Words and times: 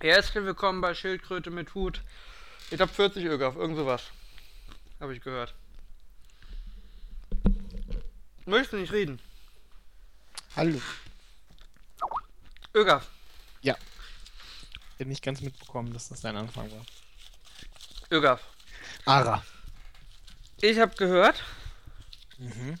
Herzlich 0.00 0.44
willkommen 0.44 0.80
bei 0.80 0.94
Schildkröte 0.94 1.50
mit 1.50 1.74
Hut. 1.74 2.00
Ich 2.70 2.76
glaube 2.76 2.92
40 2.92 3.24
Ögaf, 3.26 3.56
irgend 3.56 3.76
sowas. 3.76 4.02
Habe 4.98 5.14
ich 5.14 5.22
gehört. 5.22 5.54
Möchtest 8.46 8.72
du 8.72 8.76
nicht 8.78 8.92
reden? 8.92 9.20
Hallo. 10.56 10.80
Ögaf, 12.74 13.08
Ich 13.62 13.70
habe 13.70 15.08
nicht 15.08 15.22
ganz 15.24 15.40
mitbekommen, 15.40 15.92
dass 15.94 16.08
das 16.10 16.20
dein 16.20 16.36
Anfang 16.36 16.70
war. 16.70 16.84
Ögaf. 18.10 18.42
Ara. 19.06 19.42
Ich 20.60 20.78
habe 20.78 20.94
gehört, 20.96 21.42
Mhm. 22.38 22.78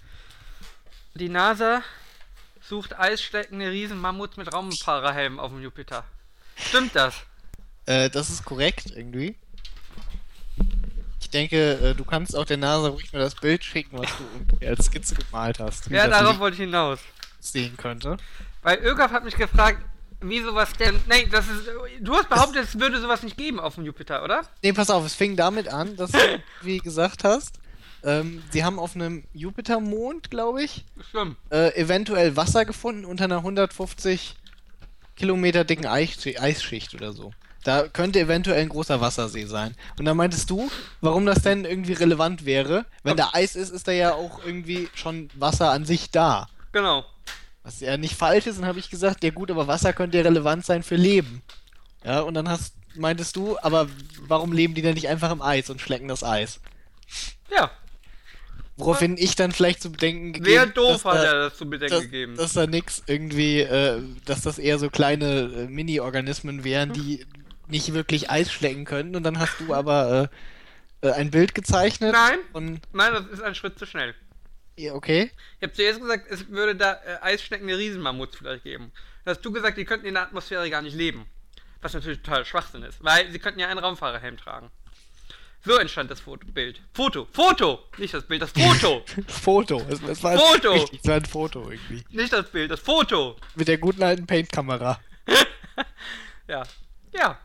die 1.14 1.28
NASA 1.30 1.82
sucht 2.60 2.98
eisschleckende 2.98 3.70
Riesenmammuts 3.70 4.36
mit 4.36 4.52
Raumparahelm 4.52 5.40
auf 5.40 5.50
dem 5.50 5.62
Jupiter. 5.62 6.04
Stimmt 6.68 6.94
das? 6.94 7.14
Äh, 7.86 8.10
das 8.10 8.30
ist 8.30 8.44
korrekt 8.44 8.92
irgendwie. 8.94 9.36
Ich 11.20 11.30
denke, 11.30 11.72
äh, 11.74 11.94
du 11.94 12.04
kannst 12.04 12.36
auch 12.36 12.44
der 12.44 12.56
NASA 12.56 12.88
ruhig 12.88 13.12
mal 13.12 13.20
das 13.20 13.34
Bild 13.34 13.64
schicken, 13.64 13.98
was 13.98 14.10
du 14.58 14.66
als 14.66 14.86
Skizze 14.86 15.14
gemalt 15.14 15.58
hast. 15.60 15.88
Ja, 15.88 16.08
darauf 16.08 16.38
wollte 16.38 16.54
ich 16.56 16.60
hinaus. 16.62 16.98
sehen 17.38 17.76
könnte. 17.76 18.16
Weil 18.62 18.78
Ögaf 18.80 19.10
hat 19.12 19.24
mich 19.24 19.36
gefragt, 19.36 19.82
wie 20.20 20.42
sowas 20.42 20.72
denn. 20.74 21.00
Nein, 21.08 21.28
das 21.30 21.46
ist. 21.48 21.70
Du 22.00 22.14
hast 22.14 22.28
behauptet, 22.28 22.64
es 22.64 22.78
würde 22.78 23.00
sowas 23.00 23.22
nicht 23.22 23.36
geben 23.36 23.58
auf 23.58 23.76
dem 23.76 23.84
Jupiter, 23.84 24.22
oder? 24.22 24.42
Nee, 24.62 24.72
pass 24.72 24.90
auf, 24.90 25.04
es 25.06 25.14
fing 25.14 25.36
damit 25.36 25.68
an, 25.68 25.96
dass 25.96 26.10
du, 26.12 26.18
wie 26.62 26.78
gesagt 26.78 27.24
hast, 27.24 27.58
ähm, 28.02 28.42
sie 28.50 28.64
haben 28.64 28.78
auf 28.78 28.94
einem 28.94 29.24
Jupitermond, 29.32 30.30
glaube 30.30 30.62
ich, 30.62 30.84
Stimmt. 31.08 31.36
äh, 31.50 31.74
eventuell 31.76 32.36
Wasser 32.36 32.64
gefunden 32.64 33.04
unter 33.04 33.24
einer 33.24 33.38
150 33.38 34.34
Kilometer 35.20 35.64
dicken 35.64 35.84
Eis 35.84 36.16
Eisschicht 36.38 36.94
oder 36.94 37.12
so. 37.12 37.32
Da 37.62 37.88
könnte 37.88 38.18
eventuell 38.18 38.62
ein 38.62 38.70
großer 38.70 39.02
Wassersee 39.02 39.44
sein. 39.44 39.76
Und 39.98 40.06
da 40.06 40.14
meintest 40.14 40.48
du, 40.48 40.70
warum 41.02 41.26
das 41.26 41.42
denn 41.42 41.66
irgendwie 41.66 41.92
relevant 41.92 42.46
wäre. 42.46 42.86
Wenn 43.02 43.18
da 43.18 43.28
Eis 43.34 43.54
ist, 43.54 43.68
ist 43.68 43.86
da 43.86 43.92
ja 43.92 44.14
auch 44.14 44.42
irgendwie 44.42 44.88
schon 44.94 45.28
Wasser 45.34 45.72
an 45.72 45.84
sich 45.84 46.10
da. 46.10 46.48
Genau. 46.72 47.04
Was 47.62 47.80
ja 47.80 47.98
nicht 47.98 48.14
falsch 48.14 48.46
ist, 48.46 48.58
dann 48.58 48.66
habe 48.66 48.78
ich 48.78 48.88
gesagt, 48.88 49.22
ja 49.22 49.28
gut, 49.28 49.50
aber 49.50 49.66
Wasser 49.66 49.92
könnte 49.92 50.16
ja 50.16 50.24
relevant 50.24 50.64
sein 50.64 50.82
für 50.82 50.96
Leben. 50.96 51.42
Ja, 52.02 52.20
und 52.20 52.32
dann 52.32 52.48
hast, 52.48 52.74
meintest 52.94 53.36
du, 53.36 53.58
aber 53.60 53.88
warum 54.22 54.54
leben 54.54 54.72
die 54.72 54.80
denn 54.80 54.94
nicht 54.94 55.08
einfach 55.08 55.30
im 55.30 55.42
Eis 55.42 55.68
und 55.68 55.82
schlecken 55.82 56.08
das 56.08 56.24
Eis? 56.24 56.60
Ja. 57.54 57.70
Woraufhin 58.80 59.16
ich 59.18 59.36
dann 59.36 59.52
vielleicht 59.52 59.82
zu 59.82 59.92
bedenken 59.92 60.32
gegeben, 60.32 60.46
Wer 60.46 60.66
doof 60.66 61.04
hat 61.04 61.16
da- 61.16 61.24
er 61.24 61.34
das 61.48 61.56
zu 61.56 61.68
bedenken 61.68 61.94
dass, 61.94 62.02
gegeben? 62.04 62.36
dass 62.36 62.52
da 62.54 62.66
nix 62.66 63.02
irgendwie, 63.06 63.60
äh, 63.60 64.02
dass 64.24 64.42
das 64.42 64.58
eher 64.58 64.78
so 64.78 64.90
kleine 64.90 65.42
äh, 65.42 65.66
Mini-Organismen 65.68 66.64
wären, 66.64 66.92
die 66.92 67.24
nicht 67.68 67.92
wirklich 67.94 68.30
Eis 68.30 68.50
schlecken 68.50 68.84
können. 68.84 69.14
Und 69.14 69.22
dann 69.22 69.38
hast 69.38 69.54
du 69.60 69.72
aber 69.74 70.30
äh, 71.02 71.06
äh, 71.08 71.12
ein 71.12 71.30
Bild 71.30 71.54
gezeichnet. 71.54 72.12
Nein. 72.12 72.38
Und, 72.52 72.80
Nein, 72.92 73.12
das 73.12 73.26
ist 73.28 73.42
ein 73.42 73.54
Schritt 73.54 73.78
zu 73.78 73.86
schnell. 73.86 74.14
ja, 74.76 74.94
okay. 74.94 75.30
Ich 75.58 75.62
habe 75.62 75.72
zuerst 75.72 76.00
gesagt, 76.00 76.26
es 76.30 76.48
würde 76.48 76.74
da 76.74 76.94
äh, 76.94 77.18
eisschleckende 77.22 77.76
Riesenmammuts 77.78 78.36
vielleicht 78.36 78.64
geben. 78.64 78.90
Da 79.24 79.32
hast 79.32 79.42
du 79.44 79.52
gesagt, 79.52 79.76
die 79.78 79.84
könnten 79.84 80.06
in 80.06 80.14
der 80.14 80.24
Atmosphäre 80.24 80.68
gar 80.70 80.82
nicht 80.82 80.96
leben. 80.96 81.26
Was 81.82 81.94
natürlich 81.94 82.20
total 82.22 82.44
Schwachsinn 82.44 82.82
ist, 82.82 83.02
weil 83.02 83.30
sie 83.30 83.38
könnten 83.38 83.60
ja 83.60 83.68
einen 83.68 83.78
Raumfahrerhelm 83.78 84.36
tragen. 84.36 84.70
So 85.62 85.76
entstand 85.76 86.10
das 86.10 86.20
Foto 86.20 86.46
Bild. 86.46 86.80
Foto! 86.94 87.28
Foto! 87.32 87.80
Nicht 87.98 88.14
das 88.14 88.24
Bild, 88.24 88.40
das 88.40 88.50
Foto! 88.50 89.04
Foto. 89.28 89.82
Es, 89.88 90.02
es 90.02 90.22
war 90.22 90.38
Foto! 90.38 90.72
Richtig, 90.72 91.00
es 91.02 91.08
war 91.08 91.16
ein 91.16 91.24
Foto 91.26 91.70
irgendwie. 91.70 92.02
Nicht 92.10 92.32
das 92.32 92.50
Bild, 92.50 92.70
das 92.70 92.80
Foto! 92.80 93.36
Mit 93.54 93.68
der 93.68 93.78
guten 93.78 94.02
alten 94.02 94.26
Paint-Kamera. 94.26 95.00
Ja. 96.48 96.64
Ja. 97.12 97.38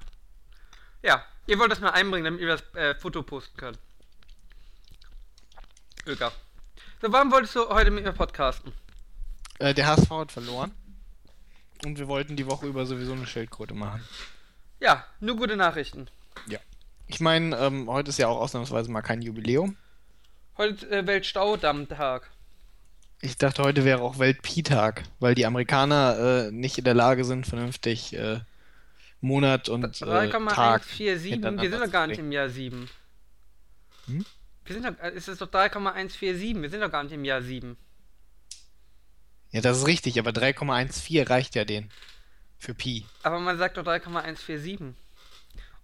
Ja. 1.03 1.23
Ihr 1.45 1.59
wollt 1.59 1.71
das 1.71 1.80
mal 1.80 1.91
einbringen, 1.91 2.25
damit 2.25 2.41
ihr 2.41 2.47
das 2.47 2.63
äh, 2.73 2.95
Foto 2.95 3.21
posten 3.21 3.55
könnt. 3.55 3.77
Öger. 6.08 6.31
So, 7.02 7.13
warum 7.13 7.31
wolltest 7.31 7.55
du 7.55 7.70
heute 7.70 7.92
mit 7.92 8.04
mir 8.04 8.14
podcasten? 8.14 8.73
Äh, 9.59 9.75
der 9.75 9.86
HSV 9.86 10.09
hat 10.09 10.31
verloren. 10.31 10.71
Und 11.86 11.99
wir 11.99 12.08
wollten 12.08 12.36
die 12.36 12.48
Woche 12.48 12.65
über 12.65 12.87
sowieso 12.87 13.14
eine 13.14 13.27
Schildkröte 13.27 13.75
machen. 13.75 14.04
Ja, 14.80 15.05
nur 15.20 15.36
gute 15.36 15.55
Nachrichten. 15.55 16.09
Ich 17.08 17.20
meine, 17.20 17.55
ähm, 17.58 17.89
heute 17.89 18.10
ist 18.10 18.20
ja 18.20 18.27
auch 18.27 18.39
ausnahmsweise 18.39 18.92
mal 18.92 19.02
kein 19.02 19.21
Jubiläum. 19.21 19.77
Heute 20.58 20.89
äh, 20.89 21.05
Weltstaudammtag. 21.05 22.32
Ich 23.21 23.38
dachte, 23.38 23.64
heute 23.64 23.86
wäre 23.86 24.02
auch 24.02 24.20
Welt-Pi-Tag, 24.20 25.04
weil 25.20 25.36
die 25.36 25.45
Amerikaner 25.45 26.48
äh, 26.48 26.52
nicht 26.52 26.77
in 26.77 26.83
der 26.83 26.93
Lage 26.93 27.23
sind, 27.23 27.48
vernünftig 27.48 28.14
äh, 28.16 28.39
Monat 29.21 29.70
und 29.70 29.83
äh, 29.83 29.92
Tag 29.92 30.32
3,147. 30.32 30.99
Wir 30.99 31.32
hintereinander 31.32 31.70
sind 31.70 31.82
doch 31.82 31.92
gar 31.92 32.08
nicht 32.08 32.20
im 32.20 32.32
Jahr 32.32 32.49
7. 32.49 32.89
Hm? 34.08 34.26
Wir 34.66 34.73
sind 34.76 34.86
doch, 34.86 35.04
äh, 35.04 35.11
es 35.16 35.27
ist 35.27 35.42
doch 35.42 35.49
3,147. 35.49 36.61
Wir 36.61 36.70
sind 36.70 36.82
doch 36.82 36.92
gar 36.92 37.04
nicht 37.04 37.14
im 37.14 37.26
Jahr 37.26 37.42
7. 37.42 37.77
Ja, 39.52 39.61
das 39.61 39.77
ist 39.77 39.87
richtig, 39.87 40.20
aber 40.20 40.32
3,14 40.32 41.30
reicht 41.30 41.55
ja 41.55 41.66
den. 41.66 41.89
Für 42.58 42.73
Pi. 42.73 43.05
Aber 43.23 43.39
man 43.39 43.58
sagt 43.58 43.77
doch 43.77 43.83
3,147. 43.83 44.95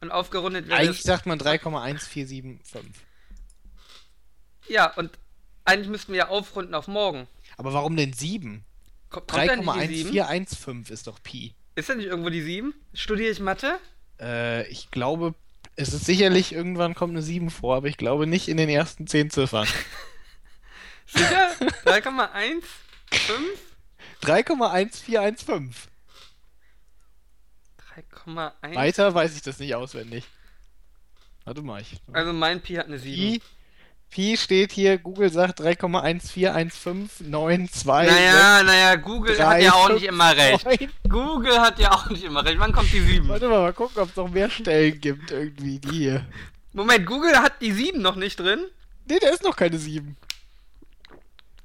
Und 0.01 0.11
aufgerundet 0.11 0.67
wäre 0.67 0.79
Eigentlich 0.79 1.03
sagt 1.03 1.25
man 1.27 1.39
3,1475. 1.39 2.59
Ja, 4.67 4.91
und 4.95 5.11
eigentlich 5.63 5.89
müssten 5.89 6.11
wir 6.11 6.19
ja 6.19 6.27
aufrunden 6.29 6.73
auf 6.73 6.87
morgen. 6.87 7.27
Aber 7.57 7.73
warum 7.73 7.95
denn 7.95 8.13
7? 8.13 8.65
Kommt, 9.09 9.27
kommt 9.27 9.47
da 9.47 9.55
nicht 9.55 9.89
die 9.89 10.03
7? 10.03 10.17
3,1415 10.17 10.91
ist 10.91 11.07
doch 11.07 11.21
Pi. 11.21 11.53
Ist 11.75 11.89
da 11.89 11.95
nicht 11.95 12.07
irgendwo 12.07 12.29
die 12.29 12.41
7? 12.41 12.73
Studiere 12.93 13.31
ich 13.31 13.39
Mathe? 13.39 13.77
Äh, 14.19 14.67
ich 14.69 14.89
glaube, 14.89 15.35
es 15.75 15.93
ist 15.93 16.05
sicherlich 16.05 16.51
irgendwann 16.51 16.95
kommt 16.95 17.11
eine 17.13 17.21
7 17.21 17.49
vor, 17.49 17.75
aber 17.75 17.87
ich 17.87 17.97
glaube 17.97 18.25
nicht 18.25 18.47
in 18.47 18.57
den 18.57 18.69
ersten 18.69 19.05
10 19.07 19.29
Ziffern. 19.29 19.67
Sicher? 21.05 21.51
3,15? 21.85 22.61
3,1415. 24.23 25.73
3,1? 28.25 28.75
Weiter 28.75 29.13
weiß 29.13 29.35
ich 29.35 29.41
das 29.41 29.59
nicht 29.59 29.75
auswendig. 29.75 30.25
Warte 31.45 31.61
mal, 31.61 31.81
ich. 31.81 31.99
Also 32.13 32.33
mein 32.33 32.61
Pi 32.61 32.75
hat 32.75 32.87
eine 32.87 32.99
7. 32.99 33.15
Pi, 33.15 33.41
Pi 34.11 34.37
steht 34.37 34.73
hier, 34.73 34.97
Google 34.97 35.31
sagt 35.31 35.61
3,141592. 35.61 37.85
Naja, 37.85 38.63
naja, 38.63 38.95
Google 38.95 39.39
hat 39.39 39.47
drei, 39.47 39.63
ja 39.63 39.73
auch 39.73 39.89
nicht 39.89 40.03
immer 40.03 40.35
recht. 40.35 40.65
neun. 40.65 40.89
Google 41.07 41.59
hat 41.59 41.79
ja 41.79 41.91
auch 41.91 42.09
nicht 42.09 42.23
immer 42.23 42.45
recht. 42.45 42.59
Wann 42.59 42.73
kommt 42.73 42.91
die 42.91 42.99
7? 42.99 43.27
Warte 43.29 43.47
mal, 43.47 43.61
mal 43.61 43.73
gucken, 43.73 44.01
ob 44.01 44.09
es 44.09 44.15
noch 44.15 44.29
mehr 44.29 44.49
Stellen 44.49 44.99
gibt, 44.99 45.31
irgendwie, 45.31 45.79
die 45.79 45.89
hier. 45.89 46.25
Moment, 46.73 47.05
Google 47.05 47.37
hat 47.37 47.61
die 47.61 47.71
7 47.71 48.01
noch 48.01 48.15
nicht 48.15 48.39
drin? 48.39 48.65
Ne, 49.09 49.19
da 49.19 49.29
ist 49.29 49.43
noch 49.43 49.55
keine 49.55 49.77
7. 49.77 50.15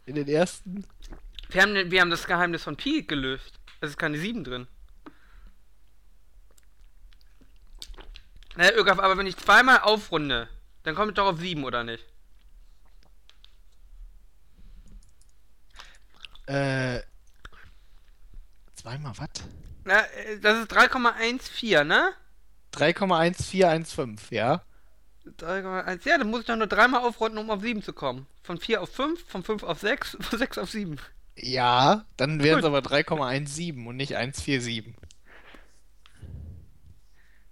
In 0.07 0.15
den 0.15 0.29
ersten. 0.29 0.85
Wir 1.51 1.63
haben, 1.63 1.91
wir 1.91 2.01
haben 2.01 2.11
das 2.11 2.27
Geheimnis 2.27 2.63
von 2.63 2.77
Pi 2.77 3.03
gelöst. 3.03 3.55
Es 3.81 3.91
ist 3.91 3.99
keine 3.99 4.19
7 4.19 4.45
drin. 4.45 4.67
Naja, 8.57 8.73
Ögaf, 8.75 8.99
aber 8.99 9.19
wenn 9.19 9.27
ich 9.27 9.37
zweimal 9.37 9.81
aufrunde, 9.81 10.49
dann 10.83 10.95
komme 10.95 11.11
ich 11.11 11.15
doch 11.15 11.27
auf 11.27 11.39
7, 11.39 11.63
oder 11.65 11.85
nicht? 11.85 12.05
Äh. 16.47 17.01
Zweimal 18.75 19.13
was? 19.17 19.29
Na, 19.85 20.01
äh, 20.01 20.39
das 20.41 20.61
ist 20.61 20.73
3,14, 20.73 21.85
ne? 21.85 22.13
3,1415, 22.75 24.35
ja. 24.35 24.63
3,1. 25.39 26.09
Ja, 26.09 26.19
dann 26.19 26.31
muss 26.31 26.41
ich 26.41 26.47
doch 26.47 26.57
nur 26.57 26.67
dreimal 26.67 27.03
aufrunden, 27.03 27.39
um 27.39 27.51
auf 27.51 27.61
7 27.61 27.83
zu 27.83 27.93
kommen. 27.93 28.27
Von 28.43 28.59
4 28.59 28.81
auf 28.81 28.91
5, 28.91 29.25
von 29.27 29.43
5 29.43 29.63
auf 29.65 29.81
6, 29.81 30.17
von 30.21 30.39
6 30.39 30.59
auf 30.59 30.71
7. 30.71 30.99
Ja, 31.37 32.07
dann 32.17 32.43
wären 32.43 32.61
es 32.61 32.65
aber 32.65 32.79
3,17 32.79 33.87
und 33.87 33.97
nicht 33.97 34.17
147. 34.17 34.95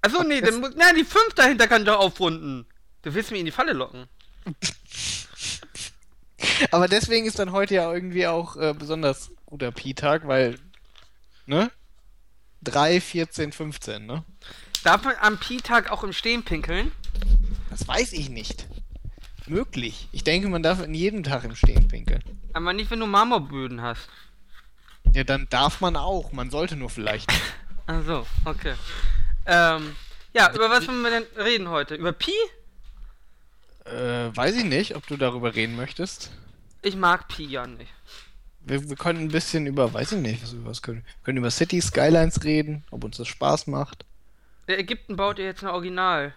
Achso, 0.04 0.22
nee, 0.22 0.42
dann 0.42 0.60
muss. 0.60 0.72
Na, 0.76 0.92
die 0.92 1.02
5 1.02 1.32
dahinter 1.34 1.66
kann 1.66 1.80
ich 1.80 1.86
doch 1.86 1.98
aufrunden. 1.98 2.66
Du 3.00 3.14
willst 3.14 3.30
mich 3.30 3.40
in 3.40 3.46
die 3.46 3.52
Falle 3.52 3.72
locken. 3.72 4.06
Aber 6.70 6.88
deswegen 6.88 7.24
ist 7.24 7.38
dann 7.38 7.52
heute 7.52 7.76
ja 7.76 7.90
irgendwie 7.90 8.26
auch 8.26 8.56
äh, 8.56 8.74
besonders 8.78 9.30
guter 9.46 9.72
Pi-Tag, 9.72 10.28
weil, 10.28 10.58
ne? 11.46 11.70
3, 12.64 13.00
14, 13.00 13.52
15, 13.52 14.04
ne? 14.04 14.24
Darf 14.82 15.04
man 15.04 15.14
am 15.22 15.38
Pi-Tag 15.38 15.90
auch 15.90 16.04
im 16.04 16.12
Stehen 16.12 16.42
pinkeln? 16.42 16.92
Das 17.70 17.88
weiß 17.88 18.12
ich 18.12 18.28
nicht. 18.28 18.66
Möglich. 19.46 20.08
Ich 20.12 20.22
denke, 20.22 20.50
man 20.50 20.62
darf 20.62 20.82
in 20.82 20.92
jedem 20.92 21.22
Tag 21.22 21.44
im 21.44 21.56
Stehen 21.56 21.88
pinkeln. 21.88 22.22
Aber 22.52 22.74
nicht, 22.74 22.90
wenn 22.90 23.00
du 23.00 23.06
Marmorböden 23.06 23.80
hast. 23.80 24.06
Ja, 25.14 25.24
dann 25.24 25.46
darf 25.48 25.80
man 25.80 25.96
auch. 25.96 26.32
Man 26.32 26.50
sollte 26.50 26.76
nur 26.76 26.90
vielleicht. 26.90 27.32
Ach 27.86 28.04
so, 28.04 28.26
okay. 28.44 28.74
Ähm, 29.46 29.96
ja, 30.32 30.52
über 30.54 30.70
was 30.70 30.86
wollen 30.88 31.02
wir 31.02 31.10
denn 31.10 31.44
reden 31.44 31.68
heute? 31.68 31.94
Über 31.94 32.12
Pi? 32.12 32.32
äh, 33.84 34.34
weiß 34.34 34.56
ich 34.56 34.64
nicht, 34.64 34.96
ob 34.96 35.06
du 35.06 35.16
darüber 35.16 35.54
reden 35.54 35.76
möchtest. 35.76 36.30
Ich 36.82 36.96
mag 36.96 37.28
Pi 37.28 37.44
ja 37.44 37.66
nicht. 37.66 37.92
Wir, 38.60 38.88
wir 38.88 38.96
können 38.96 39.20
ein 39.20 39.28
bisschen 39.28 39.66
über, 39.66 39.92
weiß 39.92 40.12
ich 40.12 40.20
nicht, 40.20 40.42
was, 40.42 40.52
über 40.52 40.70
was 40.70 40.82
können 40.82 41.04
wir 41.04 41.24
können 41.24 41.38
über 41.38 41.50
City 41.50 41.80
Skylines 41.80 42.44
reden, 42.44 42.84
ob 42.90 43.04
uns 43.04 43.18
das 43.18 43.28
Spaß 43.28 43.66
macht. 43.66 44.04
Äh, 44.66 44.76
Ägypten 44.76 45.16
baut 45.16 45.38
ja 45.38 45.44
jetzt 45.44 45.62
ein 45.62 45.68
Original. 45.68 46.34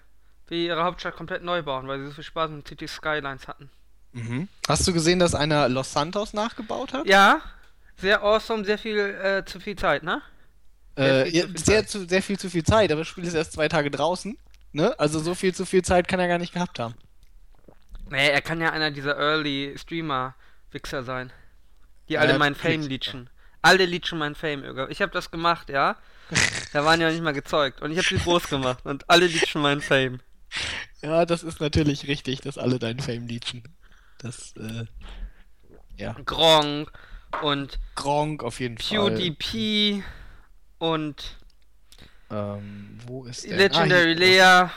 Wie 0.50 0.66
ihre 0.66 0.84
Hauptstadt 0.84 1.16
komplett 1.16 1.44
neu 1.44 1.62
bauen, 1.62 1.88
weil 1.90 2.00
sie 2.00 2.08
so 2.08 2.14
viel 2.14 2.24
Spaß 2.24 2.52
mit 2.52 2.68
City 2.68 2.88
Skylines 2.88 3.50
hatten. 3.50 3.70
Mhm. 4.14 4.48
Hast 4.68 4.88
du 4.88 4.94
gesehen, 4.94 5.20
dass 5.20 5.36
einer 5.36 5.68
Los 5.68 5.92
Santos 5.92 6.34
nachgebaut 6.34 6.94
hat? 6.94 7.06
Ja, 7.06 7.42
sehr 7.98 8.24
awesome, 8.24 8.64
sehr 8.64 8.78
viel 8.78 8.98
äh, 8.98 9.44
zu 9.46 9.60
viel 9.60 9.76
Zeit, 9.76 10.04
ne? 10.04 10.22
Äh, 10.98 11.30
viel 11.30 11.58
sehr, 11.58 11.86
zu, 11.86 12.08
sehr 12.08 12.24
viel 12.24 12.40
zu 12.40 12.50
viel 12.50 12.64
Zeit, 12.64 12.92
aber 12.92 13.02
das 13.02 13.08
Spiel 13.08 13.24
ist 13.24 13.34
erst 13.34 13.54
zwei 13.54 13.68
Tage 13.68 13.92
draußen. 13.92 14.38
Ne? 14.72 15.00
Also 15.00 15.20
so 15.20 15.36
viel 15.36 15.54
zu 15.54 15.66
viel 15.66 15.84
Zeit 15.84 16.08
kann 16.08 16.20
er 16.20 16.28
gar 16.28 16.40
nicht 16.40 16.54
gehabt 16.54 16.80
haben. 16.80 16.96
Nee, 18.10 18.30
er 18.30 18.42
kann 18.42 18.62
ja 18.62 18.72
einer 18.72 18.92
dieser 18.92 19.18
Early 19.18 19.76
Streamer-Wichser 19.78 21.04
sein. 21.04 21.32
Die 22.10 22.18
alle 22.18 22.34
Ja, 22.34 22.38
meinen 22.38 22.56
Fame 22.56 22.82
leechen. 22.82 23.30
Alle 23.62 23.86
leechen 23.86 24.18
meinen 24.18 24.36
Fame, 24.36 24.64
Irga. 24.64 24.88
Ich 24.90 25.02
habe 25.02 25.12
das 25.12 25.30
gemacht, 25.32 25.70
ja. 25.70 25.98
Da 26.74 26.84
waren 26.84 27.00
ja 27.00 27.10
nicht 27.10 27.24
mal 27.24 27.34
gezeugt. 27.34 27.82
Und 27.82 27.92
ich 27.92 27.98
habe 27.98 28.08
sie 28.08 28.18
groß 28.18 28.50
gemacht. 28.50 28.86
Und 28.86 29.10
alle 29.10 29.28
leechen 29.28 29.62
meinen 29.62 29.82
Fame. 29.82 30.20
Ja, 31.02 31.26
das 31.26 31.44
ist 31.44 31.60
natürlich 31.62 32.08
richtig, 32.08 32.42
dass 32.42 32.58
alle 32.58 32.80
deinen 32.80 33.00
Fame 33.00 33.28
leechen. 33.28 33.64
Das, 34.20 34.54
äh, 34.58 34.86
ja. 35.96 36.14
Gronk 36.26 36.92
und 37.42 37.80
Gronk 37.96 38.44
auf 38.44 38.60
jeden 38.60 38.78
Fall. 38.78 39.12
PewDiePie 39.12 40.04
und 40.80 41.38
Ähm, 42.30 43.00
wo 43.06 43.26
ist 43.26 43.46
der? 43.46 43.58
Legendary 43.58 44.12
ah. 44.12 44.18
Lea. 44.18 44.70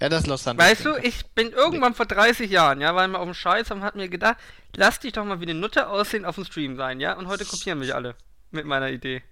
Ja, 0.00 0.08
das 0.08 0.22
ist 0.22 0.26
Los 0.26 0.42
Santos. 0.42 0.66
Weißt 0.66 0.84
du, 0.84 0.96
ich 0.96 1.24
bin 1.28 1.50
irgendwann 1.52 1.94
vor 1.94 2.06
30 2.06 2.50
Jahren, 2.50 2.80
ja, 2.80 2.94
war 2.94 3.06
mal 3.06 3.18
auf 3.18 3.24
dem 3.24 3.34
Scheiß 3.34 3.70
und 3.70 3.82
hat 3.82 3.94
mir 3.94 4.08
gedacht, 4.08 4.36
lass 4.74 5.00
dich 5.00 5.12
doch 5.12 5.24
mal 5.24 5.40
wie 5.40 5.44
eine 5.44 5.54
Nutte 5.54 5.88
aussehen 5.88 6.24
auf 6.24 6.34
dem 6.34 6.44
Stream 6.44 6.76
sein, 6.76 7.00
ja? 7.00 7.14
Und 7.14 7.28
heute 7.28 7.44
kopieren 7.44 7.78
mich 7.78 7.94
alle 7.94 8.16
mit 8.50 8.66
meiner 8.66 8.90
Idee. 8.90 9.22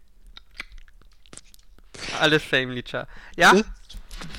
Alles 2.21 2.43
Fame 2.43 2.71
Leecher. 2.71 3.09
Ja? 3.37 3.53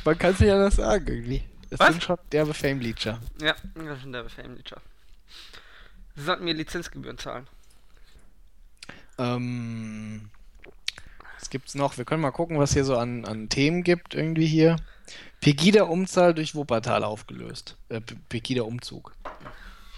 Man 0.05 0.17
kann 0.17 0.33
es 0.33 0.39
nicht 0.39 0.51
anders 0.51 0.75
sagen, 0.75 1.07
irgendwie. 1.07 1.43
Das 1.69 1.79
Was? 1.79 1.89
sind 1.89 2.03
schon 2.03 2.17
derbe 2.31 2.53
Fame 2.53 2.79
Leecher. 2.79 3.19
Ja, 3.41 3.55
das 3.75 4.01
sind 4.01 4.13
der 4.13 4.29
Fame 4.29 4.55
Leecher. 4.55 4.81
Sie 6.15 6.23
sollten 6.23 6.45
mir 6.45 6.53
Lizenzgebühren 6.53 7.17
zahlen. 7.17 7.47
Ähm, 9.17 10.29
was 11.43 11.49
gibt's 11.49 11.75
noch? 11.75 11.97
Wir 11.97 12.05
können 12.05 12.21
mal 12.21 12.31
gucken, 12.31 12.57
was 12.57 12.71
hier 12.73 12.85
so 12.85 12.95
an, 12.97 13.25
an 13.25 13.49
Themen 13.49 13.83
gibt, 13.83 14.15
irgendwie 14.15 14.45
hier. 14.47 14.77
Pegida-Umzahl 15.41 16.33
durch 16.33 16.55
Wuppertal 16.55 17.03
aufgelöst. 17.03 17.75
Äh, 17.89 17.99
Pe- 17.99 18.15
Pegida-Umzug. 18.29 19.11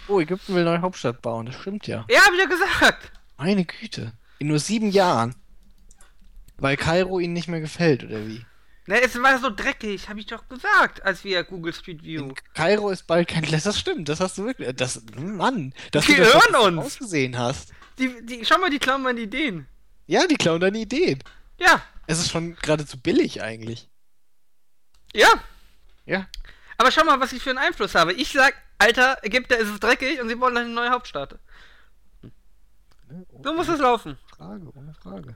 Oh, 0.08 0.18
Ägypten 0.20 0.54
will 0.56 0.64
neue 0.64 0.80
Hauptstadt 0.80 1.22
bauen, 1.22 1.46
das 1.46 1.54
stimmt 1.54 1.86
ja. 1.86 2.04
Ja, 2.10 2.20
hab 2.26 2.32
ich 2.32 2.40
ja 2.40 2.46
gesagt! 2.46 3.12
Meine 3.38 3.64
Güte. 3.64 4.12
In 4.40 4.48
nur 4.48 4.58
sieben 4.58 4.90
Jahren. 4.90 5.36
Weil 6.58 6.76
Kairo 6.76 7.20
ihnen 7.20 7.32
nicht 7.32 7.46
mehr 7.48 7.60
gefällt, 7.60 8.02
oder 8.02 8.26
wie? 8.26 8.44
Ne, 8.86 9.00
es 9.02 9.20
war 9.22 9.38
so 9.38 9.50
dreckig, 9.50 10.08
hab 10.08 10.16
ich 10.16 10.26
doch 10.26 10.48
gesagt, 10.48 11.04
als 11.04 11.22
wir 11.22 11.44
Google 11.44 11.72
Street 11.74 12.02
View. 12.02 12.22
In 12.24 12.34
Kairo 12.54 12.90
ist 12.90 13.06
bald 13.06 13.28
kein 13.28 13.42
Glas. 13.42 13.64
Das 13.64 13.78
stimmt, 13.78 14.08
das 14.08 14.18
hast 14.20 14.38
du 14.38 14.44
wirklich. 14.44 14.74
Das, 14.74 15.00
Mann, 15.16 15.72
dass 15.92 16.06
Die 16.06 16.14
du 16.14 16.22
das 16.24 16.34
hören 16.34 16.76
uns. 16.78 16.86
ausgesehen 16.86 17.38
hast. 17.38 17.72
Die, 17.98 18.10
die, 18.24 18.44
schau 18.44 18.58
mal, 18.58 18.70
die 18.70 18.78
klauen 18.78 19.02
meine 19.02 19.20
Ideen. 19.20 19.66
Ja, 20.08 20.26
die 20.28 20.36
klauen 20.36 20.60
deine 20.60 20.78
Ideen. 20.78 21.18
Ja, 21.58 21.82
Es 22.06 22.18
ist 22.18 22.30
schon 22.30 22.54
geradezu 22.56 23.00
billig 23.00 23.42
eigentlich. 23.42 23.88
ja. 25.14 25.28
Ja. 26.04 26.28
Aber 26.78 26.92
schau 26.92 27.04
mal, 27.04 27.18
was 27.18 27.32
ich 27.32 27.42
für 27.42 27.50
einen 27.50 27.58
Einfluss 27.58 27.94
habe. 27.94 28.12
Ich 28.12 28.30
sag, 28.32 28.54
Alter, 28.78 29.18
Ägypter 29.24 29.56
ist 29.56 29.68
es 29.70 29.80
dreckig 29.80 30.20
und 30.20 30.28
sie 30.28 30.38
wollen 30.38 30.56
eine 30.56 30.68
neue 30.68 30.90
Hauptstadt. 30.90 31.38
So 33.42 33.54
muss 33.54 33.68
es 33.68 33.80
laufen. 33.80 34.18
Frage, 34.36 34.70
ohne 34.76 34.92
Frage. 34.94 35.34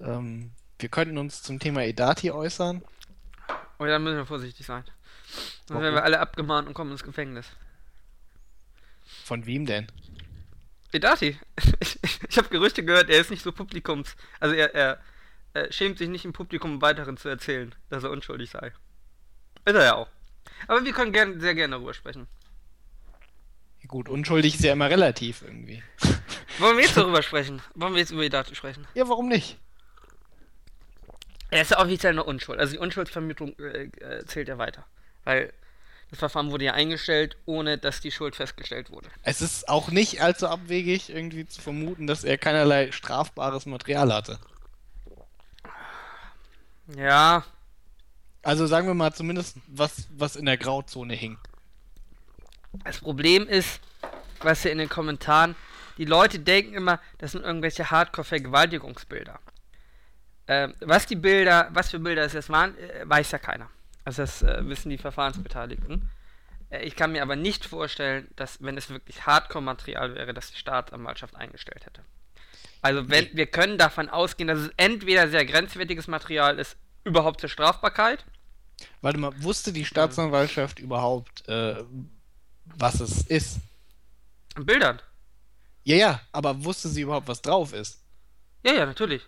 Ähm, 0.00 0.52
wir 0.78 0.88
könnten 0.88 1.18
uns 1.18 1.42
zum 1.42 1.58
Thema 1.58 1.82
Edati 1.84 2.30
äußern. 2.30 2.82
Oh 3.78 3.84
ja, 3.84 3.92
da 3.92 3.98
müssen 3.98 4.16
wir 4.16 4.26
vorsichtig 4.26 4.64
sein. 4.66 4.84
Sonst 4.84 5.68
Warum? 5.68 5.82
werden 5.82 5.94
wir 5.96 6.04
alle 6.04 6.20
abgemahnt 6.20 6.66
und 6.66 6.74
kommen 6.74 6.92
ins 6.92 7.02
Gefängnis. 7.04 7.46
Von 9.24 9.44
wem 9.46 9.66
denn? 9.66 9.86
Edati. 10.92 11.38
Ich, 11.80 11.99
ich, 12.28 12.38
habe 12.38 12.48
Gerüchte 12.48 12.84
gehört, 12.84 13.10
er 13.10 13.20
ist 13.20 13.30
nicht 13.30 13.42
so 13.42 13.52
Publikums. 13.52 14.16
Also 14.38 14.54
er, 14.54 14.74
er, 14.74 15.00
er 15.54 15.72
schämt 15.72 15.98
sich 15.98 16.08
nicht 16.08 16.24
im 16.24 16.32
Publikum 16.32 16.80
weiteren 16.82 17.16
zu 17.16 17.28
erzählen, 17.28 17.74
dass 17.88 18.04
er 18.04 18.10
unschuldig 18.10 18.50
sei. 18.50 18.72
Ist 19.64 19.74
er 19.74 19.84
ja 19.84 19.94
auch. 19.94 20.08
Aber 20.66 20.84
wir 20.84 20.92
können 20.92 21.12
gern, 21.12 21.40
sehr 21.40 21.54
gerne 21.54 21.76
darüber 21.76 21.94
sprechen. 21.94 22.26
Ja, 23.80 23.88
gut, 23.88 24.08
unschuldig 24.08 24.54
ist 24.54 24.64
ja 24.64 24.72
immer 24.72 24.90
relativ 24.90 25.42
irgendwie. 25.42 25.82
Wollen 26.58 26.76
wir 26.76 26.84
jetzt 26.84 26.96
darüber 26.96 27.22
sprechen? 27.22 27.62
Wollen 27.74 27.94
wir 27.94 28.00
jetzt 28.00 28.10
über 28.10 28.22
Edati 28.22 28.54
sprechen? 28.54 28.86
Ja, 28.94 29.08
warum 29.08 29.28
nicht? 29.28 29.58
Er 31.50 31.62
ist 31.62 31.72
ja 31.72 31.80
offiziell 31.80 32.14
noch 32.14 32.26
unschuld. 32.26 32.60
Also 32.60 32.72
die 32.72 32.78
Unschuldsvermutung 32.78 33.58
äh, 33.58 33.84
äh, 34.00 34.24
zählt 34.26 34.48
ja 34.48 34.58
weiter. 34.58 34.86
Weil 35.24 35.52
das 36.10 36.18
Verfahren 36.18 36.50
wurde 36.50 36.64
ja 36.66 36.72
eingestellt, 36.74 37.36
ohne 37.46 37.78
dass 37.78 38.00
die 38.00 38.10
Schuld 38.10 38.34
festgestellt 38.36 38.90
wurde. 38.90 39.08
Es 39.22 39.40
ist 39.40 39.68
auch 39.68 39.90
nicht 39.90 40.20
allzu 40.22 40.48
abwegig, 40.48 41.10
irgendwie 41.10 41.46
zu 41.46 41.60
vermuten, 41.62 42.06
dass 42.06 42.24
er 42.24 42.36
keinerlei 42.38 42.90
strafbares 42.92 43.66
Material 43.66 44.12
hatte. 44.12 44.38
Ja, 46.96 47.44
Also 48.42 48.66
sagen 48.66 48.86
wir 48.86 48.94
mal 48.94 49.12
zumindest 49.12 49.58
was, 49.68 50.08
was 50.16 50.34
in 50.34 50.46
der 50.46 50.56
Grauzone 50.56 51.14
hing. 51.14 51.38
das 52.84 52.98
Problem 52.98 53.46
ist, 53.46 53.80
was 54.40 54.62
hier 54.62 54.72
in 54.72 54.78
den 54.78 54.88
Kommentaren, 54.88 55.54
die 55.98 56.06
Leute 56.06 56.38
denken 56.38 56.74
immer, 56.74 56.98
das 57.18 57.32
sind 57.32 57.44
irgendwelche 57.44 57.90
Hardcore-Vergewaltigungsbilder. 57.90 59.38
Ähm, 60.48 60.74
was 60.80 61.06
die 61.06 61.16
Bilder, 61.16 61.68
was 61.72 61.90
für 61.90 61.98
Bilder 62.00 62.24
es 62.24 62.32
jetzt 62.32 62.48
waren, 62.48 62.76
äh, 62.78 63.02
weiß 63.04 63.30
ja 63.32 63.38
keiner. 63.38 63.68
Also 64.04 64.22
das 64.22 64.42
äh, 64.42 64.60
wissen 64.66 64.90
die 64.90 64.98
Verfahrensbeteiligten. 64.98 66.08
Äh, 66.70 66.84
ich 66.84 66.96
kann 66.96 67.12
mir 67.12 67.22
aber 67.22 67.36
nicht 67.36 67.64
vorstellen, 67.64 68.28
dass, 68.36 68.62
wenn 68.62 68.76
es 68.76 68.90
wirklich 68.90 69.26
Hardcore-Material 69.26 70.14
wäre, 70.14 70.34
dass 70.34 70.50
die 70.50 70.58
Staatsanwaltschaft 70.58 71.34
eingestellt 71.36 71.84
hätte. 71.86 72.02
Also 72.82 73.08
wenn 73.10 73.24
Nee. 73.24 73.30
wir 73.34 73.46
können 73.46 73.76
davon 73.76 74.08
ausgehen, 74.08 74.48
dass 74.48 74.58
es 74.58 74.70
entweder 74.76 75.28
sehr 75.28 75.44
grenzwertiges 75.44 76.06
Material 76.08 76.58
ist, 76.58 76.76
überhaupt 77.04 77.40
zur 77.40 77.50
Strafbarkeit. 77.50 78.24
Warte 79.02 79.18
mal, 79.18 79.32
wusste 79.42 79.72
die 79.72 79.84
Staatsanwaltschaft 79.84 80.78
überhaupt, 80.78 81.46
äh, 81.48 81.84
was 82.64 83.00
es 83.00 83.26
ist? 83.26 83.58
Bildern. 84.56 85.00
Ja, 85.84 85.96
ja, 85.96 86.20
aber 86.32 86.64
wusste 86.64 86.88
sie 86.88 87.02
überhaupt, 87.02 87.28
was 87.28 87.42
drauf 87.42 87.72
ist? 87.74 88.02
Ja, 88.64 88.72
ja, 88.72 88.86
natürlich. 88.86 89.26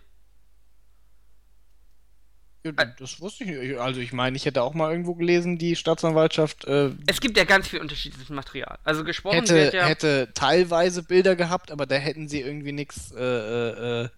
Ja, 2.63 2.71
das 2.71 3.19
wusste 3.19 3.43
ich 3.43 3.49
nicht. 3.49 3.77
Also 3.77 3.99
ich 3.99 4.13
meine, 4.13 4.37
ich 4.37 4.45
hätte 4.45 4.63
auch 4.63 4.73
mal 4.73 4.89
irgendwo 4.89 5.15
gelesen, 5.15 5.57
die 5.57 5.75
Staatsanwaltschaft 5.75 6.65
äh, 6.65 6.91
Es 7.07 7.19
gibt 7.19 7.37
ja 7.37 7.43
ganz 7.43 7.67
viel 7.67 7.81
unterschiedliches 7.81 8.29
Material. 8.29 8.79
Also 8.85 9.03
gesprochen 9.03 9.39
hätte, 9.39 9.55
wird 9.55 9.73
ja. 9.73 9.85
hätte 9.85 10.29
teilweise 10.33 11.03
Bilder 11.03 11.35
gehabt, 11.35 11.71
aber 11.71 11.85
da 11.85 11.95
hätten 11.95 12.29
sie 12.29 12.39
irgendwie 12.39 12.71
nichts 12.71 13.11
äh, 13.11 13.21
äh, 13.21 14.03
äh, 14.03 14.09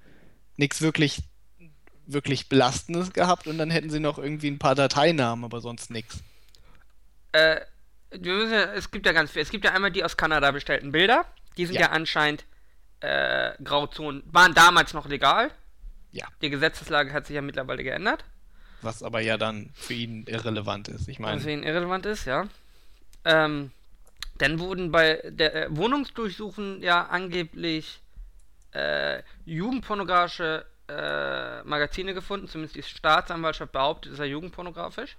nix 0.57 0.81
wirklich 0.81 1.23
wirklich 2.07 2.49
Belastendes 2.49 3.13
gehabt 3.13 3.47
und 3.47 3.57
dann 3.57 3.71
hätten 3.71 3.89
sie 3.89 3.99
noch 3.99 4.19
irgendwie 4.19 4.51
ein 4.51 4.59
paar 4.59 4.75
Dateinamen, 4.75 5.43
aber 5.43 5.59
sonst 5.59 5.89
nichts. 5.89 6.19
Äh, 7.31 7.61
wir 8.11 8.33
müssen 8.33 8.53
ja, 8.53 8.73
es 8.73 8.91
gibt 8.91 9.07
ja 9.07 9.11
ganz 9.11 9.31
viel. 9.31 9.41
Es 9.41 9.49
gibt 9.49 9.65
ja 9.65 9.71
einmal 9.71 9.91
die 9.91 10.03
aus 10.03 10.17
Kanada 10.17 10.51
bestellten 10.51 10.91
Bilder. 10.91 11.25
Die 11.57 11.65
sind 11.65 11.75
ja, 11.75 11.81
Ja. 11.81 11.89
anscheinend 11.89 12.45
äh, 12.99 13.53
Grauzonen. 13.63 14.21
Waren 14.27 14.53
damals 14.53 14.93
noch 14.93 15.07
legal. 15.07 15.49
Ja. 16.11 16.27
Die 16.41 16.49
Gesetzeslage 16.49 17.11
hat 17.11 17.25
sich 17.25 17.35
ja 17.35 17.41
mittlerweile 17.41 17.83
geändert. 17.83 18.23
Was 18.81 19.03
aber 19.03 19.21
ja 19.21 19.37
dann 19.37 19.69
für 19.73 19.93
ihn 19.93 20.25
irrelevant 20.27 20.87
ist. 20.87 21.07
Ich 21.07 21.19
meine, 21.19 21.37
Deswegen 21.37 21.63
irrelevant 21.63 22.05
ist, 22.05 22.25
ja. 22.25 22.47
Ähm, 23.23 23.71
dann 24.37 24.59
wurden 24.59 24.91
bei 24.91 25.21
der 25.25 25.55
äh, 25.55 25.75
Wohnungsdurchsuchen 25.75 26.81
ja 26.81 27.05
angeblich 27.07 28.01
äh, 28.71 29.23
jugendpornografische 29.45 30.65
äh, 30.87 31.63
Magazine 31.63 32.13
gefunden. 32.13 32.47
Zumindest 32.47 32.75
die 32.75 32.83
Staatsanwaltschaft 32.83 33.71
behauptet, 33.71 34.11
es 34.11 34.17
sei 34.17 34.25
jugendpornografisch. 34.27 35.17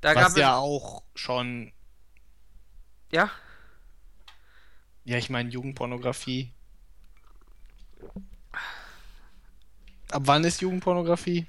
Da 0.00 0.14
was 0.14 0.34
gab 0.34 0.36
ja 0.36 0.56
auch 0.56 1.02
schon. 1.14 1.72
Ja, 3.10 3.30
ja, 5.04 5.18
ich 5.18 5.30
meine 5.30 5.50
Jugendpornografie. 5.50 6.52
Ab 10.10 10.22
wann 10.26 10.44
ist 10.44 10.60
Jugendpornografie? 10.60 11.46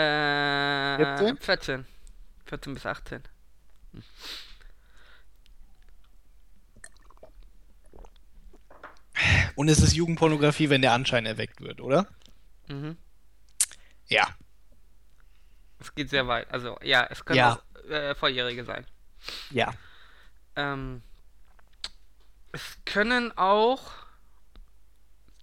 Äh, 0.00 0.96
14? 1.18 1.36
14. 1.38 1.86
14 2.46 2.74
bis 2.74 2.86
18. 2.86 3.22
Und 9.54 9.68
es 9.68 9.80
ist 9.80 9.92
Jugendpornografie, 9.94 10.70
wenn 10.70 10.82
der 10.82 10.92
Anschein 10.92 11.26
erweckt 11.26 11.60
wird, 11.60 11.80
oder? 11.80 12.06
Mhm. 12.68 12.96
Ja. 14.06 14.28
Es 15.78 15.94
geht 15.94 16.10
sehr 16.10 16.26
weit. 16.26 16.50
Also, 16.50 16.78
ja, 16.82 17.06
es 17.10 17.24
können 17.24 17.38
Ja. 17.38 17.54
auch 17.54 17.62
äh, 17.90 18.14
Volljährige 18.14 18.64
sein. 18.64 18.86
Ja. 19.50 19.72
Ähm, 20.56 21.02
es 22.52 22.62
können 22.84 23.36
auch 23.36 23.90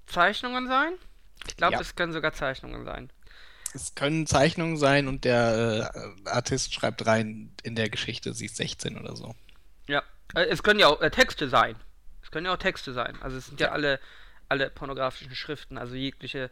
Zeichnungen 0.07 0.67
sein. 0.67 0.93
Ich 1.47 1.55
glaube, 1.57 1.73
Ja. 1.73 1.81
es 1.81 1.95
können 1.95 2.13
sogar 2.13 2.33
Zeichnungen 2.33 2.85
sein. 2.85 3.11
Es 3.73 3.95
können 3.95 4.25
Zeichnungen 4.27 4.77
sein 4.77 5.07
und 5.07 5.25
der 5.25 5.91
äh, 5.93 6.29
Artist 6.29 6.73
schreibt 6.73 7.05
rein 7.05 7.51
in 7.63 7.75
der 7.75 7.89
Geschichte, 7.89 8.33
sie 8.33 8.45
ist 8.45 8.57
16 8.57 8.97
oder 8.97 9.15
so. 9.15 9.35
Ja, 9.87 10.03
äh, 10.35 10.45
es 10.45 10.63
können 10.63 10.79
ja 10.79 10.87
auch 10.87 11.01
äh, 11.01 11.11
Texte 11.11 11.49
sein. 11.49 11.75
Es 12.23 12.31
können 12.31 12.45
ja 12.45 12.53
auch 12.53 12.57
Texte 12.57 12.93
sein. 12.93 13.17
Also 13.21 13.37
es 13.37 13.47
sind 13.47 13.59
ja, 13.59 13.71
alle, 13.71 13.99
alle 14.49 14.69
pornografischen 14.69 15.35
Schriften, 15.35 15.77
also 15.77 15.95
jegliche 15.95 16.49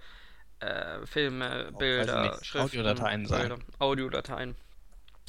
äh, 0.59 1.05
Filme, 1.05 1.69
Auch, 1.73 1.77
Bilder, 1.77 2.39
Schriften, 2.41 2.79
Audiodateien 2.79 3.25
sein. 3.25 3.49
Bilder, 3.49 3.57
Audiodateien, 3.79 4.55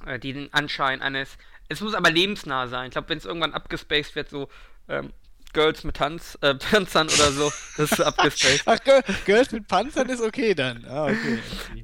äh, 0.06 0.18
die 0.18 0.32
den 0.32 0.52
Anschein 0.52 1.02
eines. 1.02 1.36
Es 1.68 1.80
muss 1.80 1.94
aber 1.94 2.10
lebensnah 2.10 2.68
sein. 2.68 2.86
Ich 2.86 2.92
glaube, 2.92 3.08
wenn 3.08 3.18
es 3.18 3.24
irgendwann 3.24 3.54
abgespaced 3.54 4.14
wird, 4.14 4.28
so 4.28 4.48
ähm, 4.88 5.12
Girls 5.56 5.82
mit 5.84 5.96
Tanz, 5.96 6.36
äh, 6.42 6.54
Panzern 6.70 7.08
oder 7.08 7.32
so, 7.32 7.50
das 7.78 7.92
ist 7.92 8.00
abgespaced. 8.00 8.62
Ach, 8.66 8.78
Girl, 8.84 9.02
Girls 9.24 9.50
mit 9.52 9.66
Panzern 9.66 10.08
ist 10.10 10.20
okay 10.20 10.54
dann. 10.54 10.84
Ah, 10.84 11.06
okay. 11.06 11.38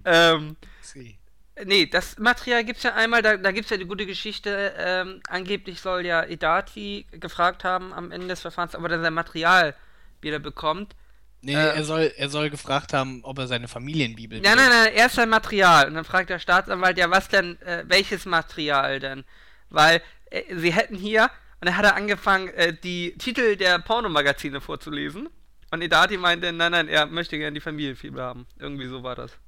Ähm, 0.05 0.57
see. 0.83 1.19
Nee, 1.65 1.87
das 1.87 2.19
Material 2.19 2.65
gibt's 2.65 2.83
ja 2.83 2.95
einmal, 2.95 3.23
da, 3.23 3.37
da 3.37 3.51
gibt's 3.51 3.71
ja 3.71 3.77
die 3.79 3.87
gute 3.87 4.05
Geschichte, 4.07 4.75
ähm, 4.79 5.21
angeblich 5.29 5.81
soll 5.81 6.05
ja 6.05 6.23
Edati 6.25 7.07
gefragt 7.13 7.65
haben 7.65 7.93
am 7.93 8.11
Ende 8.11 8.29
des 8.29 8.41
Verfahrens, 8.41 8.75
ob 8.75 8.83
er 8.83 8.89
dann 8.91 9.03
sein 9.03 9.15
Material 9.15 9.75
wieder 10.21 10.39
bekommt. 10.39 10.95
Nee, 11.41 11.55
Äh, 11.55 11.77
er, 11.77 11.85
soll, 11.85 12.13
er 12.17 12.29
soll 12.29 12.51
gefragt 12.51 12.93
haben, 12.93 13.21
ob 13.25 13.39
er 13.39 13.47
seine 13.49 13.69
Familienbibel. 13.69 14.41
Nein, 14.41 14.57
nein, 14.57 14.71
nein, 14.71 14.93
erst 14.95 15.17
sein 15.17 15.29
Material. 15.29 15.89
Und 15.89 15.95
dann 15.95 16.05
fragt 16.05 16.31
der 16.31 16.39
Staatsanwalt, 16.39 16.99
ja, 16.99 17.11
was 17.11 17.29
denn, 17.29 17.61
äh, 17.63 17.85
welches 17.87 18.27
Material 18.27 19.01
denn? 19.01 19.25
Weil 19.69 20.01
äh, 20.31 20.43
sie 20.57 20.73
hätten 20.73 20.95
hier, 20.97 21.31
und 21.63 21.67
dann 21.67 21.77
hat 21.77 21.85
er 21.85 21.95
angefangen, 21.95 22.49
äh, 22.49 22.75
die 22.75 23.17
Titel 23.19 23.55
der 23.55 23.79
Pornomagazine 23.79 24.61
vorzulesen. 24.61 25.31
Und 25.71 25.81
Edati 25.81 26.17
meinte, 26.17 26.53
nein, 26.53 26.73
nein, 26.73 26.89
er 26.89 27.07
möchte 27.07 27.39
gerne 27.39 27.55
die 27.55 27.61
Familienfibel 27.61 28.21
haben. 28.21 28.49
Irgendwie 28.59 28.89
so 28.89 29.05
war 29.05 29.15
das. 29.15 29.39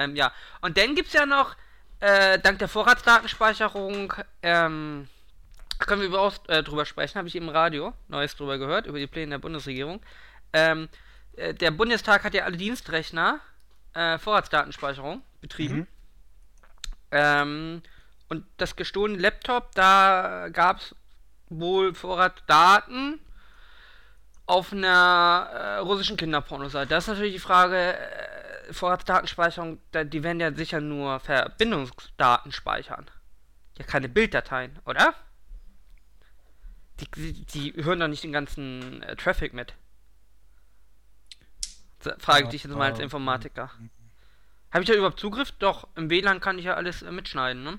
Ähm, 0.00 0.16
ja. 0.16 0.32
Und 0.62 0.76
dann 0.76 0.96
gibt's 0.96 1.12
ja 1.12 1.24
noch, 1.24 1.54
äh, 2.00 2.40
dank 2.40 2.58
der 2.58 2.66
Vorratsdatenspeicherung, 2.66 4.12
ähm, 4.42 5.06
können 5.78 6.00
wir 6.00 6.08
überhaupt 6.08 6.50
äh, 6.50 6.64
drüber 6.64 6.84
sprechen, 6.86 7.18
habe 7.18 7.28
ich 7.28 7.36
im 7.36 7.48
Radio 7.48 7.94
Neues 8.08 8.34
drüber 8.34 8.58
gehört, 8.58 8.86
über 8.88 8.98
die 8.98 9.06
Pläne 9.06 9.30
der 9.30 9.38
Bundesregierung. 9.38 10.02
Ähm, 10.52 10.88
äh, 11.36 11.54
der 11.54 11.70
Bundestag 11.70 12.24
hat 12.24 12.34
ja 12.34 12.46
alle 12.46 12.56
Dienstrechner 12.56 13.38
äh, 13.94 14.18
Vorratsdatenspeicherung 14.18 15.22
betrieben. 15.40 15.76
Mhm. 15.76 15.86
Ähm, 17.12 17.82
und 18.28 18.44
das 18.56 18.74
gestohlene 18.74 19.20
Laptop, 19.20 19.72
da 19.76 20.48
gab 20.52 20.78
es 20.78 20.96
wohl 21.60 21.94
Vorratsdaten 21.94 23.20
auf 24.46 24.72
einer 24.72 25.48
äh, 25.52 25.76
russischen 25.78 26.16
Kinderpornoseite. 26.16 26.88
Das 26.88 27.04
ist 27.04 27.08
natürlich 27.08 27.34
die 27.34 27.38
Frage, 27.38 27.96
äh, 27.96 28.72
Vorratsdatenspeicherung, 28.72 29.78
da, 29.92 30.04
die 30.04 30.22
werden 30.22 30.40
ja 30.40 30.52
sicher 30.52 30.80
nur 30.80 31.20
Verbindungsdaten 31.20 32.52
speichern. 32.52 33.10
Ja, 33.78 33.84
keine 33.84 34.08
Bilddateien, 34.08 34.78
oder? 34.84 35.14
Die, 37.00 37.10
die, 37.10 37.44
die 37.46 37.84
hören 37.84 38.00
doch 38.00 38.08
nicht 38.08 38.24
den 38.24 38.32
ganzen 38.32 39.02
äh, 39.02 39.16
Traffic 39.16 39.54
mit. 39.54 39.74
Frage 42.18 42.44
ich 42.44 42.50
dich 42.50 42.64
jetzt 42.64 42.74
mal 42.74 42.90
als 42.90 42.98
Informatiker. 42.98 43.70
Habe 44.72 44.82
ich 44.82 44.88
da 44.88 44.94
überhaupt 44.94 45.20
Zugriff? 45.20 45.52
Doch, 45.52 45.86
im 45.94 46.10
WLAN 46.10 46.40
kann 46.40 46.58
ich 46.58 46.64
ja 46.64 46.74
alles 46.74 47.02
äh, 47.02 47.12
mitschneiden, 47.12 47.62
ne? 47.62 47.78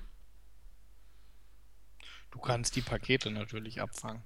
Du 2.34 2.40
kannst 2.40 2.74
die 2.74 2.82
Pakete 2.82 3.30
natürlich 3.30 3.80
abfangen. 3.80 4.24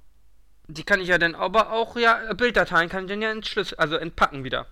Die 0.66 0.82
kann 0.82 1.00
ich 1.00 1.08
ja 1.08 1.18
dann 1.18 1.34
aber 1.34 1.72
auch, 1.72 1.94
ja, 1.96 2.30
äh, 2.30 2.34
Bilddateien 2.34 2.88
kann 2.88 3.04
ich 3.04 3.10
dann 3.10 3.20
ja 3.20 3.30
entschlüsseln, 3.30 3.78
also 3.78 3.96
entpacken 3.96 4.44
wieder. 4.44 4.66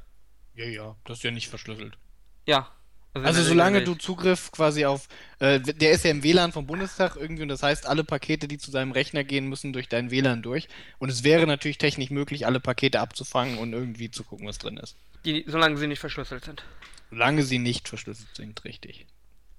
Ja, 0.55 0.65
ja, 0.65 0.97
das 1.05 1.19
ist 1.19 1.23
ja 1.23 1.31
nicht 1.31 1.49
verschlüsselt. 1.49 1.99
Ja. 2.47 2.71
Also 3.13 3.41
der 3.41 3.45
solange 3.45 3.85
du. 3.85 3.95
Zugriff 3.95 4.53
quasi 4.53 4.87
auf, 4.87 5.09
äh, 5.39 5.61
der 5.61 5.91
ist 5.91 6.05
ja 6.05 6.11
im 6.13 6.23
WLAN 6.23 6.53
vom 6.53 6.67
Bundestag 6.67 7.17
irgendwie 7.17 7.43
und 7.43 7.49
das 7.49 7.63
heißt, 7.63 7.87
alle 7.87 8.05
Pakete, 8.05 8.49
die 8.49 8.57
zu 8.57 8.71
seinem 8.71 8.93
Rechner 8.93 9.23
gehen, 9.23 9.49
müssen 9.49 9.75
durch 9.75 9.89
dein 9.89 10.11
WLAN 10.11 10.43
durch. 10.43 10.69
Und 10.99 11.11
es 11.11 11.23
wäre 11.23 11.47
natürlich 11.47 11.79
technisch 11.79 12.11
möglich, 12.11 12.47
alle 12.47 12.61
Pakete 12.61 13.01
abzufangen 13.01 13.59
und 13.59 13.75
irgendwie 13.75 14.11
zu 14.11 14.25
gucken, 14.25 14.47
was 14.47 14.57
drin 14.57 14.79
ist. 14.79 14.97
Die, 15.27 15.45
solange 15.47 15.77
sie 15.77 15.89
nicht 15.89 16.01
verschlüsselt 16.01 16.47
sind. 16.47 16.65
Solange 17.11 17.43
sie 17.43 17.59
nicht 17.59 17.87
verschlüsselt 17.87 18.35
sind, 18.35 18.65
richtig. 18.65 19.07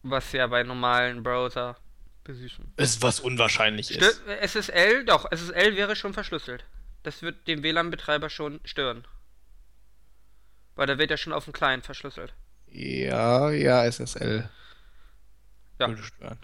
Was 0.01 0.31
ja 0.31 0.48
bei 0.48 0.63
normalen 0.63 1.22
Browser 1.22 1.77
besüßen. 2.27 2.74
Ist 2.77 3.01
was 3.01 3.19
unwahrscheinlich 3.19 3.88
Stö 3.88 4.05
ist. 4.05 4.22
SSL, 4.41 5.05
doch, 5.05 5.31
SSL 5.31 5.75
wäre 5.75 5.96
schon 5.96 6.13
verschlüsselt. 6.13 6.65
Das 7.03 7.22
wird 7.22 7.48
den 7.48 7.63
WLAN-Betreiber 7.63 8.29
schon 8.29 8.60
stören. 8.63 9.07
Weil 10.75 10.88
da 10.88 10.98
wird 10.98 11.10
ja 11.10 11.17
schon 11.17 11.34
auf 11.34 11.46
dem 11.46 11.53
Client 11.53 11.86
verschlüsselt. 11.86 12.34
Ja, 12.67 13.50
ja, 13.50 13.89
SSL. 13.89 14.50
Ja. 15.79 15.88
Würde 15.88 16.03
stören. 16.03 16.39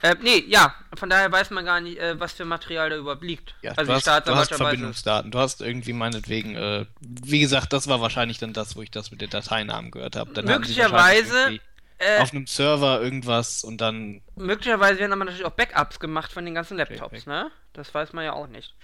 Äh, 0.00 0.14
nee, 0.22 0.44
ja, 0.46 0.74
von 0.94 1.10
daher 1.10 1.30
weiß 1.32 1.50
man 1.50 1.64
gar 1.64 1.80
nicht, 1.80 1.98
äh, 1.98 2.18
was 2.20 2.32
für 2.32 2.44
Material 2.44 2.88
da 2.90 2.96
überhaupt 2.96 3.24
liegt. 3.24 3.54
Ja, 3.62 3.72
also 3.72 3.90
du, 3.90 3.96
hast, 3.96 4.06
du 4.06 4.34
hast. 4.34 4.54
Verbindungsdaten. 4.54 5.32
Du 5.32 5.38
hast 5.40 5.60
irgendwie 5.60 5.92
meinetwegen, 5.92 6.54
äh, 6.54 6.86
wie 7.00 7.40
gesagt, 7.40 7.72
das 7.72 7.88
war 7.88 8.00
wahrscheinlich 8.00 8.38
dann 8.38 8.52
das, 8.52 8.76
wo 8.76 8.82
ich 8.82 8.92
das 8.92 9.10
mit 9.10 9.20
den 9.20 9.30
Dateinamen 9.30 9.90
gehört 9.90 10.14
habe. 10.14 10.40
Möglicherweise, 10.42 11.58
äh, 11.98 12.20
auf 12.20 12.32
einem 12.32 12.46
Server 12.46 13.00
irgendwas 13.02 13.64
und 13.64 13.80
dann 13.80 14.22
möglicherweise 14.36 15.00
werden 15.00 15.12
aber 15.12 15.24
natürlich 15.24 15.44
auch 15.44 15.52
Backups 15.52 15.98
gemacht 15.98 16.32
von 16.32 16.44
den 16.44 16.54
ganzen 16.54 16.76
Laptops, 16.76 17.26
ne? 17.26 17.50
Das 17.72 17.92
weiß 17.92 18.12
man 18.12 18.24
ja 18.24 18.32
auch 18.32 18.46
nicht. 18.46 18.74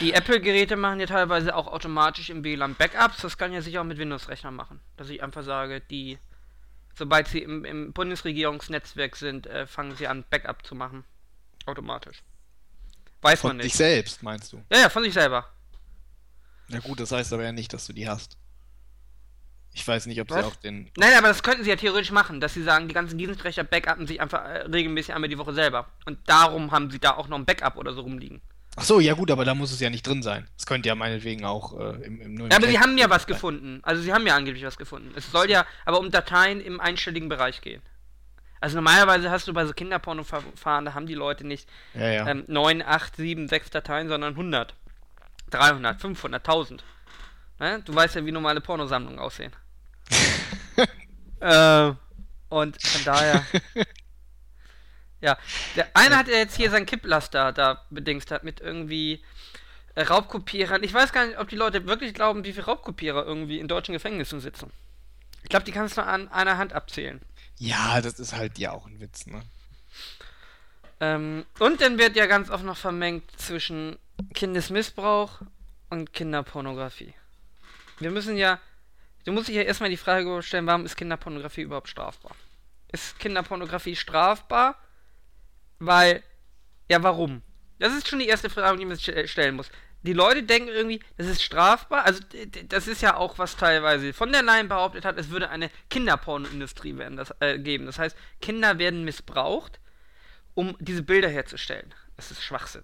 Die 0.00 0.12
Apple-Geräte 0.12 0.76
machen 0.76 1.00
ja 1.00 1.06
teilweise 1.06 1.54
auch 1.54 1.66
automatisch 1.66 2.30
im 2.30 2.44
WLAN 2.44 2.74
Backups. 2.74 3.22
Das 3.22 3.38
kann 3.38 3.52
ja 3.52 3.62
sicher 3.62 3.80
auch 3.80 3.84
mit 3.84 3.98
Windows-Rechnern 3.98 4.54
machen. 4.54 4.80
Dass 4.96 5.08
ich 5.08 5.22
einfach 5.22 5.42
sage, 5.42 5.80
die, 5.80 6.18
sobald 6.94 7.28
sie 7.28 7.38
im, 7.38 7.64
im 7.64 7.92
Bundesregierungsnetzwerk 7.92 9.16
sind, 9.16 9.46
äh, 9.46 9.66
fangen 9.66 9.96
sie 9.96 10.06
an, 10.08 10.24
Backup 10.28 10.66
zu 10.66 10.74
machen. 10.74 11.04
Automatisch. 11.66 12.22
Weiß 13.22 13.42
man 13.44 13.52
von 13.52 13.58
sich 13.60 13.72
nicht. 13.72 13.76
selbst, 13.76 14.22
meinst 14.22 14.52
du? 14.52 14.62
Ja, 14.70 14.80
ja, 14.80 14.88
von 14.88 15.04
sich 15.04 15.14
selber. 15.14 15.48
Na 16.68 16.80
gut, 16.80 17.00
das 17.00 17.12
heißt 17.12 17.32
aber 17.32 17.44
ja 17.44 17.52
nicht, 17.52 17.72
dass 17.72 17.86
du 17.86 17.92
die 17.92 18.08
hast. 18.08 18.36
Ich 19.74 19.86
weiß 19.88 20.06
nicht, 20.06 20.20
ob 20.20 20.28
sie 20.30 20.36
Was? 20.36 20.44
auch 20.44 20.56
den. 20.56 20.90
Nein, 20.98 21.14
aber 21.16 21.28
das 21.28 21.42
könnten 21.42 21.64
sie 21.64 21.70
ja 21.70 21.76
theoretisch 21.76 22.10
machen, 22.12 22.40
dass 22.40 22.52
sie 22.54 22.62
sagen, 22.62 22.88
die 22.88 22.94
ganzen 22.94 23.16
Dienstrechter 23.16 23.64
backuppen 23.64 24.06
sich 24.06 24.20
einfach 24.20 24.44
äh, 24.44 24.58
regelmäßig 24.66 25.14
einmal 25.14 25.30
die 25.30 25.38
Woche 25.38 25.54
selber. 25.54 25.86
Und 26.04 26.18
darum 26.28 26.70
haben 26.72 26.90
sie 26.90 26.98
da 26.98 27.12
auch 27.12 27.28
noch 27.28 27.38
ein 27.38 27.46
Backup 27.46 27.76
oder 27.76 27.94
so 27.94 28.02
rumliegen. 28.02 28.42
Ach 28.76 28.84
so, 28.84 29.00
ja 29.00 29.14
gut, 29.14 29.30
aber 29.30 29.44
da 29.44 29.54
muss 29.54 29.70
es 29.72 29.80
ja 29.80 29.90
nicht 29.90 30.06
drin 30.06 30.22
sein. 30.22 30.46
Es 30.58 30.64
könnte 30.66 30.88
ja 30.88 30.94
meinetwegen 30.94 31.44
auch 31.44 31.78
äh, 31.78 32.04
im, 32.04 32.20
im 32.20 32.36
im 32.40 32.50
Ja, 32.50 32.56
aber 32.56 32.66
sie 32.66 32.78
haben 32.78 32.96
ja 32.98 33.08
was 33.10 33.22
sein. 33.22 33.28
gefunden. 33.34 33.80
Also 33.82 34.02
sie 34.02 34.12
haben 34.12 34.26
ja 34.26 34.34
angeblich 34.36 34.64
was 34.64 34.76
gefunden. 34.78 35.12
Es 35.16 35.30
soll 35.30 35.50
ja 35.50 35.66
aber 35.84 35.98
um 36.00 36.10
Dateien 36.10 36.60
im 36.60 36.80
einstelligen 36.80 37.28
Bereich 37.28 37.60
gehen. 37.60 37.82
Also 38.60 38.76
normalerweise 38.76 39.30
hast 39.30 39.48
du 39.48 39.52
bei 39.52 39.66
so 39.66 39.72
Kinderpornoverfahren, 39.72 40.84
da 40.84 40.94
haben 40.94 41.06
die 41.06 41.14
Leute 41.14 41.46
nicht 41.46 41.68
Ja, 41.94 42.08
ja. 42.10 42.26
ähm, 42.28 42.44
9, 42.46 42.80
8, 42.82 43.16
7, 43.16 43.48
6 43.48 43.70
Dateien, 43.70 44.08
sondern 44.08 44.34
100, 44.34 44.74
300, 45.50 46.00
500, 46.00 46.46
1000. 46.46 46.84
Ne? 47.58 47.82
Du 47.84 47.94
weißt 47.94 48.14
ja, 48.14 48.24
wie 48.24 48.32
normale 48.32 48.60
Pornosammlungen 48.60 49.18
aussehen. 49.18 49.52
äh, 51.40 51.92
und 52.48 52.82
von 52.82 53.04
daher. 53.04 53.46
ja, 55.20 55.38
der 55.76 55.88
eine 55.94 56.16
hat 56.16 56.28
ja 56.28 56.36
jetzt 56.36 56.56
hier 56.56 56.70
sein 56.70 56.86
Kipplaster 56.86 57.52
da 57.52 57.84
bedingst 57.90 58.30
hat 58.30 58.44
mit 58.44 58.60
irgendwie 58.60 59.22
äh, 59.94 60.02
Raubkopierern. 60.02 60.82
Ich 60.82 60.92
weiß 60.92 61.12
gar 61.12 61.26
nicht, 61.26 61.38
ob 61.38 61.48
die 61.48 61.56
Leute 61.56 61.86
wirklich 61.86 62.14
glauben, 62.14 62.44
wie 62.44 62.52
viele 62.52 62.66
Raubkopierer 62.66 63.24
irgendwie 63.24 63.58
in 63.58 63.68
deutschen 63.68 63.92
Gefängnissen 63.92 64.40
sitzen. 64.40 64.70
Ich 65.42 65.48
glaube, 65.48 65.64
die 65.64 65.72
kannst 65.72 65.96
du 65.96 66.04
an 66.04 66.28
einer 66.28 66.56
Hand 66.58 66.72
abzählen. 66.72 67.20
ja, 67.58 68.00
das 68.00 68.18
ist 68.20 68.34
halt 68.34 68.58
ja 68.58 68.72
auch 68.72 68.86
ein 68.86 69.00
Witz, 69.00 69.26
ne? 69.26 69.42
Ähm, 71.00 71.44
und 71.58 71.80
dann 71.80 71.98
wird 71.98 72.14
ja 72.14 72.26
ganz 72.26 72.48
oft 72.48 72.64
noch 72.64 72.76
vermengt 72.76 73.28
zwischen 73.36 73.98
Kindesmissbrauch 74.34 75.42
und 75.90 76.12
Kinderpornografie. 76.12 77.12
Wir 77.98 78.10
müssen 78.12 78.36
ja, 78.36 78.60
du 79.24 79.32
musst 79.32 79.48
dich 79.48 79.56
ja 79.56 79.62
erstmal 79.62 79.90
die 79.90 79.96
Frage 79.96 80.42
stellen, 80.42 80.66
warum 80.66 80.84
ist 80.84 80.96
Kinderpornografie 80.96 81.62
überhaupt 81.62 81.88
strafbar? 81.88 82.34
Ist 82.90 83.18
Kinderpornografie 83.18 83.96
strafbar? 83.96 84.76
Weil, 85.78 86.22
ja, 86.90 87.02
warum? 87.02 87.42
Das 87.78 87.94
ist 87.94 88.08
schon 88.08 88.20
die 88.20 88.28
erste 88.28 88.50
Frage, 88.50 88.78
die 88.78 88.84
man 88.84 88.96
sich 88.96 89.08
äh, 89.08 89.26
stellen 89.26 89.56
muss. 89.56 89.70
Die 90.02 90.12
Leute 90.12 90.42
denken 90.42 90.68
irgendwie, 90.68 91.00
das 91.16 91.28
ist 91.28 91.42
strafbar. 91.42 92.04
Also, 92.04 92.20
das 92.68 92.88
ist 92.88 93.02
ja 93.02 93.16
auch, 93.16 93.38
was 93.38 93.56
teilweise 93.56 94.12
von 94.12 94.32
der 94.32 94.42
Leyen 94.42 94.68
behauptet 94.68 95.04
hat, 95.04 95.18
es 95.18 95.30
würde 95.30 95.48
eine 95.48 95.70
Kinderpornoindustrie 95.90 96.98
werden, 96.98 97.16
das, 97.16 97.32
äh, 97.40 97.58
geben. 97.58 97.86
Das 97.86 97.98
heißt, 97.98 98.16
Kinder 98.40 98.78
werden 98.78 99.04
missbraucht, 99.04 99.80
um 100.54 100.76
diese 100.80 101.02
Bilder 101.02 101.28
herzustellen. 101.28 101.94
Das 102.16 102.30
ist 102.30 102.42
Schwachsinn. 102.42 102.82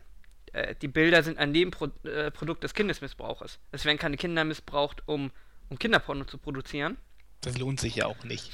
Äh, 0.52 0.74
die 0.76 0.88
Bilder 0.88 1.22
sind 1.22 1.38
ein 1.38 1.50
Nebenprodukt 1.50 2.58
äh, 2.58 2.60
des 2.60 2.74
Kindesmissbrauches. 2.74 3.58
Es 3.72 3.84
werden 3.84 3.98
keine 3.98 4.16
Kinder 4.16 4.44
missbraucht, 4.44 5.02
um, 5.06 5.32
um 5.68 5.78
Kinderporno 5.78 6.24
zu 6.24 6.38
produzieren. 6.38 6.96
Das 7.40 7.58
lohnt 7.58 7.80
sich 7.80 7.96
ja 7.96 8.06
auch 8.06 8.24
nicht. 8.24 8.52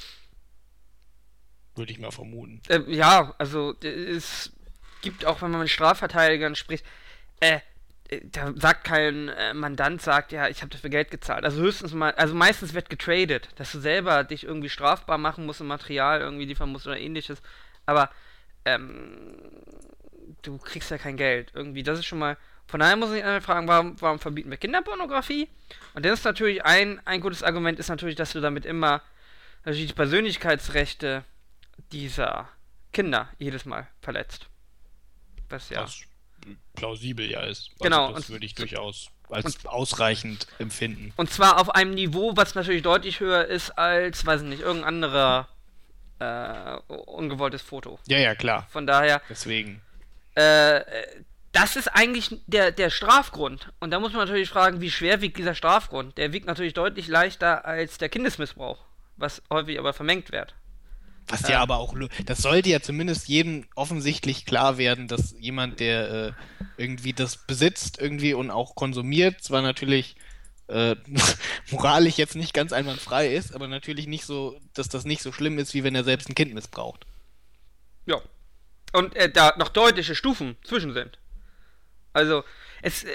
Würde 1.75 1.91
ich 1.91 1.99
mal 1.99 2.11
vermuten. 2.11 2.61
Äh, 2.69 2.81
ja, 2.87 3.33
also 3.37 3.75
es 3.81 4.51
gibt 5.01 5.25
auch, 5.25 5.41
wenn 5.41 5.51
man 5.51 5.61
mit 5.61 5.69
Strafverteidigern 5.69 6.55
spricht, 6.55 6.85
äh, 7.39 7.59
äh, 8.09 8.21
da 8.23 8.53
sagt 8.55 8.83
kein 8.83 9.29
äh, 9.29 9.53
Mandant, 9.53 10.01
sagt, 10.01 10.31
ja, 10.31 10.47
ich 10.47 10.61
habe 10.61 10.69
dafür 10.69 10.89
Geld 10.89 11.11
gezahlt. 11.11 11.43
Also 11.43 11.61
höchstens 11.61 11.93
mal, 11.93 12.11
also 12.13 12.35
meistens 12.35 12.73
wird 12.73 12.89
getradet, 12.89 13.49
dass 13.55 13.71
du 13.71 13.79
selber 13.79 14.23
dich 14.23 14.43
irgendwie 14.43 14.69
strafbar 14.69 15.17
machen 15.17 15.45
musst 15.45 15.61
und 15.61 15.67
Material 15.67 16.21
irgendwie 16.21 16.45
liefern 16.45 16.71
musst 16.71 16.87
oder 16.87 16.99
ähnliches. 16.99 17.41
Aber 17.85 18.09
ähm, 18.65 19.37
du 20.41 20.57
kriegst 20.57 20.91
ja 20.91 20.97
kein 20.97 21.17
Geld. 21.17 21.51
Irgendwie, 21.53 21.83
das 21.83 21.99
ist 21.99 22.05
schon 22.05 22.19
mal. 22.19 22.37
Von 22.67 22.79
daher 22.79 22.95
muss 22.95 23.11
ich 23.11 23.23
einmal 23.23 23.41
fragen, 23.41 23.67
warum, 23.67 24.01
warum 24.01 24.19
verbieten 24.19 24.49
wir 24.49 24.57
Kinderpornografie? 24.57 25.47
Und 25.93 26.05
das 26.05 26.19
ist 26.19 26.25
natürlich 26.25 26.65
ein, 26.65 26.99
ein 27.05 27.21
gutes 27.21 27.43
Argument, 27.43 27.79
ist 27.79 27.89
natürlich, 27.89 28.15
dass 28.15 28.31
du 28.31 28.41
damit 28.41 28.65
immer 28.65 29.01
natürlich 29.63 29.87
die 29.87 29.93
Persönlichkeitsrechte 29.93 31.23
dieser 31.91 32.49
Kinder 32.91 33.29
jedes 33.37 33.65
Mal 33.65 33.87
verletzt. 34.01 34.47
Was 35.49 35.69
ja. 35.69 35.83
Was 35.83 36.01
plausibel 36.75 37.29
ja 37.29 37.41
ist. 37.41 37.69
Also 37.71 37.83
genau. 37.83 38.13
Das 38.13 38.29
würde 38.29 38.45
ich 38.45 38.55
durchaus 38.55 39.09
als 39.29 39.65
ausreichend 39.65 40.47
empfinden. 40.59 41.13
Und 41.15 41.31
zwar 41.31 41.59
auf 41.59 41.69
einem 41.73 41.93
Niveau, 41.93 42.35
was 42.35 42.55
natürlich 42.55 42.83
deutlich 42.83 43.19
höher 43.19 43.45
ist 43.45 43.71
als, 43.71 44.25
weiß 44.25 44.41
ich 44.41 44.47
nicht, 44.47 44.61
irgendein 44.61 44.87
anderer 44.87 45.47
äh, 46.19 46.75
ungewolltes 46.87 47.61
Foto. 47.61 47.99
Ja, 48.07 48.19
ja, 48.19 48.35
klar. 48.35 48.67
Von 48.69 48.87
daher. 48.87 49.21
Deswegen. 49.29 49.81
Äh, 50.35 50.81
das 51.55 51.77
ist 51.77 51.87
eigentlich 51.87 52.41
der, 52.47 52.71
der 52.73 52.89
Strafgrund. 52.89 53.71
Und 53.79 53.91
da 53.91 53.99
muss 54.01 54.11
man 54.11 54.27
natürlich 54.27 54.49
fragen, 54.49 54.81
wie 54.81 54.91
schwer 54.91 55.21
wiegt 55.21 55.37
dieser 55.37 55.55
Strafgrund? 55.55 56.17
Der 56.17 56.33
wiegt 56.33 56.47
natürlich 56.47 56.73
deutlich 56.73 57.07
leichter 57.07 57.63
als 57.63 57.97
der 57.97 58.09
Kindesmissbrauch, 58.09 58.83
was 59.15 59.41
häufig 59.49 59.79
aber 59.79 59.93
vermengt 59.93 60.33
wird. 60.33 60.53
Was 61.27 61.43
ja, 61.43 61.51
ja 61.51 61.59
aber 61.61 61.77
auch, 61.77 61.95
das 62.25 62.39
sollte 62.39 62.69
ja 62.69 62.81
zumindest 62.81 63.29
jedem 63.29 63.65
offensichtlich 63.73 64.45
klar 64.45 64.77
werden, 64.77 65.07
dass 65.07 65.33
jemand, 65.39 65.79
der 65.79 66.11
äh, 66.11 66.31
irgendwie 66.75 67.13
das 67.13 67.47
besitzt, 67.47 67.99
irgendwie 68.01 68.33
und 68.33 68.51
auch 68.51 68.75
konsumiert, 68.75 69.41
zwar 69.41 69.61
natürlich 69.61 70.17
äh, 70.67 70.97
moralisch 71.71 72.17
jetzt 72.17 72.35
nicht 72.35 72.53
ganz 72.53 72.73
einwandfrei 72.73 73.33
ist, 73.33 73.55
aber 73.55 73.69
natürlich 73.69 74.07
nicht 74.07 74.25
so, 74.25 74.59
dass 74.73 74.89
das 74.89 75.05
nicht 75.05 75.21
so 75.21 75.31
schlimm 75.31 75.57
ist, 75.57 75.73
wie 75.73 75.85
wenn 75.85 75.95
er 75.95 76.03
selbst 76.03 76.27
ein 76.27 76.35
Kind 76.35 76.53
missbraucht. 76.53 77.05
Ja. 78.05 78.19
Und 78.91 79.15
äh, 79.15 79.31
da 79.31 79.55
noch 79.57 79.69
deutliche 79.69 80.15
Stufen 80.15 80.57
zwischen 80.63 80.93
sind. 80.93 81.17
Also, 82.15 82.45
es, 82.81 83.03
äh, 83.03 83.09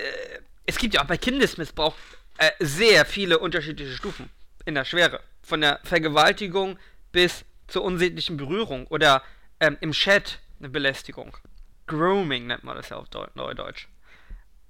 es 0.66 0.78
gibt 0.78 0.94
ja 0.94 1.02
auch 1.02 1.06
bei 1.06 1.16
Kindesmissbrauch 1.16 1.94
äh, 2.36 2.50
sehr 2.60 3.06
viele 3.06 3.38
unterschiedliche 3.38 3.96
Stufen 3.96 4.28
in 4.66 4.74
der 4.74 4.84
Schwere. 4.84 5.20
Von 5.42 5.62
der 5.62 5.80
Vergewaltigung 5.84 6.78
bis 7.12 7.44
zur 7.66 7.82
unsäglichen 7.82 8.36
Berührung 8.36 8.86
oder 8.88 9.22
ähm, 9.58 9.78
im 9.80 9.92
Chat 9.92 10.38
eine 10.58 10.68
Belästigung. 10.68 11.34
Grooming 11.86 12.46
nennt 12.46 12.62
man 12.62 12.76
das 12.76 12.90
ja 12.90 12.98
auf 12.98 13.08
Neudeutsch. 13.34 13.88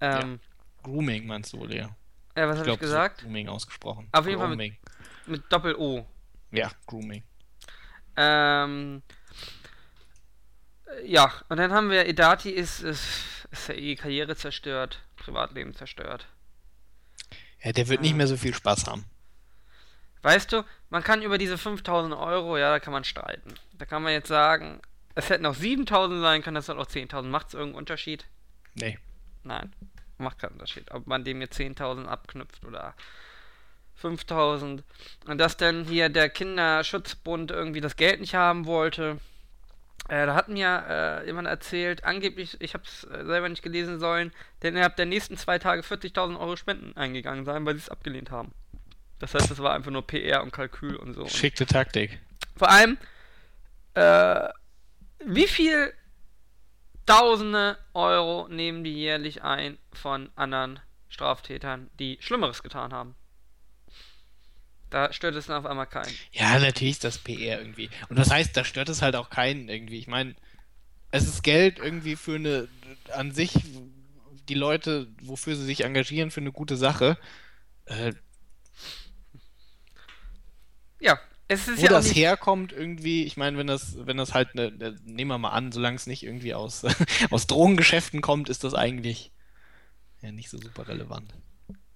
Ähm, 0.00 0.40
ja. 0.40 0.82
Grooming 0.84 1.26
meinst 1.26 1.52
du 1.52 1.58
wohl, 1.58 1.74
ja. 1.74 1.90
Ja, 2.36 2.48
was 2.48 2.60
habe 2.60 2.70
ich 2.70 2.78
gesagt? 2.78 3.22
Grooming 3.22 3.48
ausgesprochen. 3.48 4.08
Auf 4.12 4.26
jeden 4.26 4.38
Grooming. 4.38 4.76
Fall 4.78 5.26
mit, 5.26 5.40
mit 5.42 5.52
Doppel-O. 5.52 6.06
Ja, 6.52 6.70
Grooming. 6.86 7.24
Ähm, 8.16 9.02
ja, 11.04 11.32
und 11.48 11.56
dann 11.56 11.72
haben 11.72 11.90
wir 11.90 12.06
Edati 12.06 12.50
ist, 12.50 12.80
ist, 12.80 13.39
ist 13.50 13.68
ja 13.68 13.74
eh 13.74 13.96
Karriere 13.96 14.36
zerstört, 14.36 15.02
Privatleben 15.16 15.74
zerstört. 15.74 16.26
Ja, 17.62 17.72
der 17.72 17.88
wird 17.88 18.00
nicht 18.00 18.14
mehr 18.14 18.26
so 18.26 18.36
viel 18.36 18.54
Spaß 18.54 18.86
haben. 18.86 19.04
Weißt 20.22 20.52
du, 20.52 20.64
man 20.90 21.02
kann 21.02 21.22
über 21.22 21.38
diese 21.38 21.58
5000 21.58 22.14
Euro, 22.14 22.58
ja, 22.58 22.70
da 22.70 22.80
kann 22.80 22.92
man 22.92 23.04
streiten. 23.04 23.54
Da 23.72 23.86
kann 23.86 24.02
man 24.02 24.12
jetzt 24.12 24.28
sagen, 24.28 24.80
es 25.14 25.30
hätten 25.30 25.46
auch 25.46 25.54
7000 25.54 26.20
sein 26.20 26.42
können, 26.42 26.56
das 26.56 26.68
hat 26.68 26.76
auch 26.76 26.86
10.000. 26.86 27.22
Macht 27.22 27.48
es 27.48 27.54
irgendeinen 27.54 27.78
Unterschied? 27.78 28.26
Nee. 28.74 28.98
Nein, 29.42 29.72
macht 30.18 30.38
keinen 30.38 30.52
Unterschied. 30.52 30.90
Ob 30.90 31.06
man 31.06 31.24
dem 31.24 31.40
jetzt 31.40 31.58
10.000 31.58 32.06
abknüpft 32.06 32.64
oder 32.64 32.94
5000. 33.96 34.84
Und 35.26 35.38
dass 35.38 35.56
dann 35.56 35.84
hier 35.84 36.08
der 36.08 36.28
Kinderschutzbund 36.28 37.50
irgendwie 37.50 37.80
das 37.80 37.96
Geld 37.96 38.20
nicht 38.20 38.34
haben 38.34 38.66
wollte. 38.66 39.18
Äh, 40.08 40.26
da 40.26 40.34
hat 40.34 40.48
mir 40.48 40.84
äh, 40.88 41.26
jemand 41.26 41.46
erzählt, 41.46 42.04
angeblich, 42.04 42.60
ich 42.60 42.74
habe 42.74 42.84
es 42.84 43.04
äh, 43.04 43.24
selber 43.24 43.48
nicht 43.48 43.62
gelesen 43.62 44.00
sollen, 44.00 44.32
denn 44.62 44.74
innerhalb 44.74 44.96
der 44.96 45.06
nächsten 45.06 45.36
zwei 45.36 45.58
Tage 45.58 45.82
40.000 45.82 46.38
Euro 46.38 46.56
Spenden 46.56 46.96
eingegangen 46.96 47.44
sein, 47.44 47.64
weil 47.64 47.74
sie 47.74 47.82
es 47.82 47.88
abgelehnt 47.88 48.30
haben. 48.30 48.52
Das 49.18 49.34
heißt, 49.34 49.50
das 49.50 49.58
war 49.58 49.74
einfach 49.74 49.90
nur 49.90 50.06
PR 50.06 50.42
und 50.42 50.52
Kalkül 50.52 50.96
und 50.96 51.14
so. 51.14 51.26
Schickte 51.26 51.66
Taktik. 51.66 52.18
Vor 52.56 52.70
allem, 52.70 52.96
äh, 53.94 54.48
wie 55.26 55.46
viel 55.46 55.92
Tausende 57.10 57.76
Euro 57.92 58.46
nehmen 58.48 58.84
die 58.84 58.94
jährlich 58.94 59.42
ein 59.42 59.78
von 59.92 60.30
anderen 60.36 60.78
Straftätern, 61.08 61.90
die 61.98 62.18
Schlimmeres 62.20 62.62
getan 62.62 62.92
haben? 62.92 63.16
Da 64.90 65.12
stört 65.12 65.36
es 65.36 65.46
dann 65.46 65.56
auf 65.56 65.66
einmal 65.66 65.86
keinen. 65.86 66.18
Ja, 66.32 66.58
natürlich 66.58 66.94
ist 66.94 67.04
das 67.04 67.18
PR 67.18 67.60
irgendwie. 67.60 67.90
Und 68.08 68.18
das 68.18 68.30
heißt, 68.30 68.56
da 68.56 68.64
stört 68.64 68.88
es 68.88 69.02
halt 69.02 69.16
auch 69.16 69.30
keinen 69.30 69.68
irgendwie. 69.68 69.98
Ich 69.98 70.08
meine, 70.08 70.34
es 71.12 71.24
ist 71.26 71.42
Geld 71.42 71.78
irgendwie 71.78 72.16
für 72.16 72.36
eine, 72.36 72.68
an 73.12 73.32
sich, 73.32 73.54
die 74.48 74.54
Leute, 74.54 75.08
wofür 75.22 75.56
sie 75.56 75.64
sich 75.64 75.84
engagieren, 75.84 76.30
für 76.30 76.40
eine 76.40 76.52
gute 76.52 76.76
Sache. 76.76 77.18
Äh, 77.86 78.14
ja, 81.00 81.18
es 81.48 81.68
ist 81.68 81.82
Wo 81.82 81.84
ja 81.84 81.90
das 81.90 82.06
nicht... 82.08 82.16
herkommt 82.16 82.72
irgendwie, 82.72 83.24
ich 83.24 83.36
meine, 83.36 83.58
wenn 83.58 83.66
das, 83.66 83.96
wenn 84.06 84.16
das 84.16 84.34
halt, 84.34 84.54
ne, 84.54 84.70
ne, 84.72 84.96
nehmen 85.04 85.30
wir 85.30 85.38
mal 85.38 85.50
an, 85.50 85.72
solange 85.72 85.96
es 85.96 86.06
nicht 86.06 86.22
irgendwie 86.22 86.54
aus, 86.54 86.84
aus 87.30 87.46
Drogengeschäften 87.46 88.20
kommt, 88.20 88.48
ist 88.48 88.64
das 88.64 88.74
eigentlich 88.74 89.32
ja 90.20 90.32
nicht 90.32 90.50
so 90.50 90.58
super 90.58 90.88
relevant. 90.88 91.34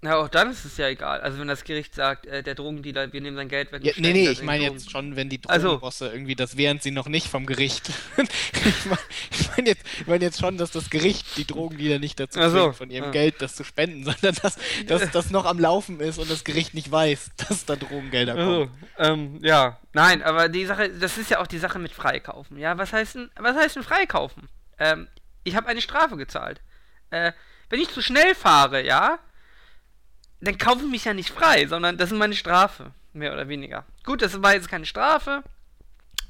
Ja, 0.04 0.16
auch 0.16 0.28
dann 0.28 0.50
ist 0.50 0.66
es 0.66 0.76
ja 0.76 0.88
egal. 0.88 1.22
Also 1.22 1.38
wenn 1.38 1.48
das 1.48 1.64
Gericht 1.64 1.94
sagt, 1.94 2.26
äh, 2.26 2.42
der 2.42 2.54
Drogendealer, 2.54 3.12
wir 3.14 3.20
nehmen 3.22 3.36
sein 3.36 3.48
Geld 3.48 3.72
weg. 3.72 3.82
Ja, 3.84 3.94
nee, 3.96 4.12
nee, 4.12 4.28
ich 4.28 4.42
meine 4.42 4.64
jetzt 4.64 4.90
schon, 4.90 5.16
wenn 5.16 5.30
die 5.30 5.40
Drogenbosse 5.40 6.04
also, 6.04 6.14
irgendwie, 6.14 6.34
das 6.34 6.58
wären 6.58 6.78
sie 6.78 6.90
noch 6.90 7.08
nicht 7.08 7.28
vom 7.28 7.46
Gericht. 7.46 7.90
ich 8.18 8.84
meine 8.84 8.98
ich 9.30 9.48
mein 9.56 9.66
jetzt, 9.66 9.82
ich 10.00 10.06
mein 10.06 10.20
jetzt 10.20 10.38
schon, 10.38 10.58
dass 10.58 10.70
das 10.72 10.90
Gericht 10.90 11.38
die 11.38 11.46
Drogendealer 11.46 11.98
nicht 11.98 12.20
dazu 12.20 12.38
also, 12.38 12.72
von 12.72 12.90
ihrem 12.90 13.06
ja. 13.06 13.10
Geld 13.12 13.40
das 13.40 13.56
zu 13.56 13.64
spenden, 13.64 14.04
sondern 14.20 14.34
dass, 14.42 14.58
dass 14.86 15.10
das 15.10 15.30
noch 15.30 15.46
am 15.46 15.58
Laufen 15.58 16.00
ist 16.00 16.18
und 16.18 16.30
das 16.30 16.44
Gericht 16.44 16.74
nicht 16.74 16.90
weiß, 16.90 17.30
dass 17.48 17.64
da 17.64 17.74
Drogengelder 17.74 18.34
kommen. 18.34 18.70
Also, 18.96 19.12
ähm, 19.14 19.38
ja, 19.42 19.78
nein, 19.94 20.22
aber 20.22 20.50
die 20.50 20.66
Sache, 20.66 20.90
das 20.90 21.16
ist 21.16 21.30
ja 21.30 21.40
auch 21.40 21.46
die 21.46 21.58
Sache 21.58 21.78
mit 21.78 21.92
Freikaufen. 21.92 22.58
Ja, 22.58 22.76
was 22.76 22.92
heißt 22.92 23.14
denn, 23.14 23.30
was 23.36 23.56
heißt 23.56 23.76
denn 23.76 23.82
Freikaufen? 23.82 24.50
Ähm, 24.78 25.08
ich 25.44 25.56
habe 25.56 25.66
eine 25.66 25.80
Strafe 25.80 26.18
gezahlt. 26.18 26.60
Äh, 27.08 27.32
wenn 27.70 27.80
ich 27.80 27.88
zu 27.88 28.02
schnell 28.02 28.34
fahre, 28.34 28.84
ja, 28.84 29.18
dann 30.44 30.58
kaufen 30.58 30.90
mich 30.90 31.04
ja 31.04 31.14
nicht 31.14 31.30
frei, 31.30 31.66
sondern 31.66 31.96
das 31.96 32.12
ist 32.12 32.18
meine 32.18 32.34
Strafe, 32.34 32.92
mehr 33.12 33.32
oder 33.32 33.48
weniger. 33.48 33.84
Gut, 34.04 34.22
das 34.22 34.42
war 34.42 34.54
jetzt 34.54 34.68
keine 34.68 34.86
Strafe, 34.86 35.42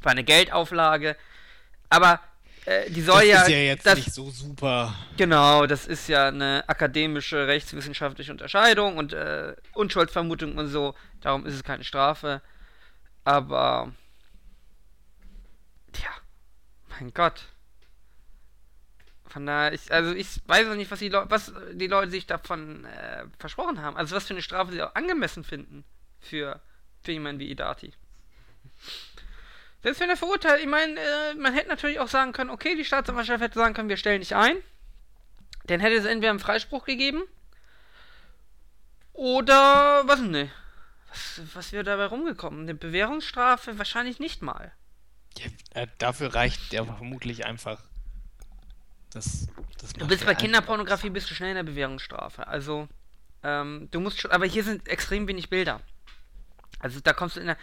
war 0.03 0.12
eine 0.12 0.24
Geldauflage, 0.24 1.16
aber 1.90 2.20
äh, 2.64 2.90
die 2.90 3.03
soll 3.03 3.20
das 3.20 3.29
ja. 3.29 3.35
Das 3.35 3.48
ist 3.48 3.53
ja 3.53 3.59
jetzt 3.59 3.87
das, 3.87 3.96
nicht 3.96 4.12
so 4.12 4.31
super. 4.31 4.94
Genau, 5.16 5.66
das 5.66 5.87
ist 5.87 6.09
ja 6.09 6.29
eine 6.29 6.64
akademische 6.66 7.46
rechtswissenschaftliche 7.46 8.33
Unterscheidung 8.33 8.96
und 8.96 9.12
äh, 9.12 9.55
Unschuldsvermutung 9.74 10.57
und 10.57 10.68
so, 10.68 10.94
darum 11.20 11.46
ist 11.46 11.55
es 11.55 11.64
keine 11.64 11.85
Strafe. 11.85 12.40
Aber. 13.24 13.92
Tja, 15.92 16.11
mein 16.98 17.12
Gott. 17.12 17.44
Von 19.35 19.47
daher, 19.47 19.73
ich, 19.73 19.90
also 19.90 20.14
ich 20.14 20.29
weiß 20.47 20.68
auch 20.68 20.77
nicht, 20.77 20.92
was 20.92 21.01
die, 21.01 21.09
Leu 21.09 21.25
was 21.29 21.53
die 21.73 21.88
Leute 21.88 22.12
sich 22.12 22.25
davon 22.25 22.85
äh, 22.85 23.25
versprochen 23.37 23.83
haben. 23.83 23.97
Also 23.97 24.14
was 24.14 24.29
für 24.29 24.35
eine 24.35 24.42
Strafe 24.42 24.70
sie 24.70 24.81
auch 24.81 24.94
angemessen 24.94 25.42
finden 25.42 25.85
für, 26.20 26.61
für 27.03 27.11
jemanden 27.11 27.40
wie 27.40 27.51
Idati. 27.51 27.92
Selbst 29.83 30.01
wenn 30.01 30.09
er 30.09 30.16
verurteilt, 30.16 30.61
ich 30.61 30.68
meine, 30.68 31.01
äh, 31.01 31.35
man 31.35 31.53
hätte 31.53 31.68
natürlich 31.68 31.99
auch 31.99 32.07
sagen 32.07 32.31
können, 32.31 32.49
okay, 32.49 32.77
die 32.77 32.85
Staatsanwaltschaft 32.85 33.42
hätte 33.42 33.59
sagen 33.59 33.75
können, 33.75 33.88
wir 33.88 33.97
stellen 33.97 34.20
dich 34.20 34.37
ein. 34.37 34.57
Dann 35.64 35.81
hätte 35.81 35.97
es 35.97 36.05
entweder 36.05 36.31
einen 36.31 36.38
Freispruch 36.38 36.85
gegeben. 36.85 37.25
Oder, 39.14 40.07
was 40.07 40.20
ne? 40.20 40.49
Was, 41.09 41.40
was 41.55 41.73
wäre 41.73 41.83
dabei 41.83 42.05
rumgekommen? 42.05 42.61
Eine 42.61 42.75
Bewährungsstrafe? 42.77 43.79
Wahrscheinlich 43.79 44.20
nicht 44.20 44.42
mal. 44.42 44.70
Ja, 45.38 45.47
äh, 45.83 45.88
dafür 45.99 46.37
reicht 46.37 46.70
der 46.73 46.85
vermutlich 46.85 47.47
einfach 47.47 47.83
das, 49.14 49.46
das 49.79 49.92
du 49.92 50.07
bist 50.07 50.27
bei 50.27 50.35
Kinderpornografie 50.35 51.11
bist 51.11 51.31
du 51.31 51.35
schnell 51.35 51.50
in 51.50 51.57
der 51.57 51.62
Bewährungsstrafe. 51.62 52.46
Also, 52.46 52.88
ähm, 53.42 53.88
du 53.90 54.00
musst 54.00 54.20
schon, 54.20 54.31
aber 54.31 54.46
hier 54.46 54.64
sind 54.64 54.88
extrem 54.88 55.29
wenig 55.29 55.50
Bilder. 55.50 55.81
Also 56.81 57.00
da 57.00 57.12
kommst 57.12 57.37
du 57.37 57.40
in 57.40 57.46
der, 57.46 57.57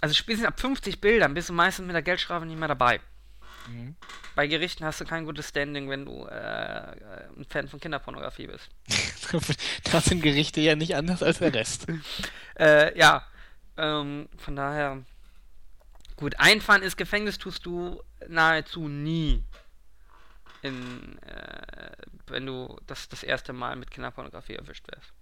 also 0.00 0.14
spätestens 0.14 0.48
ab 0.48 0.60
50 0.60 1.00
Bildern 1.00 1.34
bist 1.34 1.48
du 1.48 1.52
meistens 1.52 1.86
mit 1.86 1.94
der 1.94 2.02
Geldstrafe 2.02 2.46
nicht 2.46 2.58
mehr 2.58 2.68
dabei. 2.68 3.00
Mhm. 3.68 3.96
Bei 4.34 4.46
Gerichten 4.46 4.84
hast 4.84 5.00
du 5.00 5.04
kein 5.04 5.24
gutes 5.24 5.48
Standing, 5.48 5.90
wenn 5.90 6.04
du 6.04 6.24
äh, 6.26 6.92
ein 7.36 7.46
Fan 7.48 7.68
von 7.68 7.80
Kinderpornografie 7.80 8.46
bist. 8.46 8.68
da 9.90 10.00
sind 10.00 10.22
Gerichte 10.22 10.60
ja 10.60 10.76
nicht 10.76 10.94
anders 10.94 11.22
als 11.22 11.38
der 11.38 11.52
Rest. 11.52 11.86
äh, 12.58 12.96
ja, 12.98 13.26
ähm, 13.76 14.28
von 14.36 14.56
daher. 14.56 15.02
Gut, 16.16 16.38
einfahren 16.38 16.82
ins 16.82 16.96
Gefängnis 16.96 17.36
tust 17.36 17.66
du 17.66 18.02
nahezu 18.28 18.88
nie 18.88 19.42
in, 20.66 21.18
äh, 21.22 21.92
wenn 22.26 22.46
du 22.46 22.78
das, 22.86 23.08
das 23.08 23.22
erste 23.22 23.52
Mal 23.52 23.76
mit 23.76 23.90
Kinderpornografie 23.90 24.54
erwischt 24.54 24.86
wirst. 24.88 25.12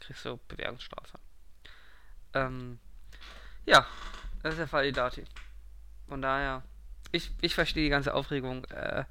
Kriegst 0.00 0.24
du 0.24 0.38
Bewährungsstrafe. 0.48 1.18
Ähm, 2.34 2.78
ja, 3.66 3.86
das 4.42 4.54
ist 4.54 4.58
der 4.58 4.68
Fall 4.68 4.86
Idati. 4.86 5.24
Von 6.08 6.22
daher, 6.22 6.62
ich, 7.12 7.32
ich 7.40 7.54
verstehe 7.54 7.84
die 7.84 7.90
ganze 7.90 8.14
Aufregung. 8.14 8.64
Äh, 8.66 9.04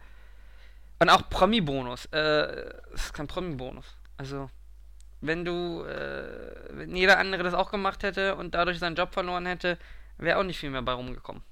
und 0.99 1.09
auch 1.09 1.29
Promi-Bonus. 1.29 2.05
Äh, 2.07 2.73
es 2.93 3.05
ist 3.05 3.13
kein 3.13 3.27
Promi-Bonus. 3.27 3.85
Also, 4.17 4.49
wenn 5.21 5.45
du, 5.45 5.83
äh, 5.83 6.69
wenn 6.71 6.95
jeder 6.95 7.19
andere 7.19 7.43
das 7.43 7.53
auch 7.53 7.71
gemacht 7.71 8.03
hätte 8.03 8.35
und 8.35 8.53
dadurch 8.53 8.79
seinen 8.79 8.95
Job 8.95 9.13
verloren 9.13 9.45
hätte, 9.45 9.77
wäre 10.17 10.39
auch 10.39 10.43
nicht 10.43 10.59
viel 10.59 10.69
mehr 10.69 10.81
bei 10.81 10.93
rumgekommen. 10.93 11.43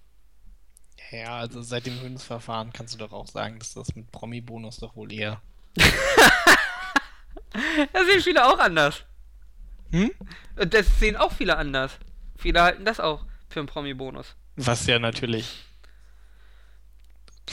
Ja, 1.12 1.38
also 1.38 1.62
seit 1.62 1.86
dem 1.86 2.00
Höhnesverfahren 2.00 2.74
kannst 2.74 2.94
du 2.94 2.98
doch 2.98 3.14
auch 3.14 3.28
sagen, 3.28 3.60
dass 3.60 3.74
das 3.74 3.96
mit 3.96 4.12
Promi-Bonus 4.12 4.78
doch 4.78 4.96
wohl 4.96 5.12
eher. 5.12 5.42
Das 7.92 8.06
sehen 8.06 8.22
viele 8.22 8.46
auch 8.46 8.60
anders. 8.60 9.04
Hm? 9.92 10.12
Das 10.56 11.00
sehen 11.00 11.16
auch 11.16 11.32
viele 11.32 11.58
anders. 11.58 11.94
Viele 12.38 12.62
halten 12.62 12.86
das 12.86 13.00
auch 13.00 13.26
für 13.50 13.62
einen 13.62 13.68
Promi-Bonus. 13.68 14.36
Was 14.58 14.86
ja 14.86 15.00
natürlich 15.00 15.64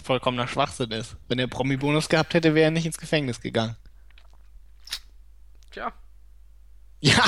vollkommener 0.03 0.49
Schwachsinn 0.49 0.91
ist. 0.91 1.17
Wenn 1.29 1.39
er 1.39 1.47
Promi-Bonus 1.47 2.09
gehabt 2.09 2.35
hätte, 2.35 2.55
wäre 2.55 2.67
er 2.67 2.71
nicht 2.71 2.87
ins 2.87 2.99
Gefängnis 2.99 3.41
gegangen. 3.41 3.77
Tja. 5.71 5.93
Ja, 7.09 7.23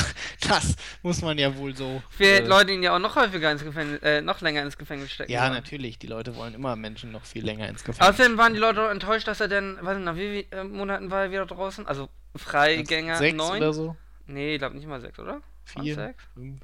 das 0.49 0.75
muss 1.03 1.21
man 1.21 1.37
ja 1.37 1.55
wohl 1.55 1.77
so. 1.77 2.03
Für 2.09 2.25
äh, 2.25 2.47
Leute, 2.47 2.75
die 2.75 2.83
ja 2.83 2.97
auch 2.97 2.99
noch 2.99 3.15
häufiger 3.15 3.53
ins 3.53 3.63
Gefängnis, 3.63 4.01
äh, 4.03 4.23
noch 4.23 4.41
länger 4.41 4.63
ins 4.63 4.79
Gefängnis 4.79 5.13
stecken. 5.13 5.31
Ja, 5.31 5.43
wollen. 5.43 5.53
natürlich. 5.53 5.99
Die 5.99 6.07
Leute 6.07 6.35
wollen 6.35 6.55
immer 6.55 6.77
Menschen 6.77 7.13
noch 7.13 7.27
viel 7.27 7.45
länger 7.45 7.69
ins 7.69 7.85
Gefängnis. 7.85 8.09
Außerdem 8.15 8.39
waren 8.39 8.55
die 8.55 8.59
Leute 8.59 8.87
auch 8.87 8.91
enttäuscht, 8.91 9.29
dass 9.29 9.39
er 9.41 9.49
denn, 9.49 9.77
weiß 9.83 9.97
nicht, 9.97 10.07
nach 10.07 10.17
wie 10.17 10.47
vielen 10.51 10.53
äh, 10.53 10.65
Monaten 10.65 11.11
war 11.11 11.25
er 11.25 11.31
wieder 11.31 11.45
draußen? 11.45 11.87
Also 11.87 12.09
Freigänger 12.35 13.17
Sechs 13.17 13.37
9? 13.37 13.59
oder 13.59 13.73
so? 13.75 13.97
Nee, 14.27 14.55
ich 14.55 14.59
glaube 14.59 14.77
nicht 14.77 14.89
mal 14.89 15.01
sechs, 15.01 15.19
oder? 15.19 15.43
Vier? 15.65 15.95
sechs? 15.95 16.25
Fünf? 16.33 16.63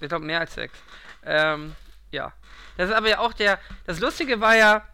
Ich 0.00 0.08
glaube 0.08 0.24
mehr 0.24 0.40
als 0.40 0.54
sechs. 0.54 0.78
Ähm, 1.24 1.74
ja. 2.10 2.32
Das 2.78 2.88
ist 2.88 2.94
aber 2.94 3.10
ja 3.10 3.18
auch 3.18 3.34
der. 3.34 3.58
Das 3.84 4.00
Lustige 4.00 4.40
war 4.40 4.56
ja, 4.56 4.86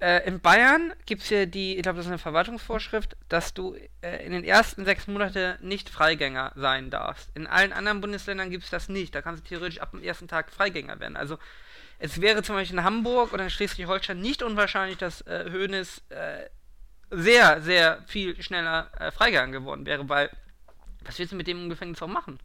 äh, 0.00 0.26
in 0.26 0.40
Bayern 0.40 0.92
gibt 1.06 1.22
es 1.22 1.30
ja 1.30 1.46
die, 1.46 1.76
ich 1.76 1.82
glaube, 1.82 1.96
das 1.96 2.06
ist 2.06 2.10
eine 2.10 2.18
Verwaltungsvorschrift, 2.18 3.16
dass 3.28 3.52
du 3.52 3.76
äh, 4.00 4.24
in 4.24 4.32
den 4.32 4.44
ersten 4.44 4.84
sechs 4.84 5.06
Monaten 5.08 5.58
nicht 5.60 5.88
Freigänger 5.88 6.52
sein 6.54 6.90
darfst. 6.90 7.30
In 7.34 7.46
allen 7.46 7.72
anderen 7.72 8.00
Bundesländern 8.00 8.50
gibt 8.50 8.64
es 8.64 8.70
das 8.70 8.88
nicht. 8.88 9.14
Da 9.14 9.22
kannst 9.22 9.44
du 9.44 9.48
theoretisch 9.48 9.80
ab 9.80 9.90
dem 9.90 10.02
ersten 10.02 10.28
Tag 10.28 10.52
Freigänger 10.52 11.00
werden. 11.00 11.16
Also 11.16 11.38
es 11.98 12.20
wäre 12.20 12.44
zum 12.44 12.54
Beispiel 12.54 12.78
in 12.78 12.84
Hamburg 12.84 13.32
oder 13.32 13.44
in 13.44 13.50
Schleswig-Holstein 13.50 14.20
nicht 14.20 14.42
unwahrscheinlich, 14.42 14.98
dass 14.98 15.22
äh, 15.22 15.50
Hoeneß 15.50 16.02
äh, 16.10 16.48
sehr, 17.10 17.60
sehr 17.62 18.02
viel 18.06 18.40
schneller 18.40 18.90
äh, 18.98 19.10
Freigegangen 19.10 19.52
geworden 19.52 19.84
wäre, 19.84 20.08
weil 20.08 20.30
was 21.04 21.18
willst 21.18 21.32
du 21.32 21.36
mit 21.36 21.48
dem 21.48 21.64
im 21.64 21.70
Gefängnis 21.70 22.02
auch 22.02 22.08
machen? 22.08 22.38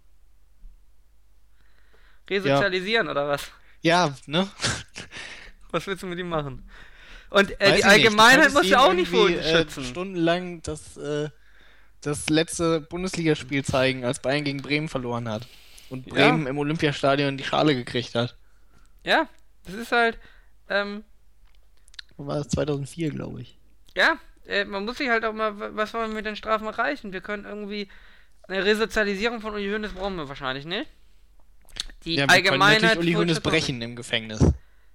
Resozialisieren 2.29 3.09
oder 3.09 3.27
was? 3.27 3.51
Ja, 3.81 4.15
ne? 4.25 4.49
Was 5.71 5.85
willst 5.87 6.03
du 6.03 6.07
mit 6.07 6.19
ihm 6.19 6.29
machen? 6.29 6.69
Und 7.33 7.49
äh, 7.59 7.65
die 7.67 7.71
nicht. 7.73 7.85
Allgemeinheit 7.85 8.53
muss 8.53 8.67
ja 8.69 8.79
auch 8.85 8.93
nicht 8.93 9.09
vor 9.09 9.25
uns 9.25 9.37
äh, 9.37 9.57
schützen. 9.57 9.83
Stundenlang 9.85 10.61
das, 10.61 10.97
äh, 10.97 11.29
das 12.01 12.29
letzte 12.29 12.79
Bundesligaspiel 12.81 13.65
zeigen, 13.65 14.05
als 14.05 14.19
Bayern 14.21 14.43
gegen 14.43 14.61
Bremen 14.61 14.87
verloren 14.87 15.27
hat. 15.27 15.47
Und 15.89 16.05
Ja. 16.07 16.13
Bremen 16.13 16.45
im 16.47 16.57
Olympiastadion 16.59 17.37
die 17.37 17.43
Schale 17.43 17.73
gekriegt 17.75 18.13
hat. 18.13 18.35
Ja, 19.03 19.27
das 19.65 19.73
ist 19.75 19.91
halt, 19.91 20.19
ähm, 20.69 21.03
War 22.17 22.37
das 22.37 22.49
2004, 22.49 23.09
glaube 23.09 23.41
ich. 23.41 23.57
ja, 23.95 24.17
äh, 24.47 24.65
man 24.65 24.85
muss 24.85 24.97
sich 24.99 25.09
halt 25.09 25.25
auch 25.25 25.33
mal, 25.33 25.75
was 25.75 25.93
wollen 25.93 26.11
wir 26.11 26.15
mit 26.15 26.25
den 26.27 26.35
Strafen 26.35 26.67
erreichen? 26.67 27.13
Wir 27.13 27.21
können 27.21 27.45
irgendwie 27.45 27.87
eine 28.47 28.63
Resozialisierung 28.63 29.41
von 29.41 29.53
Uli 29.53 29.69
Hoeneß 29.71 29.93
brauchen 29.93 30.17
wir 30.17 30.27
wahrscheinlich 30.29 30.65
nicht. 30.65 30.87
Die 32.05 32.15
Ja, 32.15 32.21
wir 32.21 32.27
können 32.27 32.29
Allgemeinheit. 32.61 32.81
natürlich 32.83 32.99
Uli 32.99 33.13
Hoeneß 33.13 33.39
brechen 33.39 33.81
im 33.81 33.95
Gefängnis. 33.95 34.39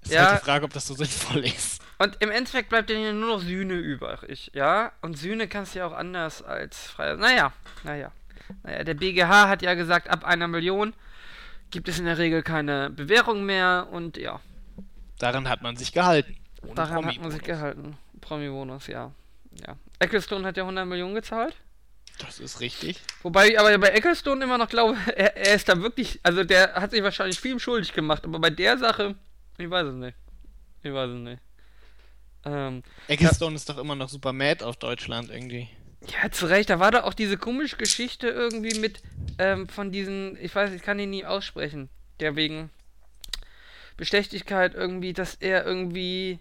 Ist 0.03 0.13
Ja. 0.13 0.31
halt 0.31 0.41
die 0.41 0.45
Frage, 0.45 0.65
ob 0.67 0.73
das 0.73 0.87
so 0.87 0.95
sinnvoll 0.95 1.45
ist. 1.47 1.83
Und 1.99 2.17
im 2.21 2.31
Endeffekt 2.31 2.69
bleibt 2.69 2.91
ja 2.91 3.13
nur 3.13 3.37
noch 3.37 3.41
Sühne 3.41 3.75
übrig, 3.75 4.51
ja? 4.55 4.93
Und 5.03 5.19
Sühne 5.19 5.49
kannst 5.49 5.75
du 5.75 5.81
ja 5.81 5.87
auch 5.87 5.93
anders 5.93 6.43
als 6.43 6.87
frei. 6.87 7.15
Naja, 7.17 7.53
naja. 7.83 8.13
Naja, 8.63 8.85
der 8.85 8.95
BGH 8.95 9.49
hat 9.49 9.63
ja 9.63 9.75
gesagt, 9.75 10.09
ab 10.09 10.25
einer 10.25 10.49
Million 10.49 10.95
gibt 11.71 11.89
es 11.89 11.99
in 11.99 12.07
der 12.07 12.17
Regel 12.17 12.43
keine 12.43 12.89
Bewährung 12.89 13.45
mehr 13.45 13.89
und 13.91 14.17
ja, 14.17 14.41
Daran 15.19 15.49
hat 15.49 15.63
man 15.63 15.77
sich 15.77 15.93
gehalten. 15.93 16.37
Daran 16.75 17.05
hat 17.05 17.21
man 17.21 17.31
sich 17.31 17.43
gehalten. 17.43 17.99
Promi-Bonus, 18.21 18.87
ja. 18.87 19.13
ja. 19.67 19.77
Ecclestone 19.99 20.47
hat 20.47 20.57
ja 20.57 20.63
100 20.63 20.87
Millionen 20.87 21.15
gezahlt. 21.15 21.57
Das 22.19 22.41
ist 22.41 22.61
richtig. 22.61 23.01
Wobei 23.23 23.49
ich 23.49 23.61
aber 23.61 23.77
bei 23.79 23.89
Ecclestone 23.89 24.45
immer 24.45 24.59
noch 24.59 24.69
glaube, 24.69 24.97
er, 25.17 25.37
er 25.37 25.55
ist 25.55 25.69
da 25.69 25.81
wirklich, 25.81 26.21
also 26.23 26.45
der 26.45 26.75
hat 26.75 26.91
sich 26.91 27.03
wahrscheinlich 27.03 27.39
viel 27.39 27.59
schuldig 27.61 27.93
gemacht, 27.93 28.25
aber 28.25 28.39
bei 28.39 28.51
der 28.51 28.79
Sache, 28.79 29.15
ich 29.57 29.71
weiß 29.71 29.89
es 29.89 29.95
nicht. 29.95 30.17
Ich 30.83 30.93
weiß 30.93 31.11
es 31.11 31.17
nicht. 31.17 31.41
Ähm, 32.45 32.83
Ecclestone 33.09 33.57
ist 33.57 33.69
doch 33.69 33.79
immer 33.79 33.95
noch 33.95 34.09
super 34.09 34.33
mad 34.33 34.65
auf 34.65 34.77
Deutschland 34.77 35.31
irgendwie. 35.31 35.69
Ja, 36.23 36.31
zu 36.31 36.47
Recht. 36.47 36.71
Da 36.71 36.79
war 36.79 36.91
da 36.91 37.05
auch 37.05 37.15
diese 37.15 37.37
komische 37.37 37.77
Geschichte 37.77 38.29
irgendwie 38.29 38.79
mit 38.79 39.03
ähm, 39.39 39.69
von 39.69 39.91
diesen, 39.91 40.39
ich 40.41 40.55
weiß, 40.55 40.73
ich 40.73 40.83
kann 40.83 40.99
ihn 40.99 41.11
nie 41.11 41.25
aussprechen, 41.25 41.89
der 42.21 42.37
wegen 42.37 42.71
Bestechlichkeit 43.97 44.75
irgendwie, 44.75 45.13
dass 45.13 45.35
er 45.35 45.67
irgendwie, 45.67 46.39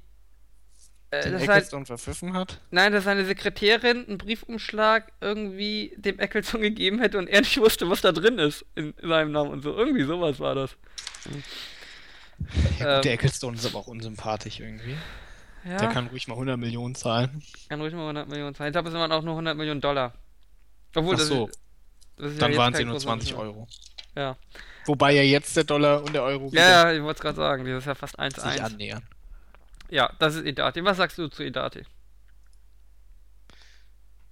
äh, 1.10 1.32
dass 1.32 1.42
halt, 1.42 1.50
Ecclestone 1.50 1.86
verpfiffen 1.88 2.34
hat. 2.34 2.62
nein, 2.70 2.92
dass 2.94 3.06
seine 3.06 3.26
Sekretärin 3.26 4.06
einen 4.08 4.20
Briefumschlag 4.20 5.12
irgendwie 5.22 5.94
dem 5.98 6.20
Eccleston 6.20 6.62
gegeben 6.62 7.00
hätte 7.00 7.18
und 7.18 7.28
er 7.28 7.42
nicht 7.42 7.58
wusste, 7.60 7.90
was 7.90 8.02
da 8.02 8.12
drin 8.12 8.38
ist 8.38 8.64
in 8.76 8.94
seinem 9.02 9.32
Namen 9.32 9.50
und 9.52 9.64
so. 9.64 9.76
Irgendwie 9.76 10.04
sowas 10.04 10.40
war 10.40 10.54
das. 10.54 10.78
Ja, 12.80 12.96
gut, 12.98 13.06
der 13.06 13.12
Ähm, 13.12 13.18
Ecclestone 13.18 13.58
ist 13.58 13.66
aber 13.66 13.80
auch 13.80 13.88
unsympathisch 13.88 14.60
irgendwie. 14.60 14.96
Ja, 15.66 15.78
Der 15.78 15.90
kann 15.90 16.08
ruhig 16.08 16.28
mal 16.28 16.36
100 16.36 16.58
Millionen 16.58 16.96
zahlen. 16.96 17.42
kann 17.68 17.82
ruhig 17.82 17.94
mal 17.94 18.04
100 18.04 18.28
Millionen 18.30 18.56
zahlen. 18.56 18.70
Ich 18.70 18.74
glaube, 18.74 18.90
es 18.90 18.96
waren 18.96 19.12
auch 19.12 19.22
nur 19.24 19.34
100 19.34 19.58
Millionen 19.58 19.82
Dollar. 19.82 20.14
Obwohl, 20.96 21.16
Ach 21.16 21.20
das, 21.20 21.28
so, 21.28 21.48
ist- 21.48 21.60
das 22.16 22.32
ist 22.32 22.42
dann 22.42 22.52
ja 22.54 22.58
waren 22.58 22.74
kein 22.74 22.86
nur 22.86 22.94
großer 22.94 23.08
20 23.08 23.34
Unterschied. 23.34 23.56
Euro. 23.56 23.68
Ja. 24.16 24.38
Wobei 24.86 25.12
ja 25.14 25.22
jetzt 25.24 25.56
der 25.58 25.66
Dollar 25.66 26.02
und 26.04 26.14
der 26.14 26.24
Euro 26.24 26.50
Ja, 26.54 26.70
ja, 26.90 26.94
ich 26.94 27.02
wollte 27.04 27.18
es 27.18 27.22
gerade 27.22 27.36
sagen, 27.36 27.66
dieses 27.66 27.84
Jahr 27.86 27.96
fast 27.96 28.14
sich 28.16 28.20
1-1. 28.22 28.60
annähern. 28.62 29.04
Ja, 29.90 30.12
das 30.20 30.36
ist 30.36 30.46
Idati. 30.46 30.84
Was 30.84 30.98
sagst 30.98 31.18
du 31.18 31.28
zu 31.28 31.44
Idati? 31.44 31.84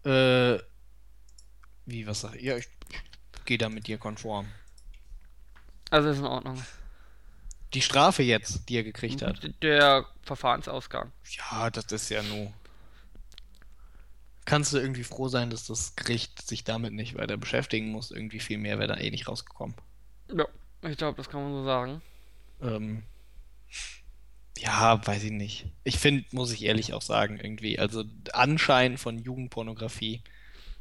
Äh, 0.06 0.60
wie, 1.86 2.06
was 2.08 2.22
sag 2.22 2.36
ich? 2.36 2.44
Ja, 2.44 2.58
ich 2.58 2.68
gehe 3.46 3.58
da 3.58 3.70
mit 3.70 3.88
dir 3.88 3.98
konform. 3.98 4.48
Also 5.90 6.10
ist 6.10 6.20
in 6.20 6.26
Ordnung. 6.26 6.64
Die 7.74 7.82
Strafe 7.82 8.24
jetzt, 8.24 8.70
die 8.70 8.78
er 8.78 8.84
gekriegt 8.84 9.22
hat. 9.22 9.50
Der 9.62 10.06
Verfahrensausgang. 10.22 11.12
Ja, 11.30 11.70
das 11.70 11.86
ist 11.92 12.10
ja 12.10 12.24
nur. 12.24 12.54
Kannst 14.46 14.74
du 14.74 14.78
irgendwie 14.78 15.04
froh 15.04 15.28
sein, 15.28 15.50
dass 15.50 15.66
das 15.66 15.96
Gericht 15.96 16.48
sich 16.48 16.64
damit 16.64 16.94
nicht 16.94 17.18
weiter 17.18 17.36
beschäftigen 17.36 17.90
muss? 17.90 18.12
Irgendwie 18.12 18.40
viel 18.40 18.60
mehr 18.60 18.78
wäre 18.78 18.88
da 18.88 18.98
eh 18.98 19.10
nicht 19.10 19.28
rausgekommen. 19.28 19.76
Ja, 20.32 20.46
ich 20.84 20.98
glaube, 20.98 21.18
das 21.18 21.30
kann 21.30 21.42
man 21.44 21.52
so 21.52 21.64
sagen. 21.66 22.02
Ähm, 22.62 23.04
ja, 24.58 25.06
weiß 25.06 25.24
ich 25.24 25.32
nicht. 25.32 25.66
Ich 25.84 25.98
finde, 25.98 26.26
muss 26.32 26.54
ich 26.54 26.64
ehrlich 26.64 26.94
auch 26.94 27.02
sagen, 27.02 27.40
irgendwie, 27.40 27.80
also 27.80 28.04
Anschein 28.32 28.98
von 28.98 29.20
Jugendpornografie 29.20 30.22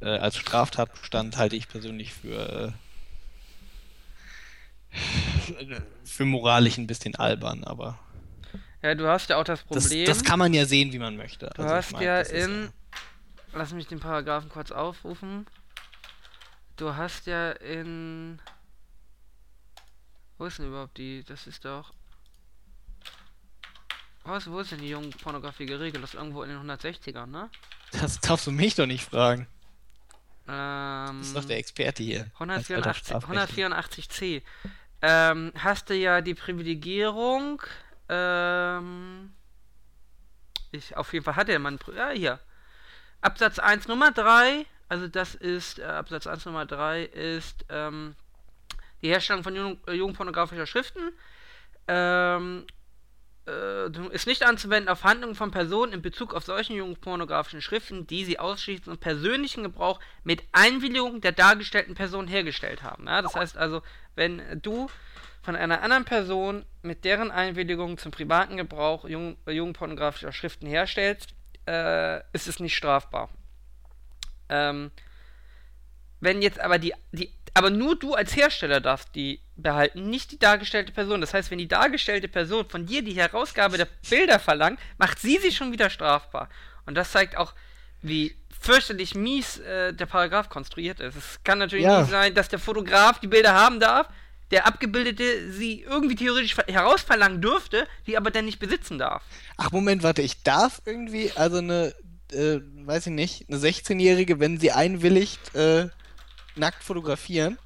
äh, 0.01 0.19
als 0.19 0.37
Straftatbestand 0.37 1.37
halte 1.37 1.57
ich 1.57 1.69
persönlich 1.69 2.13
für, 2.13 2.69
äh, 2.69 2.73
für 6.05 6.25
moralisch 6.25 6.79
ein 6.79 6.87
bisschen 6.87 7.15
albern, 7.17 7.65
aber 7.65 7.99
Ja, 8.83 8.95
du 8.95 9.07
hast 9.09 9.31
ja 9.31 9.37
auch 9.37 9.45
das 9.45 9.65
das, 9.69 9.85
Problem. 9.85 10.07
das 10.07 10.23
kann 10.25 10.39
man 10.39 10.53
ja 10.55 10.65
sehen, 10.67 10.93
wie 10.93 10.99
man 10.99 11.17
möchte. 11.17 11.47
du 11.55 11.63
Also 11.63 11.65
ich 11.65 11.71
hast 11.73 11.93
mein, 11.93 12.03
ja 12.03 12.19
das 12.19 12.31
in. 12.31 12.71
Lass 13.53 13.73
mich 13.73 13.87
den 13.87 14.01
Paragraphen 14.01 14.49
kurz 14.49 14.71
aufrufen. 14.73 15.47
Du 16.77 16.95
hast 16.97 17.27
ja 17.27 17.53
in. 17.53 18.41
Wo 20.39 20.47
ist 20.47 20.59
denn 20.59 20.67
überhaupt 20.67 20.97
die? 20.99 21.23
Das 21.25 21.47
ist 21.47 21.65
doch. 21.65 21.93
Was, 24.25 24.51
wo 24.51 24.59
ist 24.59 24.73
denn 24.73 24.81
die 24.81 24.89
Jugendpornografie 24.89 25.67
geregelt? 25.67 26.03
Das 26.03 26.15
ist 26.15 26.19
irgendwo 26.19 26.43
in 26.43 26.49
den 26.51 26.59
160ern, 26.59 27.27
ne? 27.27 27.51
Das 27.93 28.19
darfst 28.21 28.47
du 28.47 28.51
mich 28.51 28.75
doch 28.75 28.87
nicht 28.87 29.05
fragen. 29.05 29.47
Ähm, 30.49 31.19
Das 31.19 31.27
ist 31.29 31.37
doch 31.37 31.45
der 31.45 31.59
Experte 31.59 32.03
hier. 32.03 32.31
als 32.39 32.71
alter 32.71 32.91
184, 32.95 33.07
Strafrechtler. 33.07 33.79
184c. 33.79 34.43
Ähm, 35.07 35.53
hast 35.59 35.91
du 35.91 35.95
ja 35.95 36.23
die 36.23 36.33
Privilegierung. 36.33 37.61
Ähm, 38.09 39.35
ich, 40.73 40.97
auf 40.97 41.13
jeden 41.13 41.27
Fall 41.27 41.37
hat 41.37 41.51
er 41.51 41.59
man. 41.59 41.79
Ja, 41.95 42.09
hier. 42.09 42.41
Absatz 43.21 43.59
1 43.59 43.87
Nummer 43.87 44.13
3. 44.13 44.65
Also, 44.89 45.07
das 45.09 45.35
ist. 45.35 45.79
Äh, 45.79 45.85
Absatz 45.85 46.27
1 46.27 46.47
Nummer 46.47 46.65
3 46.65 47.05
ist. 47.05 47.67
Ähm, 47.69 48.15
die 49.03 49.09
Herstellung 49.11 49.43
von 49.43 49.55
jugend, 49.55 49.87
äh, 49.87 49.93
jugendpornografischer 49.93 50.67
Schriften. 50.67 51.13
Ähm, 51.87 52.65
äh, 53.47 53.91
ist 54.09 54.27
nicht 54.27 54.43
anzuwenden 54.43 54.89
auf 54.89 55.05
Handlungen 55.05 55.35
von 55.35 55.51
Personen 55.51 55.93
in 55.93 56.01
Bezug 56.01 56.33
auf 56.33 56.45
solchen 56.45 56.77
jugendpornografischen 56.77 57.61
Schriften, 57.61 58.07
die 58.07 58.25
sie 58.25 58.39
ausschließlich 58.39 58.89
und 58.89 59.01
persönlichen 59.01 59.65
Gebrauch 59.65 60.01
mit 60.23 60.43
Einwilligung 60.53 61.21
der 61.21 61.33
dargestellten 61.33 61.95
Person 61.95 62.27
hergestellt 62.27 62.83
haben. 62.83 63.07
Ja, 63.07 63.21
das 63.21 63.35
heißt 63.35 63.59
also, 63.59 63.83
wenn 64.15 64.43
du 64.63 64.89
von 65.43 65.57
einer 65.57 65.83
anderen 65.83 66.05
Person 66.05 66.65
mit 66.83 67.05
deren 67.05 67.31
Einwilligung 67.31 67.99
zum 67.99 68.13
privaten 68.13 68.57
Gebrauch 68.57 69.07
jung, 69.09 69.37
jugendpornografischer 69.47 70.33
Schriften 70.33 70.67
herstellst, 70.67 71.35
äh, 71.67 72.19
ist 72.33 72.49
es 72.49 72.61
nicht 72.61 72.75
strafbar. 72.75 73.29
Ähm, 74.49 74.91
wenn 76.21 76.41
jetzt 76.41 76.61
aber 76.61 76.79
die, 76.79 76.95
die, 77.13 77.31
aber 77.53 77.71
nur 77.71 77.99
du 77.99 78.15
als 78.15 78.35
Hersteller 78.35 78.81
darfst 78.81 79.15
die 79.15 79.41
behalten, 79.57 80.09
nicht 80.11 80.33
die 80.33 80.39
dargestellte 80.39 80.93
Person. 80.93 81.21
Das 81.21 81.35
heißt, 81.35 81.51
wenn 81.51 81.59
die 81.59 81.69
dargestellte 81.69 82.29
Person 82.29 82.69
von 82.69 82.87
dir 82.87 83.03
die 83.03 83.15
Herausgabe 83.15 83.77
der 83.77 83.89
Bilder 84.09 84.41
verlangt, 84.41 84.81
macht 84.99 85.21
sie 85.21 85.39
sich 85.39 85.57
schon 85.57 85.73
wieder 85.73 85.91
strafbar. 85.91 86.49
Und 86.87 86.95
das 86.97 87.13
zeigt 87.13 87.37
auch, 87.37 87.55
wie 88.03 88.35
fürchterlich 88.65 89.15
mies 89.15 89.59
äh, 89.59 89.93
der 89.93 90.07
Paragraph 90.07 90.49
konstruiert 90.49 91.01
ist. 91.01 91.17
Es 91.17 91.39
kann 91.45 91.59
natürlich 91.59 91.85
Ja. 91.85 92.01
nicht 92.01 92.11
sein, 92.11 92.35
dass 92.35 92.49
der 92.49 92.59
Fotograf 92.59 93.21
die 93.21 93.27
Bilder 93.27 93.55
haben 93.55 93.81
darf, 93.81 94.09
der 94.51 94.67
Abgebildete 94.67 95.51
sie 95.53 95.83
irgendwie 95.83 96.15
theoretisch 96.17 96.55
ver- 96.55 96.67
herausverlangen 96.67 97.41
dürfte, 97.41 97.87
die 98.07 98.17
aber 98.17 98.31
dann 98.31 98.45
nicht 98.45 98.59
besitzen 98.59 98.99
darf. 98.99 99.23
Ach, 99.57 99.71
Moment, 99.73 100.03
warte, 100.03 100.23
ich 100.23 100.43
darf 100.43 100.81
irgendwie, 100.85 101.33
also 101.33 101.59
eine, 101.59 101.95
äh, 102.33 102.61
weiß 102.87 103.07
ich 103.09 103.13
nicht, 103.13 103.49
eine 103.49 103.59
16-Jährige, 103.59 104.41
wenn 104.41 104.59
sie 104.59 104.73
einwilligt, 104.73 105.55
äh, 105.55 105.89
nackt 106.57 106.83
fotografieren. 106.85 107.59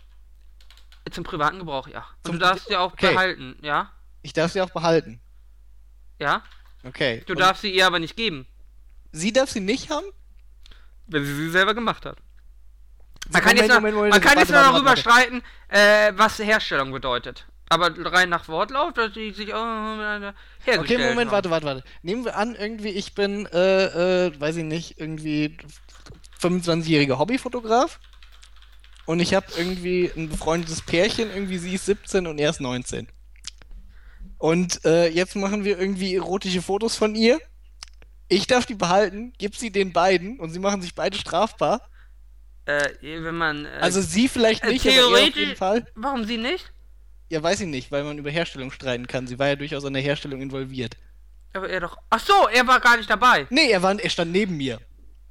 Zum 1.10 1.24
privaten 1.24 1.58
Gebrauch, 1.58 1.88
ja. 1.88 2.00
Und 2.00 2.24
Zum- 2.24 2.32
du 2.34 2.38
darfst 2.40 2.68
sie 2.68 2.76
auch 2.76 2.92
okay. 2.92 3.12
behalten, 3.12 3.56
ja? 3.62 3.90
Ich 4.22 4.32
darf 4.32 4.52
sie 4.52 4.60
auch 4.60 4.70
behalten. 4.70 5.20
Ja? 6.18 6.42
Okay. 6.84 7.22
Du 7.26 7.32
Und 7.32 7.40
darfst 7.40 7.62
sie 7.62 7.70
ihr 7.74 7.86
aber 7.86 7.98
nicht 7.98 8.16
geben, 8.16 8.46
Sie 9.10 9.32
darf 9.32 9.50
sie 9.50 9.60
nicht 9.60 9.88
haben? 9.90 10.04
Wenn 11.08 11.24
sie 11.24 11.34
sie 11.34 11.50
selber 11.50 11.74
gemacht 11.74 12.06
hat. 12.06 12.18
Man 13.30 13.42
kann 13.42 13.56
jetzt 13.56 13.68
noch, 13.68 13.76
Moment, 13.76 13.94
Moment, 13.96 14.14
man 14.14 14.22
kann 14.22 14.38
jetzt 14.38 14.50
noch 14.50 14.62
darüber 14.62 14.86
warte. 14.90 15.00
streiten, 15.00 15.42
äh, 15.68 16.12
was 16.14 16.38
Herstellung 16.38 16.92
bedeutet. 16.92 17.46
Aber 17.68 17.92
rein 18.12 18.30
nach 18.30 18.48
Wortlaut, 18.48 18.96
dass 18.96 19.12
die 19.12 19.30
sich 19.32 19.52
auch 19.52 19.62
hergestellt 20.64 20.78
Okay, 20.78 20.96
Moment, 20.96 21.18
haben. 21.18 21.30
warte, 21.32 21.50
warte, 21.50 21.66
warte. 21.66 21.84
Nehmen 22.02 22.24
wir 22.24 22.36
an, 22.36 22.54
irgendwie, 22.54 22.88
ich 22.88 23.14
bin, 23.14 23.44
äh, 23.46 24.26
äh, 24.28 24.40
weiß 24.40 24.56
ich 24.56 24.64
nicht, 24.64 24.98
irgendwie 24.98 25.58
25-jähriger 26.40 27.18
Hobbyfotograf. 27.18 28.00
Und 29.04 29.20
ich 29.20 29.34
habe 29.34 29.46
irgendwie 29.56 30.10
ein 30.16 30.28
befreundetes 30.30 30.82
Pärchen, 30.82 31.30
irgendwie 31.30 31.58
sie 31.58 31.74
ist 31.74 31.86
17 31.86 32.26
und 32.26 32.38
er 32.38 32.50
ist 32.50 32.60
19. 32.60 33.08
Und 34.38 34.84
äh, 34.84 35.08
jetzt 35.08 35.34
machen 35.36 35.64
wir 35.64 35.78
irgendwie 35.78 36.14
erotische 36.14 36.62
Fotos 36.62 36.96
von 36.96 37.14
ihr. 37.14 37.38
Ich 38.28 38.46
darf 38.46 38.66
die 38.66 38.74
behalten, 38.74 39.32
gib 39.38 39.56
sie 39.56 39.70
den 39.70 39.92
beiden 39.92 40.38
und 40.38 40.50
sie 40.50 40.58
machen 40.58 40.82
sich 40.82 40.94
beide 40.94 41.16
strafbar. 41.16 41.80
Äh, 42.66 42.88
wenn 43.00 43.36
man. 43.36 43.64
Äh, 43.64 43.78
Also 43.80 44.02
sie 44.02 44.28
vielleicht 44.28 44.64
äh, 44.64 44.68
nicht, 44.68 44.86
aber 44.86 44.96
er 44.96 45.28
auf 45.28 45.36
jeden. 45.36 45.56
Fall. 45.56 45.86
Warum 45.94 46.24
sie 46.24 46.36
nicht? 46.36 46.70
Ja, 47.30 47.42
weiß 47.42 47.60
ich 47.60 47.66
nicht, 47.66 47.90
weil 47.90 48.04
man 48.04 48.18
über 48.18 48.30
Herstellung 48.30 48.70
streiten 48.70 49.06
kann. 49.06 49.26
Sie 49.26 49.38
war 49.38 49.48
ja 49.48 49.56
durchaus 49.56 49.84
an 49.84 49.94
der 49.94 50.02
Herstellung 50.02 50.40
involviert. 50.42 50.96
Aber 51.54 51.68
er 51.68 51.80
doch. 51.80 51.96
Ach 52.10 52.20
so, 52.20 52.48
er 52.52 52.66
war 52.66 52.80
gar 52.80 52.96
nicht 52.96 53.08
dabei. 53.08 53.46
Nee, 53.50 53.70
er, 53.70 53.82
war, 53.82 53.98
er 53.98 54.10
stand 54.10 54.32
neben 54.32 54.56
mir. 54.56 54.78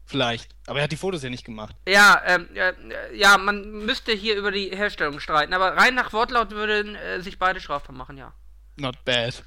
Vielleicht. 0.05 0.55
Aber 0.67 0.79
er 0.79 0.83
hat 0.83 0.91
die 0.91 0.97
Fotos 0.97 1.21
ja 1.21 1.29
nicht 1.29 1.43
gemacht. 1.45 1.75
Ja, 1.87 2.21
ähm, 2.25 2.47
äh, 2.55 2.73
ja, 3.15 3.37
man 3.37 3.85
müsste 3.85 4.13
hier 4.13 4.35
über 4.35 4.51
die 4.51 4.69
Herstellung 4.69 5.19
streiten. 5.19 5.53
Aber 5.53 5.75
rein 5.75 5.95
nach 5.95 6.13
Wortlaut 6.13 6.51
würden 6.51 6.95
äh, 6.95 7.21
sich 7.21 7.37
beide 7.37 7.59
strafbar 7.59 7.93
machen, 7.95 8.17
ja. 8.17 8.33
Not 8.77 9.03
bad. 9.03 9.43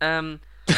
Ähm, 0.00 0.40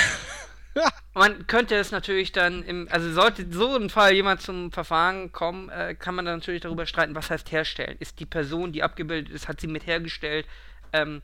man 1.15 1.47
könnte 1.47 1.75
es 1.77 1.91
natürlich 1.91 2.33
dann 2.33 2.62
im, 2.62 2.89
also 2.91 3.11
sollte 3.12 3.47
so 3.51 3.77
ein 3.77 3.89
Fall 3.91 4.12
jemand 4.12 4.43
zum 4.43 4.73
Verfahren 4.73 5.33
kommen, 5.33 5.69
äh, 5.71 5.95
kann 5.95 6.15
man 6.15 6.25
dann 6.25 6.39
natürlich 6.39 6.62
darüber 6.62 6.87
streiten, 6.87 7.15
was 7.15 7.31
heißt 7.31 7.51
herstellen. 7.53 7.97
Ist 8.01 8.21
die 8.21 8.27
Person, 8.27 8.73
die 8.73 8.83
abgebildet 8.83 9.33
ist, 9.33 9.49
hat 9.49 9.61
sie 9.61 9.67
mit 9.69 9.87
hergestellt? 9.87 10.47
Ähm, 10.93 11.23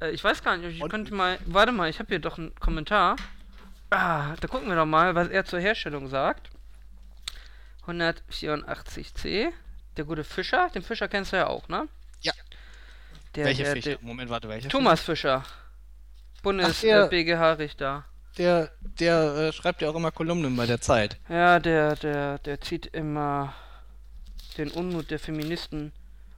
äh, 0.00 0.10
ich 0.10 0.22
weiß 0.22 0.42
gar 0.42 0.56
nicht, 0.56 0.76
ich 0.76 0.82
Und- 0.82 0.90
könnte 0.90 1.14
mal, 1.14 1.38
warte 1.46 1.72
mal, 1.72 1.88
ich 1.90 1.98
habe 1.98 2.08
hier 2.08 2.18
doch 2.20 2.38
einen 2.38 2.54
Kommentar. 2.56 3.16
Ah, 3.90 4.34
da 4.40 4.48
gucken 4.48 4.68
wir 4.68 4.76
doch 4.76 4.86
mal, 4.86 5.14
was 5.14 5.28
er 5.28 5.44
zur 5.44 5.60
Herstellung 5.60 6.08
sagt. 6.08 6.50
184c, 7.86 9.52
der 9.96 10.04
gute 10.04 10.24
Fischer, 10.24 10.70
den 10.74 10.82
Fischer 10.82 11.08
kennst 11.08 11.32
du 11.32 11.36
ja 11.36 11.46
auch, 11.46 11.68
ne? 11.68 11.88
Ja. 12.20 12.32
Der, 13.34 13.44
welche 13.44 13.62
der, 13.62 13.72
Fischer? 13.72 13.90
Der, 13.90 13.98
Moment, 14.02 14.30
warte, 14.30 14.48
welcher 14.48 14.68
Thomas 14.68 15.00
Fischer, 15.00 15.44
Ach, 15.46 16.42
Bundes 16.42 16.82
der- 18.38 18.62
äh? 18.64 18.68
Der, 19.00 19.34
äh, 19.36 19.52
schreibt 19.52 19.82
ja 19.82 19.90
auch 19.90 19.94
immer 19.94 20.10
Kolumnen 20.10 20.56
bei 20.56 20.64
der 20.66 20.80
Zeit. 20.80 21.18
Ja, 21.28 21.58
der, 21.58 21.96
der, 21.96 22.38
der 22.38 22.60
zieht 22.62 22.86
immer 22.86 23.52
den 24.56 24.70
Unmut 24.70 25.10
der 25.10 25.18
Feministen. 25.18 25.92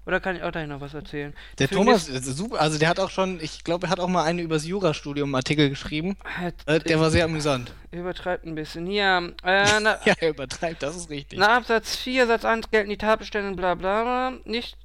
Oder 0.06 0.20
kann 0.20 0.34
ich 0.36 0.42
auch 0.42 0.50
gleich 0.50 0.66
noch 0.66 0.80
was 0.80 0.94
erzählen? 0.94 1.34
Der 1.58 1.68
Thomas, 1.68 2.08
ist 2.08 2.24
super, 2.24 2.60
also 2.60 2.78
der 2.78 2.88
hat 2.88 2.98
auch 2.98 3.10
schon, 3.10 3.40
ich 3.42 3.62
glaube, 3.62 3.86
er 3.86 3.90
hat 3.90 4.00
auch 4.00 4.08
mal 4.08 4.24
eine 4.24 4.40
übers 4.40 4.64
Jurastudium 4.66 5.34
Artikel 5.34 5.68
geschrieben. 5.68 6.16
Äh, 6.64 6.80
der 6.80 6.98
war 6.98 7.10
sehr 7.10 7.24
amüsant. 7.26 7.72
Übertreibt 7.90 8.46
ein 8.46 8.54
bisschen. 8.54 8.86
Hier, 8.86 9.34
äh, 9.44 9.66
na, 9.82 9.98
Ja, 10.06 10.14
er 10.18 10.30
übertreibt, 10.30 10.82
das 10.82 10.96
ist 10.96 11.10
richtig. 11.10 11.38
nach 11.38 11.58
Absatz 11.58 11.94
4, 11.96 12.26
Satz 12.26 12.44
1 12.46 12.70
gelten 12.70 12.88
die 12.90 12.96
Tatbestände, 12.96 13.54
bla 13.54 13.74
bla 13.74 14.02
bla. 14.02 14.32
Nicht. 14.46 14.78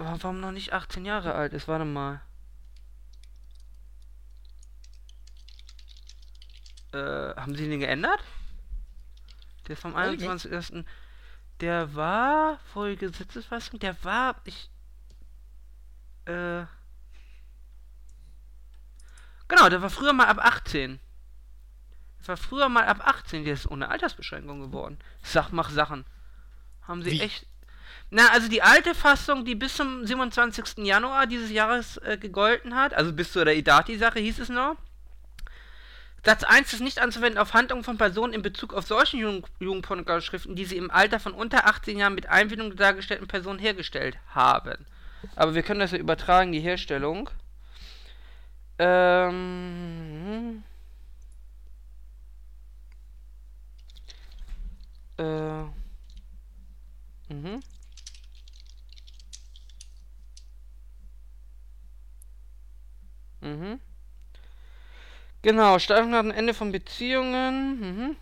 Oh, 0.00 0.04
warum 0.20 0.40
noch 0.40 0.52
nicht 0.52 0.72
18 0.72 1.04
Jahre 1.06 1.34
alt 1.34 1.52
ist? 1.54 1.68
Warte 1.68 1.84
mal. 1.84 2.20
Äh, 6.96 7.34
haben 7.36 7.54
sie 7.54 7.68
den 7.68 7.80
geändert? 7.80 8.20
Der 9.66 9.74
ist 9.74 9.82
vom 9.82 9.94
Weiß 9.94 10.14
ich 10.14 10.20
nicht. 10.20 10.30
21.01. 10.30 10.84
Der 11.60 11.94
war, 11.94 12.58
vorige 12.72 13.10
Gesetzesfassung, 13.10 13.78
der 13.78 14.02
war, 14.04 14.36
ich, 14.44 14.70
äh, 16.26 16.64
genau, 19.48 19.68
der 19.68 19.82
war 19.82 19.90
früher 19.90 20.12
mal 20.12 20.26
ab 20.26 20.38
18. 20.38 21.00
Der 22.20 22.28
war 22.28 22.36
früher 22.36 22.68
mal 22.68 22.84
ab 22.84 23.06
18, 23.06 23.44
der 23.44 23.54
ist 23.54 23.70
ohne 23.70 23.88
Altersbeschränkung 23.88 24.60
geworden. 24.60 24.98
Sach, 25.22 25.50
mach 25.52 25.70
Sachen. 25.70 26.04
Haben 26.82 27.02
sie 27.02 27.12
Wie? 27.12 27.20
echt, 27.20 27.46
na, 28.10 28.28
also 28.32 28.48
die 28.48 28.62
alte 28.62 28.94
Fassung, 28.94 29.44
die 29.44 29.54
bis 29.54 29.76
zum 29.76 30.06
27. 30.06 30.78
Januar 30.78 31.26
dieses 31.26 31.50
Jahres 31.50 31.96
äh, 31.98 32.16
gegolten 32.18 32.74
hat, 32.74 32.94
also 32.94 33.12
bis 33.12 33.32
zu 33.32 33.44
der 33.44 33.56
Idati-Sache 33.56 34.20
hieß 34.20 34.38
es 34.40 34.48
noch, 34.48 34.76
Satz 36.26 36.42
1 36.42 36.72
ist 36.72 36.80
nicht 36.80 36.98
anzuwenden 36.98 37.38
auf 37.38 37.54
Handlungen 37.54 37.84
von 37.84 37.98
Personen 37.98 38.32
in 38.32 38.42
Bezug 38.42 38.74
auf 38.74 38.84
solchen 38.84 39.20
Jugend 39.20 39.46
Jugendpornografie-Schriften, 39.60 40.56
die 40.56 40.64
sie 40.64 40.76
im 40.76 40.90
Alter 40.90 41.20
von 41.20 41.32
unter 41.32 41.68
18 41.68 41.98
Jahren 41.98 42.16
mit 42.16 42.28
Einwilligung 42.28 42.70
der 42.70 42.88
dargestellten 42.88 43.28
Person 43.28 43.60
hergestellt 43.60 44.18
haben. 44.34 44.86
Aber 45.36 45.54
wir 45.54 45.62
können 45.62 45.78
das 45.78 45.92
ja 45.92 45.98
übertragen, 45.98 46.50
die 46.50 46.58
Herstellung. 46.58 47.30
Ähm. 48.80 50.64
Äh. 55.16 55.62
Mhm. 57.32 57.60
Mhm. 63.40 63.80
Genau, 65.42 65.78
Steigerung 65.78 66.10
nach 66.10 66.22
dem 66.22 66.30
Ende 66.32 66.54
von 66.54 66.72
Beziehungen. 66.72 67.80
Mhm. 67.80 68.16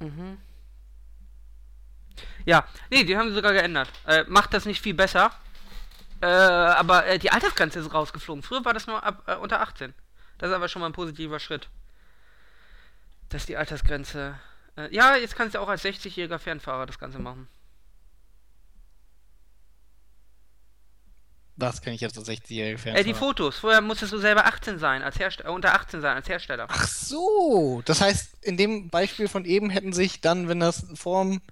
Mhm. 0.00 0.38
Ja, 2.44 2.64
nee, 2.90 3.04
die 3.04 3.16
haben 3.16 3.28
sie 3.28 3.34
sogar 3.34 3.52
geändert. 3.52 3.90
Äh, 4.06 4.24
macht 4.28 4.54
das 4.54 4.64
nicht 4.64 4.80
viel 4.80 4.94
besser. 4.94 5.30
Äh, 6.22 6.26
aber 6.26 7.06
äh, 7.06 7.18
die 7.18 7.30
Altersgrenze 7.30 7.80
ist 7.80 7.92
rausgeflogen. 7.94 8.42
Früher 8.42 8.64
war 8.64 8.74
das 8.74 8.86
nur 8.86 9.02
ab 9.02 9.22
äh, 9.26 9.36
unter 9.36 9.60
18. 9.60 9.94
Das 10.38 10.50
ist 10.50 10.56
aber 10.56 10.68
schon 10.68 10.80
mal 10.80 10.86
ein 10.86 10.92
positiver 10.92 11.38
Schritt. 11.38 11.68
Dass 13.28 13.46
die 13.46 13.56
Altersgrenze. 13.56 14.38
Äh, 14.76 14.94
ja, 14.94 15.16
jetzt 15.16 15.36
kannst 15.36 15.54
du 15.54 15.60
auch 15.60 15.68
als 15.68 15.84
60-jähriger 15.84 16.38
Fernfahrer 16.38 16.86
das 16.86 16.98
Ganze 16.98 17.18
machen. 17.18 17.48
Was 21.56 21.82
kann 21.82 21.92
ich 21.92 22.00
jetzt 22.00 22.16
als 22.16 22.28
60-jährige 22.28 22.78
Fan 22.78 22.94
Äh, 22.96 23.04
die 23.04 23.12
Fotos. 23.14 23.58
Vorher 23.58 23.80
musstest 23.82 24.12
du 24.12 24.18
selber 24.18 24.46
18 24.46 24.78
sein, 24.78 25.02
als 25.02 25.18
Hersteller, 25.18 25.50
äh, 25.50 25.52
unter 25.52 25.74
18 25.74 26.00
sein 26.00 26.16
als 26.16 26.28
Hersteller. 26.28 26.66
Ach 26.70 26.86
so, 26.88 27.82
das 27.84 28.00
heißt, 28.00 28.38
in 28.44 28.56
dem 28.56 28.88
Beispiel 28.88 29.28
von 29.28 29.44
eben 29.44 29.68
hätten 29.68 29.92
sich 29.92 30.20
dann, 30.22 30.48
wenn 30.48 30.60
das 30.60 30.86
vorm 30.94 31.42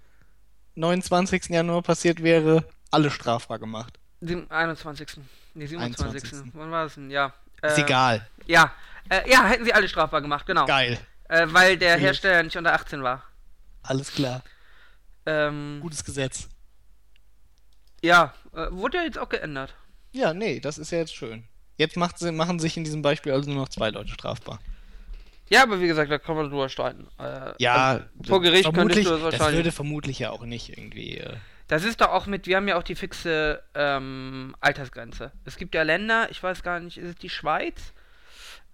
29. 0.77 1.51
Januar 1.51 1.83
passiert 1.83 2.23
wäre, 2.23 2.65
alle 2.91 3.11
strafbar 3.11 3.59
gemacht. 3.59 3.99
Dem 4.21 4.51
21. 4.51 5.21
Nee, 5.55 5.67
27. 5.67 6.33
21.. 6.33 6.55
Wann 6.55 6.71
war 6.71 6.85
das 6.85 6.95
denn? 6.95 7.11
Ja. 7.11 7.33
Ist 7.63 7.79
Äh, 7.79 7.83
egal. 7.83 8.27
Ja. 8.47 8.73
Äh, 9.11 9.29
ja, 9.31 9.45
hätten 9.45 9.65
sie 9.65 9.73
alle 9.75 9.89
strafbar 9.89 10.23
gemacht, 10.23 10.47
genau. 10.47 10.65
Geil. 10.67 10.99
Äh, 11.29 11.47
weil 11.51 11.77
der 11.77 11.95
Yes. 11.95 12.01
Hersteller 12.03 12.43
nicht 12.45 12.57
unter 12.57 12.73
18 12.73 13.03
war. 13.03 13.25
Alles 13.83 14.13
klar. 14.13 14.43
Ähm, 15.27 15.79
Gutes 15.83 16.05
Gesetz. 16.05 16.49
ja, 18.03 18.33
äh, 18.55 18.67
wurde 18.71 18.99
ja 18.99 19.05
jetzt 19.05 19.19
auch 19.19 19.29
geändert. 19.29 19.75
Ja, 20.13 20.35
nee, 20.35 20.61
das 20.61 20.79
ist 20.79 20.91
ja 20.91 20.99
jetzt 20.99 21.15
schön. 21.15 21.45
Jetzt 21.77 21.97
macht, 21.97 22.21
machen 22.23 22.59
sich 22.59 22.77
in 22.77 22.85
diesem 22.85 23.03
Beispiel 23.03 23.33
also 23.33 23.51
nur 23.51 23.61
noch 23.63 23.69
zwei 23.69 23.91
Leute 23.91 24.11
strafbar. 24.11 24.59
Ja, 25.49 25.63
aber 25.63 25.81
wie 25.81 25.87
gesagt, 25.87 26.11
da 26.11 26.19
kann 26.19 26.37
man 26.37 26.51
drüber 26.51 26.69
streiten. 26.69 27.07
Äh, 27.19 27.53
Ja, 27.59 27.75
also, 27.93 28.05
vor 28.27 28.43
Gericht 28.43 28.73
könntest 28.75 29.07
du 29.07 29.11
das 29.11 29.21
das 29.23 29.33
wahrscheinlich. 29.33 29.57
würde 29.59 29.73
vermutlich 29.73 30.19
ja 30.19 30.31
auch 30.31 30.45
nicht 30.45 30.71
irgendwie. 30.77 31.19
Äh, 31.19 31.37
Das 31.69 31.85
ist 31.85 32.01
doch 32.01 32.09
auch 32.09 32.27
mit, 32.27 32.47
wir 32.47 32.57
haben 32.57 32.69
ja 32.69 32.77
auch 32.77 32.83
die 32.83 32.95
fixe 32.97 33.63
ähm, 33.75 34.55
Altersgrenze. 34.61 35.33
Es 35.45 35.57
gibt 35.57 35.75
ja 35.75 35.83
Länder, 35.83 36.29
ich 36.31 36.43
weiß 36.43 36.63
gar 36.63 36.81
nicht, 36.81 36.99
ist 36.99 37.09
es 37.09 37.17
die 37.17 37.31
Schweiz? 37.31 37.93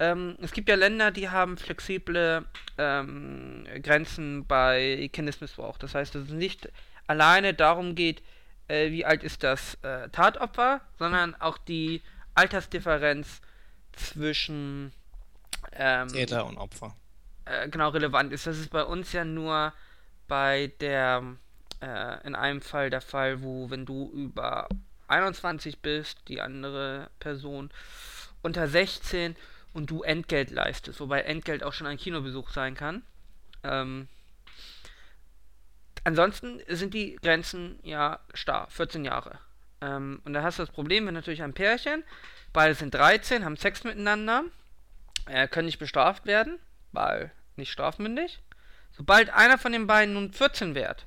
Ähm, 0.01 0.37
es 0.43 0.51
gibt 0.51 0.69
ja 0.69 0.75
Länder, 0.75 1.13
die 1.13 1.29
haben 1.29 1.57
flexible 1.57 2.45
ähm, 2.79 3.65
Grenzen 3.83 4.45
bei 4.47 5.09
Kindesmissbrauch. 5.13 5.79
Das 5.79 5.95
heißt, 5.95 6.15
dass 6.17 6.25
es 6.25 6.31
nicht 6.31 6.69
alleine 7.07 7.55
darum 7.55 7.95
geht, 7.95 8.23
äh, 8.69 8.91
wie 8.91 9.05
alt 9.05 9.23
ist 9.23 9.43
das 9.43 9.75
äh, 9.83 10.09
Tatopfer, 10.11 10.81
sondern 10.99 11.35
auch 11.37 11.59
die 11.59 12.03
Altersdifferenz 12.35 13.41
zwischen 13.93 14.93
ähm, 15.73 16.09
Täter 16.09 16.47
und 16.47 16.59
Opfer. 16.59 16.95
äh, 17.45 17.69
genau 17.69 17.91
relevant 17.91 18.33
ist. 18.33 18.47
Das 18.47 18.59
ist 18.59 18.71
bei 18.71 18.85
uns 18.85 19.13
ja 19.13 19.25
nur 19.25 19.73
bei 20.29 20.73
der, 20.81 21.23
äh, 21.81 22.27
in 22.27 22.35
einem 22.35 22.61
Fall 22.61 22.91
der 22.91 23.01
Fall, 23.01 23.43
wo 23.43 23.71
wenn 23.71 23.87
du 23.87 24.11
über 24.11 24.69
21 25.09 25.81
bist, 25.81 26.19
die 26.29 26.41
andere 26.41 27.11
Person 27.21 27.71
unter 28.43 28.69
16 28.69 29.37
und 29.73 29.91
du 29.91 30.03
Entgelt 30.03 30.51
leistest, 30.51 31.01
wobei 31.01 31.23
Entgelt 31.23 31.63
auch 31.63 31.73
schon 31.73 31.87
ein 31.87 31.99
Kinobesuch 31.99 32.51
sein 32.51 32.75
kann. 32.75 33.03
Ähm, 33.63 34.09
ansonsten 36.05 36.61
sind 36.69 36.95
die 36.95 37.17
Grenzen 37.17 37.79
ja 37.83 38.21
starr, 38.35 38.67
14 38.71 39.05
Jahre. 39.05 39.39
Ähm, 39.81 40.21
und 40.25 40.33
da 40.35 40.43
hast 40.43 40.59
du 40.59 40.63
das 40.63 40.71
Problem, 40.75 41.07
wenn 41.07 41.15
natürlich 41.15 41.43
ein 41.43 41.55
Pärchen, 41.55 42.05
beide 42.53 42.75
sind 42.75 42.95
13, 42.95 43.45
haben 43.45 43.57
Sex 43.57 43.85
miteinander, 43.85 44.45
äh, 45.27 45.49
können 45.49 45.67
nicht 45.67 45.79
bestraft 45.79 46.27
werden, 46.27 46.59
weil 46.93 47.33
nicht 47.57 47.73
strafmündig. 47.73 48.41
Sobald 48.93 49.31
einer 49.31 49.59
von 49.59 49.73
den 49.73 49.87
beiden 49.87 50.15
nun 50.15 50.33
14 50.33 50.75
wird, 50.75 51.07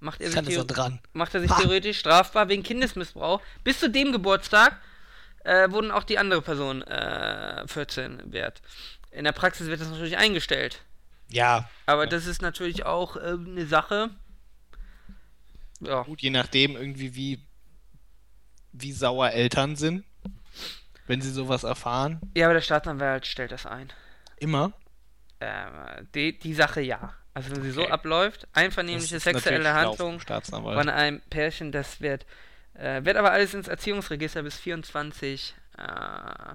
macht 0.00 0.20
er 0.20 0.30
sich, 0.30 0.40
theo- 0.42 0.64
dran. 0.64 1.00
macht 1.12 1.34
er 1.34 1.40
sich 1.40 1.50
theoretisch 1.52 1.98
strafbar 1.98 2.48
wegen 2.48 2.62
Kindesmissbrauch. 2.62 3.40
Bis 3.64 3.78
zu 3.80 3.88
dem 3.88 4.12
Geburtstag 4.12 4.76
äh, 5.44 5.70
wurden 5.70 5.90
auch 5.90 6.04
die 6.04 6.18
andere 6.18 6.42
Person 6.42 6.82
äh, 6.82 7.66
14 7.66 8.32
wert. 8.32 8.60
In 9.10 9.24
der 9.24 9.32
Praxis 9.32 9.68
wird 9.68 9.80
das 9.80 9.88
natürlich 9.90 10.16
eingestellt. 10.16 10.82
Ja, 11.32 11.68
Aber 11.86 12.04
Ja. 12.04 12.10
das 12.10 12.26
ist 12.26 12.42
natürlich 12.42 12.84
auch 12.86 13.16
äh, 13.16 13.20
eine 13.32 13.66
Sache. 13.66 14.10
Ja. 15.80 16.02
gut, 16.02 16.20
je 16.22 16.30
nachdem 16.30 16.76
irgendwie 16.76 17.14
wie, 17.16 17.44
wie 18.72 18.92
sauer 18.92 19.30
Eltern 19.30 19.74
sind, 19.76 20.04
wenn 21.06 21.20
sie 21.20 21.30
sowas 21.30 21.64
erfahren. 21.64 22.20
Ja, 22.36 22.46
aber 22.46 22.54
der 22.54 22.60
Staatsanwalt 22.60 23.26
stellt 23.26 23.50
das 23.52 23.66
ein. 23.66 23.92
Immer. 24.38 24.72
Ähm, 25.40 26.08
die, 26.14 26.38
die 26.38 26.54
Sache 26.54 26.80
ja. 26.80 27.14
Also 27.34 27.50
wenn 27.50 27.62
sie 27.62 27.70
so 27.72 27.82
Okay. 27.82 27.90
abläuft, 27.90 28.42
Das 28.42 28.50
einvernehmliche 28.62 29.18
sexuelle 29.18 29.74
Handlung 29.74 30.20
von 30.20 30.88
einem 30.88 31.20
Pärchen, 31.30 31.72
das 31.72 32.00
wird, 32.00 32.26
äh, 32.74 33.04
wird 33.04 33.16
aber 33.16 33.32
alles 33.32 33.54
ins 33.54 33.68
Erziehungsregister 33.68 34.42
bis 34.42 34.58
24 34.58 35.54
äh, 35.78 36.54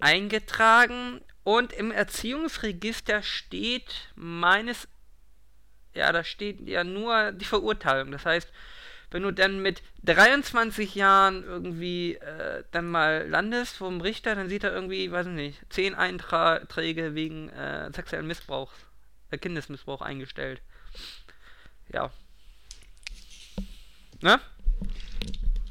eingetragen 0.00 1.20
und 1.44 1.72
im 1.72 1.90
Erziehungsregister 1.90 3.22
steht 3.22 4.12
meines, 4.14 4.88
ja, 5.94 6.12
da 6.12 6.24
steht 6.24 6.60
ja 6.68 6.84
nur 6.84 7.32
die 7.32 7.44
Verurteilung. 7.44 8.12
Das 8.12 8.24
heißt, 8.24 8.50
wenn 9.10 9.22
du 9.22 9.32
dann 9.32 9.60
mit 9.60 9.82
23 10.04 10.94
Jahren 10.94 11.42
irgendwie 11.42 12.14
äh, 12.14 12.62
dann 12.70 12.88
mal 12.88 13.28
landest 13.28 13.76
vom 13.76 14.00
Richter, 14.00 14.34
dann 14.36 14.48
sieht 14.48 14.62
er 14.62 14.72
irgendwie, 14.72 15.10
weiß 15.10 15.26
ich 15.26 15.32
nicht, 15.32 15.60
10 15.70 15.94
Einträge 15.94 17.14
wegen 17.14 17.48
äh, 17.48 17.90
sexuellen 17.92 18.26
Missbrauchs, 18.26 18.74
äh, 19.30 19.38
Kindesmissbrauch 19.38 20.00
eingestellt. 20.00 20.62
Ja. 21.92 22.12
Ne? 24.20 24.38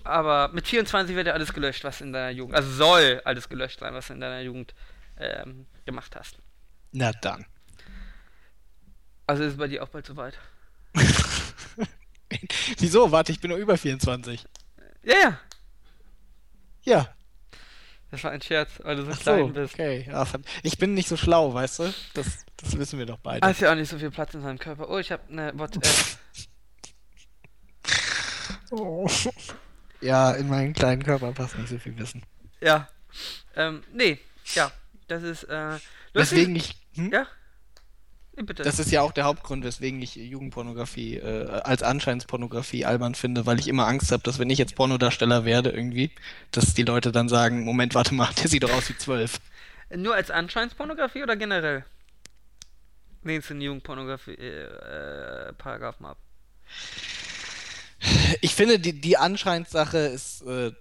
Aber 0.09 0.49
mit 0.49 0.67
24 0.67 1.15
wird 1.15 1.27
ja 1.27 1.33
alles 1.33 1.53
gelöscht, 1.53 1.83
was 1.83 2.01
in 2.01 2.11
deiner 2.11 2.31
Jugend, 2.31 2.55
also 2.55 2.69
soll 2.71 3.21
alles 3.25 3.47
gelöscht 3.47 3.79
sein, 3.79 3.93
was 3.93 4.07
du 4.07 4.13
in 4.13 4.19
deiner 4.19 4.41
Jugend 4.41 4.73
ähm, 5.17 5.67
gemacht 5.85 6.15
hast. 6.15 6.37
Na 6.91 7.11
dann. 7.21 7.45
Also 9.27 9.43
ist 9.43 9.51
es 9.51 9.57
bei 9.57 9.67
dir 9.67 9.83
auch 9.83 9.89
bald 9.89 10.07
soweit. 10.07 10.39
Wieso? 12.79 13.11
Warte, 13.11 13.31
ich 13.31 13.39
bin 13.39 13.49
nur 13.49 13.59
über 13.59 13.77
24. 13.77 14.43
Ja, 15.03 15.15
ja. 15.15 15.39
Ja. 16.83 17.15
Das 18.09 18.23
war 18.23 18.31
ein 18.31 18.41
Scherz, 18.41 18.71
weil 18.81 18.95
du 18.95 19.05
so 19.05 19.11
Ach 19.13 19.19
klein 19.19 19.47
so, 19.47 19.53
bist. 19.53 19.75
okay. 19.75 20.11
Ich 20.63 20.79
bin 20.79 20.95
nicht 20.95 21.07
so 21.07 21.15
schlau, 21.15 21.53
weißt 21.53 21.79
du? 21.79 21.93
Das, 22.15 22.45
das 22.57 22.77
wissen 22.77 22.97
wir 22.97 23.05
doch 23.05 23.19
beide. 23.19 23.45
Hast 23.45 23.61
ja 23.61 23.71
auch 23.71 23.75
nicht 23.75 23.89
so 23.89 23.99
viel 23.99 24.09
Platz 24.09 24.33
in 24.33 24.41
seinem 24.41 24.57
Körper. 24.57 24.89
Oh, 24.89 24.97
ich 24.97 25.11
habe 25.11 25.21
eine 25.29 25.57
WhatsApp. 25.59 25.85
Oh. 28.71 29.07
Ja, 30.01 30.31
in 30.31 30.47
meinen 30.47 30.73
kleinen 30.73 31.03
Körper 31.03 31.31
passt 31.33 31.57
nicht 31.57 31.69
so 31.69 31.77
viel 31.77 31.97
Wissen. 31.97 32.23
ja. 32.61 32.87
Ähm, 33.55 33.83
nee, 33.91 34.19
ja. 34.53 34.71
Das 35.07 35.23
ist, 35.23 35.43
äh. 35.45 35.71
lustig- 35.71 35.79
Weswegen 36.13 36.55
ich. 36.55 36.75
Hm? 36.95 37.11
Ja? 37.11 37.25
Nee, 38.37 38.43
bitte. 38.43 38.61
Das 38.63 38.77
ist 38.79 38.91
ja 38.91 39.01
auch 39.01 39.11
der 39.11 39.23
Hauptgrund, 39.25 39.63
weswegen 39.65 40.01
ich 40.01 40.15
Jugendpornografie 40.15 41.17
äh, 41.17 41.49
als 41.63 41.81
Anscheinspornografie 41.83 42.85
albern 42.85 43.15
finde, 43.15 43.45
weil 43.47 43.59
ich 43.59 43.67
immer 43.67 43.87
Angst 43.87 44.11
habe, 44.11 44.21
dass 44.23 44.37
wenn 44.39 44.49
ich 44.51 44.59
jetzt 44.59 44.75
Pornodarsteller 44.75 45.43
werde 45.43 45.71
irgendwie, 45.71 46.11
dass 46.51 46.73
die 46.75 46.83
Leute 46.83 47.11
dann 47.11 47.27
sagen, 47.27 47.63
Moment, 47.65 47.95
warte 47.95 48.13
mal, 48.13 48.29
der 48.41 48.47
sieht 48.47 48.63
doch 48.63 48.71
aus 48.71 48.87
wie 48.89 48.97
zwölf. 48.97 49.41
Nur 49.93 50.13
als 50.13 50.29
Anscheinspornografie 50.29 51.23
oder 51.23 51.35
generell? 51.35 51.83
Lehnst 53.23 53.49
du 53.49 53.55
den 53.55 53.61
Jugendpornografie 53.61 54.35
äh, 54.35 55.49
äh, 55.49 55.53
Paragraphen 55.53 56.05
ab? 56.05 56.17
Ich 58.41 58.55
finde, 58.55 58.79
die, 58.79 58.99
die 58.99 59.17
Anscheinssache 59.17 59.97
ist 59.97 60.41
äh, 60.43 60.71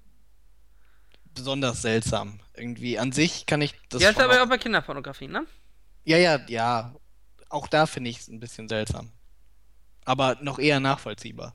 besonders 1.34 1.82
seltsam. 1.82 2.40
Irgendwie 2.54 2.98
an 2.98 3.12
sich 3.12 3.46
kann 3.46 3.60
ich 3.62 3.74
das 3.88 4.02
ja, 4.02 4.10
ist 4.10 4.20
aber 4.20 4.38
auch- 4.40 4.46
auch 4.46 4.48
bei 4.48 4.58
Kinderpornografie, 4.58 5.28
ne? 5.28 5.46
Ja, 6.04 6.16
ja, 6.16 6.40
ja. 6.48 6.94
Auch 7.48 7.66
da 7.68 7.86
finde 7.86 8.10
ich 8.10 8.18
es 8.20 8.28
ein 8.28 8.40
bisschen 8.40 8.68
seltsam. 8.68 9.10
Aber 10.04 10.36
noch 10.40 10.58
eher 10.58 10.80
nachvollziehbar. 10.80 11.54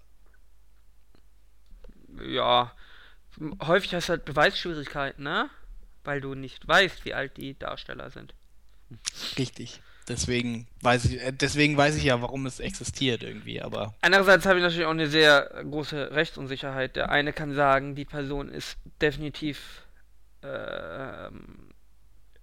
Ja. 2.22 2.72
Häufig 3.62 3.94
hast 3.96 4.10
du 4.10 4.12
halt 4.12 4.26
Beweisschwierigkeiten, 4.26 5.24
ne? 5.24 5.50
Weil 6.04 6.22
du 6.22 6.36
nicht 6.36 6.68
weißt, 6.68 7.06
wie 7.06 7.14
alt 7.14 7.38
die 7.38 7.58
Darsteller 7.58 8.12
sind. 8.12 8.34
Richtig. 9.38 9.82
Deswegen 10.08 10.68
weiß 10.82 11.06
ich, 11.06 11.22
äh, 11.22 11.32
deswegen 11.32 11.78
weiß 11.78 11.96
ich 11.96 12.04
ja, 12.04 12.22
warum 12.22 12.46
es 12.46 12.60
existiert 12.60 13.24
irgendwie, 13.24 13.62
aber 13.62 13.94
Andererseits 14.02 14.46
habe 14.46 14.60
ich 14.60 14.64
natürlich 14.64 14.86
auch 14.86 14.92
eine 14.92 15.08
sehr 15.08 15.64
große 15.64 16.12
Rechtsunsicherheit. 16.12 16.96
Der 16.96 17.10
eine 17.10 17.32
kann 17.32 17.54
sagen, 17.54 17.96
die 17.96 18.06
Person 18.06 18.50
ist 18.50 18.78
definitiv 19.02 19.84
ähm, 20.44 21.70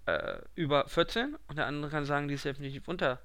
äh, 0.07 0.39
über 0.55 0.89
14 0.89 1.37
und 1.49 1.59
der 1.59 1.67
andere 1.67 1.91
kann 1.91 2.05
sagen, 2.05 2.29
die 2.29 2.35
ist 2.35 2.45
definitiv 2.45 2.89
unter 2.89 3.21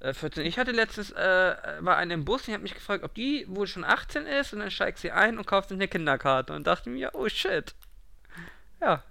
äh, 0.00 0.12
14. 0.12 0.44
Ich 0.44 0.58
hatte 0.58 0.72
letztens, 0.72 1.10
äh, 1.12 1.54
war 1.80 1.96
eine 1.96 2.14
im 2.14 2.24
Bus 2.24 2.42
und 2.42 2.48
ich 2.48 2.54
habe 2.54 2.62
mich 2.62 2.74
gefragt, 2.74 3.04
ob 3.04 3.14
die 3.14 3.46
wohl 3.48 3.66
schon 3.66 3.84
18 3.84 4.26
ist 4.26 4.52
und 4.52 4.60
dann 4.60 4.70
steigt 4.70 4.98
sie 4.98 5.12
ein 5.12 5.38
und 5.38 5.46
kauft 5.46 5.70
sich 5.70 5.76
eine 5.76 5.88
Kinderkarte 5.88 6.52
und 6.52 6.66
dachte 6.66 6.90
mir, 6.90 7.10
oh 7.14 7.28
shit. 7.28 7.74
Ja, 8.80 9.02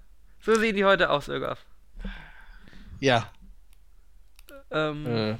so 0.41 0.55
sehen 0.55 0.75
die 0.75 0.85
heute 0.85 1.09
aus, 1.09 1.27
Irgaf. 1.27 1.65
ja, 2.99 3.31
Ähm, 4.71 5.05
äh, 5.07 5.37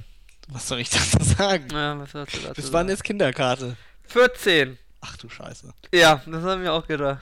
was 0.47 0.67
soll 0.67 0.79
ich 0.79 0.89
dazu 0.89 1.23
sagen? 1.23 1.67
ja, 1.71 1.99
was 1.99 2.11
sollst 2.11 2.35
du 2.35 2.39
dazu 2.39 2.53
Bis 2.53 2.65
sagen? 2.65 2.73
wann 2.73 2.89
ist 2.89 3.03
Kinderkarte? 3.03 3.77
14. 4.07 4.77
Ach 5.01 5.15
du 5.17 5.29
Scheiße. 5.29 5.73
Ja, 5.93 6.21
das 6.25 6.43
haben 6.43 6.61
wir 6.63 6.73
auch 6.73 6.87
gedacht. 6.87 7.21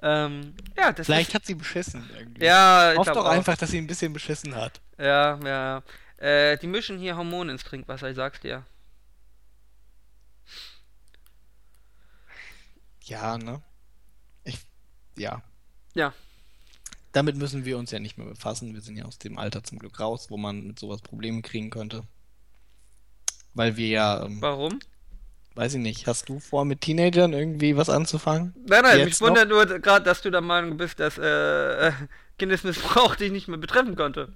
Ähm, 0.00 0.54
ja, 0.76 0.92
das 0.92 1.06
Vielleicht 1.06 1.30
ist, 1.30 1.34
hat 1.34 1.46
sie 1.46 1.54
beschissen 1.54 2.08
irgendwie. 2.16 2.44
ja, 2.44 2.92
ich 2.92 3.02
glaub 3.02 3.14
doch 3.14 3.26
auch. 3.26 3.30
einfach, 3.30 3.56
dass 3.56 3.70
sie 3.70 3.78
ein 3.78 3.86
bisschen 3.86 4.12
beschissen 4.12 4.54
hat. 4.54 4.80
Ja, 4.98 5.38
ja. 5.44 5.82
Äh, 6.18 6.56
die 6.58 6.66
mischen 6.66 6.98
hier 6.98 7.16
Hormone 7.16 7.52
ins 7.52 7.64
Trinkwasser, 7.64 8.10
ich 8.10 8.16
sag's 8.16 8.40
dir. 8.40 8.64
Ja, 13.04 13.38
ne? 13.38 13.62
Ich, 14.44 14.58
ja. 15.16 15.42
Ja. 15.94 16.12
Damit 17.12 17.36
müssen 17.36 17.64
wir 17.64 17.78
uns 17.78 17.90
ja 17.90 17.98
nicht 17.98 18.18
mehr 18.18 18.26
befassen. 18.26 18.74
Wir 18.74 18.80
sind 18.80 18.96
ja 18.96 19.04
aus 19.04 19.18
dem 19.18 19.38
Alter 19.38 19.64
zum 19.64 19.78
Glück 19.78 19.98
raus, 19.98 20.26
wo 20.30 20.36
man 20.36 20.66
mit 20.66 20.78
sowas 20.78 21.00
Probleme 21.00 21.42
kriegen 21.42 21.70
könnte. 21.70 22.02
Weil 23.54 23.76
wir 23.76 23.88
ja, 23.88 24.24
ähm, 24.24 24.40
Warum? 24.40 24.78
weiß 25.54 25.74
ich 25.74 25.80
nicht, 25.80 26.06
hast 26.06 26.28
du 26.28 26.38
vor, 26.38 26.64
mit 26.64 26.82
Teenagern 26.82 27.32
irgendwie 27.32 27.76
was 27.76 27.88
anzufangen? 27.90 28.54
Nein, 28.66 28.82
nein, 28.82 28.98
Jetzt 28.98 29.06
mich 29.06 29.20
wundert 29.20 29.48
nur 29.48 29.66
gerade, 29.66 30.04
dass 30.04 30.22
du 30.22 30.30
der 30.30 30.40
Meinung 30.40 30.76
bist, 30.76 31.00
dass 31.00 31.18
äh, 31.18 31.92
Kindesmissbrauch 32.38 33.16
dich 33.16 33.32
nicht 33.32 33.48
mehr 33.48 33.58
betreffen 33.58 33.96
konnte. 33.96 34.32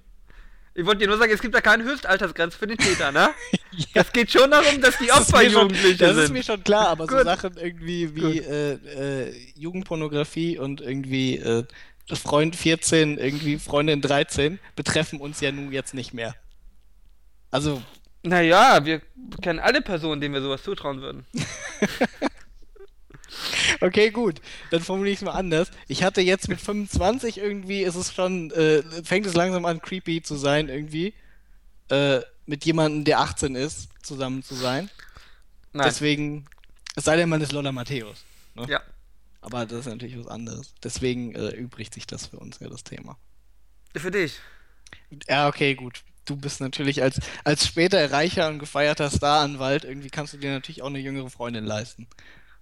Ich 0.75 0.85
wollte 0.85 0.99
dir 0.99 1.07
nur 1.07 1.17
sagen, 1.19 1.31
es 1.31 1.39
gibt 1.41 1.53
da 1.53 1.61
keine 1.61 1.83
Höchstaltersgrenze 1.83 2.57
für 2.57 2.67
den 2.67 2.77
Täter, 2.77 3.11
ne? 3.11 3.29
Ja. 3.75 4.01
Es 4.01 4.11
geht 4.11 4.31
schon 4.31 4.51
darum, 4.51 4.81
dass 4.81 4.99
die 4.99 5.07
Das 5.07 5.33
Opfer 5.33 5.41
Jugendliche 5.43 5.97
Das 5.97 6.15
ist 6.15 6.25
sind. 6.25 6.33
mir 6.33 6.43
schon 6.43 6.63
klar, 6.63 6.89
aber 6.89 7.07
so. 7.07 7.23
Sachen 7.23 7.57
irgendwie 7.57 8.15
wie 8.15 8.37
äh, 8.37 8.73
äh, 8.73 9.33
Jugendpornografie 9.55 10.59
und 10.59 10.79
irgendwie 10.79 11.37
äh, 11.37 11.63
Freund 12.11 12.55
14, 12.55 13.17
irgendwie 13.17 13.57
Freundin 13.57 14.01
13 14.01 14.59
betreffen 14.75 15.19
uns 15.19 15.39
ja 15.39 15.51
nun 15.51 15.71
jetzt 15.71 15.93
nicht 15.93 16.13
mehr. 16.13 16.35
Also, 17.51 17.81
Naja, 18.23 18.83
wir 18.83 19.01
kennen 19.41 19.59
alle 19.59 19.81
Personen, 19.81 20.19
denen 20.19 20.33
wir 20.33 20.41
sowas 20.41 20.63
zutrauen 20.63 21.01
würden. 21.01 21.25
okay, 23.81 24.11
gut. 24.11 24.41
Dann 24.71 24.81
formuliere 24.81 25.13
ich 25.13 25.19
es 25.19 25.25
mal 25.25 25.31
anders. 25.31 25.69
Ich 25.87 26.03
hatte 26.03 26.21
jetzt 26.21 26.49
mit 26.49 26.59
25 26.59 27.37
irgendwie, 27.37 27.83
ist 27.83 27.95
es 27.95 28.13
schon, 28.13 28.51
äh, 28.51 28.83
fängt 29.03 29.25
es 29.25 29.33
langsam 29.33 29.65
an, 29.65 29.81
creepy 29.81 30.21
zu 30.21 30.35
sein, 30.35 30.69
irgendwie. 30.69 31.13
Äh, 31.89 32.21
mit 32.45 32.65
jemandem, 32.65 33.05
der 33.05 33.19
18 33.19 33.55
ist, 33.55 33.89
zusammen 34.01 34.43
zu 34.43 34.55
sein. 34.55 34.89
Nein. 35.71 35.87
Deswegen, 35.87 36.45
es 36.95 37.05
sei 37.05 37.15
denn, 37.15 37.29
man 37.29 37.41
ist 37.41 37.51
Lola 37.51 37.71
Matthäus. 37.71 38.25
Ne? 38.55 38.65
Ja. 38.69 38.81
Aber 39.43 39.65
das 39.65 39.81
ist 39.81 39.85
natürlich 39.87 40.17
was 40.17 40.27
anderes. 40.27 40.73
Deswegen 40.81 41.35
äh, 41.35 41.49
übrigt 41.49 41.93
sich 41.93 42.07
das 42.07 42.27
für 42.27 42.37
uns 42.39 42.59
ja 42.59 42.69
das 42.69 42.83
Thema. 42.83 43.17
Für 43.95 44.09
dich. 44.09 44.39
Ja, 45.27 45.49
okay, 45.49 45.75
gut. 45.75 46.03
Du 46.25 46.37
bist 46.37 46.61
natürlich 46.61 47.03
als, 47.03 47.19
als 47.43 47.67
später 47.67 48.11
reicher 48.11 48.47
und 48.47 48.59
gefeierter 48.59 49.11
Staranwalt, 49.11 49.83
irgendwie 49.83 50.09
kannst 50.09 50.31
du 50.31 50.37
dir 50.37 50.51
natürlich 50.51 50.81
auch 50.81 50.87
eine 50.87 50.99
jüngere 50.99 51.29
Freundin 51.29 51.65
leisten. 51.65 52.07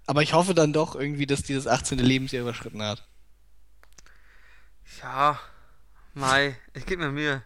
Aber 0.07 0.23
ich 0.23 0.33
hoffe 0.33 0.55
dann 0.55 0.73
doch 0.73 0.95
irgendwie, 0.95 1.27
dass 1.27 1.43
die 1.43 1.53
das 1.53 1.67
18. 1.67 1.99
Lebensjahr 1.99 2.41
überschritten 2.41 2.81
hat. 2.81 3.07
Ja. 5.03 5.39
Mai, 6.15 6.57
ich 6.73 6.87
gebe 6.87 7.03
mir 7.03 7.11
Mühe. 7.11 7.43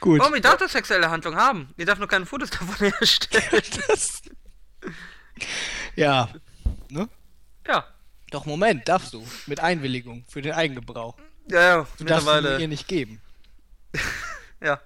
Gut. 0.00 0.18
Warum? 0.18 0.34
Ich 0.34 0.40
darf 0.40 0.56
doch 0.56 0.68
sexuelle 0.68 1.08
Handlung 1.08 1.36
haben. 1.36 1.72
Ich 1.76 1.86
darf 1.86 2.00
nur 2.00 2.08
keine 2.08 2.26
Fotos 2.26 2.50
davon 2.50 2.74
herstellen. 2.98 3.62
Das, 3.86 4.22
ja. 5.94 6.28
Ne? 6.90 7.08
ja. 7.66 7.84
Doch, 8.30 8.46
Moment, 8.46 8.86
darfst 8.88 9.12
du. 9.12 9.26
Mit 9.46 9.58
Einwilligung 9.60 10.24
für 10.28 10.40
den 10.40 10.52
Eigengebrauch. 10.52 11.18
Ja, 11.48 11.60
ja, 11.60 11.76
Du 11.76 11.80
darfst 11.82 11.98
sie 11.98 12.04
mir 12.04 12.10
mittlerweile. 12.36 12.60
ihr 12.60 12.68
nicht 12.68 12.86
geben. 12.88 13.20
Ja. 14.62 14.78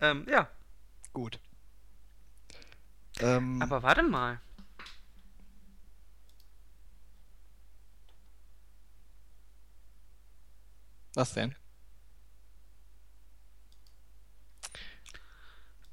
Ähm, 0.00 0.26
ja. 0.28 0.48
Gut. 1.12 1.38
Ähm, 3.20 3.62
Aber 3.62 3.82
warte 3.84 4.02
mal. 4.02 4.40
was 11.14 11.32
denn? 11.34 11.54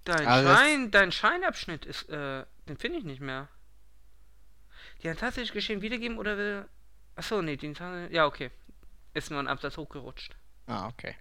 Dein 0.04 0.28
Ah, 0.28 0.44
Schein, 0.56 0.92
dein 0.92 1.12
Scheinabschnitt 1.12 1.86
ist, 1.86 2.10
äh, 2.10 2.46
den 2.68 2.78
finde 2.78 3.00
ich 3.00 3.06
nicht 3.06 3.22
mehr. 3.22 3.48
Die 5.02 5.10
hat 5.10 5.20
tatsächlich 5.20 5.54
geschehen 5.54 5.82
wiedergeben 5.82 6.18
oder 6.18 6.38
will. 6.38 6.68
Achso, 7.16 7.42
nee, 7.42 7.58
die 7.58 7.74
ja 8.12 8.26
okay. 8.26 8.52
Ist 9.14 9.32
nur 9.32 9.40
ein 9.40 9.48
Absatz 9.48 9.78
hochgerutscht. 9.78 10.36
Ah, 10.68 10.88
okay. 10.88 11.16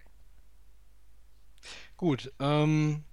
Gut, 1.97 2.31
ähm. 2.39 3.03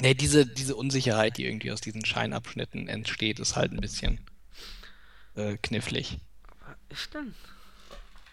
Ne, 0.00 0.14
diese, 0.14 0.46
diese 0.46 0.76
Unsicherheit, 0.76 1.36
die 1.36 1.44
irgendwie 1.44 1.72
aus 1.72 1.82
diesen 1.82 2.04
Scheinabschnitten 2.04 2.88
entsteht, 2.88 3.38
ist 3.38 3.54
halt 3.56 3.72
ein 3.72 3.80
bisschen 3.80 4.24
äh, 5.34 5.58
knifflig. 5.58 6.18
Was 6.60 6.76
ist 6.88 7.14
denn? 7.14 7.34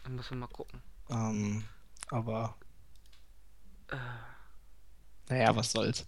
Da 0.03 0.09
muss 0.09 0.29
man 0.29 0.39
mal 0.39 0.47
gucken. 0.47 0.81
Ähm, 1.09 1.63
aber 2.09 2.55
Äh, 3.89 3.97
naja, 5.29 5.53
was 5.55 5.71
soll's. 5.73 6.05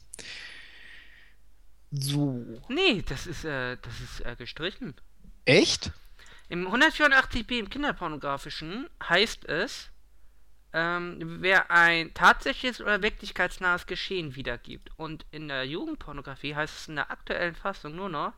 So. 1.92 2.46
nee, 2.68 3.02
das 3.02 3.26
ist, 3.28 3.46
äh, 3.46 3.78
das 3.82 4.00
ist 4.00 4.26
äh, 4.26 4.36
gestrichen. 4.36 4.94
Echt? 5.46 5.92
Im 6.50 6.68
184b 6.68 7.60
im 7.60 7.70
Kinderpornografischen 7.70 8.88
heißt 9.04 9.46
es, 9.46 9.90
ähm, 10.72 11.38
wer 11.42 11.72
ein 11.72 12.14
tatsächliches 12.14 12.80
oder 12.82 13.02
wirklichkeitsnahes 13.02 13.88
Geschehen 13.88 14.36
wiedergibt. 14.36 14.92
Und 14.98 15.26
in 15.32 15.48
der 15.48 15.66
Jugendpornografie 15.66 16.56
heißt 16.56 16.78
es 16.78 16.88
in 16.88 16.96
der 16.96 17.10
aktuellen 17.12 17.56
Fassung 17.56 17.96
nur 17.96 18.10
noch, 18.10 18.34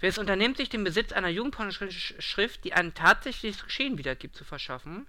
wer 0.00 0.08
es 0.08 0.18
unternimmt, 0.18 0.56
sich 0.56 0.70
den 0.70 0.84
Besitz 0.84 1.12
einer 1.12 1.28
Jugendpornoschrift, 1.28 2.64
die 2.64 2.72
ein 2.72 2.94
tatsächliches 2.94 3.64
Geschehen 3.64 3.98
wiedergibt, 3.98 4.34
zu 4.36 4.44
verschaffen. 4.44 5.06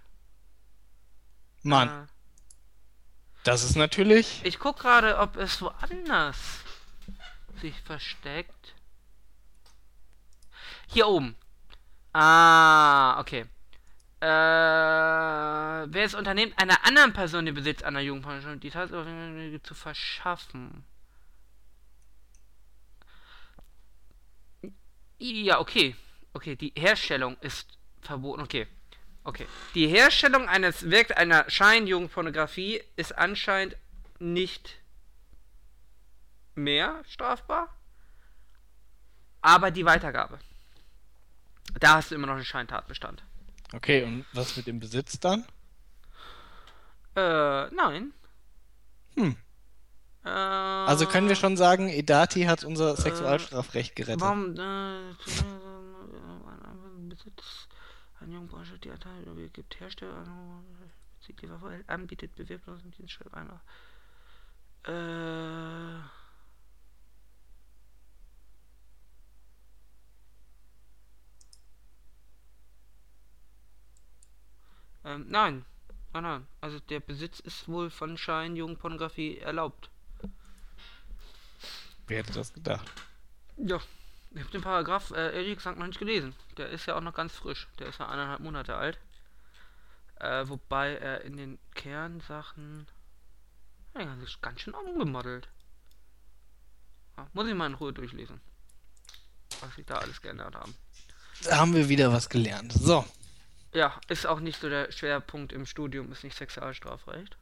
Mann, 1.62 1.88
Äh, 1.88 2.08
das 3.44 3.64
ist 3.64 3.76
natürlich. 3.76 4.42
ich 4.44 4.60
guck 4.60 4.80
gerade, 4.80 5.18
ob 5.18 5.38
es 5.38 5.62
woanders 5.62 6.63
sich 7.64 7.82
versteckt. 7.82 8.76
Hier 10.88 11.08
oben. 11.08 11.36
Ah, 12.12 13.20
okay. 13.20 13.46
Äh, 14.20 14.26
wer 14.26 16.06
es 16.06 16.14
unternimmt, 16.14 16.54
einer 16.62 16.86
anderen 16.86 17.14
Person 17.14 17.46
den 17.46 17.56
Besitz 17.56 17.82
einer 17.82 18.02
Jugendpornographie, 18.02 18.60
die 18.60 18.70
Tatsache 18.70 19.60
zu 19.64 19.74
verschaffen. 19.74 20.86
Ja, 25.18 25.60
okay. 25.60 25.96
Okay, 26.34 26.56
die 26.58 26.74
Herstellung 26.76 27.38
ist 27.40 27.78
verboten. 28.02 28.42
Okay. 28.42 28.68
Okay. 29.24 29.48
Die 29.74 29.88
Herstellung 29.88 30.50
eines 30.50 30.90
Werk 30.92 31.18
einer 31.18 31.50
Scheinjugendpornografie 31.50 32.82
ist 32.98 33.18
anscheinend 33.18 33.78
nicht 34.20 34.83
mehr 36.56 37.02
strafbar. 37.08 37.70
Aber 39.42 39.72
die 39.72 39.86
Weitergabe. 39.86 40.40
Da 41.80 41.96
hast 41.96 42.12
du 42.12 42.16
immer 42.16 42.28
noch 42.28 42.36
einen 42.36 42.46
Scheintatbestand. 42.46 43.24
Okay, 43.74 44.04
und 44.04 44.26
was 44.34 44.56
mit 44.56 44.68
dem 44.68 44.80
Besitz 44.80 45.20
dann? 45.20 45.46
Äh, 47.16 47.70
nein. 47.72 48.14
Hm. 49.16 49.36
Äh, 50.24 50.30
Also 50.30 51.06
können 51.08 51.28
wir 51.28 51.36
schon 51.36 51.58
sagen, 51.58 51.90
Edati 51.90 52.44
hat 52.44 52.64
unser 52.64 52.96
Sexualstrafrecht 52.96 53.96
gerettet. 53.96 54.22
Warum, 54.22 54.56
äh, 54.58 55.14
Besitz 57.10 57.68
ein 58.20 58.32
Jungbursche, 58.32 58.80
die 58.80 58.90
Anteil 58.90 59.24
gibt 59.52 59.80
Hersteller, 59.80 60.24
bezieht 61.20 61.42
die 61.42 61.50
Waffe, 61.50 61.84
anbietet, 61.88 62.36
bewirbt 62.36 62.68
uns 62.68 62.84
im 62.84 62.92
Dienstschritt 62.92 63.34
einer. 63.34 63.62
Äh. 64.86 66.23
Ähm, 75.06 75.26
nein. 75.30 75.66
Nein, 76.14 76.24
nein. 76.24 76.48
Also 76.62 76.80
der 76.80 77.00
Besitz 77.00 77.40
ist 77.40 77.68
wohl 77.68 77.90
von 77.90 78.18
Schein 78.18 78.56
Jugendpornografie 78.56 79.40
erlaubt. 79.40 79.90
Wer 82.08 82.20
hätte 82.20 82.34
das 82.34 82.54
gedacht? 82.54 82.92
Ja, 83.58 83.80
ich 84.32 84.42
habe 84.42 84.52
den 84.52 84.62
Paragraph 84.62 85.12
äh, 85.12 85.36
ehrlich 85.36 85.58
gesagt 85.58 85.78
noch 85.78 85.88
nicht 85.88 86.00
gelesen. 86.00 86.36
Der 86.58 86.70
ist 86.70 86.86
ja 86.86 86.96
auch 86.96 87.02
noch 87.02 87.14
ganz 87.14 87.34
frisch. 87.34 87.68
Der 87.80 87.88
ist 87.88 88.00
ja 88.00 88.08
eineinhalb 88.10 88.42
Monate 88.42 88.76
alt. 88.76 89.00
Äh, 90.20 90.48
wobei 90.48 90.96
er 90.96 91.22
in 91.22 91.38
den 91.38 91.60
Kernsachen. 91.76 92.88
Ja, 93.96 94.14
ist 94.24 94.42
ganz 94.42 94.62
schön 94.62 94.74
umgemodelt. 94.74 95.48
Ja, 97.18 97.28
muss 97.34 97.48
ich 97.48 97.54
mal 97.54 97.68
in 97.68 97.76
Ruhe 97.76 97.94
durchlesen. 97.94 98.42
Was 99.62 99.78
ich 99.78 99.86
da 99.86 99.96
alles 99.96 100.22
geändert 100.22 100.56
haben. 100.56 100.76
Da 101.44 101.58
haben 101.58 101.74
wir 101.74 101.90
wieder 101.90 102.12
was 102.12 102.30
gelernt. 102.30 102.74
So. 102.74 103.06
Ja, 103.74 104.00
ist 104.08 104.28
auch 104.28 104.40
nicht 104.40 104.60
so 104.60 104.70
der 104.70 104.92
Schwerpunkt 104.92 105.52
im 105.52 105.66
Studium, 105.66 106.12
ist 106.12 106.24
nicht 106.24 106.38
Sexualstrafrecht. 106.38 107.38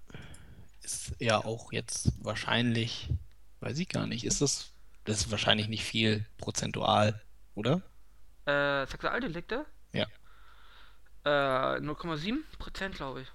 Ist 0.81 1.13
ja 1.19 1.37
auch 1.37 1.73
jetzt 1.73 2.13
wahrscheinlich, 2.23 3.09
weiß 3.59 3.77
ich 3.79 3.89
gar 3.89 4.07
nicht, 4.07 4.23
ist 4.23 4.41
das, 4.41 4.71
das 5.03 5.21
ist 5.21 5.31
wahrscheinlich 5.31 5.67
nicht 5.67 5.83
viel 5.83 6.25
prozentual, 6.37 7.21
oder? 7.53 7.81
Äh, 8.45 8.87
Sexualdelikte? 8.87 9.65
Ja. 9.91 10.07
Äh, 11.25 11.79
0,7 11.79 12.39
Prozent, 12.57 12.95
glaube 12.95 13.21
ich. 13.21 13.27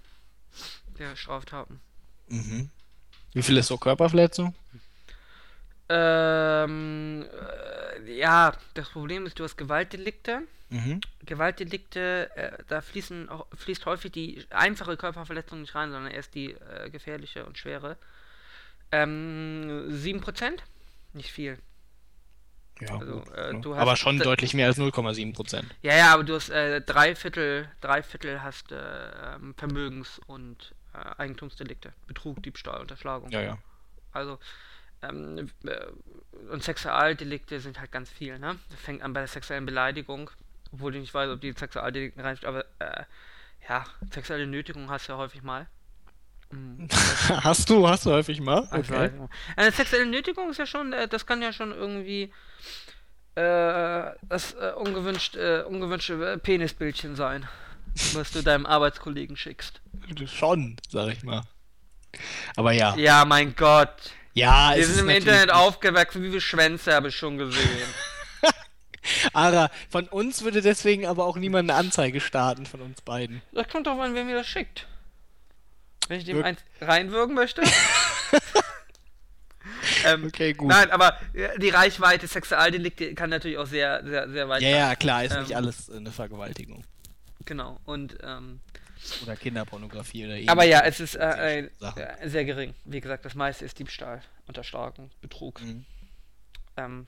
Der 0.98 1.14
Straftaten. 1.16 1.80
Mhm. 2.28 2.70
Wie 3.34 3.42
viel 3.42 3.58
ist 3.58 3.66
so 3.66 3.76
Körperverletzung? 3.76 4.54
Ähm, 5.88 7.24
äh, 8.04 8.12
ja, 8.18 8.52
das 8.74 8.88
Problem 8.90 9.26
ist, 9.26 9.38
du 9.38 9.44
hast 9.44 9.56
Gewaltdelikte. 9.56 10.42
Mhm. 10.68 11.00
Gewaltdelikte, 11.24 12.30
äh, 12.34 12.58
da 12.66 12.80
fließen 12.80 13.28
auch, 13.28 13.46
fließt 13.54 13.86
häufig 13.86 14.10
die 14.12 14.44
einfache 14.50 14.96
Körperverletzung 14.96 15.60
nicht 15.60 15.74
rein, 15.76 15.92
sondern 15.92 16.10
erst 16.10 16.34
die 16.34 16.52
äh, 16.52 16.90
gefährliche 16.90 17.44
und 17.46 17.56
schwere. 17.56 17.96
Ähm, 18.90 19.86
7%? 19.90 20.62
Nicht 21.12 21.30
viel. 21.32 21.58
Ja, 22.80 22.98
Also, 22.98 23.20
gut, 23.20 23.32
äh, 23.34 23.52
ne? 23.54 23.60
du 23.60 23.74
hast- 23.74 23.80
aber 23.82 23.96
schon 23.96 24.18
deutlich 24.18 24.54
mehr 24.54 24.66
als 24.66 24.76
0,7 24.78 25.32
Prozent. 25.34 25.72
Ja, 25.82 25.94
ja, 25.96 26.12
aber 26.12 26.24
du 26.24 26.34
hast 26.34 26.50
äh, 26.50 26.80
drei 26.82 27.14
Viertel, 27.14 27.70
drei 27.80 28.02
Viertel 28.02 28.42
hast 28.42 28.72
äh, 28.72 28.76
ähm, 29.34 29.54
Vermögens- 29.56 30.20
und 30.26 30.74
äh, 30.92 30.98
Eigentumsdelikte. 31.20 31.92
Betrug, 32.06 32.42
Diebstahl, 32.42 32.80
Unterschlagung. 32.80 33.30
Ja, 33.30 33.40
ja. 33.40 33.58
Also, 34.12 34.38
ähm, 35.02 35.50
äh, 35.64 35.86
und 36.50 36.62
Sexualdelikte 36.62 37.60
sind 37.60 37.80
halt 37.80 37.92
ganz 37.92 38.10
viel, 38.10 38.38
ne? 38.38 38.56
Das 38.70 38.80
fängt 38.80 39.02
an 39.02 39.12
bei 39.12 39.20
der 39.20 39.28
sexuellen 39.28 39.66
Beleidigung, 39.66 40.30
obwohl 40.72 40.94
ich 40.94 41.00
nicht 41.00 41.14
weiß, 41.14 41.30
ob 41.30 41.40
die 41.40 41.52
Sexualdelikte 41.52 42.22
reinsteht, 42.22 42.48
aber 42.48 42.64
äh, 42.78 43.04
ja, 43.68 43.84
sexuelle 44.10 44.46
Nötigung 44.46 44.90
hast 44.90 45.08
du 45.08 45.12
ja 45.12 45.18
häufig 45.18 45.42
mal. 45.42 45.66
Hast 47.42 47.68
du, 47.70 47.88
hast 47.88 48.06
du 48.06 48.12
häufig 48.12 48.40
mal? 48.40 48.68
Okay. 48.70 49.10
Eine 49.56 49.72
sexuelle 49.72 50.06
Nötigung 50.06 50.48
ist 50.50 50.58
ja 50.58 50.66
schon, 50.66 50.92
äh, 50.92 51.08
das 51.08 51.26
kann 51.26 51.42
ja 51.42 51.52
schon 51.52 51.72
irgendwie 51.72 52.32
äh, 53.34 54.12
das 54.22 54.54
äh, 54.54 54.72
ungewünscht, 54.76 55.36
äh, 55.36 55.62
ungewünschte 55.66 56.14
äh, 56.34 56.38
Penisbildchen 56.38 57.16
sein, 57.16 57.48
was 58.14 58.30
du 58.30 58.42
deinem 58.42 58.64
Arbeitskollegen 58.64 59.36
schickst. 59.36 59.80
Schon, 60.26 60.76
sag 60.88 61.08
ich 61.08 61.22
mal. 61.22 61.42
Aber 62.56 62.72
ja. 62.72 62.96
Ja, 62.96 63.24
mein 63.24 63.54
Gott. 63.54 64.12
Ja, 64.36 64.74
Wir 64.76 64.86
sind 64.86 64.98
im 65.00 65.08
Internet 65.08 65.46
nicht- 65.46 65.54
aufgewachsen, 65.54 66.22
wie 66.22 66.28
viele 66.28 66.40
Schwänze 66.42 66.92
habe 66.94 67.08
ich 67.08 67.16
schon 67.16 67.38
gesehen. 67.38 67.88
Ara, 69.32 69.70
von 69.88 70.06
uns 70.08 70.42
würde 70.42 70.60
deswegen 70.60 71.06
aber 71.06 71.24
auch 71.24 71.38
niemand 71.38 71.70
eine 71.70 71.78
Anzeige 71.78 72.20
starten, 72.20 72.66
von 72.66 72.82
uns 72.82 73.00
beiden. 73.00 73.40
Das 73.52 73.66
kommt 73.68 73.86
drauf 73.86 73.98
an, 73.98 74.14
wer 74.14 74.24
mir 74.24 74.34
das 74.34 74.46
schickt. 74.46 74.86
Wenn 76.08 76.18
ich 76.18 76.26
dem 76.26 76.36
Wirk- 76.36 76.44
eins 76.44 76.60
reinwürgen 76.82 77.34
möchte. 77.34 77.62
ähm, 80.04 80.26
Okay, 80.26 80.52
gut. 80.52 80.68
Nein, 80.68 80.90
aber 80.90 81.18
äh, 81.32 81.58
die 81.58 81.70
Reichweite 81.70 82.26
Sexualdelikte 82.26 83.14
kann 83.14 83.30
natürlich 83.30 83.58
auch 83.58 83.66
sehr, 83.66 84.04
sehr, 84.04 84.28
sehr 84.28 84.48
weit 84.48 84.62
Ja, 84.62 84.70
sein. 84.70 84.78
ja, 84.78 84.96
klar, 84.96 85.24
ist 85.24 85.38
nicht 85.38 85.50
Ähm, 85.52 85.56
alles 85.56 85.88
äh, 85.88 85.96
eine 85.96 86.12
Vergewaltigung. 86.12 86.84
Genau. 87.44 87.80
Und 87.84 88.18
ähm, 88.22 88.60
Oder 89.22 89.36
Kinderpornografie 89.36 90.24
oder 90.26 90.34
Aber 90.52 90.64
ähnliches. 90.64 90.80
ja, 90.80 90.86
es 90.86 91.00
ist 91.00 91.14
äh, 91.16 91.68
Sache. 91.78 92.20
äh, 92.20 92.28
sehr 92.28 92.44
gering. 92.44 92.74
Wie 92.84 93.00
gesagt, 93.00 93.24
das 93.24 93.34
meiste 93.34 93.64
ist 93.64 93.78
Diebstahl, 93.78 94.22
Unterschlagung, 94.46 95.10
Betrug. 95.20 95.60
Mhm. 95.62 95.84
Ähm, 96.76 97.06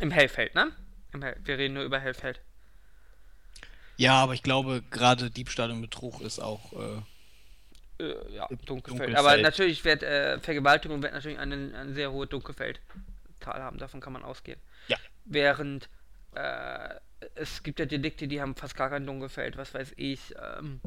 Im 0.00 0.10
Hellfeld, 0.10 0.54
ne? 0.54 0.72
Im 1.12 1.22
Hell 1.22 1.36
Wir 1.44 1.58
reden 1.58 1.74
nur 1.74 1.84
über 1.84 1.98
Hellfeld. 2.00 2.40
Ja, 3.96 4.14
aber 4.22 4.34
ich 4.34 4.42
glaube, 4.42 4.82
gerade 4.90 5.30
Diebstahl 5.30 5.70
und 5.70 5.80
Betrug 5.80 6.20
ist 6.20 6.38
auch. 6.38 6.72
Äh, 6.72 7.02
Äh, 7.98 8.34
ja, 8.34 8.46
Dunkelfeld. 8.48 8.68
Dunkelfeld. 8.68 9.16
Aber 9.16 9.36
natürlich 9.38 9.82
wird 9.84 10.02
äh, 10.02 10.38
Vergewaltigung 10.40 11.02
wird 11.02 11.14
natürlich 11.14 11.38
eine, 11.38 11.54
eine 11.74 11.94
sehr 11.94 12.12
hohe 12.12 12.26
Dunkelfeldzahl 12.26 13.62
haben. 13.62 13.78
Davon 13.78 14.00
kann 14.02 14.12
man 14.12 14.22
ausgehen. 14.22 14.60
Ja. 14.88 14.98
Während 15.24 15.88
äh, 16.34 16.90
es 17.36 17.62
gibt 17.62 17.78
ja 17.78 17.86
Delikte, 17.86 18.28
die 18.28 18.42
haben 18.42 18.54
fast 18.54 18.76
gar 18.76 18.90
kein 18.90 19.06
Dunkelfeld. 19.06 19.56
Was 19.56 19.72
weiß 19.72 19.94
ich. 19.96 20.34
Ähm, 20.58 20.80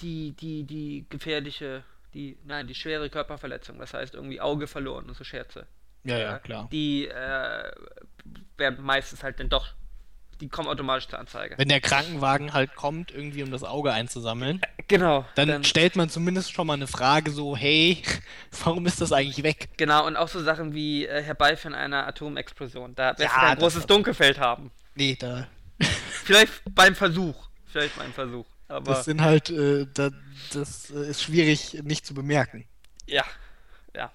die, 0.00 0.32
die, 0.32 0.64
die 0.64 1.06
gefährliche, 1.08 1.84
die, 2.14 2.36
nein, 2.44 2.66
die 2.66 2.74
schwere 2.74 3.10
Körperverletzung. 3.10 3.78
Das 3.78 3.94
heißt 3.94 4.14
irgendwie 4.14 4.40
Auge 4.40 4.66
verloren 4.66 5.06
und 5.08 5.16
so 5.16 5.24
Scherze. 5.24 5.66
ja, 6.04 6.18
ja, 6.18 6.36
Äh, 6.36 6.40
klar. 6.40 6.68
Die 6.72 7.06
äh, 7.08 7.72
werden 8.56 8.84
meistens 8.84 9.22
halt 9.22 9.40
dann 9.40 9.48
doch, 9.48 9.68
die 10.40 10.48
kommen 10.48 10.68
automatisch 10.68 11.06
zur 11.08 11.18
Anzeige. 11.18 11.56
Wenn 11.58 11.68
der 11.68 11.80
Krankenwagen 11.80 12.52
halt 12.52 12.74
kommt, 12.74 13.10
irgendwie 13.12 13.42
um 13.42 13.50
das 13.50 13.62
Auge 13.64 13.92
einzusammeln, 13.92 14.60
Genau. 14.88 15.24
dann, 15.36 15.64
stellt 15.64 15.96
man 15.96 16.10
zumindest 16.10 16.52
schon 16.52 16.66
mal 16.66 16.74
eine 16.74 16.86
Frage 16.86 17.30
so, 17.30 17.56
hey, 17.56 18.02
warum 18.64 18.86
ist 18.86 19.00
das 19.00 19.12
eigentlich 19.12 19.42
weg? 19.44 19.68
genau, 19.76 20.06
und 20.06 20.16
auch 20.16 20.28
so 20.28 20.42
Sachen 20.42 20.74
wie 20.74 21.06
äh, 21.06 21.22
Herbeiführen 21.22 21.74
einer 21.74 22.06
Atomexplosion. 22.06 22.94
Da 22.94 23.10
wirst 23.18 23.20
Ja, 23.34 23.40
du 23.40 23.46
ein 23.52 23.58
großes 23.58 23.86
Dunkelfeld 23.86 24.38
haben. 24.38 24.70
Nee, 24.94 25.16
da. 25.18 25.46
Vielleicht 26.24 26.62
beim 26.74 26.94
Versuch. 26.94 27.48
Vielleicht 27.66 27.96
beim 27.96 28.12
Versuch. 28.12 28.46
Aber 28.68 28.92
Das 28.92 29.04
sind 29.04 29.20
halt, 29.20 29.50
äh, 29.50 29.86
da, 29.92 30.10
das 30.52 30.90
äh, 30.90 31.08
ist 31.10 31.22
schwierig 31.22 31.82
nicht 31.82 32.06
zu 32.06 32.14
bemerken. 32.14 32.66
ja. 33.06 33.24
Ja. 33.94 34.12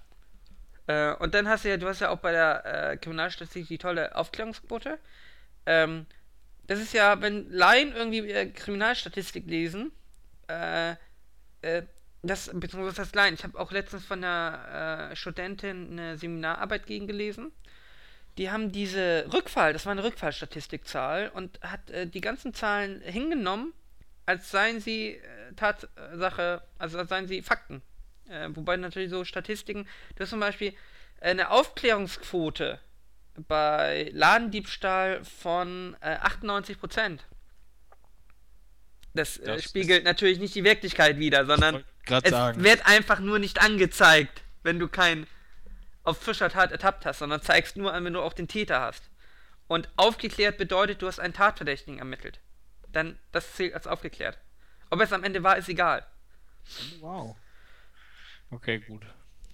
Äh, 0.88 1.16
und 1.18 1.34
dann 1.34 1.48
hast 1.48 1.66
du 1.66 1.70
ja, 1.70 1.78
du 1.78 1.88
hast 1.88 2.02
ja 2.02 2.10
auch 2.10 2.20
bei 2.20 2.32
der 2.32 2.92
äh, 2.92 2.98
Kriminalstatistik 2.98 3.68
die 3.68 3.78
tolle 3.78 4.16
Aufklärungsquote. 4.16 5.00
Ähm, 5.66 6.06
das 6.68 6.80
ist 6.80 6.94
ja, 6.94 7.22
wenn 7.22 7.50
Laien 7.52 7.94
irgendwie 7.96 8.30
äh, 8.32 8.48
Kriminalstatistik 8.52 9.46
lesen, 9.48 9.92
äh, 10.48 10.96
äh, 11.62 11.84
das, 12.22 12.50
beziehungsweise 12.54 12.98
das 12.98 13.14
Laien, 13.16 13.34
ich 13.34 13.44
habe 13.44 13.58
auch 13.60 13.72
letztens 13.72 14.06
von 14.06 14.24
einer 14.24 15.12
äh, 15.12 15.16
Studentin 15.16 15.92
eine 15.94 16.18
Seminararbeit 16.18 16.86
gegen 16.86 17.08
gelesen. 17.08 17.52
Die 18.38 18.52
haben 18.52 18.72
diese 18.72 19.26
Rückfall, 19.34 19.74
das 19.74 19.86
war 19.86 19.92
eine 19.92 20.04
Rückfallstatistikzahl 20.04 21.30
und 21.34 21.60
hat 21.62 21.90
äh, 21.92 22.08
die 22.08 22.22
ganzen 22.22 22.54
Zahlen 22.54 23.02
hingenommen, 23.02 23.74
als 24.30 24.52
seien 24.52 24.80
sie 24.80 25.16
äh, 25.16 25.54
Tatsache, 25.56 26.62
also 26.78 27.00
als 27.00 27.10
seien 27.10 27.28
sie 27.28 27.42
Fakten. 27.42 27.82
Äh, 28.30 28.50
wobei 28.52 28.78
natürlich 28.78 29.10
so 29.10 29.26
Statistiken, 29.26 29.88
du 30.16 30.22
hast 30.22 30.30
zum 30.30 30.40
Beispiel 30.40 30.76
eine 31.20 31.50
Aufklärungsquote 31.50 32.80
bei 33.48 34.12
Ladendiebstahl 34.14 35.26
von 35.26 35.98
äh, 36.02 36.18
98 36.22 36.80
Prozent. 36.80 37.26
Das, 39.16 39.38
äh, 39.38 39.46
Das 39.48 39.64
spiegelt 39.64 40.04
natürlich 40.04 40.38
nicht 40.38 40.54
die 40.54 40.64
Wirklichkeit 40.64 41.18
wider, 41.18 41.48
sondern 41.48 41.84
es 42.06 42.30
sagen. 42.30 42.64
wird 42.64 42.86
einfach 42.86 43.20
nur 43.20 43.40
nicht 43.40 43.60
angezeigt, 43.60 44.44
wenn 44.62 44.78
du 44.78 44.88
kein 44.88 45.26
auf 46.04 46.22
frischer 46.22 46.52
Tat 46.52 46.72
ertappt 46.72 47.08
hast, 47.08 47.18
sondern 47.18 47.42
zeigst 47.42 47.78
nur 47.78 47.96
an, 47.96 48.06
wenn 48.06 48.14
du 48.14 48.22
auch 48.22 48.34
den 48.34 48.48
Täter 48.48 48.80
hast. 48.80 49.10
Und 49.68 49.90
aufgeklärt 49.96 50.60
bedeutet, 50.60 51.02
du 51.02 51.08
hast 51.08 51.20
einen 51.20 51.34
Tatverdächtigen 51.34 51.98
ermittelt. 51.98 52.40
Dann, 52.92 53.18
das 53.32 53.54
zählt 53.54 53.74
als 53.74 53.88
aufgeklärt. 53.88 54.38
Ob 54.90 55.02
es 55.02 55.14
am 55.14 55.24
Ende 55.24 55.44
war, 55.44 55.58
ist 55.58 55.70
egal. 55.70 56.06
Wow. 57.00 57.36
Okay, 58.52 58.80
gut. 58.80 59.04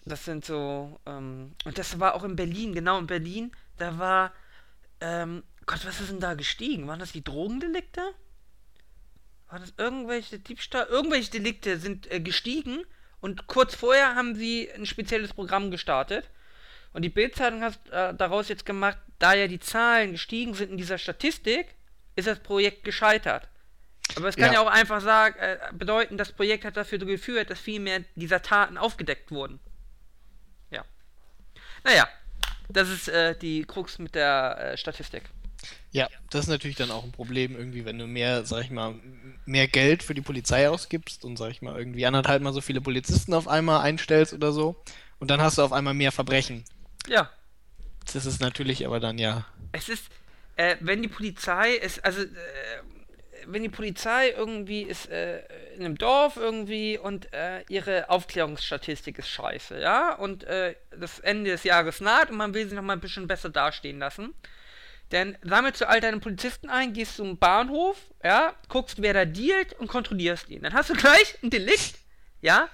Das 0.05 0.23
sind 0.23 0.45
so, 0.45 0.99
ähm, 1.05 1.55
und 1.65 1.77
das 1.77 1.99
war 1.99 2.13
auch 2.13 2.23
in 2.23 2.35
Berlin, 2.35 2.73
genau 2.73 2.99
in 2.99 3.07
Berlin, 3.07 3.51
da 3.77 3.97
war, 3.97 4.33
ähm, 5.01 5.43
Gott, 5.65 5.85
was 5.85 5.99
ist 5.99 6.11
denn 6.11 6.19
da 6.19 6.35
gestiegen? 6.35 6.87
Waren 6.87 6.99
das 6.99 7.11
die 7.11 7.23
Drogendelikte? 7.23 8.01
War 9.49 9.59
das 9.59 9.73
irgendwelche 9.77 10.39
Diebstahl? 10.39 10.85
Irgendwelche 10.85 11.31
Delikte 11.31 11.79
sind 11.79 12.11
äh, 12.11 12.19
gestiegen 12.19 12.83
und 13.19 13.47
kurz 13.47 13.75
vorher 13.75 14.15
haben 14.15 14.35
sie 14.35 14.71
ein 14.71 14.85
spezielles 14.85 15.33
Programm 15.33 15.71
gestartet. 15.71 16.29
Und 16.93 17.01
die 17.01 17.09
Bildzeitung 17.09 17.61
hat 17.61 17.79
äh, 17.89 18.13
daraus 18.13 18.47
jetzt 18.47 18.65
gemacht, 18.65 18.97
da 19.19 19.33
ja 19.33 19.47
die 19.47 19.59
Zahlen 19.59 20.11
gestiegen 20.11 20.53
sind 20.53 20.71
in 20.71 20.77
dieser 20.77 20.97
Statistik, 20.97 21.75
ist 22.15 22.27
das 22.27 22.39
Projekt 22.39 22.83
gescheitert. 22.83 23.47
Aber 24.15 24.27
es 24.27 24.35
kann 24.35 24.47
ja, 24.47 24.53
Ja. 24.53 24.61
auch 24.61 24.71
einfach 24.71 25.01
sagen, 25.01 25.35
äh, 25.39 25.57
bedeuten, 25.73 26.17
das 26.17 26.31
Projekt 26.31 26.63
hat 26.63 26.77
dafür 26.77 26.99
geführt, 26.99 27.49
dass 27.49 27.59
viel 27.59 27.79
mehr 27.79 28.01
dieser 28.15 28.41
Taten 28.41 28.77
aufgedeckt 28.77 29.31
wurden. 29.31 29.59
Ja. 30.71 30.85
Naja, 31.83 32.07
das 32.69 32.89
ist 32.89 33.07
äh, 33.07 33.37
die 33.37 33.63
Krux 33.63 33.99
mit 33.99 34.15
der 34.15 34.57
äh, 34.73 34.77
Statistik. 34.77 35.23
Ja, 35.91 36.07
das 36.29 36.41
ist 36.41 36.47
natürlich 36.49 36.75
dann 36.75 36.91
auch 36.91 37.03
ein 37.03 37.11
Problem, 37.11 37.55
irgendwie, 37.55 37.85
wenn 37.85 37.97
du 37.97 38.05
mehr, 38.05 38.45
sag 38.45 38.63
ich 38.65 38.69
mal, 38.69 38.95
mehr 39.45 39.67
Geld 39.67 40.03
für 40.03 40.13
die 40.13 40.21
Polizei 40.21 40.69
ausgibst 40.69 41.25
und, 41.25 41.37
sag 41.37 41.49
ich 41.51 41.61
mal, 41.61 41.77
irgendwie 41.77 42.05
anderthalb 42.05 42.43
mal 42.43 42.53
so 42.53 42.61
viele 42.61 42.81
Polizisten 42.81 43.33
auf 43.33 43.47
einmal 43.47 43.81
einstellst 43.81 44.33
oder 44.33 44.51
so. 44.51 44.75
Und 45.19 45.31
dann 45.31 45.41
hast 45.41 45.57
du 45.57 45.63
auf 45.63 45.71
einmal 45.73 45.93
mehr 45.93 46.11
Verbrechen. 46.11 46.65
Ja. 47.07 47.31
Das 48.13 48.25
ist 48.25 48.41
natürlich 48.41 48.85
aber 48.85 48.99
dann 48.99 49.17
ja. 49.17 49.45
Es 49.71 49.89
ist, 49.89 50.09
äh, 50.55 50.77
wenn 50.79 51.01
die 51.01 51.07
Polizei 51.07 51.75
ist, 51.75 52.03
also, 52.03 52.21
äh, 52.21 52.27
wenn 53.47 53.63
die 53.63 53.69
Polizei 53.69 54.31
irgendwie 54.31 54.81
ist 54.81 55.09
äh, 55.09 55.43
in 55.75 55.85
einem 55.85 55.97
Dorf 55.97 56.37
irgendwie 56.37 56.97
und 56.97 57.31
äh, 57.33 57.63
ihre 57.69 58.09
Aufklärungsstatistik 58.09 59.19
ist 59.19 59.29
scheiße, 59.29 59.79
ja, 59.79 60.13
und 60.15 60.43
äh, 60.45 60.75
das 60.97 61.19
Ende 61.19 61.51
des 61.51 61.63
Jahres 61.63 62.01
naht 62.01 62.31
und 62.31 62.37
man 62.37 62.53
will 62.53 62.67
sie 62.67 62.75
noch 62.75 62.81
mal 62.81 62.93
ein 62.93 63.01
bisschen 63.01 63.27
besser 63.27 63.49
dastehen 63.49 63.99
lassen, 63.99 64.33
dann 65.09 65.37
sammelst 65.43 65.81
du 65.81 65.87
all 65.87 66.01
deine 66.01 66.19
Polizisten 66.19 66.69
ein, 66.69 66.93
gehst 66.93 67.17
zum 67.17 67.37
Bahnhof, 67.37 67.97
ja, 68.23 68.55
guckst, 68.69 69.01
wer 69.01 69.13
da 69.13 69.25
dealt 69.25 69.73
und 69.73 69.87
kontrollierst 69.87 70.49
ihn. 70.49 70.63
Dann 70.63 70.73
hast 70.73 70.89
du 70.89 70.93
gleich 70.93 71.37
ein 71.43 71.51
Delikt, 71.51 71.99
ja, 72.41 72.69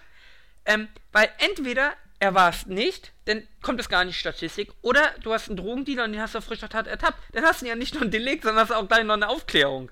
ähm, 0.66 0.88
weil 1.12 1.30
entweder 1.40 1.94
er 2.20 2.34
war 2.36 2.50
es 2.50 2.68
nicht, 2.68 3.12
dann 3.32 3.48
kommt 3.62 3.80
es 3.80 3.90
gar 3.90 4.04
nicht 4.06 4.20
Statistik, 4.20 4.72
oder 4.82 5.14
du 5.24 5.34
hast 5.34 5.48
einen 5.48 5.58
Drogendealer 5.58 6.06
und 6.06 6.12
den 6.14 6.22
hast 6.22 6.34
du 6.34 6.40
auf 6.40 6.46
frischer 6.46 6.70
Tat 6.70 6.88
ertappt. 6.88 7.18
Dann 7.34 7.44
hast 7.44 7.62
du 7.62 7.68
ja 7.68 7.76
nicht 7.76 7.94
nur 7.94 8.04
ein 8.04 8.12
Delikt, 8.12 8.44
sondern 8.44 8.64
hast 8.64 8.72
auch 8.72 8.88
gleich 8.88 9.04
noch 9.04 9.14
eine 9.14 9.30
Aufklärung. 9.30 9.92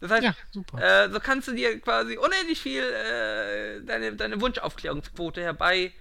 Das 0.00 0.10
heißt, 0.10 0.22
Ja. 0.24 1.04
Äh, 1.04 1.10
so 1.10 1.20
kannst 1.20 1.48
du 1.48 1.52
dir 1.52 1.80
quasi 1.80 2.16
unendlich 2.18 2.60
viel 2.60 2.82
äh, 2.82 3.80
deine, 3.84 4.14
deine 4.14 4.40
Wunschaufklärungsquote 4.40 5.42
herbei 5.42 5.92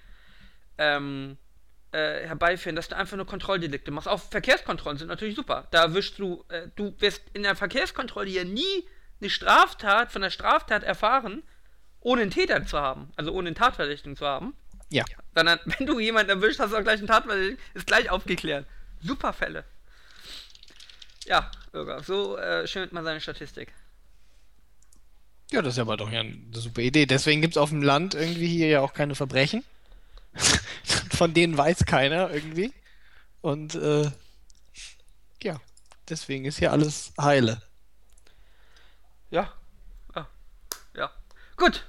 ähm, 0.77 1.37
äh, 1.91 2.27
herbeiführen, 2.27 2.75
dass 2.75 2.89
du 2.89 2.97
einfach 2.97 3.15
nur 3.17 3.25
Kontrolldelikte 3.25 3.91
machst. 3.91 4.07
Auch 4.07 4.19
Verkehrskontrollen 4.19 4.97
sind 4.97 5.07
natürlich 5.07 5.35
super. 5.35 5.67
Da 5.71 5.83
erwischst 5.83 6.19
du, 6.19 6.43
äh, 6.49 6.67
du 6.75 6.95
wirst 6.99 7.21
in 7.33 7.43
der 7.43 7.55
Verkehrskontrolle 7.55 8.29
ja 8.29 8.43
nie 8.43 8.87
eine 9.21 9.29
Straftat 9.29 10.11
von 10.11 10.21
der 10.21 10.31
Straftat 10.31 10.83
erfahren, 10.83 11.43
ohne 11.99 12.23
einen 12.23 12.31
Täter 12.31 12.65
zu 12.65 12.79
haben, 12.79 13.11
also 13.15 13.31
ohne 13.31 13.47
einen 13.47 13.55
Tatverdächtigen 13.55 14.15
zu 14.17 14.25
haben. 14.25 14.55
Ja. 14.89 15.05
Sondern 15.35 15.59
wenn 15.65 15.87
du 15.87 15.99
jemanden 15.99 16.29
erwischt, 16.29 16.59
hast 16.59 16.71
du 16.71 16.77
auch 16.77 16.83
gleich 16.83 16.99
einen 16.99 17.07
Tatverdächtigen, 17.07 17.59
ist 17.73 17.87
gleich 17.87 18.09
aufgeklärt. 18.09 18.65
Super 19.01 19.33
Fälle. 19.33 19.65
Ja, 21.25 21.51
Irga, 21.71 22.03
so 22.03 22.37
äh, 22.37 22.67
schönt 22.67 22.93
man 22.93 23.03
seine 23.03 23.21
Statistik. 23.21 23.73
Ja, 25.51 25.61
das 25.61 25.75
ist 25.75 25.79
aber 25.79 25.97
doch 25.97 26.11
ja 26.11 26.21
eine 26.21 26.39
super 26.51 26.81
Idee. 26.81 27.05
Deswegen 27.05 27.41
gibt 27.41 27.53
es 27.53 27.57
auf 27.57 27.69
dem 27.69 27.83
Land 27.83 28.15
irgendwie 28.15 28.47
hier 28.47 28.67
ja 28.67 28.81
auch 28.81 28.93
keine 28.93 29.15
Verbrechen. 29.15 29.63
Von 31.11 31.33
denen 31.33 31.57
weiß 31.57 31.85
keiner 31.85 32.31
irgendwie. 32.31 32.73
Und 33.41 33.75
äh, 33.75 34.09
ja, 35.43 35.61
deswegen 36.09 36.45
ist 36.45 36.57
hier 36.59 36.71
alles 36.71 37.13
heile. 37.19 37.61
Ja. 39.29 39.53
Ja. 40.15 40.27
Ja. 40.95 41.11
Gut. 41.57 41.85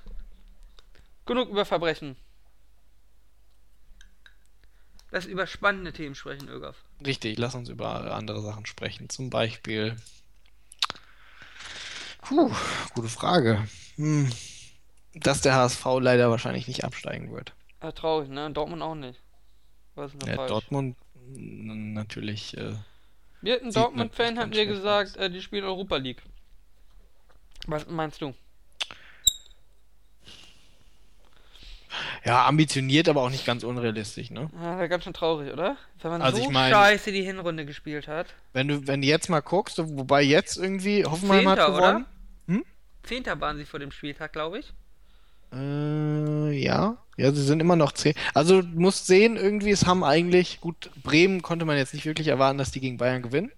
Genug 1.26 1.48
über 1.48 1.64
Verbrechen. 1.64 2.16
Lass 5.14 5.26
über 5.26 5.46
spannende 5.46 5.92
Themen 5.92 6.16
sprechen, 6.16 6.48
Ögaf. 6.48 6.74
Richtig, 7.06 7.38
lass 7.38 7.54
uns 7.54 7.68
über 7.68 8.12
andere 8.16 8.42
Sachen 8.42 8.66
sprechen. 8.66 9.08
Zum 9.08 9.30
Beispiel. 9.30 9.94
Puh, 12.22 12.50
gute 12.96 13.08
Frage. 13.08 13.64
Hm. 13.94 14.28
Dass 15.14 15.40
der 15.40 15.54
HSV 15.54 15.84
leider 16.00 16.30
wahrscheinlich 16.30 16.66
nicht 16.66 16.82
absteigen 16.82 17.30
wird. 17.30 17.52
Ja, 17.80 17.92
traurig, 17.92 18.28
ne? 18.28 18.50
Dortmund 18.50 18.82
auch 18.82 18.96
nicht. 18.96 19.20
Was 19.94 20.12
ist 20.12 20.20
denn 20.20 20.30
Ja, 20.30 20.34
falsch? 20.34 20.48
Dortmund 20.48 20.96
natürlich. 21.14 22.56
Äh, 22.56 22.74
Wir 23.40 23.54
hatten 23.54 23.70
Dortmund-Fan, 23.70 24.34
natürlich 24.34 24.36
hat 24.36 24.36
ganz 24.36 24.48
mir 24.50 24.54
schlecht 24.64 24.68
gesagt, 24.68 25.16
äh, 25.16 25.30
die 25.30 25.42
spielen 25.42 25.64
Europa 25.64 25.94
League. 25.94 26.22
Was 27.68 27.86
meinst 27.86 28.20
du? 28.20 28.34
Ja, 32.24 32.46
ambitioniert, 32.46 33.08
aber 33.08 33.22
auch 33.22 33.30
nicht 33.30 33.44
ganz 33.46 33.64
unrealistisch, 33.64 34.30
ne? 34.30 34.50
Ja, 34.62 34.78
wäre 34.78 34.88
ganz 34.88 35.04
schön 35.04 35.12
traurig, 35.14 35.52
oder? 35.52 35.76
Wenn 36.00 36.10
man 36.10 36.22
Also 36.22 36.38
so 36.38 36.44
ich 36.44 36.50
mein- 36.50 36.72
scheiße 36.72 37.12
die 37.12 37.22
Hinrunde 37.22 37.66
gespielt 37.66 38.08
hat. 38.08 38.28
Wenn 38.52 38.68
du, 38.68 38.86
wenn 38.86 39.00
du 39.02 39.06
jetzt 39.06 39.28
mal 39.28 39.40
guckst, 39.40 39.78
wobei 39.78 40.22
jetzt 40.22 40.56
irgendwie 40.56 41.04
Hoffenheim 41.04 41.48
hat 41.48 41.58
Zehnter, 41.58 41.72
gewonnen. 41.72 42.06
Zehnter 43.02 43.40
waren 43.40 43.58
sie 43.58 43.66
vor 43.66 43.80
dem 43.80 43.90
Spieltag, 43.90 44.32
glaube 44.32 44.60
ich. 44.60 44.72
Äh, 45.52 46.52
ja. 46.52 46.96
Ja, 47.16 47.30
sie 47.32 47.42
sind 47.44 47.60
immer 47.60 47.76
noch 47.76 47.92
10. 47.92 48.14
Also 48.32 48.62
du 48.62 48.80
musst 48.80 49.06
sehen, 49.06 49.36
irgendwie, 49.36 49.70
es 49.70 49.86
haben 49.86 50.02
eigentlich, 50.02 50.60
gut, 50.60 50.90
Bremen 51.02 51.42
konnte 51.42 51.64
man 51.64 51.76
jetzt 51.76 51.94
nicht 51.94 52.06
wirklich 52.06 52.26
erwarten, 52.28 52.58
dass 52.58 52.72
die 52.72 52.80
gegen 52.80 52.96
Bayern 52.96 53.22
gewinnen. 53.22 53.52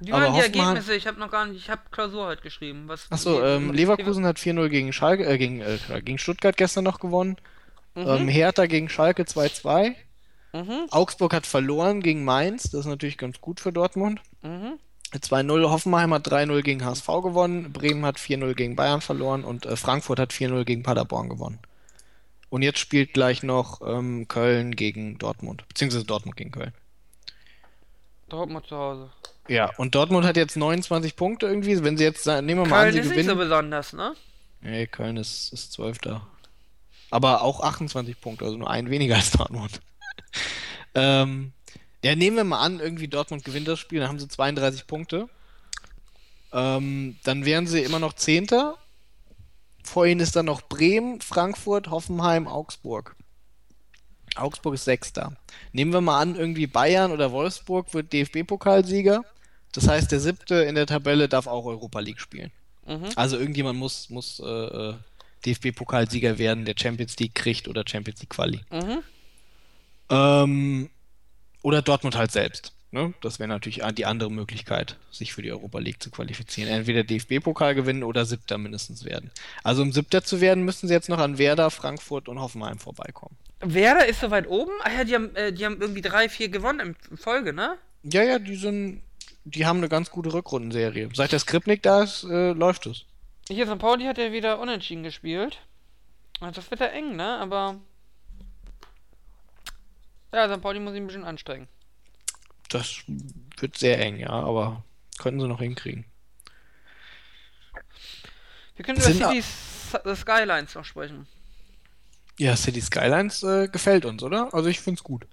Wie 0.00 0.12
waren 0.12 0.24
die 0.24 0.28
Hoffenheim- 0.40 0.42
Ergebnisse? 0.66 0.94
Ich 0.94 1.06
habe 1.06 1.18
noch 1.18 1.30
gar 1.30 1.46
nicht, 1.46 1.56
ich 1.58 1.70
habe 1.70 1.80
Klausur 1.90 2.26
heute 2.26 2.42
geschrieben. 2.42 2.84
Was, 2.86 3.10
Achso, 3.10 3.42
ähm, 3.42 3.72
Leverkusen 3.72 4.26
hat 4.26 4.38
4-0 4.38 4.68
gegen 4.68 4.92
Schalke, 4.92 5.24
äh, 5.24 5.38
gegen, 5.38 5.60
äh, 5.60 5.78
gegen 6.04 6.18
Stuttgart 6.18 6.56
gestern 6.56 6.84
noch 6.84 7.00
gewonnen. 7.00 7.36
Mhm. 8.04 8.08
Ähm, 8.08 8.28
Hertha 8.28 8.66
gegen 8.66 8.88
Schalke 8.88 9.22
2-2. 9.24 9.94
Mhm. 10.52 10.86
Augsburg 10.90 11.34
hat 11.34 11.46
verloren 11.46 12.00
gegen 12.00 12.24
Mainz, 12.24 12.64
das 12.70 12.80
ist 12.80 12.86
natürlich 12.86 13.18
ganz 13.18 13.40
gut 13.40 13.60
für 13.60 13.72
Dortmund. 13.72 14.20
Mhm. 14.42 14.78
2-0, 15.12 15.70
Hoffenheim 15.70 16.12
hat 16.14 16.26
3-0 16.30 16.62
gegen 16.62 16.84
HSV 16.84 17.06
gewonnen, 17.22 17.72
Bremen 17.72 18.04
hat 18.04 18.18
4-0 18.18 18.54
gegen 18.54 18.76
Bayern 18.76 19.00
verloren 19.00 19.42
und 19.44 19.64
äh, 19.66 19.76
Frankfurt 19.76 20.18
hat 20.20 20.32
4-0 20.32 20.64
gegen 20.64 20.82
Paderborn 20.82 21.28
gewonnen. 21.28 21.58
Und 22.50 22.62
jetzt 22.62 22.78
spielt 22.78 23.12
gleich 23.14 23.42
noch 23.42 23.80
ähm, 23.86 24.26
Köln 24.28 24.74
gegen 24.76 25.18
Dortmund, 25.18 25.66
beziehungsweise 25.68 26.04
Dortmund 26.04 26.36
gegen 26.36 26.50
Köln. 26.50 26.72
Dortmund 28.28 28.66
zu 28.66 28.76
Hause. 28.76 29.10
Ja, 29.48 29.70
und 29.78 29.94
Dortmund 29.94 30.26
hat 30.26 30.36
jetzt 30.36 30.56
29 30.56 31.16
Punkte 31.16 31.46
irgendwie. 31.46 31.82
Wenn 31.82 31.96
sie 31.96 32.04
jetzt, 32.04 32.24
sagen- 32.24 32.44
nehmen 32.46 32.62
wir 32.62 32.68
mal 32.68 32.76
an, 32.76 32.82
Köln 32.84 32.92
sie 32.92 32.98
ist 33.00 33.16
nicht 33.16 33.26
so 33.26 33.32
gewinnen. 33.34 33.38
besonders, 33.48 33.92
ne? 33.94 34.14
Nee, 34.60 34.86
Köln 34.86 35.16
ist, 35.16 35.52
ist 35.52 35.72
12. 35.72 35.98
Aber 37.10 37.42
auch 37.42 37.60
28 37.60 38.20
Punkte, 38.20 38.44
also 38.44 38.56
nur 38.56 38.70
ein 38.70 38.90
weniger 38.90 39.16
als 39.16 39.30
Dortmund. 39.30 39.80
ähm, 40.94 41.52
ja, 42.04 42.14
nehmen 42.14 42.36
wir 42.36 42.44
mal 42.44 42.60
an, 42.60 42.80
irgendwie 42.80 43.08
Dortmund 43.08 43.44
gewinnt 43.44 43.66
das 43.66 43.78
Spiel, 43.78 44.00
dann 44.00 44.08
haben 44.08 44.18
sie 44.18 44.28
32 44.28 44.86
Punkte. 44.86 45.28
Ähm, 46.52 47.16
dann 47.24 47.44
wären 47.44 47.66
sie 47.66 47.82
immer 47.82 47.98
noch 47.98 48.14
Zehnter. 48.14 48.76
Vor 49.82 50.06
ihnen 50.06 50.20
ist 50.20 50.36
dann 50.36 50.46
noch 50.46 50.62
Bremen, 50.62 51.20
Frankfurt, 51.20 51.90
Hoffenheim, 51.90 52.46
Augsburg. 52.46 53.16
Augsburg 54.36 54.74
ist 54.74 54.84
Sechster. 54.84 55.36
Nehmen 55.72 55.92
wir 55.92 56.00
mal 56.00 56.20
an, 56.20 56.36
irgendwie 56.36 56.66
Bayern 56.66 57.10
oder 57.10 57.32
Wolfsburg 57.32 57.92
wird 57.94 58.12
DFB-Pokalsieger. 58.12 59.24
Das 59.72 59.88
heißt, 59.88 60.12
der 60.12 60.20
Siebte 60.20 60.56
in 60.56 60.74
der 60.74 60.86
Tabelle 60.86 61.28
darf 61.28 61.46
auch 61.46 61.64
Europa 61.64 62.00
League 62.00 62.20
spielen. 62.20 62.52
Mhm. 62.86 63.08
Also 63.16 63.38
irgendjemand 63.38 63.78
muss, 63.78 64.08
muss 64.10 64.40
äh, 64.40 64.44
äh, 64.44 64.94
DFB-Pokalsieger 65.46 66.38
werden, 66.38 66.64
der 66.64 66.74
Champions 66.78 67.18
League 67.18 67.34
kriegt 67.34 67.68
oder 67.68 67.84
Champions 67.86 68.20
League 68.20 68.30
Quali. 68.30 68.60
Mhm. 68.70 69.02
Ähm, 70.10 70.90
oder 71.62 71.82
Dortmund 71.82 72.16
halt 72.16 72.32
selbst. 72.32 72.72
Ne? 72.90 73.12
Das 73.20 73.38
wäre 73.38 73.48
natürlich 73.48 73.82
die 73.94 74.06
andere 74.06 74.30
Möglichkeit, 74.30 74.96
sich 75.10 75.34
für 75.34 75.42
die 75.42 75.52
Europa 75.52 75.78
League 75.78 76.02
zu 76.02 76.10
qualifizieren. 76.10 76.70
Entweder 76.70 77.04
DFB-Pokal 77.04 77.74
gewinnen 77.74 78.02
oder 78.02 78.24
Siebter 78.24 78.56
mindestens 78.56 79.04
werden. 79.04 79.30
Also 79.62 79.82
um 79.82 79.92
Siebter 79.92 80.24
zu 80.24 80.40
werden, 80.40 80.64
müssten 80.64 80.88
sie 80.88 80.94
jetzt 80.94 81.10
noch 81.10 81.18
an 81.18 81.36
Werder, 81.36 81.70
Frankfurt 81.70 82.28
und 82.28 82.40
Hoffenheim 82.40 82.78
vorbeikommen. 82.78 83.36
Werder 83.60 84.06
ist 84.06 84.20
so 84.20 84.30
weit 84.30 84.48
oben? 84.48 84.72
Ah 84.84 84.92
ja, 84.92 85.04
die 85.04 85.14
haben, 85.14 85.36
äh, 85.36 85.52
die 85.52 85.66
haben 85.66 85.80
irgendwie 85.80 86.00
drei, 86.00 86.28
vier 86.28 86.48
gewonnen 86.48 86.96
in 87.10 87.16
Folge, 87.18 87.52
ne? 87.52 87.76
Ja, 88.04 88.22
ja, 88.22 88.38
die 88.38 88.56
sind, 88.56 89.02
die 89.44 89.66
haben 89.66 89.78
eine 89.78 89.88
ganz 89.88 90.10
gute 90.10 90.32
Rückrundenserie. 90.32 91.10
Seit 91.12 91.32
der 91.32 91.40
Skripnik 91.40 91.82
da 91.82 92.04
ist, 92.04 92.24
äh, 92.24 92.52
läuft 92.52 92.86
es. 92.86 93.04
Hier, 93.48 93.66
St. 93.66 93.78
Pauli 93.78 94.04
hat 94.04 94.18
ja 94.18 94.30
wieder 94.32 94.58
unentschieden 94.58 95.02
gespielt. 95.02 95.58
Ah, 96.40 96.50
Das 96.50 96.70
wird 96.70 96.80
ja 96.80 96.86
eng, 96.86 97.16
ne? 97.16 97.38
Aber. 97.38 97.80
Ja, 100.32 100.52
St. 100.54 100.60
Pauli 100.60 100.80
muss 100.80 100.92
sich 100.92 101.00
ein 101.00 101.06
bisschen 101.06 101.24
anstrengen. 101.24 101.68
Das 102.68 103.02
wird 103.58 103.78
sehr 103.78 103.98
eng, 103.98 104.18
ja, 104.18 104.28
aber 104.28 104.84
könnten 105.18 105.40
sie 105.40 105.48
noch 105.48 105.60
hinkriegen. 105.60 106.04
Wir 108.76 108.84
können 108.84 108.98
über 108.98 109.32
äh, 109.32 110.16
Skylines 110.16 110.74
noch 110.74 110.84
sprechen. 110.84 111.26
Ja, 112.38 112.54
City 112.54 112.80
Skylines 112.80 113.42
äh, 113.42 113.68
gefällt 113.68 114.04
uns, 114.04 114.22
oder? 114.22 114.52
Also 114.52 114.68
ich 114.68 114.80
find's 114.80 115.02
gut. 115.02 115.26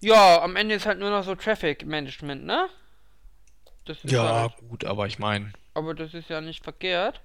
Ja, 0.00 0.42
am 0.42 0.54
Ende 0.56 0.74
ist 0.74 0.86
halt 0.86 0.98
nur 0.98 1.10
noch 1.10 1.24
so 1.24 1.34
Traffic 1.34 1.84
Management, 1.86 2.44
ne? 2.44 2.68
Ja, 4.04 4.42
Halt, 4.42 4.56
gut, 4.68 4.84
aber 4.84 5.06
ich 5.06 5.18
meine, 5.18 5.52
aber 5.74 5.94
das 5.94 6.14
ist 6.14 6.28
ja 6.28 6.40
nicht 6.40 6.62
verkehrt. 6.62 7.20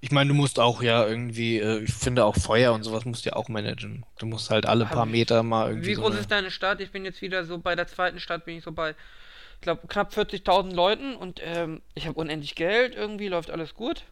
Ich 0.00 0.10
meine, 0.12 0.28
du 0.28 0.34
musst 0.34 0.58
auch 0.60 0.82
ja 0.82 1.06
irgendwie, 1.06 1.58
äh, 1.58 1.80
ich 1.80 1.92
finde 1.92 2.24
auch 2.24 2.36
Feuer 2.36 2.72
und 2.72 2.82
sowas 2.82 3.04
musst 3.04 3.24
du 3.24 3.30
ja 3.30 3.36
auch 3.36 3.48
managen. 3.48 4.04
Du 4.18 4.26
musst 4.26 4.50
halt 4.50 4.66
alle 4.66 4.84
Aber 4.86 4.94
paar 4.94 5.06
wie- 5.08 5.12
Meter 5.12 5.42
mal 5.42 5.68
irgendwie 5.70 5.88
Wie 5.88 5.94
so 5.94 6.02
groß 6.02 6.12
eine- 6.12 6.20
ist 6.20 6.30
deine 6.30 6.50
Stadt? 6.50 6.80
Ich 6.80 6.90
bin 6.92 7.04
jetzt 7.04 7.22
wieder 7.22 7.44
so 7.44 7.58
bei 7.58 7.74
der 7.74 7.86
zweiten 7.86 8.20
Stadt, 8.20 8.44
bin 8.44 8.58
ich 8.58 8.64
so 8.64 8.72
bei, 8.72 8.90
ich 8.90 9.60
glaube, 9.62 9.86
knapp 9.88 10.12
40.000 10.12 10.74
Leuten 10.74 11.16
und 11.16 11.40
ähm, 11.42 11.82
ich 11.94 12.06
habe 12.06 12.18
unendlich 12.18 12.54
Geld, 12.54 12.94
irgendwie 12.94 13.28
läuft 13.28 13.50
alles 13.50 13.74
gut. 13.74 14.04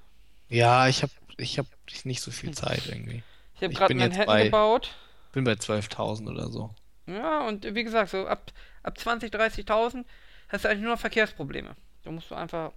Ja, 0.49 0.89
ich 0.89 1.03
hab, 1.03 1.11
ich 1.37 1.59
hab 1.59 1.67
nicht 2.05 2.21
so 2.23 2.31
viel 2.31 2.53
Zeit 2.53 2.87
irgendwie. 2.89 3.23
Ich 3.57 3.63
habe 3.63 3.73
Ich 3.73 3.79
gerade 3.79 3.95
Manhattan 3.95 4.27
bei- 4.27 4.45
gebaut. 4.45 4.95
Bin 5.33 5.45
bei 5.45 5.53
12.000 5.57 6.29
oder 6.31 6.49
so. 6.49 6.71
Ja, 7.07 7.47
und 7.47 7.75
wie 7.75 7.85
gesagt, 7.85 8.11
so 8.11 8.27
ab, 8.27 8.53
ab 8.83 8.97
20.000, 8.99 9.31
30.000 9.35 10.05
hast 10.49 10.65
du 10.65 10.69
eigentlich 10.69 10.83
nur 10.83 10.93
noch 10.93 11.01
Verkehrsprobleme. 11.01 11.75
Da 12.05 12.11
musst 12.11 12.31
du 12.31 12.35
einfach. 12.35 12.73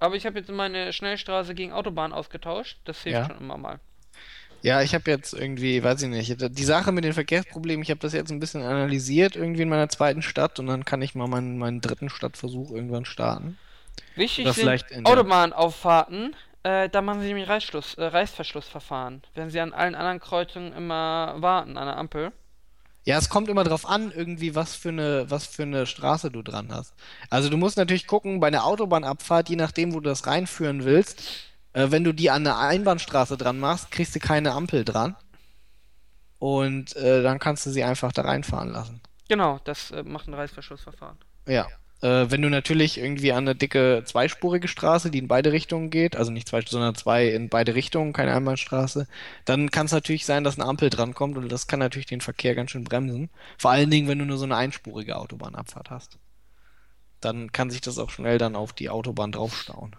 Aber 0.00 0.16
ich 0.16 0.26
habe 0.26 0.38
jetzt 0.38 0.50
meine 0.50 0.92
Schnellstraße 0.92 1.54
gegen 1.54 1.72
Autobahn 1.72 2.12
ausgetauscht. 2.12 2.78
Das 2.84 3.02
hilft 3.02 3.18
Ja. 3.18 3.26
schon 3.26 3.38
immer 3.38 3.58
mal. 3.58 3.78
Ja, 4.62 4.82
ich 4.82 4.94
habe 4.94 5.10
jetzt 5.10 5.32
irgendwie, 5.32 5.82
weiß 5.82 6.02
ich 6.02 6.08
nicht, 6.08 6.36
die 6.58 6.64
Sache 6.64 6.92
mit 6.92 7.04
den 7.04 7.14
Verkehrsproblemen, 7.14 7.82
ich 7.82 7.90
habe 7.90 8.00
das 8.00 8.12
jetzt 8.12 8.30
ein 8.30 8.40
bisschen 8.40 8.62
analysiert 8.62 9.34
irgendwie 9.34 9.62
in 9.62 9.70
meiner 9.70 9.88
zweiten 9.88 10.20
Stadt 10.20 10.58
und 10.58 10.66
dann 10.66 10.84
kann 10.84 11.00
ich 11.00 11.14
mal 11.14 11.28
meinen, 11.28 11.56
meinen 11.56 11.80
dritten 11.80 12.10
Stadtversuch 12.10 12.70
irgendwann 12.70 13.06
starten. 13.06 13.58
Wichtig 14.16 14.44
Oder 14.44 14.52
sind 14.54 14.66
der- 14.90 15.06
Autobahnauffahrten. 15.06 16.34
Äh, 16.62 16.90
da 16.90 17.00
machen 17.00 17.22
sie 17.22 17.28
nämlich 17.28 17.48
äh, 17.48 18.04
Reißverschlussverfahren. 18.04 19.22
Wenn 19.34 19.48
sie 19.48 19.60
an 19.60 19.72
allen 19.72 19.94
anderen 19.94 20.20
Kreuzungen 20.20 20.74
immer 20.74 21.36
warten, 21.38 21.78
an 21.78 21.86
der 21.86 21.96
Ampel. 21.96 22.32
Ja, 23.04 23.16
es 23.16 23.28
kommt 23.28 23.48
immer 23.48 23.64
drauf 23.64 23.86
an, 23.86 24.12
irgendwie, 24.14 24.54
was 24.54 24.74
für 24.74 24.90
eine, 24.90 25.30
was 25.30 25.46
für 25.46 25.62
eine 25.62 25.86
Straße 25.86 26.30
du 26.30 26.42
dran 26.42 26.68
hast. 26.70 26.94
Also 27.30 27.48
du 27.48 27.56
musst 27.56 27.76
natürlich 27.76 28.06
gucken, 28.06 28.40
bei 28.40 28.48
einer 28.48 28.64
Autobahnabfahrt, 28.64 29.48
je 29.48 29.56
nachdem, 29.56 29.94
wo 29.94 30.00
du 30.00 30.08
das 30.10 30.26
reinführen 30.26 30.84
willst, 30.84 31.22
äh, 31.72 31.90
wenn 31.90 32.04
du 32.04 32.12
die 32.12 32.30
an 32.30 32.46
eine 32.46 32.58
Einbahnstraße 32.58 33.36
dran 33.36 33.58
machst, 33.58 33.90
kriegst 33.90 34.14
du 34.14 34.20
keine 34.20 34.52
Ampel 34.52 34.84
dran. 34.84 35.16
Und 36.38 36.96
äh, 36.96 37.22
dann 37.22 37.38
kannst 37.38 37.66
du 37.66 37.70
sie 37.70 37.84
einfach 37.84 38.12
da 38.12 38.22
reinfahren 38.22 38.70
lassen. 38.70 39.00
Genau, 39.28 39.60
das 39.64 39.90
äh, 39.90 40.02
macht 40.02 40.28
ein 40.28 40.34
Reißverschlussverfahren. 40.34 41.18
Ja. 41.46 41.68
Äh, 42.02 42.30
wenn 42.30 42.40
du 42.42 42.48
natürlich 42.48 42.98
irgendwie 42.98 43.32
an 43.32 43.46
eine 43.46 43.54
dicke 43.54 44.02
zweispurige 44.06 44.68
Straße, 44.68 45.10
die 45.10 45.18
in 45.18 45.28
beide 45.28 45.52
Richtungen 45.52 45.90
geht, 45.90 46.16
also 46.16 46.30
nicht 46.30 46.48
zwei, 46.48 46.62
sondern 46.62 46.94
zwei 46.94 47.28
in 47.28 47.48
beide 47.48 47.74
Richtungen, 47.74 48.12
keine 48.12 48.34
Einbahnstraße, 48.34 49.06
dann 49.44 49.70
kann 49.70 49.86
es 49.86 49.92
natürlich 49.92 50.24
sein, 50.24 50.44
dass 50.44 50.58
eine 50.58 50.68
Ampel 50.68 50.88
drankommt 50.88 51.36
und 51.36 51.50
das 51.50 51.66
kann 51.66 51.78
natürlich 51.78 52.06
den 52.06 52.22
Verkehr 52.22 52.54
ganz 52.54 52.70
schön 52.70 52.84
bremsen. 52.84 53.28
Vor 53.58 53.70
allen 53.70 53.90
Dingen, 53.90 54.08
wenn 54.08 54.18
du 54.18 54.24
nur 54.24 54.38
so 54.38 54.44
eine 54.44 54.56
einspurige 54.56 55.16
Autobahnabfahrt 55.16 55.90
hast. 55.90 56.18
Dann 57.20 57.52
kann 57.52 57.70
sich 57.70 57.82
das 57.82 57.98
auch 57.98 58.10
schnell 58.10 58.38
dann 58.38 58.56
auf 58.56 58.72
die 58.72 58.88
Autobahn 58.88 59.32
draufstauen. 59.32 59.94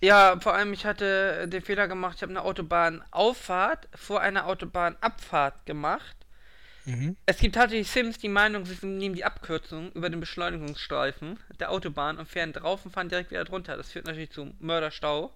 Ja, 0.00 0.38
vor 0.40 0.54
allem, 0.54 0.72
ich 0.72 0.84
hatte 0.84 1.48
den 1.48 1.62
Fehler 1.62 1.88
gemacht, 1.88 2.16
ich 2.16 2.22
habe 2.22 2.30
eine 2.30 2.42
Autobahnauffahrt 2.42 3.88
vor 3.94 4.20
einer 4.20 4.46
Autobahnabfahrt 4.46 5.66
gemacht. 5.66 6.23
Mhm. 6.86 7.16
Es 7.26 7.38
gibt 7.38 7.54
tatsächlich 7.54 7.90
Sims, 7.90 8.18
die 8.18 8.28
Meinung, 8.28 8.66
sie 8.66 8.86
nehmen 8.86 9.14
die 9.14 9.24
Abkürzung 9.24 9.90
über 9.92 10.10
den 10.10 10.20
Beschleunigungsstreifen 10.20 11.38
der 11.58 11.70
Autobahn 11.70 12.18
und 12.18 12.28
fahren 12.28 12.52
drauf 12.52 12.84
und 12.84 12.92
fahren 12.92 13.08
direkt 13.08 13.30
wieder 13.30 13.44
drunter. 13.44 13.76
Das 13.76 13.90
führt 13.92 14.06
natürlich 14.06 14.30
zu 14.30 14.52
Mörderstau. 14.60 15.32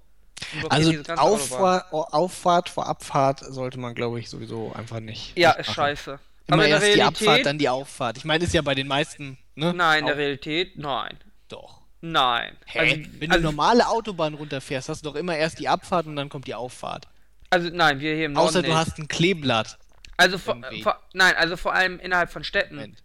Also. 0.68 0.92
Auffahr 1.16 1.86
Auffahrt 1.92 2.68
vor 2.68 2.86
Abfahrt 2.86 3.40
sollte 3.40 3.78
man, 3.78 3.94
glaube 3.94 4.20
ich, 4.20 4.28
sowieso 4.30 4.72
einfach 4.74 5.00
nicht. 5.00 5.36
Ja, 5.36 5.56
nicht 5.56 5.68
ist 5.68 5.74
scheiße. 5.74 6.18
Immer 6.46 6.56
Aber 6.56 6.66
erst 6.68 6.94
die 6.94 7.02
Abfahrt, 7.02 7.20
Realität. 7.20 7.46
dann 7.46 7.58
die 7.58 7.68
Auffahrt. 7.68 8.16
Ich 8.18 8.24
meine, 8.24 8.44
ist 8.44 8.54
ja 8.54 8.62
bei 8.62 8.74
den 8.74 8.86
meisten, 8.86 9.36
ne? 9.54 9.74
Nein, 9.74 10.00
in 10.00 10.06
der 10.06 10.16
Realität, 10.16 10.78
nein. 10.78 11.18
Doch. 11.48 11.80
Nein. 12.00 12.56
Hä? 12.66 12.78
Also, 12.78 12.96
Wenn 13.18 13.28
du 13.30 13.34
also, 13.36 13.42
normale 13.50 13.88
Autobahn 13.88 14.34
runterfährst, 14.34 14.88
hast 14.88 15.04
du 15.04 15.10
doch 15.10 15.16
immer 15.16 15.36
erst 15.36 15.58
die 15.58 15.68
Abfahrt 15.68 16.06
und 16.06 16.16
dann 16.16 16.28
kommt 16.28 16.46
die 16.46 16.54
Auffahrt. 16.54 17.08
also 17.50 17.68
nein, 17.72 18.00
wir 18.00 18.14
hier 18.14 18.26
im 18.26 18.32
Norden 18.34 18.48
Außer 18.48 18.62
du 18.62 18.68
nicht. 18.68 18.76
hast 18.76 18.98
ein 18.98 19.08
Kleeblatt. 19.08 19.78
Also 20.18 20.36
vor, 20.36 20.60
vor, 20.82 21.00
nein, 21.14 21.34
also 21.36 21.56
vor 21.56 21.72
allem 21.72 21.98
innerhalb 22.00 22.30
von 22.30 22.44
Städten. 22.44 22.74
Moment. 22.74 23.02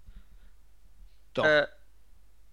Doch. 1.33 1.45
Äh, 1.45 1.67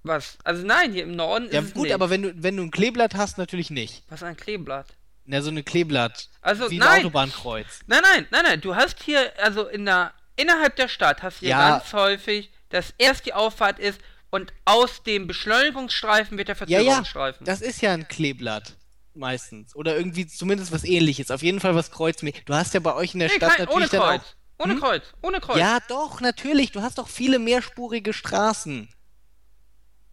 was? 0.03 0.39
Also 0.45 0.65
nein, 0.65 0.93
hier 0.93 1.03
im 1.03 1.17
Norden 1.17 1.49
ja 1.51 1.61
ist 1.61 1.69
es 1.69 1.75
gut, 1.75 1.85
nicht. 1.85 1.95
aber 1.95 2.09
wenn 2.11 2.23
du, 2.23 2.43
wenn 2.43 2.57
du 2.57 2.63
ein 2.63 2.71
Kleeblatt 2.71 3.15
hast, 3.15 3.39
natürlich 3.39 3.71
nicht. 3.71 4.05
Was 4.09 4.21
ist 4.23 4.29
ein 4.29 4.37
Kleeblatt? 4.37 4.87
Na, 5.25 5.43
so 5.43 5.51
eine 5.51 5.63
Kleeblatt. 5.63 6.29
Also, 6.41 6.71
wie 6.71 6.79
nein. 6.79 6.89
ein 6.89 6.99
Autobahnkreuz. 7.01 7.81
Nein, 7.87 8.01
nein, 8.03 8.27
nein, 8.31 8.43
nein. 8.45 8.61
Du 8.61 8.75
hast 8.75 9.03
hier, 9.03 9.33
also 9.43 9.67
in 9.67 9.85
der, 9.85 10.13
innerhalb 10.37 10.77
der 10.77 10.89
Stadt 10.89 11.23
hast 11.23 11.37
du 11.37 11.47
hier 11.47 11.51
Ja. 11.51 11.71
ganz 11.79 11.93
häufig, 11.93 12.51
dass 12.71 12.95
erst 12.99 13.27
die 13.27 13.35
Auffahrt 13.35 13.79
ist 13.79 14.01
und 14.31 14.53
aus 14.65 15.03
dem 15.03 15.27
Beschleunigungsstreifen 15.27 16.39
wird 16.39 16.49
der 16.49 16.57
Ja, 16.57 16.61
ja, 16.63 16.77
Verzögerungsstreifen. 16.79 17.47
das 17.47 17.61
ist 17.61 17.81
ja 17.83 17.93
ein 17.93 18.09
Kleeblatt. 18.09 18.77
Meistens. 19.15 19.75
Oder 19.75 19.97
irgendwie 19.97 20.27
zumindest 20.27 20.73
was 20.73 20.85
ähnliches. 20.85 21.31
Auf 21.31 21.43
jeden 21.43 21.61
Fall 21.61 21.75
was 21.75 21.91
kreuzmäßig. 21.91 22.45
Du 22.45 22.55
hast 22.55 22.75
ja 22.75 22.81
bei 22.81 22.95
euch 22.95 23.13
in 23.15 23.21
der 23.21 23.29
nee, 23.29 23.35
Stadt 23.35 23.57
kein, 23.57 23.69
ohne 23.69 23.85
natürlich 23.87 23.91
dann 23.91 24.01
Kreuz. 24.01 24.21
auch. 24.23 24.40
Ohne 24.61 24.75
Hm? 24.75 24.81
Kreuz. 24.81 25.03
Ohne 25.23 25.41
Kreuz. 25.41 25.59
Ja, 25.59 25.79
doch, 25.89 26.21
natürlich. 26.21 26.71
Du 26.73 26.83
hast 26.83 26.99
doch 26.99 27.09
viele 27.09 27.39
mehrspurige 27.39 28.13
Straßen 28.13 28.89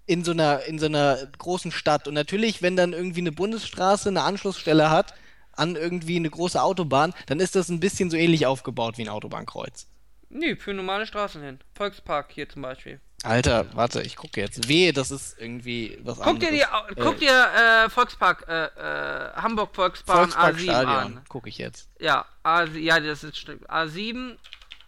in 0.05 0.23
so 0.23 0.31
einer, 0.31 0.63
in 0.63 0.79
so 0.79 0.85
einer 0.85 1.17
großen 1.37 1.71
Stadt. 1.71 2.07
Und 2.07 2.13
natürlich, 2.13 2.61
wenn 2.61 2.77
dann 2.77 2.93
irgendwie 2.93 3.19
eine 3.19 3.33
Bundesstraße 3.33 4.07
eine 4.07 4.21
Anschlussstelle 4.21 4.89
hat 4.89 5.13
an 5.51 5.75
irgendwie 5.75 6.15
eine 6.15 6.29
große 6.29 6.61
Autobahn, 6.61 7.13
dann 7.25 7.41
ist 7.41 7.55
das 7.55 7.67
ein 7.67 7.81
bisschen 7.81 8.09
so 8.09 8.15
ähnlich 8.15 8.45
aufgebaut 8.45 8.97
wie 8.97 9.01
ein 9.01 9.09
Autobahnkreuz. 9.09 9.87
Nee, 10.29 10.55
für 10.55 10.73
normale 10.73 11.05
Straßen 11.05 11.41
hin. 11.41 11.59
Volkspark 11.73 12.31
hier 12.31 12.47
zum 12.47 12.61
Beispiel. 12.61 13.01
Alter, 13.24 13.65
warte, 13.76 14.01
ich 14.03 14.15
gucke 14.15 14.39
jetzt. 14.41 14.68
Wehe, 14.68 14.93
das 14.93 15.09
ist 15.09 15.39
irgendwie 15.39 15.97
was 16.03 16.20
Guck 16.20 16.39
dir, 16.39 16.49
anderes. 16.72 16.88
die, 16.95 17.01
guck 17.01 17.18
dir 17.20 17.86
äh, 17.86 17.89
Volkspark, 17.89 18.45
äh, 18.47 18.65
äh, 18.65 19.34
Hamburg 19.34 19.76
Volksbahn 19.76 20.18
A7 20.30 20.34
Volksparkstadion, 20.34 21.18
an. 21.18 21.24
gucke 21.28 21.49
ich 21.49 21.57
jetzt. 21.57 21.89
Ja, 21.99 22.26
A, 22.43 22.63
ja, 22.65 22.99
das 22.99 23.24
ist 23.24 23.38
stimmt. 23.38 23.68
A7, 23.70 24.38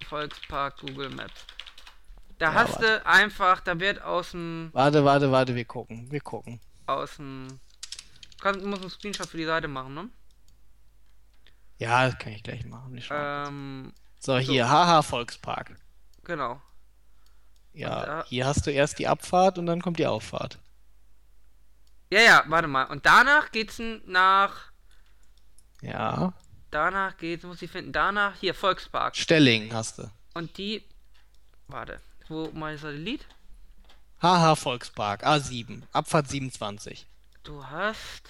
Volkspark, 0.07 0.77
Google 0.79 1.09
Maps. 1.09 1.45
Da 2.37 2.47
Ja, 2.47 2.53
hast 2.53 2.73
warte. 2.73 2.99
du 2.99 3.05
einfach, 3.07 3.61
da 3.61 3.79
wird 3.79 4.01
aus 4.03 4.31
dem, 4.31 4.69
Warte, 4.73 5.03
warte, 5.03 5.31
warte, 5.31 5.55
wir 5.55 5.65
gucken, 5.65 6.09
wir 6.11 6.21
gucken. 6.21 6.61
aus 6.85 7.15
dem, 7.17 7.47
du 8.43 8.67
musst 8.67 8.81
einen 8.83 8.91
Screenshot 8.91 9.27
für 9.27 9.37
die 9.37 9.45
Seite 9.45 9.67
machen, 9.67 9.95
ne? 9.95 10.09
Ja, 11.79 12.05
das 12.05 12.17
kann 12.19 12.33
ich 12.33 12.43
gleich 12.43 12.63
machen. 12.65 12.95
Ich. 12.95 13.09
Ähm, 13.11 13.91
so, 14.19 14.37
hier, 14.37 14.69
haha, 14.69 15.01
Volkspark. 15.01 15.75
genau. 16.23 16.61
Ja, 17.73 18.05
da- 18.05 18.25
hier 18.27 18.45
hast 18.45 18.65
du 18.67 18.71
erst 18.71 18.99
die 18.99 19.07
Abfahrt 19.07 19.57
und 19.57 19.65
dann 19.65 19.81
kommt 19.81 19.99
die 19.99 20.07
Auffahrt. 20.07 20.57
Ja, 22.11 22.21
ja, 22.21 22.43
warte 22.47 22.67
mal. 22.67 22.85
Und 22.85 23.05
danach 23.05 23.51
geht's 23.51 23.79
nach, 24.05 24.71
Ja. 25.81 26.33
danach 26.71 27.17
geht's, 27.17 27.43
muss 27.43 27.61
ich 27.61 27.69
finden, 27.71 27.91
danach, 27.93 28.35
hier, 28.39 28.55
Volkspark. 28.55 29.15
Stelling 29.15 29.71
hast 29.73 29.99
du. 29.99 30.09
Und 30.33 30.57
die, 30.57 30.83
warte, 31.67 32.01
wo 32.27 32.49
mein 32.53 32.77
Satellit? 32.77 33.25
Haha, 34.21 34.55
Volkspark, 34.55 35.23
A7, 35.25 35.83
Abfahrt 35.93 36.27
27. 36.29 37.07
Du 37.43 37.65
hast, 37.65 38.27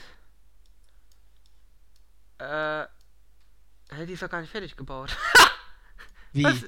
äh, 2.37 2.81
hä, 3.91 4.05
die 4.05 4.13
ist 4.13 4.21
doch 4.21 4.29
gar 4.29 4.41
nicht 4.41 4.51
fertig 4.51 4.75
gebaut. 4.75 5.15
Wie? 6.33 6.43
Was? 6.43 6.63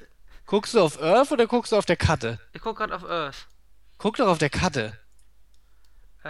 Guckst 0.52 0.74
du 0.74 0.80
auf 0.82 1.00
Earth 1.00 1.32
oder 1.32 1.46
guckst 1.46 1.72
du 1.72 1.76
auf 1.76 1.86
der 1.86 1.96
Karte? 1.96 2.38
Ich 2.52 2.60
guck 2.60 2.76
grad 2.76 2.92
auf 2.92 3.04
Earth. 3.08 3.46
Guck 3.96 4.16
doch 4.18 4.28
auf 4.28 4.36
der 4.36 4.50
Karte. 4.50 4.98
Äh, 6.24 6.28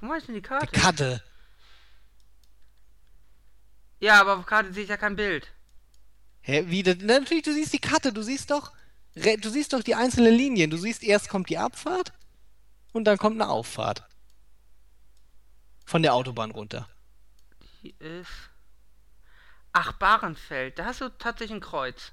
wo 0.00 0.06
meinst 0.06 0.28
du 0.28 0.32
denn 0.32 0.36
die 0.36 0.42
Die 0.42 0.46
Karte? 0.48 0.68
Karte. 0.80 1.22
ja, 3.98 4.20
aber 4.20 4.36
auf 4.36 4.46
Karte 4.46 4.72
sehe 4.72 4.84
ich 4.84 4.88
ja 4.90 4.96
kein 4.96 5.16
Bild. 5.16 5.52
Hä, 6.42 6.62
wie? 6.68 6.84
das- 6.84 6.98
Na, 7.00 7.18
natürlich, 7.18 7.42
du 7.42 7.52
siehst 7.52 7.72
die 7.72 7.80
Karte, 7.80 8.12
du 8.12 8.22
siehst 8.22 8.52
doch, 8.52 8.72
du 9.16 9.50
siehst 9.50 9.72
doch 9.72 9.82
die 9.82 9.96
einzelnen 9.96 10.32
Linien. 10.32 10.70
Du 10.70 10.76
siehst, 10.76 11.02
erst 11.02 11.28
kommt 11.28 11.48
die 11.50 11.58
Abfahrt 11.58 12.12
und 12.92 13.06
dann 13.06 13.18
kommt 13.18 13.40
eine 13.42 13.50
Auffahrt. 13.50 14.04
Von 15.84 16.04
der 16.04 16.14
Autobahn 16.14 16.52
runter. 16.52 16.88
Die 17.82 17.90
ist. 17.98 18.30
Ach, 19.72 19.90
Bahrenfeld. 19.94 20.78
Da 20.78 20.84
hast 20.84 21.00
du 21.00 21.08
tatsächlich 21.08 21.56
ein 21.56 21.60
Kreuz. 21.60 22.12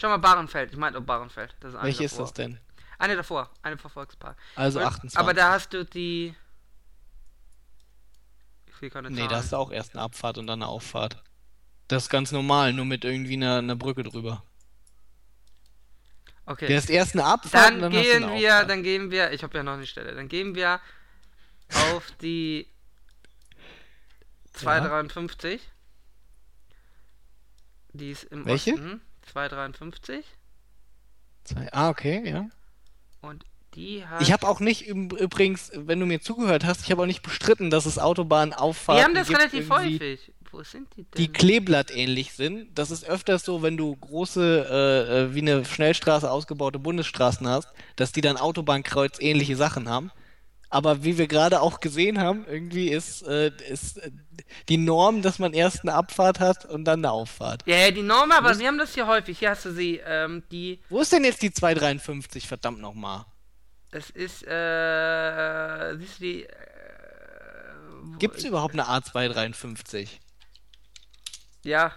Schau 0.00 0.08
mal, 0.08 0.18
Bahrenfeld. 0.18 0.70
Ich 0.70 0.78
meine, 0.78 0.96
oh, 0.96 1.00
Bahrenfeld. 1.00 1.54
Das 1.60 1.70
ist 1.70 1.74
eine 1.76 1.84
Welche 1.86 2.04
ist 2.04 2.12
davor. 2.12 2.26
das 2.26 2.32
denn? 2.34 2.60
Eine 2.98 3.16
davor. 3.16 3.50
Eine 3.62 3.76
vor 3.78 3.90
Volkspark. 3.90 4.36
Also 4.54 4.78
Und- 4.78 4.86
28. 4.86 5.18
Aber 5.18 5.34
da 5.34 5.50
hast 5.52 5.72
du 5.72 5.84
die. 5.84 6.34
Ich 8.80 8.90
keine 8.92 9.10
Nee, 9.10 9.16
Zahlen. 9.16 9.28
da 9.28 9.36
hast 9.36 9.52
du 9.52 9.56
auch 9.56 9.72
erst 9.72 9.94
eine 9.94 10.02
Abfahrt 10.04 10.38
und 10.38 10.46
dann 10.46 10.62
eine 10.62 10.70
Auffahrt. 10.70 11.20
Das 11.88 12.04
ist 12.04 12.10
ganz 12.10 12.30
normal, 12.30 12.72
nur 12.72 12.84
mit 12.84 13.04
irgendwie 13.04 13.32
einer, 13.34 13.58
einer 13.58 13.74
Brücke 13.74 14.04
drüber. 14.04 14.44
Okay. 16.46 16.68
Du 16.68 16.76
hast 16.76 16.88
erst 16.88 17.14
eine 17.14 17.24
Abfahrt 17.24 17.66
Dann, 17.70 17.74
und 17.74 17.80
dann 17.80 17.90
gehen 17.92 18.22
eine 18.24 18.38
wir, 18.40 18.64
dann 18.64 18.82
gehen 18.84 19.10
wir, 19.10 19.32
ich 19.32 19.42
habe 19.42 19.56
ja 19.56 19.64
noch 19.64 19.72
eine 19.72 19.86
Stelle, 19.86 20.14
dann 20.14 20.28
gehen 20.28 20.54
wir 20.54 20.80
auf 21.92 22.10
die 22.22 22.68
253. 24.52 25.60
Die 27.94 28.10
ist 28.12 28.24
im 28.24 28.46
Welche? 28.46 28.74
Osten. 28.74 29.00
253. 29.32 30.24
Zwei- 31.44 31.68
Ah, 31.72 31.88
okay, 31.90 32.28
ja. 32.28 32.48
Und 33.20 33.44
die 33.74 34.04
hat. 34.06 34.20
Ich 34.22 34.32
habe 34.32 34.46
auch 34.48 34.60
nicht 34.60 34.82
üb- 34.88 35.16
übrigens, 35.16 35.70
wenn 35.74 36.00
du 36.00 36.06
mir 36.06 36.20
zugehört 36.20 36.64
hast, 36.64 36.82
ich 36.84 36.90
habe 36.90 37.02
auch 37.02 37.06
nicht 37.06 37.22
bestritten, 37.22 37.70
dass 37.70 37.86
es 37.86 37.98
Autobahnauffahrten 37.98 38.98
wir 39.00 39.04
haben 39.04 39.14
das 39.14 39.28
gibt, 39.28 39.38
relativ 39.40 39.70
häufig. 39.70 40.32
Wo 40.50 40.62
sind 40.62 40.88
die 40.96 41.02
denn? 41.04 41.10
die 41.18 41.28
Kleeblatt 41.30 41.90
ähnlich 41.94 42.32
sind. 42.32 42.68
Das 42.78 42.90
ist 42.90 43.04
öfters 43.04 43.44
so, 43.44 43.60
wenn 43.62 43.76
du 43.76 43.94
große, 43.94 44.66
äh, 44.70 45.24
äh, 45.24 45.34
wie 45.34 45.42
eine 45.42 45.62
Schnellstraße 45.64 46.30
ausgebaute 46.30 46.78
Bundesstraßen 46.78 47.46
hast, 47.46 47.68
dass 47.96 48.12
die 48.12 48.22
dann 48.22 48.38
Autobahnkreuz 48.38 49.18
ähnliche 49.20 49.56
Sachen 49.56 49.90
haben. 49.90 50.10
Aber 50.70 51.02
wie 51.02 51.16
wir 51.16 51.26
gerade 51.28 51.60
auch 51.62 51.80
gesehen 51.80 52.20
haben, 52.20 52.44
irgendwie 52.46 52.88
ist, 52.90 53.22
äh, 53.22 53.50
ist 53.70 53.98
äh, 53.98 54.10
die 54.68 54.76
Norm, 54.76 55.22
dass 55.22 55.38
man 55.38 55.54
erst 55.54 55.80
eine 55.82 55.94
Abfahrt 55.94 56.40
hat 56.40 56.66
und 56.66 56.84
dann 56.84 57.00
eine 57.00 57.10
Auffahrt. 57.10 57.62
ja, 57.66 57.76
ja, 57.76 57.90
die 57.90 58.02
Norm, 58.02 58.30
aber 58.32 58.50
Muss- 58.50 58.58
wir 58.58 58.66
haben 58.68 58.76
das 58.78 58.92
hier 58.92 59.06
häufig. 59.06 59.38
Hier 59.38 59.50
hast 59.50 59.64
du 59.64 59.72
sie, 59.72 60.00
ähm, 60.04 60.42
die. 60.50 60.80
Wo 60.90 61.00
ist 61.00 61.10
denn 61.12 61.24
jetzt 61.24 61.40
die 61.40 61.50
253, 61.52 62.46
verdammt 62.46 62.80
nochmal? 62.80 63.24
Es 63.90 64.10
ist, 64.10 64.46
äh. 64.46 65.96
Siehst 65.96 66.18
du 66.20 66.22
die. 66.24 66.44
Äh, 66.44 66.52
wo 68.02 68.18
Gibt 68.18 68.36
es 68.36 68.44
überhaupt 68.44 68.74
eine 68.74 68.84
A253? 68.84 70.08
Ja, 71.64 71.92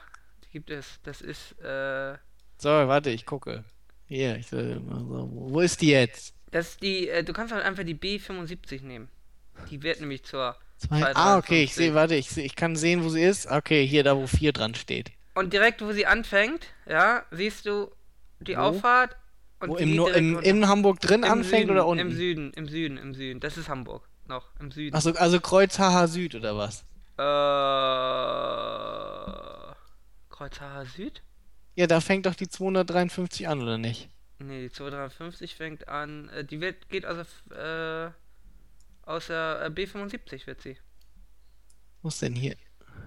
die 0.45 0.49
gibt 0.51 0.69
es. 0.69 0.85
Das 1.03 1.19
ist, 1.21 1.59
äh. 1.61 2.13
So, 2.57 2.69
warte, 2.69 3.09
ich 3.09 3.25
gucke. 3.25 3.65
Hier, 4.05 4.37
ich 4.37 4.47
soll 4.47 4.79
mal 4.79 4.99
so. 4.99 5.29
Wo 5.33 5.59
ist 5.59 5.81
die 5.81 5.89
jetzt? 5.89 6.33
Das 6.51 6.69
ist 6.69 6.81
die, 6.81 7.09
äh, 7.09 7.23
du 7.23 7.33
kannst 7.33 7.53
halt 7.53 7.63
einfach 7.63 7.83
die 7.83 7.95
B75 7.95 8.83
nehmen. 8.83 9.09
Die 9.69 9.81
wird 9.83 9.99
nämlich 9.99 10.23
zur 10.23 10.55
Zwei, 10.77 11.15
ah, 11.15 11.37
okay, 11.37 11.63
ich 11.63 11.73
253. 11.73 11.75
sehe, 11.75 11.93
warte, 11.93 12.15
ich, 12.15 12.29
seh, 12.29 12.41
ich 12.41 12.55
kann 12.55 12.75
sehen, 12.75 13.03
wo 13.03 13.09
sie 13.09 13.21
ist. 13.21 13.45
Okay, 13.45 13.85
hier, 13.85 14.03
da 14.03 14.17
wo 14.17 14.25
4 14.25 14.51
dran 14.51 14.73
steht. 14.73 15.11
Und 15.35 15.53
direkt, 15.53 15.81
wo 15.83 15.91
sie 15.91 16.07
anfängt, 16.07 16.67
ja, 16.87 17.23
siehst 17.29 17.67
du 17.67 17.91
die 18.39 18.57
Wo? 18.57 18.61
Auffahrt. 18.61 19.15
Und 19.59 19.69
Wo 19.69 19.77
im, 19.77 19.99
im, 20.07 20.39
in 20.39 20.67
Hamburg 20.67 20.99
drin 20.99 21.23
anfängt 21.23 21.67
Süden, 21.67 21.71
oder 21.71 21.85
unten? 21.85 22.07
Im 22.07 22.11
Süden, 22.11 22.51
im 22.53 22.67
Süden, 22.67 22.97
im 22.97 23.13
Süden. 23.13 23.39
Das 23.39 23.57
ist 23.57 23.69
Hamburg. 23.69 24.09
Noch, 24.27 24.49
im 24.59 24.71
Süden. 24.71 24.95
Achso, 24.95 25.11
also 25.11 25.39
Kreuz 25.39 25.77
HH 25.77 26.07
Süd 26.07 26.33
oder 26.33 26.57
was? 26.57 26.83
Äh. 27.19 27.21
Kreuz 30.31 30.59
HH 30.59 30.85
Süd? 30.95 31.21
Ja, 31.75 31.85
da 31.85 32.01
fängt 32.01 32.25
doch 32.25 32.33
die 32.33 32.47
253 32.47 33.47
an, 33.47 33.61
oder 33.61 33.77
nicht? 33.77 34.09
Nee, 34.47 34.61
die 34.61 34.71
253 34.71 35.55
fängt 35.55 35.87
an. 35.87 36.29
Äh, 36.29 36.43
die 36.43 36.61
wird, 36.61 36.89
geht 36.89 37.05
aus 37.05 37.27
der, 37.49 38.13
äh, 39.05 39.09
aus 39.09 39.27
der 39.27 39.61
äh, 39.63 39.69
B75 39.69 40.47
wird 40.47 40.61
sie. 40.61 40.77
Wo 42.01 42.07
ist 42.07 42.21
denn 42.21 42.35
hier? 42.35 42.55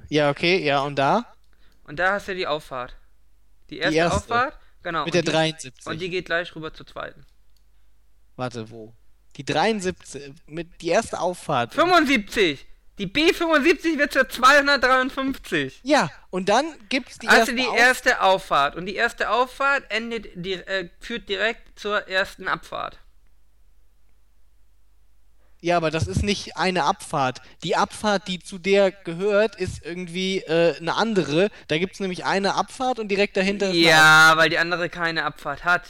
Ja, 0.09 0.31
okay, 0.31 0.65
ja, 0.65 0.83
und 0.83 0.97
da? 0.97 1.35
Und 1.85 1.99
da 1.99 2.13
hast 2.13 2.29
du 2.29 2.35
die 2.35 2.47
Auffahrt. 2.47 2.97
Die 3.71 3.79
erste, 3.79 3.97
erste. 3.97 4.17
Auffahrt, 4.17 4.59
genau. 4.83 5.05
Mit 5.05 5.09
und 5.09 5.15
der 5.15 5.23
die, 5.23 5.31
73. 5.31 5.87
Und 5.87 6.01
die 6.01 6.11
geht 6.11 6.27
gleich 6.27 6.55
rüber 6.55 6.73
zur 6.73 6.87
zweiten. 6.87 7.25
Warte, 8.37 8.71
wo? 8.71 8.95
Die 9.37 9.45
73, 9.45 10.33
mit 10.47 10.81
die 10.81 10.89
erste 10.89 11.21
Auffahrt. 11.21 11.75
75! 11.75 12.67
Die 12.99 13.09
B75 13.09 13.99
wird 13.99 14.13
zur 14.13 14.29
253. 14.29 15.81
Ja, 15.83 16.11
und 16.31 16.49
dann 16.49 16.65
gibt's 16.89 17.19
die 17.19 17.27
Also 17.27 17.41
erste 17.41 17.55
die 17.57 17.67
Auf- 17.67 17.77
erste 17.77 18.21
Auffahrt. 18.21 18.77
Und 18.77 18.87
die 18.87 18.95
erste 18.95 19.31
Auffahrt 19.31 19.83
endet, 19.89 20.29
die, 20.37 20.53
äh, 20.55 20.89
führt 21.01 21.29
direkt 21.29 21.79
zur 21.79 22.07
ersten 22.09 22.47
Abfahrt. 22.47 22.99
Ja, 25.61 25.79
aber 25.79 25.91
das 25.91 26.07
ist 26.07 26.23
nicht 26.23 26.57
eine 26.59 26.85
Abfahrt. 26.85 27.41
Die 27.63 27.75
Abfahrt, 27.75 28.29
die 28.29 28.39
zu 28.39 28.59
der 28.59 28.93
gehört, 28.93 29.57
ist 29.57 29.83
irgendwie 29.83 30.41
äh, 30.41 30.77
eine 30.77 30.95
andere. 30.95 31.51
Da 31.69 31.79
gibt's 31.79 32.01
nämlich 32.01 32.27
eine 32.27 32.55
Abfahrt 32.55 32.99
und 32.99 33.09
direkt 33.09 33.37
dahinter 33.39 33.71
ist 33.71 33.77
Ja, 33.77 34.35
weil 34.37 34.51
die 34.51 34.59
andere 34.59 34.91
keine 34.91 35.25
Abfahrt 35.25 35.65
hat. 35.65 35.85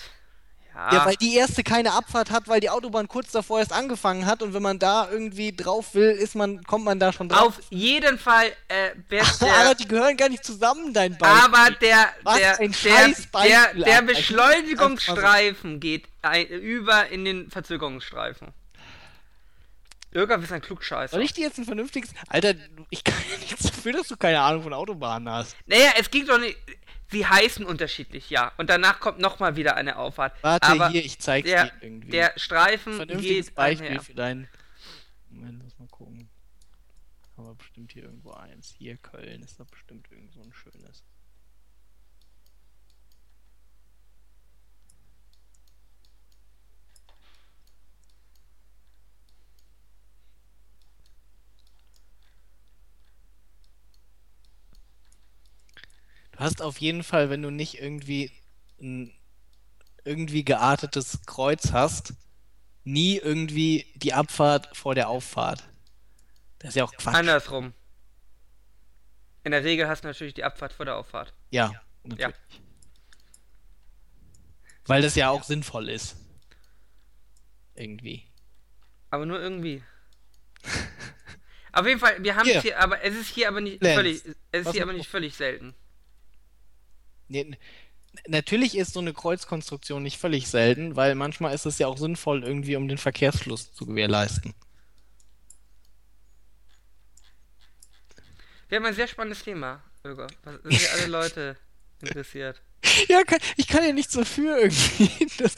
Ja, 0.74 0.92
Ja, 0.92 1.06
weil 1.06 1.16
die 1.16 1.34
erste 1.36 1.62
keine 1.62 1.92
Abfahrt 1.92 2.30
hat, 2.30 2.48
weil 2.48 2.60
die 2.60 2.70
Autobahn 2.70 3.06
kurz 3.08 3.30
davor 3.30 3.60
erst 3.60 3.72
angefangen 3.72 4.26
hat 4.26 4.42
und 4.42 4.54
wenn 4.54 4.62
man 4.62 4.78
da 4.78 5.08
irgendwie 5.10 5.54
drauf 5.54 5.94
will, 5.94 6.10
ist 6.10 6.34
man, 6.34 6.64
kommt 6.64 6.84
man 6.84 6.98
da 6.98 7.12
schon 7.12 7.28
drauf. 7.28 7.58
auf 7.58 7.60
jeden 7.70 8.18
Fall 8.18 8.46
äh, 8.68 8.90
wird 9.08 9.24
Aber 9.40 9.74
die 9.74 9.86
gehören 9.86 10.16
gar 10.16 10.28
nicht 10.28 10.44
zusammen, 10.44 10.92
dein 10.92 11.16
Beispiel. 11.16 11.44
aber 11.44 11.70
der, 11.76 12.08
Was 12.24 12.38
der, 12.38 12.60
ein 12.60 12.74
der, 12.82 13.72
der, 13.74 13.74
der. 13.74 14.02
Beschleunigungsstreifen 14.02 15.80
geht 15.80 16.06
ein, 16.22 16.46
über 16.46 17.08
in 17.08 17.24
den 17.24 17.50
Verzögerungsstreifen. 17.50 18.48
Irga 20.14 20.36
ist 20.36 20.52
ein 20.52 20.62
Klugscheißer. 20.62 21.16
Soll 21.16 21.24
ich 21.24 21.32
dir 21.32 21.42
jetzt 21.42 21.58
ein 21.58 21.64
vernünftiges. 21.64 22.10
Alter, 22.28 22.54
ich 22.90 23.02
kann 23.02 23.16
ja 23.32 23.38
nichts 23.38 23.64
dafür, 23.64 23.92
dass 23.94 24.06
du 24.06 24.16
keine 24.16 24.40
Ahnung 24.40 24.62
von 24.62 24.72
Autobahnen 24.72 25.28
hast. 25.28 25.56
Naja, 25.66 25.90
es 25.98 26.08
geht 26.08 26.28
doch 26.28 26.38
nicht. 26.38 26.56
Sie 27.14 27.24
heißen 27.24 27.64
unterschiedlich, 27.64 28.28
ja. 28.28 28.50
Und 28.56 28.68
danach 28.68 28.98
kommt 28.98 29.20
nochmal 29.20 29.54
wieder 29.54 29.76
eine 29.76 29.98
Auffahrt. 29.98 30.34
Warte, 30.42 30.66
aber 30.66 30.88
hier, 30.88 31.04
ich 31.04 31.20
zeig's 31.20 31.48
der, 31.48 31.66
dir 31.66 31.72
irgendwie. 31.80 32.10
Der 32.10 32.32
Streifen 32.34 32.94
vernünftiges 32.94 33.46
geht 33.46 33.54
Beispiel 33.54 33.86
einher. 33.86 34.02
für 34.02 34.14
dein. 34.14 34.48
Moment, 35.30 35.62
lass 35.62 35.78
mal 35.78 35.86
gucken. 35.86 36.28
Haben 37.36 37.46
wir 37.46 37.54
bestimmt 37.54 37.92
hier 37.92 38.02
irgendwo 38.02 38.32
eins. 38.32 38.74
Hier, 38.76 38.96
Köln 38.96 39.42
ist 39.44 39.60
doch 39.60 39.66
bestimmt 39.66 40.08
irgend 40.10 40.32
so 40.32 40.40
ein 40.40 40.52
schönes. 40.52 41.04
Du 56.34 56.40
hast 56.40 56.62
auf 56.62 56.78
jeden 56.78 57.04
Fall, 57.04 57.30
wenn 57.30 57.42
du 57.42 57.50
nicht 57.50 57.80
irgendwie 57.80 58.32
ein 58.80 59.12
irgendwie 60.04 60.44
geartetes 60.44 61.20
Kreuz 61.26 61.72
hast, 61.72 62.14
nie 62.82 63.18
irgendwie 63.18 63.86
die 63.94 64.12
Abfahrt 64.12 64.76
vor 64.76 64.94
der 64.96 65.08
Auffahrt. 65.08 65.64
Das 66.58 66.70
ist 66.70 66.74
ja 66.74 66.84
auch 66.84 66.92
Quatsch. 66.92 67.14
Andersrum. 67.14 67.72
In 69.44 69.52
der 69.52 69.62
Regel 69.62 69.86
hast 69.86 70.02
du 70.02 70.08
natürlich 70.08 70.34
die 70.34 70.42
Abfahrt 70.44 70.72
vor 70.72 70.86
der 70.86 70.96
Auffahrt. 70.96 71.32
Ja, 71.50 71.72
natürlich. 72.02 72.34
Weil 74.86 75.02
das 75.02 75.14
ja 75.14 75.30
auch 75.30 75.44
sinnvoll 75.44 75.88
ist. 75.88 76.16
Irgendwie. 77.74 78.26
Aber 79.10 79.24
nur 79.24 79.40
irgendwie. 79.40 79.82
Auf 81.72 81.86
jeden 81.86 82.00
Fall, 82.00 82.22
wir 82.22 82.36
haben 82.36 82.46
Hier. 82.46 82.56
es 82.56 82.62
hier, 82.62 82.78
aber 82.80 83.02
es 83.02 83.14
ist 83.14 83.28
hier 83.28 83.48
aber 83.48 83.60
nicht 83.60 83.82
Lenz. 83.82 83.94
völlig, 83.94 84.24
es 84.52 84.60
ist 84.60 84.66
Was 84.66 84.72
hier 84.74 84.82
aber 84.82 84.92
nicht 84.92 85.08
völlig 85.08 85.36
selten. 85.36 85.74
Nee, 87.28 87.56
natürlich 88.28 88.76
ist 88.76 88.92
so 88.92 89.00
eine 89.00 89.12
Kreuzkonstruktion 89.12 90.02
nicht 90.02 90.18
völlig 90.18 90.48
selten, 90.48 90.96
weil 90.96 91.14
manchmal 91.14 91.54
ist 91.54 91.66
es 91.66 91.78
ja 91.78 91.86
auch 91.86 91.98
sinnvoll, 91.98 92.44
irgendwie 92.44 92.76
um 92.76 92.88
den 92.88 92.98
Verkehrsfluss 92.98 93.72
zu 93.72 93.86
gewährleisten. 93.86 94.54
Wir 98.68 98.78
haben 98.78 98.86
ein 98.86 98.94
sehr 98.94 99.08
spannendes 99.08 99.42
Thema, 99.42 99.82
Irga. 100.02 100.26
Was 100.42 100.62
sind 100.62 100.92
alle 100.94 101.06
Leute 101.06 101.56
interessiert? 102.00 102.60
Ja, 103.08 103.22
kann, 103.24 103.38
ich 103.56 103.66
kann 103.66 103.84
ja 103.84 103.92
nichts 103.92 104.12
dafür 104.12 104.58
irgendwie, 104.58 105.26
dass, 105.38 105.54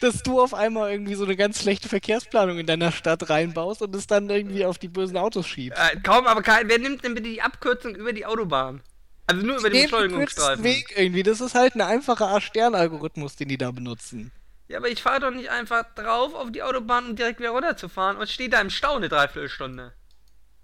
dass 0.00 0.22
du 0.22 0.40
auf 0.40 0.54
einmal 0.54 0.90
irgendwie 0.90 1.14
so 1.14 1.24
eine 1.24 1.36
ganz 1.36 1.62
schlechte 1.62 1.88
Verkehrsplanung 1.88 2.58
in 2.58 2.66
deiner 2.66 2.92
Stadt 2.92 3.28
reinbaust 3.28 3.82
und 3.82 3.94
es 3.94 4.06
dann 4.06 4.30
irgendwie 4.30 4.64
auf 4.64 4.78
die 4.78 4.88
bösen 4.88 5.16
Autos 5.16 5.48
schiebst. 5.48 5.78
Äh, 5.78 6.00
kaum, 6.00 6.26
aber 6.26 6.42
kein, 6.42 6.68
wer 6.68 6.78
nimmt 6.78 7.04
denn 7.04 7.14
bitte 7.14 7.28
die 7.28 7.42
Abkürzung 7.42 7.94
über 7.94 8.12
die 8.12 8.24
Autobahn? 8.24 8.82
Also 9.28 9.46
nur 9.46 9.58
über 9.58 9.70
den 9.70 9.82
Beschleunigungsstreifen. 9.82 10.64
Weg 10.64 10.94
irgendwie. 10.96 11.22
Das 11.22 11.40
ist 11.40 11.54
halt 11.54 11.74
ein 11.74 11.82
einfacher 11.82 12.28
A-Stern-Algorithmus, 12.28 13.36
den 13.36 13.48
die 13.48 13.58
da 13.58 13.70
benutzen. 13.70 14.32
Ja, 14.68 14.78
aber 14.78 14.88
ich 14.88 15.02
fahre 15.02 15.20
doch 15.20 15.30
nicht 15.30 15.50
einfach 15.50 15.84
drauf 15.94 16.34
auf 16.34 16.50
die 16.50 16.62
Autobahn, 16.62 17.06
um 17.10 17.16
direkt 17.16 17.38
wieder 17.38 17.50
runterzufahren 17.50 18.16
und 18.16 18.28
stehe 18.28 18.48
da 18.48 18.60
im 18.60 18.70
Stau 18.70 18.96
eine 18.96 19.08
Dreiviertelstunde. 19.08 19.92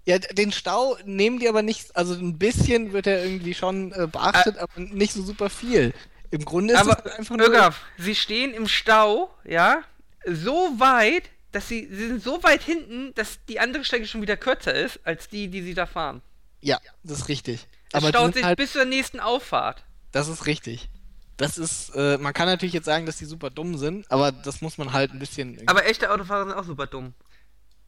Ja, 0.05 0.17
den 0.17 0.51
Stau 0.51 0.97
nehmen 1.05 1.39
die 1.39 1.47
aber 1.47 1.61
nicht, 1.61 1.95
also 1.95 2.13
ein 2.15 2.37
bisschen 2.37 2.91
wird 2.91 3.07
er 3.07 3.23
irgendwie 3.23 3.53
schon 3.53 3.91
äh, 3.91 4.07
beachtet, 4.07 4.57
aber 4.57 4.71
nicht 4.77 5.13
so 5.13 5.23
super 5.23 5.49
viel. 5.49 5.93
Im 6.31 6.43
Grunde 6.43 6.73
ist 6.73 6.79
aber, 6.79 6.91
es 6.91 7.03
halt 7.03 7.19
einfach 7.19 7.37
nur. 7.37 7.47
Irga, 7.47 7.73
sie 7.97 8.15
stehen 8.15 8.53
im 8.53 8.67
Stau, 8.67 9.33
ja, 9.43 9.83
so 10.27 10.73
weit, 10.77 11.29
dass 11.51 11.67
sie, 11.67 11.87
sie 11.91 12.07
sind 12.07 12.23
so 12.23 12.43
weit 12.43 12.63
hinten, 12.63 13.13
dass 13.15 13.39
die 13.45 13.59
andere 13.59 13.85
Strecke 13.85 14.07
schon 14.07 14.21
wieder 14.21 14.37
kürzer 14.37 14.73
ist, 14.73 14.99
als 15.03 15.29
die, 15.29 15.47
die 15.47 15.61
sie 15.61 15.73
da 15.73 15.85
fahren. 15.85 16.21
Ja, 16.61 16.79
das 17.03 17.19
ist 17.19 17.27
richtig. 17.29 17.67
Es 17.97 18.03
Aber 18.03 18.11
die 18.11 18.17
staut 18.17 18.33
sich 18.33 18.43
halt, 18.43 18.57
bis 18.57 18.71
zur 18.73 18.85
nächsten 18.85 19.19
Auffahrt. 19.19 19.83
das 20.11 20.27
ist 20.27 20.45
richtig. 20.45 20.89
Das 21.37 21.57
ist, 21.57 21.89
äh, 21.95 22.17
man 22.17 22.33
kann 22.33 22.47
natürlich 22.47 22.73
jetzt 22.73 22.85
sagen, 22.85 23.05
dass 23.05 23.17
die 23.17 23.25
super 23.25 23.49
dumm 23.49 23.77
sind, 23.77 24.09
aber 24.09 24.31
das 24.31 24.61
muss 24.61 24.77
man 24.77 24.93
halt 24.93 25.11
ein 25.11 25.19
bisschen. 25.19 25.49
irgendwie- 25.55 25.67
Aber 25.67 25.85
echte 25.85 26.09
Autofahrer 26.11 26.45
sind 26.47 26.53
auch 26.57 26.63
super 26.63 26.87
dumm. 26.87 27.13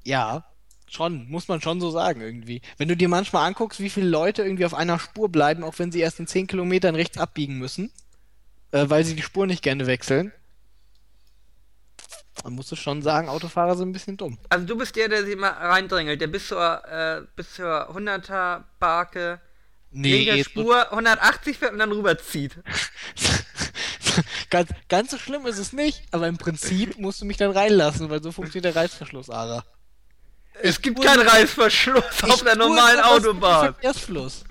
Ja, 0.03 0.43
schon, 0.89 1.29
muss 1.29 1.47
man 1.47 1.61
schon 1.61 1.79
so 1.79 1.89
sagen 1.89 2.19
irgendwie. 2.21 2.61
Wenn 2.77 2.89
du 2.89 2.97
dir 2.97 3.07
manchmal 3.07 3.47
anguckst, 3.47 3.79
wie 3.79 3.89
viele 3.89 4.07
Leute 4.09 4.43
irgendwie 4.43 4.65
auf 4.65 4.73
einer 4.73 4.99
Spur 4.99 5.29
bleiben, 5.29 5.63
auch 5.63 5.79
wenn 5.79 5.91
sie 5.93 5.99
erst 6.01 6.19
in 6.19 6.27
10 6.27 6.47
Kilometern 6.47 6.95
rechts 6.95 7.17
abbiegen 7.17 7.57
müssen, 7.57 7.91
äh, 8.71 8.89
weil 8.89 9.05
sie 9.05 9.15
die 9.15 9.21
Spur 9.21 9.47
nicht 9.47 9.63
gerne 9.63 9.87
wechseln, 9.87 10.33
dann 12.43 12.53
musst 12.53 12.71
du 12.71 12.75
schon 12.75 13.01
sagen, 13.01 13.29
Autofahrer 13.29 13.75
sind 13.75 13.89
ein 13.89 13.93
bisschen 13.93 14.17
dumm. 14.17 14.37
Also 14.49 14.65
du 14.65 14.77
bist 14.77 14.95
der, 14.95 15.09
der 15.09 15.25
sich 15.25 15.35
mal 15.35 15.49
reindrängelt, 15.51 16.21
der 16.21 16.27
bis 16.27 16.47
zur, 16.47 16.85
äh, 16.85 17.21
bis 17.35 17.53
zur 17.55 17.89
100er 17.95 18.63
Barke 19.91 20.07
linke 20.09 20.35
jetzt- 20.35 20.49
Spur 20.51 20.91
180 20.91 21.57
fährt 21.57 21.73
und 21.73 21.79
dann 21.79 21.91
rüberzieht. 21.91 22.57
ganz, 24.49 24.69
ganz 24.89 25.11
so 25.11 25.17
schlimm 25.17 25.45
ist 25.45 25.57
es 25.57 25.73
nicht, 25.73 26.03
aber 26.11 26.27
im 26.27 26.37
Prinzip 26.37 26.97
musst 26.97 27.21
du 27.21 27.25
mich 27.25 27.37
dann 27.37 27.51
reinlassen, 27.51 28.09
weil 28.09 28.21
so 28.21 28.31
funktioniert 28.31 28.75
der 28.75 28.81
Reißverschluss, 28.81 29.29
Ara. 29.29 29.63
Es 30.61 30.81
gibt 30.81 31.01
keinen 31.03 31.27
Reißverschluss 31.27 32.23
auf 32.23 32.43
der 32.43 32.55
normalen 32.55 32.99
Autobahn. 32.99 33.73
Verkehrsfluss. 33.73 34.43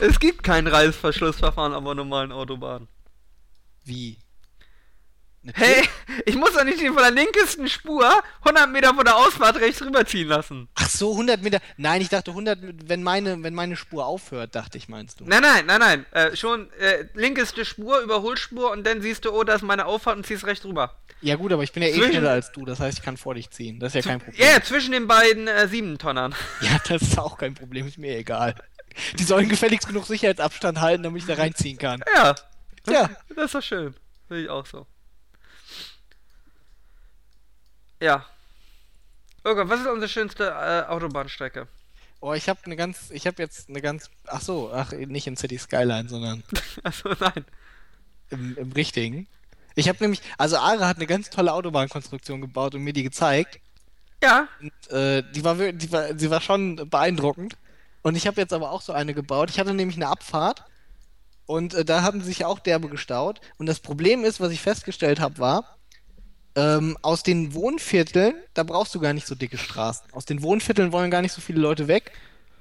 Es 0.00 0.18
gibt 0.18 0.42
kein 0.42 0.66
Reißverschlussverfahren 0.66 1.74
auf 1.74 1.84
der 1.84 1.94
normalen 1.94 2.32
Autobahn. 2.32 2.88
Wie? 3.84 4.18
Hey, 5.52 5.86
ich 6.24 6.36
muss 6.36 6.52
doch 6.54 6.64
nicht 6.64 6.80
die 6.80 6.86
von 6.86 6.96
der 6.96 7.10
linkesten 7.10 7.68
Spur 7.68 8.10
100 8.44 8.70
Meter 8.70 8.94
von 8.94 9.04
der 9.04 9.16
Ausfahrt 9.16 9.56
rechts 9.56 9.82
rüberziehen 9.82 10.28
lassen. 10.28 10.68
Ach 10.74 10.88
so, 10.88 11.12
100 11.12 11.42
Meter. 11.42 11.60
Nein, 11.76 12.00
ich 12.00 12.08
dachte 12.08 12.30
100, 12.30 12.62
mit- 12.62 12.88
wenn 12.88 13.02
meine, 13.02 13.42
wenn 13.42 13.52
meine 13.54 13.76
Spur 13.76 14.06
aufhört, 14.06 14.54
dachte 14.54 14.78
ich, 14.78 14.88
meinst 14.88 15.20
du. 15.20 15.24
Nein, 15.26 15.42
nein, 15.42 15.66
nein, 15.66 15.80
nein. 15.80 16.06
Äh, 16.12 16.34
schon 16.36 16.72
äh, 16.78 17.04
linkeste 17.14 17.64
Spur, 17.66 18.00
Überholspur 18.00 18.70
und 18.70 18.86
dann 18.86 19.02
siehst 19.02 19.26
du, 19.26 19.32
oh, 19.32 19.44
das 19.44 19.56
ist 19.56 19.62
meine 19.62 19.84
Auffahrt 19.84 20.16
und 20.16 20.24
ziehst 20.26 20.46
rechts 20.46 20.64
rüber. 20.64 20.96
Ja 21.20 21.36
gut, 21.36 21.52
aber 21.52 21.62
ich 21.62 21.72
bin 21.72 21.82
ja 21.82 21.90
eh 21.90 21.94
Zwischen- 21.94 22.10
schneller 22.12 22.30
als 22.30 22.50
du, 22.52 22.64
das 22.64 22.80
heißt, 22.80 22.98
ich 22.98 23.04
kann 23.04 23.16
vor 23.18 23.34
dich 23.34 23.50
ziehen. 23.50 23.78
Das 23.80 23.94
ist 23.94 24.04
ja 24.04 24.10
kein 24.12 24.20
Problem. 24.20 24.40
Ja, 24.42 24.50
yeah, 24.52 24.62
zwischen 24.62 24.92
den 24.92 25.06
beiden 25.06 25.46
äh, 25.48 25.68
Siebentonnern. 25.68 26.34
Ja, 26.62 26.78
das 26.88 27.02
ist 27.02 27.18
auch 27.18 27.36
kein 27.36 27.54
Problem, 27.54 27.86
ist 27.86 27.98
mir 27.98 28.16
egal. 28.16 28.54
Die 29.18 29.24
sollen 29.24 29.48
gefälligst 29.48 29.88
genug 29.88 30.06
Sicherheitsabstand 30.06 30.80
halten, 30.80 31.02
damit 31.02 31.20
ich 31.22 31.26
da 31.28 31.34
reinziehen 31.34 31.76
kann. 31.78 32.02
Ja, 32.14 32.34
Ja, 32.88 33.10
das 33.34 33.46
ist 33.46 33.54
doch 33.54 33.62
schön. 33.62 33.94
Sehe 34.28 34.44
ich 34.44 34.48
auch 34.48 34.64
so. 34.66 34.86
Ja. 38.00 38.26
Irga, 39.44 39.68
was 39.68 39.80
ist 39.80 39.86
unsere 39.86 40.08
schönste 40.08 40.44
äh, 40.48 40.90
Autobahnstrecke? 40.90 41.68
oh, 42.24 42.32
ich 42.32 42.48
habe 42.48 42.60
eine 42.64 42.74
ganz, 42.74 43.10
ich 43.10 43.26
habe 43.26 43.42
jetzt 43.42 43.68
eine 43.68 43.82
ganz, 43.82 44.10
ach 44.26 44.40
so, 44.40 44.70
ach, 44.72 44.92
nicht 44.92 45.26
in 45.26 45.36
City 45.36 45.58
Skyline, 45.58 46.08
sondern 46.08 46.42
Achso, 46.82 47.10
nein. 47.20 47.44
im, 48.30 48.56
im 48.56 48.72
richtigen. 48.72 49.26
Ich 49.74 49.88
habe 49.88 49.98
nämlich, 50.00 50.22
also 50.38 50.56
Ara 50.56 50.88
hat 50.88 50.96
eine 50.96 51.06
ganz 51.06 51.28
tolle 51.28 51.52
Autobahnkonstruktion 51.52 52.40
gebaut 52.40 52.74
und 52.74 52.82
mir 52.82 52.94
die 52.94 53.02
gezeigt. 53.02 53.60
Ja, 54.22 54.48
Und, 54.60 54.90
äh, 54.90 55.22
die 55.34 55.44
war, 55.44 55.54
die 55.54 55.92
war, 55.92 56.18
sie 56.18 56.30
war 56.30 56.40
schon 56.40 56.88
beeindruckend. 56.88 57.58
Und 58.02 58.16
ich 58.16 58.26
habe 58.26 58.40
jetzt 58.40 58.54
aber 58.54 58.70
auch 58.70 58.80
so 58.80 58.92
eine 58.94 59.12
gebaut. 59.12 59.50
Ich 59.50 59.58
hatte 59.58 59.74
nämlich 59.74 59.96
eine 59.96 60.08
Abfahrt 60.08 60.64
und 61.44 61.74
äh, 61.74 61.84
da 61.84 62.02
haben 62.02 62.20
sie 62.20 62.28
sich 62.28 62.46
auch 62.46 62.58
derbe 62.58 62.88
gestaut. 62.88 63.40
Und 63.58 63.66
das 63.66 63.80
Problem 63.80 64.24
ist, 64.24 64.40
was 64.40 64.50
ich 64.50 64.62
festgestellt 64.62 65.20
habe, 65.20 65.38
war, 65.38 65.76
ähm, 66.56 66.96
aus 67.02 67.22
den 67.22 67.54
Wohnvierteln, 67.54 68.34
da 68.54 68.62
brauchst 68.62 68.94
du 68.94 69.00
gar 69.00 69.12
nicht 69.12 69.26
so 69.26 69.34
dicke 69.34 69.58
Straßen. 69.58 70.12
Aus 70.12 70.24
den 70.24 70.42
Wohnvierteln 70.42 70.92
wollen 70.92 71.10
gar 71.10 71.22
nicht 71.22 71.32
so 71.32 71.40
viele 71.40 71.60
Leute 71.60 71.88
weg. 71.88 72.12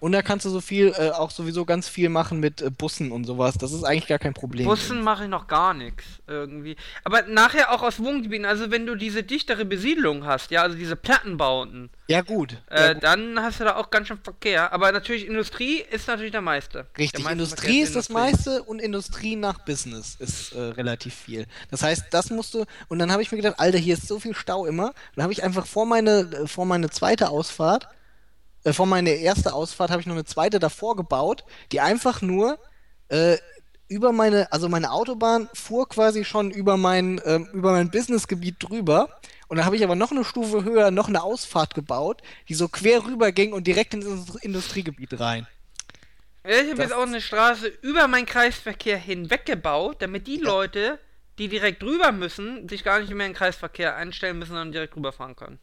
Und 0.03 0.11
da 0.11 0.21
kannst 0.21 0.45
du 0.45 0.49
so 0.49 0.59
viel, 0.59 0.93
äh, 0.97 1.11
auch 1.11 1.31
sowieso 1.31 1.63
ganz 1.63 1.87
viel 1.87 2.09
machen 2.09 2.41
mit 2.41 2.61
äh, 2.61 2.69
Bussen 2.69 3.13
und 3.13 3.23
sowas. 3.23 3.55
Das 3.57 3.71
ist 3.71 3.85
eigentlich 3.85 4.07
gar 4.07 4.19
kein 4.19 4.33
Problem. 4.33 4.65
Bussen 4.65 5.01
mache 5.01 5.23
ich 5.23 5.29
noch 5.29 5.47
gar 5.47 5.73
nichts 5.73 6.03
irgendwie. 6.27 6.75
Aber 7.05 7.21
nachher 7.21 7.71
auch 7.71 7.81
aus 7.83 8.01
Wohngebieten, 8.01 8.43
also 8.45 8.69
wenn 8.69 8.85
du 8.85 8.95
diese 8.95 9.23
dichtere 9.23 9.63
Besiedlung 9.63 10.25
hast, 10.25 10.51
ja, 10.51 10.61
also 10.61 10.75
diese 10.75 10.97
Plattenbauten, 10.97 11.89
Ja, 12.09 12.19
gut. 12.19 12.61
äh, 12.69 12.87
ja, 12.87 12.93
gut. 12.95 13.03
dann 13.03 13.39
hast 13.41 13.61
du 13.61 13.63
da 13.63 13.77
auch 13.77 13.91
ganz 13.91 14.09
schön 14.09 14.17
Verkehr. 14.21 14.73
Aber 14.73 14.91
natürlich 14.91 15.25
Industrie 15.25 15.77
ist 15.89 16.05
natürlich 16.09 16.33
der 16.33 16.41
meiste. 16.41 16.85
Richtig, 16.97 17.11
der 17.11 17.19
meiste 17.23 17.31
Industrie 17.31 17.79
ist 17.79 17.95
das 17.95 18.09
meiste 18.09 18.61
und 18.63 18.79
Industrie 18.79 19.37
nach 19.37 19.59
Business 19.59 20.17
ist 20.19 20.51
äh, 20.51 20.59
relativ 20.59 21.15
viel. 21.15 21.45
Das 21.71 21.81
heißt, 21.81 22.07
das 22.11 22.29
musst 22.29 22.53
du. 22.55 22.65
Und 22.89 22.99
dann 22.99 23.09
habe 23.09 23.21
ich 23.21 23.31
mir 23.31 23.37
gedacht, 23.37 23.57
Alter, 23.57 23.77
hier 23.77 23.93
ist 23.93 24.09
so 24.09 24.19
viel 24.19 24.35
Stau 24.35 24.65
immer. 24.65 24.93
Dann 25.15 25.23
habe 25.23 25.31
ich 25.31 25.43
einfach 25.45 25.65
vor 25.65 25.85
meine, 25.85 26.45
vor 26.45 26.65
meine 26.65 26.89
zweite 26.89 27.29
Ausfahrt, 27.29 27.87
äh, 28.63 28.73
vor 28.73 28.85
meine 28.85 29.11
erste 29.11 29.53
Ausfahrt 29.53 29.91
habe 29.91 30.01
ich 30.01 30.07
noch 30.07 30.15
eine 30.15 30.25
zweite 30.25 30.59
davor 30.59 30.95
gebaut, 30.95 31.43
die 31.71 31.81
einfach 31.81 32.21
nur 32.21 32.59
äh, 33.09 33.37
über 33.87 34.11
meine, 34.11 34.51
also 34.51 34.69
meine 34.69 34.91
Autobahn 34.91 35.49
fuhr 35.53 35.87
quasi 35.87 36.25
schon 36.25 36.51
über 36.51 36.77
mein, 36.77 37.21
ähm, 37.25 37.47
über 37.53 37.71
mein 37.73 37.91
Businessgebiet 37.91 38.55
drüber. 38.59 39.09
Und 39.47 39.57
dann 39.57 39.65
habe 39.65 39.75
ich 39.75 39.83
aber 39.83 39.95
noch 39.95 40.11
eine 40.11 40.23
Stufe 40.23 40.63
höher 40.63 40.89
noch 40.89 41.09
eine 41.09 41.21
Ausfahrt 41.21 41.75
gebaut, 41.75 42.21
die 42.49 42.55
so 42.55 42.67
quer 42.67 43.05
rüber 43.05 43.31
ging 43.31 43.53
und 43.53 43.67
direkt 43.67 43.93
ins 43.93 44.05
Indust- 44.05 44.41
Industriegebiet 44.41 45.19
rein. 45.19 45.47
Ja, 46.43 46.61
ich 46.61 46.71
habe 46.71 46.81
jetzt 46.81 46.93
auch 46.93 47.03
eine 47.03 47.21
Straße 47.21 47.67
über 47.67 48.07
meinen 48.07 48.25
Kreisverkehr 48.25 48.97
hinweg 48.97 49.45
gebaut, 49.45 49.97
damit 49.99 50.27
die 50.27 50.37
Leute, 50.37 50.99
die 51.37 51.47
direkt 51.47 51.83
drüber 51.83 52.11
müssen, 52.11 52.67
sich 52.67 52.83
gar 52.83 52.99
nicht 52.99 53.13
mehr 53.13 53.27
in 53.27 53.31
den 53.31 53.37
Kreisverkehr 53.37 53.95
einstellen 53.95 54.39
müssen, 54.39 54.49
sondern 54.49 54.71
direkt 54.71 54.95
rüberfahren 54.95 55.35
können. 55.35 55.59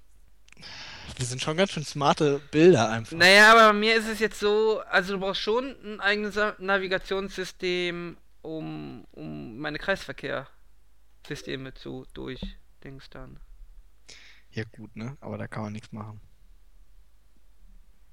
Wir 1.21 1.27
sind 1.27 1.43
schon 1.43 1.59
ganz 1.59 1.73
schön 1.73 1.85
smarte 1.85 2.41
Bilder 2.51 2.89
einfach. 2.89 3.15
Naja, 3.15 3.53
aber 3.53 3.75
bei 3.75 3.79
mir 3.79 3.95
ist 3.95 4.09
es 4.09 4.21
jetzt 4.21 4.41
so, 4.41 4.81
also 4.89 5.13
du 5.13 5.21
brauchst 5.21 5.43
schon 5.43 5.77
ein 5.85 6.01
eigenes 6.01 6.35
Navigationssystem, 6.59 8.17
um, 8.41 9.07
um 9.13 9.59
meine 9.59 9.77
Kreisverkehrssysteme 9.79 11.75
zu 11.75 12.07
durchdings 12.15 13.11
dann. 13.11 13.39
Ja, 14.53 14.65
gut, 14.65 14.97
ne? 14.97 15.19
Aber 15.21 15.37
da 15.37 15.47
kann 15.47 15.65
man 15.65 15.75
nichts 15.75 15.93
machen. 15.93 16.23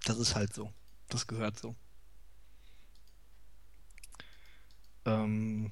Das 0.04 0.18
ist 0.18 0.36
halt 0.36 0.54
so. 0.54 0.74
Das 1.08 1.26
gehört 1.26 1.58
so. 1.58 1.78
Ähm, 5.06 5.72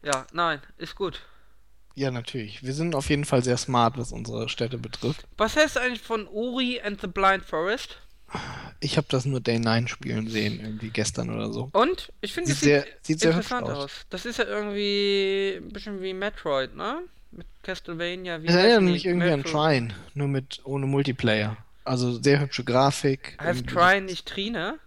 Ja, 0.00 0.26
nein, 0.32 0.62
ist 0.78 0.94
gut. 0.94 1.20
Ja, 1.98 2.10
natürlich. 2.10 2.62
Wir 2.62 2.72
sind 2.74 2.94
auf 2.94 3.08
jeden 3.10 3.24
Fall 3.24 3.42
sehr 3.44 3.56
smart, 3.56 3.98
was 3.98 4.12
unsere 4.12 4.48
Städte 4.48 4.78
betrifft. 4.78 5.26
Was 5.36 5.54
du 5.54 5.60
eigentlich 5.80 6.00
von 6.00 6.26
Uri 6.28 6.80
and 6.80 7.00
the 7.00 7.06
Blind 7.06 7.44
Forest? 7.44 7.98
Ich 8.80 8.96
habe 8.98 9.06
das 9.10 9.24
nur 9.24 9.40
Day 9.40 9.58
9 9.58 9.88
spielen 9.88 10.28
sehen, 10.28 10.60
irgendwie 10.60 10.90
gestern 10.90 11.30
oder 11.30 11.50
so. 11.52 11.70
Und 11.72 12.12
ich 12.20 12.34
finde, 12.34 12.48
Sieht 12.48 12.56
es 12.56 12.60
sehr- 12.60 12.82
sieht, 12.82 13.06
sieht 13.06 13.20
sehr 13.20 13.30
interessant 13.30 13.66
aus. 13.68 13.84
aus. 13.84 13.90
Das 14.10 14.26
ist 14.26 14.38
ja 14.38 14.44
irgendwie 14.44 15.54
ein 15.56 15.70
bisschen 15.72 16.02
wie 16.02 16.12
Metroid, 16.12 16.76
ne? 16.76 17.00
Mit 17.30 17.46
Castlevania. 17.62 18.42
Wie 18.42 18.48
heißt 18.48 18.56
erinnert 18.58 18.82
mich 18.82 19.06
irgendwie 19.06 19.30
an 19.30 19.40
Metro- 19.40 19.66
Trine, 19.68 19.94
nur 20.14 20.28
mit 20.28 20.60
ohne 20.64 20.86
Multiplayer. 20.86 21.56
Also 21.84 22.20
sehr 22.22 22.40
hübsche 22.40 22.64
Grafik. 22.64 23.36
Heißt 23.40 23.66
Trine 23.66 24.02
nicht 24.02 24.26
Trine? 24.26 24.78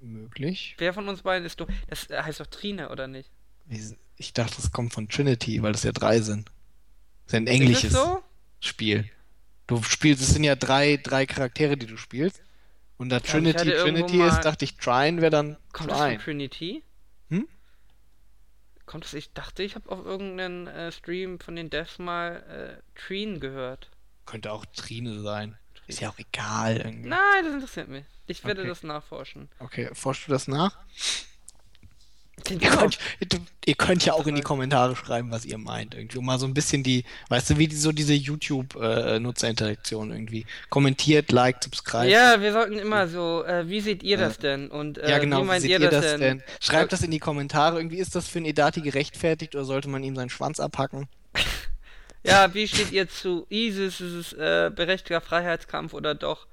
Möglich. 0.00 0.74
Wer 0.78 0.92
von 0.92 1.08
uns 1.08 1.22
beiden 1.22 1.46
ist 1.46 1.58
du? 1.60 1.66
Das 1.88 2.08
heißt 2.10 2.40
doch 2.40 2.46
Trine, 2.46 2.90
oder 2.90 3.06
nicht? 3.06 3.30
Ich- 4.16 4.32
dachte, 4.32 4.56
das 4.56 4.70
kommt 4.72 4.92
von 4.92 5.08
Trinity, 5.08 5.62
weil 5.62 5.72
das 5.72 5.82
ja 5.82 5.92
drei 5.92 6.20
sind. 6.20 6.48
Das 6.48 7.26
ist 7.26 7.32
ja 7.32 7.38
ein 7.38 7.46
englisches 7.46 7.84
es 7.84 7.92
so? 7.92 8.22
Spiel. 8.60 9.10
Du 9.66 9.82
spielst, 9.82 10.22
es 10.22 10.30
sind 10.30 10.44
ja 10.44 10.54
drei, 10.56 10.96
drei 10.98 11.26
Charaktere, 11.26 11.76
die 11.76 11.86
du 11.86 11.96
spielst. 11.96 12.42
Und 12.98 13.08
da 13.08 13.20
Trinity 13.20 13.70
irgendwo 13.70 14.06
Trinity 14.06 14.28
ist, 14.28 14.40
dachte 14.44 14.64
ich, 14.64 14.76
Trine 14.76 15.20
wäre 15.20 15.30
dann 15.30 15.56
Kommt 15.72 15.90
das 15.90 15.98
von 15.98 16.06
Trine. 16.08 16.22
Trinity? 16.22 16.82
Hm? 17.30 17.48
Kommt 18.86 19.04
das? 19.04 19.14
Ich 19.14 19.32
dachte, 19.32 19.62
ich 19.62 19.74
habe 19.74 19.88
auf 19.90 20.04
irgendeinen 20.04 20.66
äh, 20.68 20.92
Stream 20.92 21.40
von 21.40 21.56
den 21.56 21.70
Devs 21.70 21.98
mal 21.98 22.80
äh, 22.86 22.98
Trine 23.00 23.38
gehört. 23.38 23.90
Könnte 24.26 24.52
auch 24.52 24.64
Trine 24.66 25.20
sein. 25.22 25.56
Ist 25.88 26.00
ja 26.00 26.10
auch 26.10 26.18
egal 26.18 26.76
irgendwie. 26.76 27.08
Nein, 27.08 27.44
das 27.44 27.54
interessiert 27.54 27.88
mich. 27.88 28.04
Ich 28.26 28.44
werde 28.44 28.60
Okay. 28.60 28.68
das 28.68 28.82
nachforschen. 28.84 29.48
Okay, 29.58 29.90
forschst 29.94 30.28
du 30.28 30.30
das 30.32 30.46
nach? 30.46 30.78
Ihr 32.60 32.70
könnt, 32.70 32.98
ihr, 33.64 33.74
könnt 33.74 34.04
ja 34.04 34.12
auch 34.14 34.26
in 34.26 34.34
die 34.34 34.40
Kommentare 34.42 34.94
schreiben, 34.96 35.30
was 35.30 35.44
ihr 35.44 35.58
meint. 35.58 35.94
Irgendwie 35.94 36.18
um 36.18 36.24
mal 36.26 36.38
so 36.38 36.46
ein 36.46 36.54
bisschen 36.54 36.82
die, 36.82 37.04
weißt 37.28 37.50
du, 37.50 37.58
wie 37.58 37.68
die, 37.68 37.76
so 37.76 37.92
diese 37.92 38.14
YouTube-Nutzerinteraktion 38.14 40.10
irgendwie. 40.10 40.46
Kommentiert, 40.70 41.32
liked, 41.32 41.64
subscribe. 41.64 42.08
Ja, 42.08 42.40
wir 42.40 42.52
sollten 42.52 42.78
immer 42.78 43.08
so, 43.08 43.44
äh, 43.44 43.68
wie 43.68 43.80
seht 43.80 44.02
ihr 44.02 44.16
das 44.18 44.38
denn? 44.38 44.68
Und 44.68 44.98
äh, 44.98 45.10
Ja, 45.10 45.18
genau, 45.18 45.38
wie 45.38 45.42
wie 45.42 45.46
meint 45.46 45.62
seht 45.62 45.70
ihr 45.70 45.80
ihr 45.80 45.90
das, 45.90 46.02
denn? 46.12 46.20
denn? 46.20 46.42
Schreibt 46.60 46.92
das 46.92 47.02
in 47.02 47.10
die 47.10 47.18
Kommentare. 47.18 47.78
Irgendwie 47.78 47.98
ist 47.98 48.14
das 48.14 48.28
für 48.28 48.38
einen 48.38 48.46
Edati 48.46 48.80
gerechtfertigt 48.80 49.54
oder 49.54 49.64
sollte 49.64 49.88
man 49.88 50.02
ihm 50.02 50.16
seinen 50.16 50.30
Schwanz 50.30 50.60
abhacken? 50.60 51.08
Ja, 52.24 52.54
wie 52.54 52.68
steht 52.68 52.92
ihr 52.92 53.08
zu 53.08 53.46
ISIS? 53.50 54.00
Ist 54.00 54.12
es 54.12 54.32
äh, 54.34 54.70
berechtigter 54.72 55.20
Freiheitskampf 55.20 55.92
oder 55.92 56.14
doch? 56.14 56.46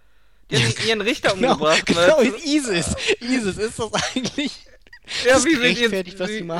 Die 0.49 0.57
haben 0.57 0.73
ihren 0.87 1.01
Richter 1.07 1.35
Genau, 1.35 1.51
umgebracht. 1.53 1.85
genau, 1.85 2.23
du? 2.23 2.35
ISIS. 2.43 2.95
ISIS 3.21 3.57
ist 3.59 3.77
das 3.77 3.91
eigentlich. 4.15 4.65
Ja, 5.25 5.43
wie 5.43 5.55
seht, 5.55 5.79
ihr, 5.79 5.91
wie, 5.91 6.05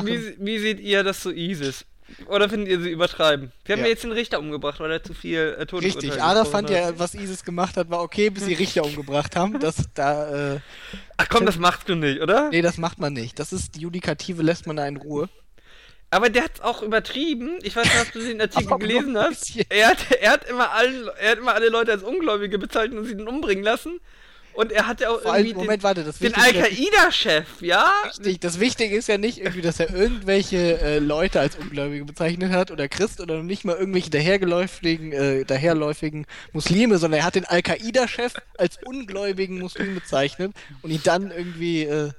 wie, 0.06 0.36
wie 0.38 0.58
seht 0.58 0.80
ihr 0.80 1.04
das 1.04 1.20
zu 1.20 1.30
ISIS? 1.32 1.84
Oder 2.26 2.48
findet 2.48 2.68
ihr 2.70 2.80
sie 2.80 2.90
übertreiben? 2.90 3.52
Wir 3.64 3.76
haben 3.76 3.82
Ja. 3.82 3.88
jetzt 3.88 4.02
den 4.02 4.10
Richter 4.10 4.40
umgebracht, 4.40 4.80
weil 4.80 4.90
er 4.90 5.02
zu 5.04 5.14
viel 5.14 5.56
äh, 5.58 5.66
Todesurteile 5.66 5.84
Richtig, 5.84 6.10
gesprochen 6.10 6.50
fand 6.50 6.70
hat. 6.70 6.76
ja, 6.76 6.98
was 6.98 7.14
ISIS 7.14 7.44
gemacht 7.44 7.76
hat, 7.76 7.88
war 7.88 8.02
okay, 8.02 8.30
bis 8.30 8.44
sie 8.46 8.54
Richter 8.54 8.84
umgebracht 8.84 9.36
haben. 9.36 9.60
Das, 9.60 9.76
da, 9.94 10.54
äh, 10.54 10.60
Ach 11.18 11.28
komm, 11.28 11.46
das 11.46 11.56
machst 11.58 11.88
du 11.88 11.94
nicht, 11.94 12.20
oder? 12.20 12.48
nee, 12.50 12.62
das 12.62 12.78
macht 12.78 12.98
man 12.98 13.12
nicht. 13.12 13.38
Das 13.38 13.52
ist, 13.52 13.76
die 13.76 13.80
Judikative 13.82 14.42
lässt 14.42 14.66
man 14.66 14.74
da 14.76 14.88
in 14.88 14.96
Ruhe. 14.96 15.28
Aber 16.10 16.28
der 16.28 16.42
hat's 16.44 16.60
auch 16.60 16.82
übertrieben. 16.82 17.60
Ich 17.62 17.76
weiß 17.76 17.84
nicht, 17.84 18.02
ob 18.02 18.12
du 18.12 18.18
den 18.20 18.40
Artikel 18.40 18.78
gelesen 18.78 19.16
hast. 19.16 19.52
Er 19.68 19.90
hat, 19.90 19.98
er, 20.20 20.32
hat 20.32 20.48
immer 20.50 20.72
allen, 20.72 21.08
er 21.20 21.30
hat 21.30 21.38
immer 21.38 21.54
alle 21.54 21.68
Leute 21.68 21.92
als 21.92 22.02
Ungläubige 22.02 22.58
bezeichnet 22.58 22.98
und 22.98 23.04
sie 23.04 23.16
dann 23.16 23.28
umbringen 23.28 23.62
lassen. 23.62 24.00
Und 24.54 24.72
er 24.72 24.86
hat 24.86 25.00
ja 25.00 25.10
auch 25.10 25.20
Vor 25.20 25.32
allem, 25.32 25.46
irgendwie 25.46 25.64
Moment, 25.64 25.82
warte, 25.82 26.04
das 26.04 26.18
den, 26.18 26.32
den 26.32 26.42
Al-Qaida-Chef, 26.42 27.46
ja? 27.60 27.90
Richtig, 28.06 28.40
das 28.40 28.60
Wichtige 28.60 28.96
ist 28.96 29.08
ja 29.08 29.18
nicht 29.18 29.38
irgendwie, 29.38 29.62
dass 29.62 29.80
er 29.80 29.94
irgendwelche 29.94 30.80
äh, 30.80 30.98
Leute 30.98 31.40
als 31.40 31.56
Ungläubige 31.56 32.04
bezeichnet 32.04 32.52
hat 32.52 32.70
oder 32.70 32.88
Christ 32.88 33.20
oder 33.20 33.42
nicht 33.42 33.64
mal 33.64 33.76
irgendwelche 33.76 34.10
dahergeläufigen, 34.10 35.12
äh, 35.12 35.44
daherläufigen 35.44 36.26
Muslime, 36.52 36.98
sondern 36.98 37.20
er 37.20 37.26
hat 37.26 37.34
den 37.36 37.44
Al-Qaida-Chef 37.44 38.34
als 38.58 38.78
ungläubigen 38.84 39.58
Muslim 39.58 39.94
bezeichnet 39.94 40.52
und 40.82 40.90
ihn 40.90 41.00
dann 41.04 41.30
irgendwie 41.30 41.84
äh, 41.84 42.10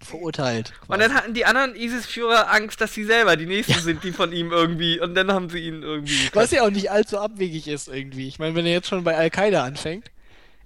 verurteilt. 0.00 0.72
Und 0.86 1.00
dann 1.00 1.14
hatten 1.14 1.34
die 1.34 1.44
anderen 1.44 1.74
ISIS-Führer 1.74 2.52
Angst, 2.52 2.80
dass 2.80 2.94
sie 2.94 3.04
selber 3.04 3.36
die 3.36 3.46
Nächsten 3.46 3.80
sind, 3.80 4.04
die 4.04 4.12
von 4.12 4.32
ihm 4.32 4.52
irgendwie. 4.52 5.00
Und 5.00 5.14
dann 5.14 5.32
haben 5.32 5.50
sie 5.50 5.58
ihn 5.58 5.82
irgendwie. 5.82 6.30
Was 6.32 6.50
ja 6.50 6.62
auch 6.62 6.70
nicht 6.70 6.90
allzu 6.90 7.18
abwegig 7.18 7.68
ist 7.68 7.88
irgendwie. 7.88 8.28
Ich 8.28 8.38
meine, 8.38 8.54
wenn 8.54 8.66
er 8.66 8.72
jetzt 8.72 8.88
schon 8.88 9.04
bei 9.04 9.16
Al-Qaida 9.16 9.64
anfängt. 9.64 10.10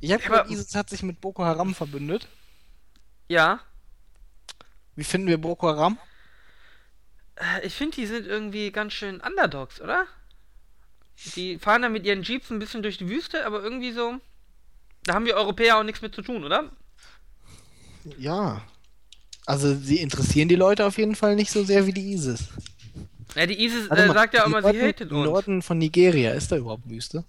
Ich 0.02 0.10
habe 0.12 0.20
Ja, 0.22 0.28
gehört, 0.28 0.46
aber- 0.46 0.50
ISIS 0.52 0.74
hat 0.74 0.90
sich 0.90 1.02
mit 1.04 1.20
Boko 1.20 1.44
Haram 1.44 1.74
verbündet. 1.74 2.26
Ja. 3.28 3.60
Wie 4.96 5.04
finden 5.04 5.28
wir 5.28 5.38
Boko 5.38 5.68
Haram? 5.68 5.96
Äh, 7.36 7.64
Ich 7.66 7.74
finde, 7.74 7.94
die 7.96 8.06
sind 8.06 8.26
irgendwie 8.26 8.72
ganz 8.72 8.92
schön 8.94 9.20
Underdogs, 9.20 9.80
oder? 9.80 10.06
Die 11.36 11.56
fahren 11.58 11.82
dann 11.82 11.92
mit 11.92 12.04
ihren 12.04 12.22
Jeeps 12.24 12.50
ein 12.50 12.58
bisschen 12.58 12.82
durch 12.82 12.98
die 12.98 13.08
Wüste, 13.08 13.46
aber 13.46 13.62
irgendwie 13.62 13.92
so. 13.92 14.18
Da 15.04 15.14
haben 15.14 15.24
wir 15.24 15.36
Europäer 15.36 15.78
auch 15.78 15.84
nichts 15.84 16.02
mit 16.02 16.14
zu 16.14 16.22
tun, 16.22 16.42
oder? 16.44 16.70
Ja. 18.18 18.62
Also 19.46 19.74
sie 19.74 19.98
interessieren 19.98 20.48
die 20.48 20.56
Leute 20.56 20.84
auf 20.84 20.98
jeden 20.98 21.14
Fall 21.14 21.36
nicht 21.36 21.52
so 21.52 21.62
sehr 21.64 21.86
wie 21.86 21.92
die 21.92 22.12
ISIS. 22.12 22.48
Ja, 23.36 23.46
die 23.46 23.64
ISIS 23.64 23.86
äh, 23.88 24.06
mal, 24.08 24.14
sagt 24.14 24.34
ja 24.34 24.42
auch 24.42 24.46
im 24.46 24.54
immer, 24.56 24.72
sie 24.72 24.82
hatet 24.82 25.10
Im 25.12 25.18
uns. 25.18 25.26
Norden 25.26 25.62
von 25.62 25.78
Nigeria, 25.78 26.32
ist 26.32 26.50
da 26.50 26.56
überhaupt 26.56 26.88
Wüste? 26.88 27.24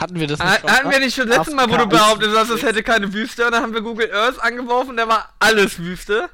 Hatten 0.00 0.18
wir 0.18 0.26
das 0.26 0.38
schon 0.38 0.48
Hatten 0.48 0.66
wir 0.66 0.82
mal? 0.84 1.00
nicht 1.00 1.14
schon 1.14 1.28
letztes 1.28 1.54
Mal, 1.54 1.70
wo 1.70 1.76
du 1.76 1.86
behauptet 1.86 2.30
hast, 2.34 2.48
es 2.48 2.62
hätte 2.62 2.82
keine 2.82 3.12
Wüste 3.12 3.44
und 3.44 3.52
dann 3.52 3.62
haben 3.62 3.74
wir 3.74 3.82
Google 3.82 4.10
Earth 4.12 4.40
angeworfen 4.40 4.96
da 4.96 5.06
war 5.06 5.34
alles 5.38 5.78
Wüste? 5.78 6.30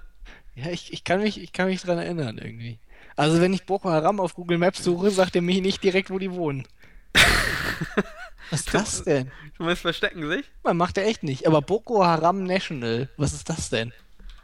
Ja, 0.54 0.70
ich, 0.70 0.92
ich, 0.92 1.04
kann 1.04 1.20
mich, 1.20 1.42
ich 1.42 1.52
kann 1.52 1.66
mich 1.66 1.82
dran 1.82 1.98
erinnern 1.98 2.38
irgendwie. 2.38 2.78
Also 3.16 3.40
wenn 3.40 3.52
ich 3.52 3.64
Boko 3.64 3.90
Haram 3.90 4.20
auf 4.20 4.34
Google 4.34 4.58
Maps 4.58 4.84
suche, 4.84 5.10
sagt 5.10 5.34
er 5.36 5.42
mir 5.42 5.60
nicht 5.60 5.82
direkt, 5.82 6.10
wo 6.10 6.18
die 6.18 6.30
wohnen. 6.32 6.66
Was 8.50 8.60
ist 8.60 8.74
das 8.74 9.02
denn? 9.02 9.32
Du 9.58 9.64
meinst, 9.64 9.82
verstecken 9.82 10.28
sich? 10.30 10.44
Man 10.62 10.76
macht 10.76 10.96
er 10.98 11.06
echt 11.06 11.22
nicht. 11.24 11.46
Aber 11.46 11.62
Boko 11.62 12.04
Haram 12.04 12.44
National, 12.44 13.08
was 13.16 13.32
ist 13.32 13.48
das 13.50 13.70
denn? 13.70 13.92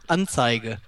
Anzeige. 0.07 0.81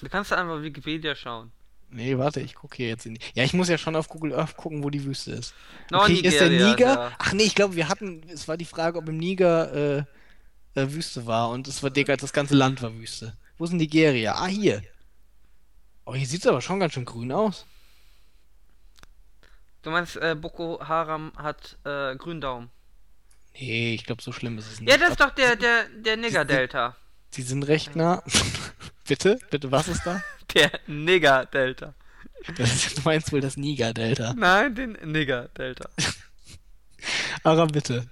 Du 0.00 0.08
kannst 0.08 0.30
da 0.30 0.36
einfach 0.36 0.62
Wikipedia 0.62 1.16
schauen. 1.16 1.50
Nee, 1.90 2.18
warte, 2.18 2.40
ich 2.40 2.54
gucke 2.54 2.76
hier 2.76 2.88
jetzt 2.88 3.06
in 3.06 3.14
die. 3.14 3.20
Ja, 3.34 3.44
ich 3.44 3.54
muss 3.54 3.68
ja 3.68 3.78
schon 3.78 3.96
auf 3.96 4.08
Google 4.08 4.34
Earth 4.34 4.56
gucken, 4.56 4.82
wo 4.84 4.90
die 4.90 5.04
Wüste 5.04 5.32
ist. 5.32 5.54
No, 5.90 6.02
Okay, 6.02 6.14
ist 6.20 6.38
der 6.38 6.50
Niger? 6.50 6.94
da. 6.94 7.12
Ach 7.18 7.32
nee, 7.32 7.44
ich 7.44 7.54
glaube, 7.54 7.76
wir 7.76 7.88
hatten. 7.88 8.22
Es 8.28 8.46
war 8.46 8.56
die 8.58 8.66
Frage, 8.66 8.98
ob 8.98 9.08
im 9.08 9.16
Niger 9.16 9.72
äh, 9.72 10.04
äh, 10.74 10.92
Wüste 10.92 11.26
war 11.26 11.48
und 11.50 11.66
es 11.66 11.82
war 11.82 11.90
Digga, 11.90 12.16
das 12.16 12.32
ganze 12.32 12.54
Land 12.54 12.82
war 12.82 12.94
Wüste. 12.94 13.36
Wo 13.56 13.64
ist 13.64 13.72
Nigeria? 13.72 14.34
Ah, 14.34 14.46
hier. 14.46 14.82
Oh, 16.04 16.14
hier 16.14 16.26
sieht 16.26 16.40
es 16.40 16.46
aber 16.46 16.60
schon 16.60 16.78
ganz 16.80 16.92
schön 16.92 17.04
grün 17.04 17.32
aus. 17.32 17.66
Du 19.82 19.90
meinst, 19.90 20.16
äh, 20.16 20.34
Boko 20.34 20.80
Haram 20.86 21.32
hat 21.36 21.78
äh, 21.84 22.14
Gründaumen. 22.16 22.70
Nee, 23.54 23.94
ich 23.94 24.04
glaube, 24.04 24.22
so 24.22 24.30
schlimm 24.32 24.58
ist 24.58 24.70
es 24.70 24.80
nicht. 24.80 24.90
Ja, 24.90 24.98
das 24.98 25.10
ist 25.10 25.20
doch 25.20 25.30
der, 25.30 25.56
der, 25.56 25.88
der 25.88 26.16
Nigger-Delta. 26.16 26.96
Sie 27.30 27.42
sind 27.42 27.62
recht 27.64 27.96
nah. 27.96 28.22
Bitte? 29.08 29.38
Bitte, 29.50 29.72
was 29.72 29.88
ist 29.88 30.04
da? 30.04 30.22
Der 30.54 30.70
Nigger-Delta. 30.86 31.94
Du 32.46 33.02
meinst 33.04 33.32
wohl 33.32 33.40
das 33.40 33.56
Niger-Delta. 33.56 34.34
Nein, 34.34 34.74
den 34.74 34.92
Nigger-Delta. 34.92 35.88
Aber 37.42 37.66
bitte. 37.66 38.06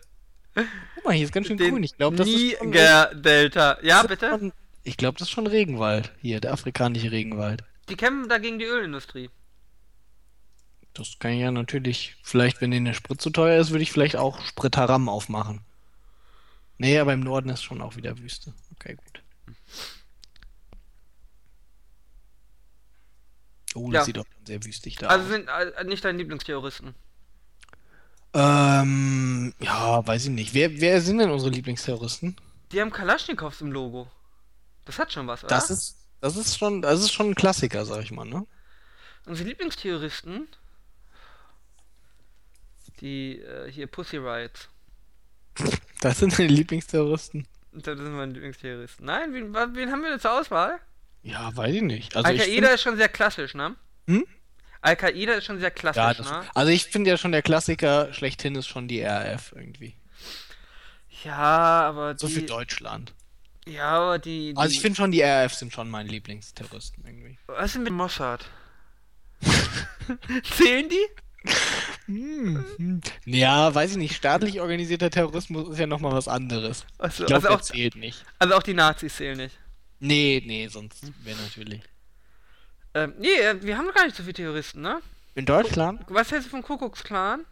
Guck 0.55 1.05
mal, 1.05 1.13
hier 1.13 1.27
ist 1.27 1.33
ganz 1.33 1.47
schön 1.47 1.59
Den 1.59 1.71
grün. 1.71 1.83
Ich 1.85 1.97
glaube, 1.97 2.17
das 2.17 2.27
Niger-Delta. 2.27 3.79
Ja, 3.83 4.03
bitte? 4.03 4.53
Ich 4.83 4.97
glaube, 4.97 5.19
das 5.19 5.29
ist 5.29 5.33
schon 5.33 5.47
Regenwald. 5.47 6.13
Hier, 6.21 6.41
der 6.41 6.53
afrikanische 6.53 7.13
Regenwald. 7.13 7.63
Die 7.89 7.97
kämpfen 7.97 8.29
da 8.29 8.39
gegen 8.39 8.59
die 8.59 8.65
Ölindustrie. 8.65 9.31
Das 10.95 11.19
kann 11.19 11.33
ich 11.33 11.41
ja 11.41 11.51
natürlich, 11.51 12.17
vielleicht, 12.23 12.61
wenn 12.61 12.71
denen 12.71 12.87
der 12.87 12.95
Sprit 12.95 13.21
zu 13.21 13.31
teuer 13.31 13.61
ist, 13.61 13.71
würde 13.71 13.83
ich 13.83 13.93
vielleicht 13.93 14.17
auch 14.17 14.41
Sprit-Haram 14.41 15.09
aufmachen. 15.09 15.61
Nee, 16.79 16.99
aber 16.99 17.13
im 17.13 17.21
Norden 17.21 17.51
ist 17.51 17.63
schon 17.63 17.83
auch 17.83 17.97
wieder 17.97 18.19
Wüste. 18.19 18.55
Okay, 18.75 18.97
gut. 18.97 19.23
Oh, 23.77 23.91
das 23.91 24.01
Ja. 24.01 24.05
sieht 24.05 24.17
doch 24.17 24.27
sehr 24.47 24.65
wüstig 24.65 24.97
da 24.97 25.07
Also 25.09 25.25
aus. 25.25 25.31
sind 25.31 25.49
äh, 25.49 25.85
nicht 25.85 26.05
deine 26.05 26.19
Lieblingsterroristen. 26.19 26.95
Ähm, 28.35 29.55
ja, 29.61 30.07
weiß 30.07 30.25
ich 30.25 30.31
nicht. 30.31 30.53
Wer, 30.55 30.81
wer 30.81 31.01
sind 31.01 31.19
denn 31.19 31.31
unsere 31.31 31.51
Lieblingsterroristen? 31.51 32.37
Die 32.73 32.81
haben 32.81 32.91
Kalaschnikows 32.91 33.61
im 33.61 33.73
Logo. 33.73 34.11
Das 34.85 34.99
hat 34.99 35.13
schon 35.13 35.27
was, 35.27 35.43
oder? 35.45 35.55
Das 35.55 35.71
ist, 35.71 35.97
das 36.21 36.37
ist 36.37 36.59
schon, 36.59 36.83
das 36.83 37.01
ist 37.01 37.13
schon 37.13 37.31
ein 37.31 37.35
Klassiker, 37.35 37.85
sag 37.87 38.03
ich 38.03 38.11
mal, 38.11 38.25
ne? 38.27 38.47
Unsere 39.25 39.49
Lieblingsterroristen. 39.49 40.49
Die 43.01 43.41
äh, 43.41 43.71
hier 43.71 43.87
Pussy 43.87 44.17
Riots. 44.17 44.69
Das 46.03 46.19
sind 46.19 46.39
deine 46.39 46.49
Lieblingsterroristen. 46.49 47.49
Das 47.73 47.97
sind 47.99 48.13
meine 48.15 48.33
Lieblingsterroristen. 48.33 49.07
Nein, 49.07 49.33
wen, 49.33 49.55
wen 49.55 49.91
haben 49.91 50.03
wir 50.03 50.11
denn 50.11 50.21
zur 50.21 50.39
Auswahl? 50.39 50.79
Ja, 51.27 51.55
weiß 51.57 51.75
ich 51.75 51.83
nicht. 51.83 52.15
Also 52.15 52.29
Al-Qaida 52.29 52.69
ist 52.69 52.83
schon 52.83 52.97
sehr 52.97 53.09
klassisch, 53.09 53.55
ne? 53.55 53.75
Hm? 54.07 54.25
Al-Qaida 54.81 55.33
ist 55.35 55.45
schon 55.45 55.59
sehr 55.59 55.73
klassisch, 55.73 56.01
ja, 56.01 56.15
das, 56.15 56.31
ne? 56.31 56.43
also 56.55 56.71
ich 56.71 56.85
finde 56.85 57.11
ja 57.11 57.17
schon 57.17 57.33
der 57.33 57.43
Klassiker 57.43 58.13
schlechthin 58.13 58.55
ist 58.55 58.69
schon 58.69 58.87
die 58.87 59.03
RAF 59.03 59.53
irgendwie. 59.57 59.97
Ja, 61.25 61.35
aber 61.89 62.17
So 62.17 62.29
für. 62.29 62.43
Deutschland. 62.43 63.13
Ja, 63.67 63.89
aber 63.89 64.19
die. 64.21 64.53
die 64.53 64.57
Also 64.57 64.73
ich 64.73 64.81
finde 64.81 64.97
schon, 64.97 65.11
die 65.11 65.23
RAF 65.23 65.55
sind 65.55 65.73
schon 65.73 65.91
meine 65.91 66.09
Lieblingsterroristen 66.09 67.05
irgendwie. 67.05 67.37
Was 67.47 67.67
ist 67.67 67.75
denn 67.75 67.83
mit 67.83 67.93
Mossad? 67.93 68.47
Zählen 70.57 70.89
die? 70.89 71.53
Hm. 72.07 73.01
Ja, 73.25 73.75
weiß 73.75 73.93
ich 73.93 73.97
nicht. 73.97 74.15
Staatlich 74.15 74.61
organisierter 74.61 75.11
Terrorismus 75.11 75.71
ist 75.71 75.79
ja 75.79 75.87
nochmal 75.89 76.13
was 76.13 76.29
anderes. 76.29 76.87
Achso, 76.99 77.25
Ich 77.25 77.27
glaube, 77.27 77.49
also, 77.49 77.59
auch, 77.59 77.63
zählt 77.63 77.97
nicht. 77.97 78.25
also 78.39 78.55
auch 78.55 78.63
die 78.63 78.75
Nazis 78.75 79.17
zählen 79.17 79.37
nicht. 79.37 79.59
Nee, 79.99 80.43
nee, 80.45 80.69
sonst 80.69 81.13
wäre 81.25 81.41
natürlich. 81.41 81.83
Ähm, 82.95 83.15
nee, 83.19 83.29
äh, 83.35 83.63
wir 83.63 83.77
haben 83.77 83.89
gar 83.95 84.05
nicht 84.05 84.17
so 84.17 84.23
viele 84.23 84.35
Terroristen, 84.35 84.81
ne? 84.81 85.01
In 85.35 85.47
Deutschland? 85.47 86.03
Was 86.09 86.31
hältst 86.31 86.47
du 86.47 86.51
vom 86.51 86.63
Kuckucksklan? 86.63 87.45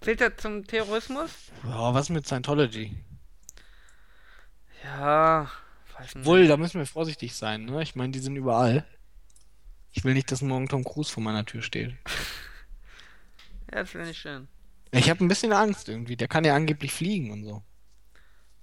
Zählt 0.00 0.20
der 0.20 0.36
zum 0.36 0.66
Terrorismus? 0.66 1.30
Ja, 1.64 1.94
was 1.94 2.08
mit 2.08 2.26
Scientology? 2.26 2.96
Ja, 4.84 5.50
weiß 5.98 6.14
nicht. 6.16 6.24
Wohl, 6.24 6.48
da 6.48 6.56
müssen 6.56 6.78
wir 6.78 6.86
vorsichtig 6.86 7.34
sein, 7.34 7.66
ne? 7.66 7.82
Ich 7.82 7.94
meine, 7.94 8.12
die 8.12 8.18
sind 8.18 8.36
überall. 8.36 8.86
Ich 9.92 10.04
will 10.04 10.14
nicht, 10.14 10.30
dass 10.32 10.40
morgen 10.42 10.68
Tom 10.68 10.84
Cruise 10.84 11.12
vor 11.12 11.22
meiner 11.22 11.44
Tür 11.44 11.62
steht. 11.62 11.94
Ja, 13.72 13.82
das 13.82 13.94
wäre 13.94 14.04
nicht 14.04 14.18
schön. 14.18 14.48
Ich 14.90 15.08
habe 15.08 15.24
ein 15.24 15.28
bisschen 15.28 15.52
Angst 15.52 15.88
irgendwie. 15.88 16.16
Der 16.16 16.26
kann 16.26 16.42
ja 16.42 16.56
angeblich 16.56 16.92
fliegen 16.92 17.30
und 17.30 17.44
so. 17.44 17.62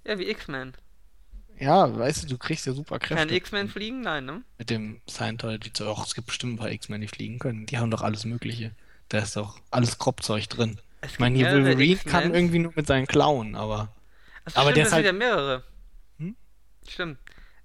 Ja, 0.04 0.18
wie 0.18 0.28
X-Men. 0.28 0.74
Ja, 1.60 1.96
weißt 1.96 2.22
du, 2.24 2.26
du 2.28 2.38
kriegst 2.38 2.66
ja 2.66 2.72
super 2.72 2.98
Kann 2.98 3.16
Kräfte 3.18 3.34
X-Men 3.34 3.68
fliegen? 3.68 4.00
Nein, 4.02 4.24
ne? 4.26 4.42
mit 4.58 4.70
dem 4.70 5.00
Scientology. 5.08 5.70
Och, 5.82 6.06
es 6.06 6.14
gibt 6.14 6.28
bestimmt 6.28 6.54
ein 6.54 6.58
paar 6.58 6.70
X-Men, 6.70 7.00
die 7.00 7.08
fliegen 7.08 7.38
können. 7.38 7.66
Die 7.66 7.78
haben 7.78 7.90
doch 7.90 8.02
alles 8.02 8.24
Mögliche. 8.24 8.72
Da 9.08 9.18
ist 9.18 9.36
doch 9.36 9.58
alles 9.70 9.98
Kropfzeug 9.98 10.48
drin. 10.48 10.78
Es 11.00 11.12
Ich 11.12 11.18
meine, 11.18 11.36
hier 11.36 11.50
Wolverine 11.52 11.92
X-Men. 11.94 12.12
kann 12.12 12.34
irgendwie 12.34 12.58
nur 12.58 12.72
mit 12.74 12.86
seinen 12.86 13.06
Klauen, 13.06 13.54
aber. 13.54 13.92
Achso, 14.44 14.60
aber 14.60 14.70
stimmt, 14.70 14.76
der 14.76 14.84
das 14.84 14.86
ist 14.86 14.88
sind 14.90 14.94
halt- 14.96 15.06
ja 15.06 15.12
mehrere. 15.12 15.64
Hm? 16.18 16.36
Stimmt. 16.88 17.18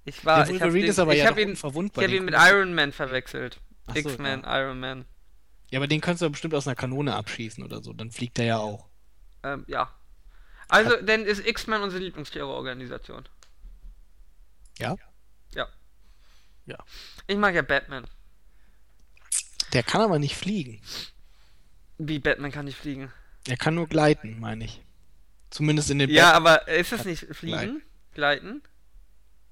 Ich 0.04 0.24
war, 0.24 0.44
der 0.44 0.54
ich 0.54 0.60
hab 0.60 0.66
Wolverine 0.66 0.84
den, 0.86 0.90
ist 0.90 0.98
aber 0.98 1.12
ich 1.12 1.18
ja 1.20 1.26
hab 1.26 1.34
doch 1.36 1.42
ihn, 1.42 1.50
unverwundbar. 1.50 2.04
ich 2.04 2.08
hab 2.08 2.12
den 2.12 2.22
ihn 2.22 2.24
mit 2.26 2.34
Iron 2.34 2.74
Man 2.74 2.92
verwechselt. 2.92 3.60
So, 3.88 3.94
X-Men, 3.98 4.42
ja. 4.42 4.60
Iron 4.60 4.80
Man. 4.80 5.04
ja, 5.70 5.78
aber 5.78 5.86
den 5.86 6.00
kannst 6.00 6.22
du 6.22 6.26
ja 6.26 6.30
bestimmt 6.30 6.54
aus 6.54 6.66
einer 6.66 6.74
Kanone 6.76 7.14
abschießen 7.14 7.62
oder 7.62 7.82
so. 7.82 7.92
Dann 7.92 8.10
fliegt 8.10 8.38
er 8.38 8.44
ja 8.44 8.58
auch. 8.58 8.86
Ähm, 9.42 9.64
ja. 9.66 9.90
Also, 10.68 10.96
denn 11.02 11.24
ist 11.24 11.46
X-Men 11.46 11.82
unsere 11.82 12.02
Lieblingsterrororganisation. 12.02 13.24
Ja? 14.78 14.96
Ja. 15.54 15.68
Ja. 16.66 16.78
Ich 17.26 17.36
mag 17.36 17.54
ja 17.54 17.62
Batman. 17.62 18.06
Der 19.72 19.82
kann 19.82 20.00
aber 20.00 20.18
nicht 20.18 20.36
fliegen. 20.36 20.80
Wie 21.98 22.18
Batman 22.18 22.52
kann 22.52 22.64
nicht 22.66 22.78
fliegen. 22.78 23.12
Er 23.46 23.56
kann 23.56 23.74
nur 23.74 23.86
gleiten, 23.88 24.38
meine 24.40 24.64
ich. 24.64 24.80
Zumindest 25.50 25.90
in 25.90 25.98
den 25.98 26.10
Ja, 26.10 26.26
Bat- 26.26 26.34
aber 26.66 26.68
ist 26.68 26.92
es 26.92 27.04
nicht 27.04 27.20
Gleiten. 27.20 27.34
fliegen? 27.34 27.82
Gleiten? 28.14 28.62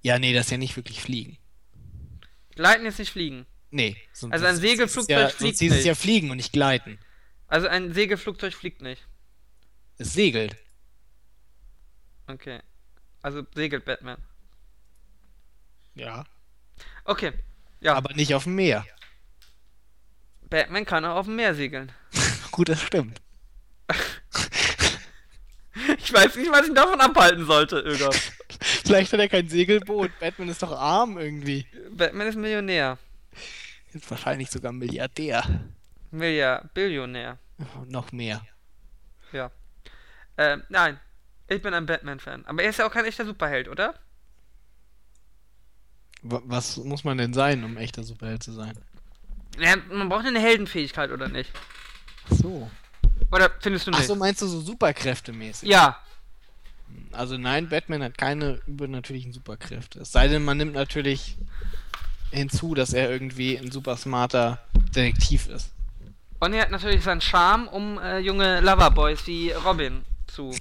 Ja, 0.03 0.18
nee, 0.18 0.33
das 0.33 0.47
ist 0.47 0.51
ja 0.53 0.59
nicht 0.59 0.77
wirklich 0.77 1.01
fliegen. 1.01 1.39
Gleiten 2.57 2.87
ist 2.87 2.99
nicht 2.99 3.12
fliegen. 3.12 3.47
Nee. 3.70 3.97
sonst 4.12 4.33
Also 4.35 4.47
ein 4.47 4.55
ist- 4.55 4.61
Segelflugzeug 4.61 5.16
ist 5.16 5.23
ja, 5.23 5.29
fliegt 5.31 5.61
nicht. 5.61 5.85
ja 5.85 5.95
fliegen 5.95 6.31
und 6.31 6.37
nicht 6.37 6.53
gleiten. 6.53 6.99
Also 7.47 7.68
ein 7.68 7.93
Segelflugzeug 7.95 8.53
fliegt 8.55 8.83
nicht. 8.83 9.07
Es 9.99 10.12
segelt. 10.12 10.57
Okay. 12.27 12.61
Also 13.23 13.45
segelt 13.55 13.85
Batman. 13.85 14.23
Ja. 15.95 16.24
Okay. 17.05 17.32
Ja, 17.80 17.95
Aber 17.95 18.14
nicht 18.14 18.34
auf 18.34 18.45
dem 18.45 18.55
Meer. 18.55 18.84
Batman 20.49 20.84
kann 20.84 21.05
auch 21.05 21.16
auf 21.16 21.26
dem 21.26 21.36
Meer 21.36 21.55
segeln. 21.55 21.93
Gut, 22.51 22.68
das 22.68 22.82
stimmt. 22.82 23.20
Ich 25.99 26.12
weiß 26.12 26.36
nicht, 26.36 26.53
was 26.53 26.68
ich 26.68 26.74
davon 26.74 27.01
abhalten 27.01 27.47
sollte, 27.47 27.78
Öger. 27.78 28.11
Vielleicht 28.84 29.12
hat 29.12 29.20
er 29.20 29.28
kein 29.28 29.49
Segelboot. 29.49 30.11
Batman 30.20 30.49
ist 30.49 30.62
doch 30.62 30.72
arm 30.72 31.18
irgendwie. 31.18 31.66
Batman 31.90 32.26
ist 32.26 32.36
Millionär. 32.36 32.99
Ist 33.93 34.11
wahrscheinlich 34.11 34.51
sogar 34.51 34.72
Milliardär. 34.72 35.43
Milliard, 36.11 36.72
Billionär. 36.74 37.38
Noch 37.88 38.12
mehr. 38.12 38.43
Ja. 39.32 39.51
Ähm, 40.36 40.62
nein. 40.68 41.01
Ich 41.49 41.62
bin 41.62 41.74
ein 41.74 41.86
Batman-Fan. 41.86 42.45
Aber 42.47 42.62
er 42.62 42.70
ist 42.70 42.78
ja 42.78 42.86
auch 42.86 42.93
kein 42.93 43.05
echter 43.05 43.24
Superheld, 43.24 43.68
oder? 43.68 43.95
Wa- 46.23 46.43
Was 46.45 46.77
muss 46.79 47.05
man 47.05 47.18
denn 47.18 47.33
sein, 47.35 47.64
um 47.64 47.77
echter 47.77 48.03
Superheld 48.05 48.43
zu 48.43 48.53
sein? 48.53 48.73
Ja, 49.59 49.77
man 49.91 50.09
braucht 50.09 50.25
eine 50.27 50.41
Heldenfähigkeit, 50.41 51.11
oder 51.11 51.29
nicht? 51.29 51.51
Ach 52.31 52.37
so. 52.37 52.70
Oder 53.31 53.51
findest 53.61 53.87
du 53.87 53.91
Ach 53.93 53.99
nicht? 53.99 54.07
so, 54.07 54.14
meinst 54.14 54.41
du 54.43 54.47
so 54.47 54.61
Superkräftemäßig? 54.61 55.68
ja. 55.68 55.99
Also 57.12 57.39
nein, 57.39 57.68
Batman 57.70 58.03
hat 58.03 58.18
keine 58.18 58.61
übernatürlichen 58.66 59.33
Superkräfte. 59.33 60.01
Es 60.01 60.12
sei 60.12 60.29
denn, 60.29 60.45
man 60.45 60.59
nimmt 60.59 60.75
natürlich 60.75 61.37
hinzu, 62.31 62.75
dass 62.75 62.93
er 62.93 63.11
irgendwie 63.11 63.59
ein 63.59 63.70
super 63.70 63.97
smarter 63.97 64.59
Detektiv 64.95 65.49
ist. 65.49 65.70
Und 66.41 66.53
er 66.53 66.62
hat 66.62 66.70
natürlich 66.70 67.03
seinen 67.03 67.20
Charme, 67.23 67.68
um 67.68 67.99
äh, 67.99 68.18
junge 68.18 68.61
Loverboys 68.61 69.27
wie 69.27 69.53
Robin 69.53 70.05
zu. 70.27 70.51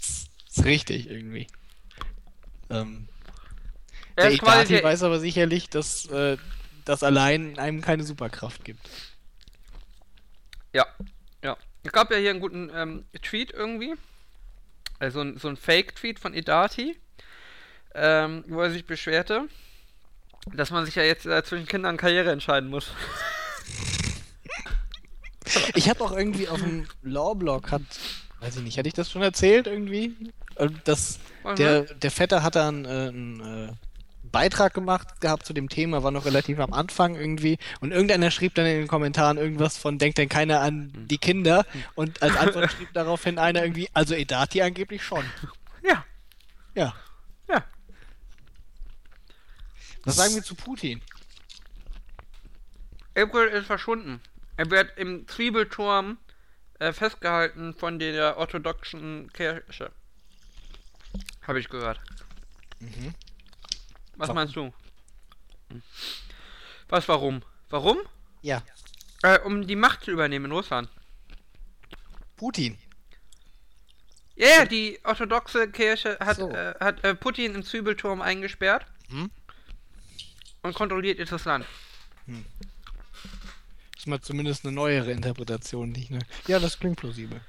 Ist 0.00 0.64
richtig 0.64 1.08
irgendwie. 1.08 1.46
Ähm, 2.70 3.06
der 4.16 4.30
ist 4.30 4.40
quasi 4.40 4.74
der, 4.74 4.84
weiß 4.84 5.02
aber 5.02 5.20
sicherlich, 5.20 5.68
dass 5.68 6.06
äh, 6.06 6.36
das 6.84 7.02
allein 7.02 7.58
einem 7.58 7.80
keine 7.80 8.04
Superkraft 8.04 8.64
gibt. 8.64 8.80
Ja, 10.72 10.86
ja. 11.42 11.56
Es 11.82 11.92
gab 11.92 12.10
ja 12.10 12.16
hier 12.16 12.30
einen 12.30 12.40
guten 12.40 12.70
ähm, 12.74 13.04
Tweet 13.22 13.52
irgendwie. 13.52 13.94
Also 14.98 15.36
so 15.36 15.48
ein 15.48 15.56
Fake-Tweet 15.56 16.20
von 16.20 16.32
Idati, 16.32 16.96
ähm, 17.94 18.44
wo 18.46 18.60
er 18.60 18.70
sich 18.70 18.86
beschwerte, 18.86 19.48
dass 20.54 20.70
man 20.70 20.86
sich 20.86 20.94
ja 20.94 21.02
jetzt 21.02 21.26
äh, 21.26 21.42
zwischen 21.42 21.66
Kindern 21.66 21.94
und 21.94 22.00
Karriere 22.00 22.30
entscheiden 22.30 22.70
muss. 22.70 22.92
Ich 25.74 25.90
habe 25.90 26.02
auch 26.02 26.12
irgendwie 26.12 26.48
auf 26.48 26.60
dem 26.60 26.86
Lawblog 27.02 27.72
hat, 27.72 27.82
weiß 28.40 28.56
ich 28.56 28.62
nicht, 28.62 28.78
hatte 28.78 28.88
ich 28.88 28.94
das 28.94 29.10
schon 29.10 29.22
erzählt 29.22 29.66
irgendwie? 29.66 30.14
Das, 30.84 31.18
der, 31.58 31.82
der 31.82 32.10
Vetter 32.10 32.42
hat 32.42 32.54
da 32.54 32.68
einen, 32.68 32.84
äh, 32.84 32.88
einen 32.88 33.68
äh, 33.68 33.72
Beitrag 34.32 34.74
gemacht 34.74 35.20
gehabt 35.20 35.46
zu 35.46 35.52
dem 35.52 35.68
Thema, 35.68 36.02
war 36.02 36.10
noch 36.10 36.24
relativ 36.24 36.58
am 36.58 36.72
Anfang 36.72 37.14
irgendwie 37.14 37.58
und 37.80 37.92
irgendeiner 37.92 38.30
schrieb 38.30 38.54
dann 38.54 38.66
in 38.66 38.78
den 38.78 38.88
Kommentaren 38.88 39.36
irgendwas 39.36 39.76
von, 39.76 39.98
denkt 39.98 40.18
denn 40.18 40.28
keiner 40.28 40.60
an 40.60 40.90
die 41.08 41.18
Kinder 41.18 41.66
und 41.94 42.22
als 42.22 42.36
Antwort 42.36 42.72
schrieb 42.72 42.92
daraufhin 42.94 43.38
einer 43.38 43.62
irgendwie, 43.62 43.88
also 43.92 44.14
Edati 44.14 44.62
angeblich 44.62 45.04
schon. 45.04 45.24
Ja, 45.84 46.04
Ja. 46.74 46.94
ja. 47.48 47.64
Was 50.04 50.16
sagen 50.16 50.34
wir 50.34 50.42
zu 50.42 50.54
Putin? 50.54 51.00
April 53.16 53.48
ist 53.48 53.66
verschwunden. 53.66 54.20
Er 54.56 54.70
wird 54.70 54.96
im 54.96 55.28
Zwiebelturm 55.28 56.18
äh, 56.78 56.92
festgehalten 56.92 57.74
von 57.74 57.98
der 57.98 58.36
orthodoxen 58.38 59.32
Kirche. 59.32 59.92
Habe 61.42 61.60
ich 61.60 61.68
gehört. 61.68 62.00
Mhm. 62.80 63.14
Was 64.16 64.28
Wa- 64.28 64.34
meinst 64.34 64.56
du? 64.56 64.72
Was, 66.88 67.08
warum? 67.08 67.42
Warum? 67.70 67.98
Ja. 68.42 68.62
Äh, 69.22 69.38
um 69.40 69.66
die 69.66 69.76
Macht 69.76 70.04
zu 70.04 70.10
übernehmen 70.10 70.46
in 70.46 70.52
Russland. 70.52 70.88
Putin. 72.36 72.76
Ja, 74.34 74.48
ja, 74.48 74.64
die 74.64 74.98
orthodoxe 75.04 75.70
Kirche 75.70 76.18
hat, 76.20 76.36
So. 76.38 76.50
äh, 76.50 76.74
hat 76.80 77.04
äh, 77.04 77.14
Putin 77.14 77.54
im 77.54 77.62
Zwiebelturm 77.64 78.20
eingesperrt 78.22 78.86
Mhm. 79.08 79.30
und 80.62 80.74
kontrolliert 80.74 81.18
jetzt 81.18 81.32
das 81.32 81.44
Land. 81.44 81.66
Ist 83.96 84.06
mal 84.06 84.20
zumindest 84.20 84.64
eine 84.64 84.74
neuere 84.74 85.12
Interpretation, 85.12 85.90
nicht 85.92 86.10
ne? 86.10 86.18
Ja, 86.48 86.58
das 86.58 86.78
klingt 86.78 86.98
plausibel. 86.98 87.40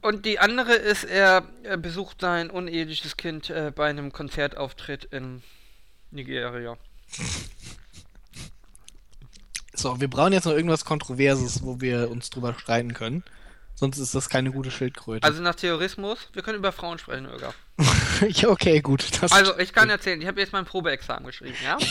Und 0.00 0.24
die 0.26 0.38
andere 0.38 0.74
ist, 0.74 1.04
er, 1.04 1.42
besucht 1.78 2.20
sein 2.20 2.50
uneheliches 2.50 3.16
Kind 3.16 3.50
äh, 3.50 3.72
bei 3.74 3.88
einem 3.88 4.12
Konzertauftritt 4.12 5.04
in 5.04 5.42
Nigeria. 6.10 6.76
So, 9.74 10.00
wir 10.00 10.08
brauchen 10.08 10.32
jetzt 10.32 10.44
noch 10.44 10.52
irgendwas 10.52 10.84
Kontroverses, 10.84 11.62
wo 11.62 11.80
wir 11.80 12.10
uns 12.10 12.30
drüber 12.30 12.54
streiten 12.54 12.94
können. 12.94 13.24
Sonst 13.74 13.98
ist 13.98 14.14
das 14.14 14.28
keine 14.28 14.50
gute 14.50 14.72
Schildkröte. 14.72 15.24
Also 15.24 15.40
nach 15.40 15.54
Terrorismus, 15.54 16.18
wir 16.32 16.42
können 16.42 16.58
über 16.58 16.72
Frauen 16.72 16.98
sprechen, 16.98 17.26
Öger. 17.26 17.54
ja, 18.28 18.48
okay, 18.48 18.80
gut. 18.80 19.22
Das 19.22 19.30
Also, 19.30 19.56
ich 19.58 19.72
kann 19.72 19.88
erzählen, 19.88 20.20
ich 20.20 20.26
habe 20.26 20.40
jetzt 20.40 20.52
mein 20.52 20.64
Probeexamen 20.64 21.26
geschrieben, 21.26 21.54
ja? 21.62 21.78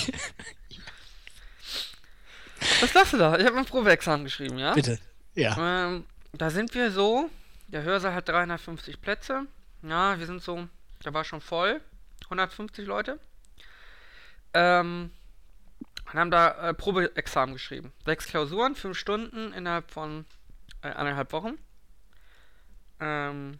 Was 2.81 2.93
lachst 2.93 3.13
du 3.13 3.17
da? 3.17 3.37
Ich 3.37 3.45
habe 3.45 3.55
mein 3.55 3.63
Probeexamen 3.63 4.25
geschrieben, 4.25 4.57
ja? 4.59 4.73
Bitte. 4.73 4.99
Ja. 5.35 5.55
Ähm, 5.57 6.03
da 6.33 6.49
sind 6.49 6.75
wir 6.75 6.91
so. 6.91 7.29
Der 7.67 7.83
Hörsaal 7.83 8.13
hat 8.13 8.29
350 8.29 9.01
Plätze. 9.01 9.45
Ja, 9.81 10.17
wir 10.17 10.25
sind 10.25 10.41
so. 10.41 10.67
Der 11.03 11.13
war 11.13 11.23
schon 11.23 11.41
voll. 11.41 11.81
150 12.25 12.87
Leute. 12.87 13.19
Ähm, 14.53 15.11
und 16.11 16.19
haben 16.19 16.31
da 16.31 16.69
äh, 16.69 16.73
Probeexamen 16.73 17.53
geschrieben. 17.53 17.91
Sechs 18.05 18.27
Klausuren, 18.27 18.75
fünf 18.75 18.97
Stunden 18.97 19.51
innerhalb 19.51 19.91
von 19.91 20.25
äh, 20.81 20.89
anderthalb 20.89 21.33
Wochen. 21.33 21.57
Ähm, 22.99 23.59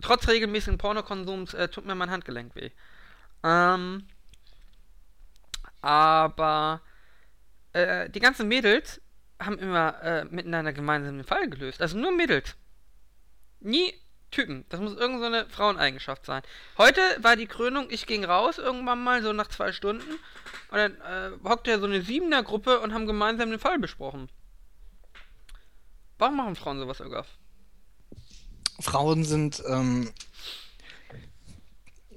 trotz 0.00 0.28
regelmäßigen 0.28 0.78
Pornokonsums 0.78 1.54
äh, 1.54 1.68
tut 1.68 1.84
mir 1.84 1.96
mein 1.96 2.10
Handgelenk 2.10 2.54
weh. 2.54 2.70
Ähm, 3.42 4.06
aber 5.82 6.80
äh, 7.72 8.08
die 8.10 8.20
ganzen 8.20 8.48
Mädels 8.48 9.00
haben 9.40 9.58
immer 9.58 10.00
äh, 10.02 10.24
miteinander 10.24 10.72
gemeinsam 10.72 11.16
den 11.16 11.24
Fall 11.24 11.48
gelöst. 11.48 11.82
Also 11.82 11.98
nur 11.98 12.12
Mädels. 12.12 12.56
Nie 13.60 13.94
Typen. 14.30 14.64
Das 14.68 14.80
muss 14.80 14.94
irgendeine 14.94 15.44
so 15.44 15.50
Fraueneigenschaft 15.50 16.26
sein. 16.26 16.42
Heute 16.76 17.00
war 17.20 17.36
die 17.36 17.46
Krönung, 17.46 17.88
ich 17.90 18.06
ging 18.06 18.24
raus 18.24 18.58
irgendwann 18.58 19.02
mal, 19.02 19.22
so 19.22 19.32
nach 19.32 19.48
zwei 19.48 19.72
Stunden. 19.72 20.10
Und 20.70 20.76
dann 20.76 21.00
äh, 21.00 21.30
hockte 21.44 21.70
ja 21.70 21.78
so 21.78 21.86
eine 21.86 22.02
Siebener-Gruppe 22.02 22.80
und 22.80 22.92
haben 22.92 23.06
gemeinsam 23.06 23.50
den 23.50 23.58
Fall 23.58 23.78
besprochen. 23.78 24.28
Warum 26.18 26.36
machen 26.36 26.56
Frauen 26.56 26.78
sowas, 26.78 27.00
Ögaf? 27.00 27.26
Frauen 28.80 29.24
sind 29.24 29.62
ähm, 29.66 30.12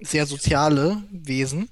sehr 0.02 0.26
soziale 0.26 1.02
Wesen. 1.12 1.70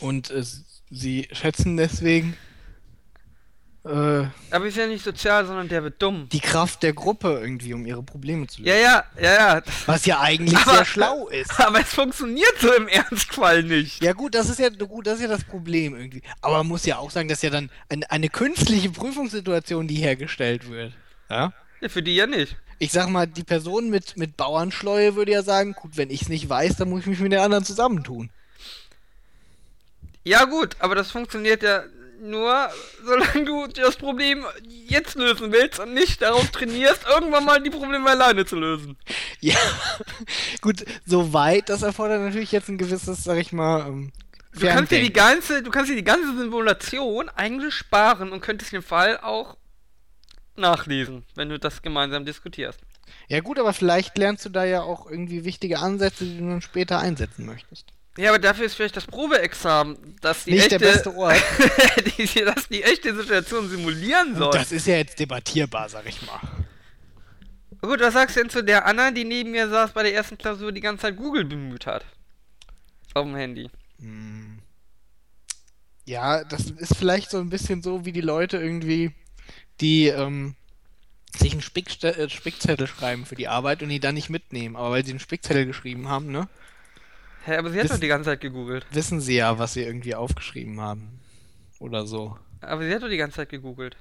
Und 0.00 0.30
äh, 0.30 0.44
sie 0.90 1.28
schätzen 1.32 1.76
deswegen 1.76 2.36
äh, 3.88 4.26
Aber 4.50 4.66
ist 4.66 4.76
ja 4.76 4.86
nicht 4.86 5.02
sozial, 5.04 5.46
sondern 5.46 5.68
der 5.68 5.82
wird 5.82 6.00
dumm. 6.02 6.28
die 6.30 6.40
Kraft 6.40 6.82
der 6.82 6.92
Gruppe 6.92 7.38
irgendwie, 7.40 7.74
um 7.74 7.86
ihre 7.86 8.02
Probleme 8.02 8.46
zu 8.46 8.60
lösen. 8.62 8.68
Ja, 8.68 8.76
ja, 8.76 9.04
ja, 9.20 9.54
ja. 9.56 9.62
Was 9.86 10.04
ja 10.06 10.20
eigentlich 10.20 10.58
Aber- 10.58 10.76
sehr 10.76 10.84
schlau 10.84 11.28
ist. 11.28 11.58
Aber 11.66 11.80
es 11.80 11.92
funktioniert 11.94 12.54
so 12.60 12.72
im 12.74 12.88
Ernstfall 12.88 13.62
nicht. 13.62 14.02
Ja 14.02 14.12
gut, 14.12 14.34
das 14.34 14.48
ist 14.48 14.58
ja 14.58 14.68
gut, 14.68 15.06
das 15.06 15.16
ist 15.16 15.22
ja 15.22 15.28
das 15.28 15.44
Problem 15.44 15.96
irgendwie. 15.96 16.22
Aber 16.40 16.58
man 16.58 16.66
muss 16.68 16.84
ja 16.86 16.98
auch 16.98 17.10
sagen, 17.10 17.28
dass 17.28 17.42
ja 17.42 17.50
dann 17.50 17.70
ein, 17.88 18.04
eine 18.04 18.28
künstliche 18.28 18.90
Prüfungssituation, 18.90 19.88
die 19.88 19.96
hergestellt 19.96 20.68
wird. 20.70 20.92
Ja? 21.30 21.52
Ja, 21.80 21.88
für 21.88 22.02
die 22.02 22.14
ja 22.16 22.26
nicht. 22.26 22.56
Ich 22.80 22.92
sag 22.92 23.08
mal, 23.08 23.26
die 23.26 23.42
Person 23.44 23.90
mit, 23.90 24.16
mit 24.16 24.36
Bauernschleue 24.36 25.16
würde 25.16 25.32
ja 25.32 25.42
sagen, 25.42 25.72
gut, 25.72 25.96
wenn 25.96 26.10
ich 26.10 26.22
es 26.22 26.28
nicht 26.28 26.48
weiß, 26.48 26.76
dann 26.76 26.90
muss 26.90 27.00
ich 27.00 27.06
mich 27.06 27.18
mit 27.20 27.32
den 27.32 27.40
anderen 27.40 27.64
zusammentun. 27.64 28.30
Ja 30.24 30.44
gut, 30.44 30.76
aber 30.80 30.94
das 30.94 31.10
funktioniert 31.10 31.62
ja 31.62 31.82
nur, 32.20 32.68
solange 33.04 33.44
du 33.44 33.66
das 33.66 33.96
Problem 33.96 34.44
jetzt 34.64 35.14
lösen 35.14 35.52
willst 35.52 35.78
und 35.78 35.94
nicht 35.94 36.22
darauf 36.22 36.50
trainierst, 36.50 37.06
irgendwann 37.08 37.44
mal 37.44 37.62
die 37.62 37.70
Probleme 37.70 38.08
alleine 38.10 38.44
zu 38.44 38.56
lösen. 38.56 38.96
Ja, 39.40 39.56
gut, 40.60 40.84
soweit, 41.06 41.68
das 41.68 41.82
erfordert 41.82 42.22
natürlich 42.22 42.52
jetzt 42.52 42.68
ein 42.68 42.78
gewisses, 42.78 43.24
sag 43.24 43.38
ich 43.38 43.52
mal, 43.52 43.86
ähm, 43.86 44.12
Du 44.54 44.66
kannst 44.66 44.90
dir 44.90 45.00
die 45.00 45.12
ganze, 45.12 45.62
du 45.62 45.70
kannst 45.70 45.90
dir 45.90 45.94
die 45.94 46.02
ganze 46.02 46.36
Simulation 46.36 47.28
eigentlich 47.28 47.74
sparen 47.74 48.32
und 48.32 48.40
könntest 48.40 48.72
den 48.72 48.82
Fall 48.82 49.18
auch 49.18 49.56
nachlesen, 50.56 51.24
wenn 51.34 51.48
du 51.48 51.58
das 51.58 51.82
gemeinsam 51.82 52.24
diskutierst. 52.24 52.80
Ja 53.28 53.40
gut, 53.40 53.58
aber 53.58 53.72
vielleicht 53.72 54.18
lernst 54.18 54.44
du 54.44 54.48
da 54.48 54.64
ja 54.64 54.82
auch 54.82 55.08
irgendwie 55.08 55.44
wichtige 55.44 55.78
Ansätze, 55.78 56.24
die 56.24 56.38
du 56.38 56.48
dann 56.48 56.62
später 56.62 56.98
einsetzen 56.98 57.46
möchtest. 57.46 57.92
Ja, 58.18 58.30
aber 58.30 58.40
dafür 58.40 58.66
ist 58.66 58.74
vielleicht 58.74 58.96
das 58.96 59.06
Probeexamen, 59.06 60.16
dass 60.20 60.42
die 60.42 60.50
Nicht 60.50 60.64
echte, 60.64 60.78
der 60.78 60.86
beste 60.86 61.14
Ort. 61.14 61.36
die, 62.18 62.44
dass 62.44 62.68
die 62.68 62.82
echte 62.82 63.14
Situation 63.14 63.68
simulieren 63.70 64.34
soll. 64.34 64.46
Und 64.46 64.54
das 64.56 64.72
ist 64.72 64.88
ja 64.88 64.96
jetzt 64.96 65.20
debattierbar, 65.20 65.88
sag 65.88 66.04
ich 66.04 66.20
mal. 66.22 66.40
Gut, 67.80 68.00
was 68.00 68.14
sagst 68.14 68.34
du 68.34 68.40
denn 68.40 68.50
zu 68.50 68.64
der 68.64 68.86
Anna, 68.86 69.12
die 69.12 69.24
neben 69.24 69.52
mir 69.52 69.68
saß 69.68 69.92
bei 69.92 70.02
der 70.02 70.14
ersten 70.14 70.36
Klausur 70.36 70.72
die 70.72 70.80
ganze 70.80 71.02
Zeit 71.02 71.16
Google 71.16 71.44
bemüht 71.44 71.86
hat? 71.86 72.04
Auf 73.14 73.24
dem 73.24 73.36
Handy. 73.36 73.70
Hm. 74.00 74.58
Ja, 76.04 76.42
das 76.42 76.70
ist 76.70 76.96
vielleicht 76.96 77.30
so 77.30 77.38
ein 77.38 77.50
bisschen 77.50 77.82
so, 77.82 78.04
wie 78.04 78.12
die 78.12 78.20
Leute 78.20 78.56
irgendwie, 78.56 79.12
die 79.80 80.08
ähm, 80.08 80.56
sich 81.36 81.52
einen 81.52 81.62
Spickste 81.62 82.16
äh, 82.16 82.28
Spickzettel 82.28 82.88
schreiben 82.88 83.26
für 83.26 83.36
die 83.36 83.46
Arbeit 83.46 83.80
und 83.84 83.90
die 83.90 84.00
dann 84.00 84.16
nicht 84.16 84.28
mitnehmen. 84.28 84.74
Aber 84.74 84.90
weil 84.90 85.04
sie 85.04 85.12
einen 85.12 85.20
Spickzettel 85.20 85.66
geschrieben 85.66 86.08
haben, 86.08 86.32
ne, 86.32 86.48
Hä, 87.48 87.56
aber 87.56 87.70
sie 87.70 87.80
hat 87.80 87.90
doch 87.90 87.98
die 87.98 88.08
ganze 88.08 88.28
Zeit 88.28 88.42
gegoogelt. 88.42 88.84
wissen 88.90 89.22
sie 89.22 89.36
ja, 89.36 89.58
was 89.58 89.72
sie 89.72 89.82
irgendwie 89.82 90.14
aufgeschrieben 90.14 90.82
haben. 90.82 91.18
Oder 91.78 92.06
so. 92.06 92.36
Aber 92.60 92.84
sie 92.84 92.94
hat 92.94 93.02
doch 93.02 93.08
die 93.08 93.16
ganze 93.16 93.36
Zeit 93.36 93.48
gegoogelt. 93.48 93.96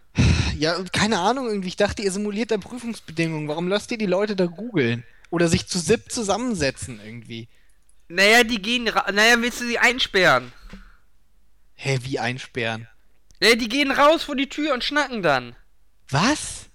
Ja, 0.58 0.76
und 0.76 0.92
keine 0.92 1.20
Ahnung, 1.20 1.48
irgendwie, 1.48 1.68
ich 1.68 1.78
dachte, 1.78 2.02
ihr 2.02 2.12
simuliert 2.12 2.52
da 2.52 2.58
Prüfungsbedingungen. 2.58 3.48
Warum 3.48 3.68
lasst 3.68 3.92
ihr 3.92 3.98
die 3.98 4.06
Leute 4.08 4.36
da 4.36 4.48
googeln? 4.48 5.06
Oder 5.30 5.48
sich 5.48 5.68
zu 5.68 5.80
SIP 5.80 6.12
zusammensetzen 6.12 7.00
irgendwie? 7.06 7.48
Naja, 8.10 8.44
die 8.44 8.62
gehen 8.62 8.86
Naja, 8.86 9.36
willst 9.40 9.62
du 9.62 9.66
sie 9.66 9.78
einsperren? 9.78 10.52
Hä, 11.76 12.00
wie 12.02 12.20
einsperren? 12.20 12.88
Naja, 13.40 13.56
die 13.56 13.70
gehen 13.70 13.92
raus 13.92 14.24
vor 14.24 14.36
die 14.36 14.50
Tür 14.50 14.74
und 14.74 14.84
schnacken 14.84 15.22
dann. 15.22 15.56
Was? 16.10 16.66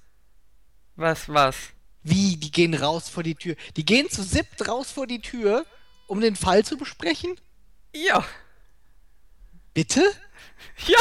Was, 0.96 1.28
was? 1.28 1.56
Wie, 2.02 2.36
die 2.36 2.50
gehen 2.52 2.74
raus 2.74 3.10
vor 3.10 3.24
die 3.24 3.34
Tür? 3.34 3.56
Die 3.76 3.84
gehen 3.84 4.08
zu 4.08 4.22
SIP 4.22 4.46
raus 4.66 4.90
vor 4.90 5.06
die 5.06 5.20
Tür, 5.20 5.66
um 6.06 6.20
den 6.20 6.36
Fall 6.36 6.64
zu 6.64 6.76
besprechen? 6.76 7.40
Ja. 7.94 8.24
Bitte? 9.74 10.02
Ja. 10.86 10.98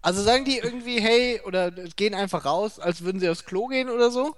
Also 0.00 0.22
sagen 0.22 0.44
die 0.44 0.58
irgendwie, 0.58 1.00
hey, 1.00 1.40
oder 1.44 1.70
gehen 1.70 2.14
einfach 2.14 2.44
raus, 2.44 2.78
als 2.78 3.02
würden 3.02 3.20
sie 3.20 3.28
aufs 3.28 3.44
Klo 3.44 3.68
gehen 3.68 3.88
oder 3.88 4.10
so? 4.10 4.36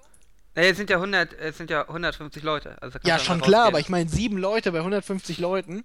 Naja, 0.55 0.71
es 0.71 0.77
sind 0.77 0.91
ja 0.91 0.97
100, 0.97 1.33
es 1.33 1.57
sind 1.57 1.71
ja 1.71 1.89
150 1.89 2.43
Leute. 2.43 2.81
Also 2.81 2.99
Ja, 3.03 3.19
schon 3.19 3.41
klar, 3.41 3.67
aber 3.67 3.81
ich 3.81 3.89
meine 3.89 4.09
sieben 4.09 4.37
Leute 4.39 4.71
bei 4.73 4.79
150 4.79 5.39
Leuten. 5.39 5.85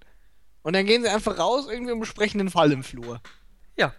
Und 0.61 0.73
dann 0.73 0.85
gehen 0.85 1.01
sie 1.01 1.09
einfach 1.09 1.39
raus 1.39 1.67
irgendwie 1.69 1.93
und 1.93 1.99
besprechen 1.99 2.37
den 2.37 2.51
Fall 2.51 2.71
im 2.71 2.83
Flur. 2.83 3.21
Ja. 3.77 3.93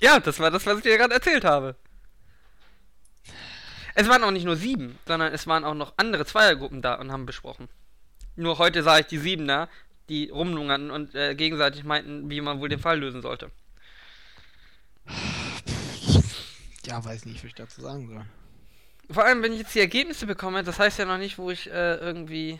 Ja, 0.00 0.18
das 0.18 0.40
war 0.40 0.50
das, 0.50 0.64
was 0.64 0.78
ich 0.78 0.82
dir 0.82 0.96
gerade 0.96 1.14
erzählt 1.14 1.44
habe. 1.44 1.76
Es 4.00 4.08
waren 4.08 4.24
auch 4.24 4.30
nicht 4.30 4.46
nur 4.46 4.56
sieben, 4.56 4.98
sondern 5.06 5.30
es 5.34 5.46
waren 5.46 5.62
auch 5.62 5.74
noch 5.74 5.92
andere 5.98 6.24
Zweiergruppen 6.24 6.80
da 6.80 6.94
und 6.94 7.12
haben 7.12 7.26
besprochen. 7.26 7.68
Nur 8.34 8.56
heute 8.56 8.82
sah 8.82 8.98
ich 8.98 9.04
die 9.08 9.18
Siebener, 9.18 9.68
die 10.08 10.30
rumlungerten 10.30 10.90
und 10.90 11.14
äh, 11.14 11.34
gegenseitig 11.34 11.84
meinten, 11.84 12.30
wie 12.30 12.40
man 12.40 12.60
wohl 12.60 12.70
den 12.70 12.78
Fall 12.78 12.98
lösen 12.98 13.20
sollte. 13.20 13.50
Ja, 16.86 17.04
weiß 17.04 17.26
nicht, 17.26 17.40
was 17.40 17.48
ich 17.48 17.54
dazu 17.54 17.82
sagen 17.82 18.08
soll. 18.08 18.24
Vor 19.10 19.26
allem, 19.26 19.42
wenn 19.42 19.52
ich 19.52 19.58
jetzt 19.58 19.74
die 19.74 19.80
Ergebnisse 19.80 20.26
bekomme, 20.26 20.62
das 20.62 20.78
heißt 20.78 20.98
ja 20.98 21.04
noch 21.04 21.18
nicht, 21.18 21.36
wo 21.36 21.50
ich 21.50 21.70
äh, 21.70 21.96
irgendwie. 21.96 22.58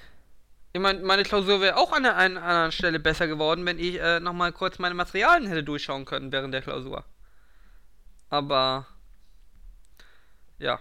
Ich 0.74 0.80
mein, 0.80 1.02
meine 1.02 1.22
Klausur 1.22 1.62
wäre 1.62 1.78
auch 1.78 1.94
an 1.94 2.02
der 2.02 2.18
einen 2.18 2.36
anderen 2.36 2.70
Stelle 2.70 3.00
besser 3.00 3.26
geworden, 3.28 3.64
wenn 3.64 3.78
ich 3.78 3.98
äh, 3.98 4.20
nochmal 4.20 4.52
kurz 4.52 4.78
meine 4.78 4.94
Materialien 4.94 5.48
hätte 5.48 5.64
durchschauen 5.64 6.04
können 6.04 6.32
während 6.32 6.52
der 6.52 6.60
Klausur. 6.60 7.06
Aber. 8.28 8.86
Ja. 10.58 10.80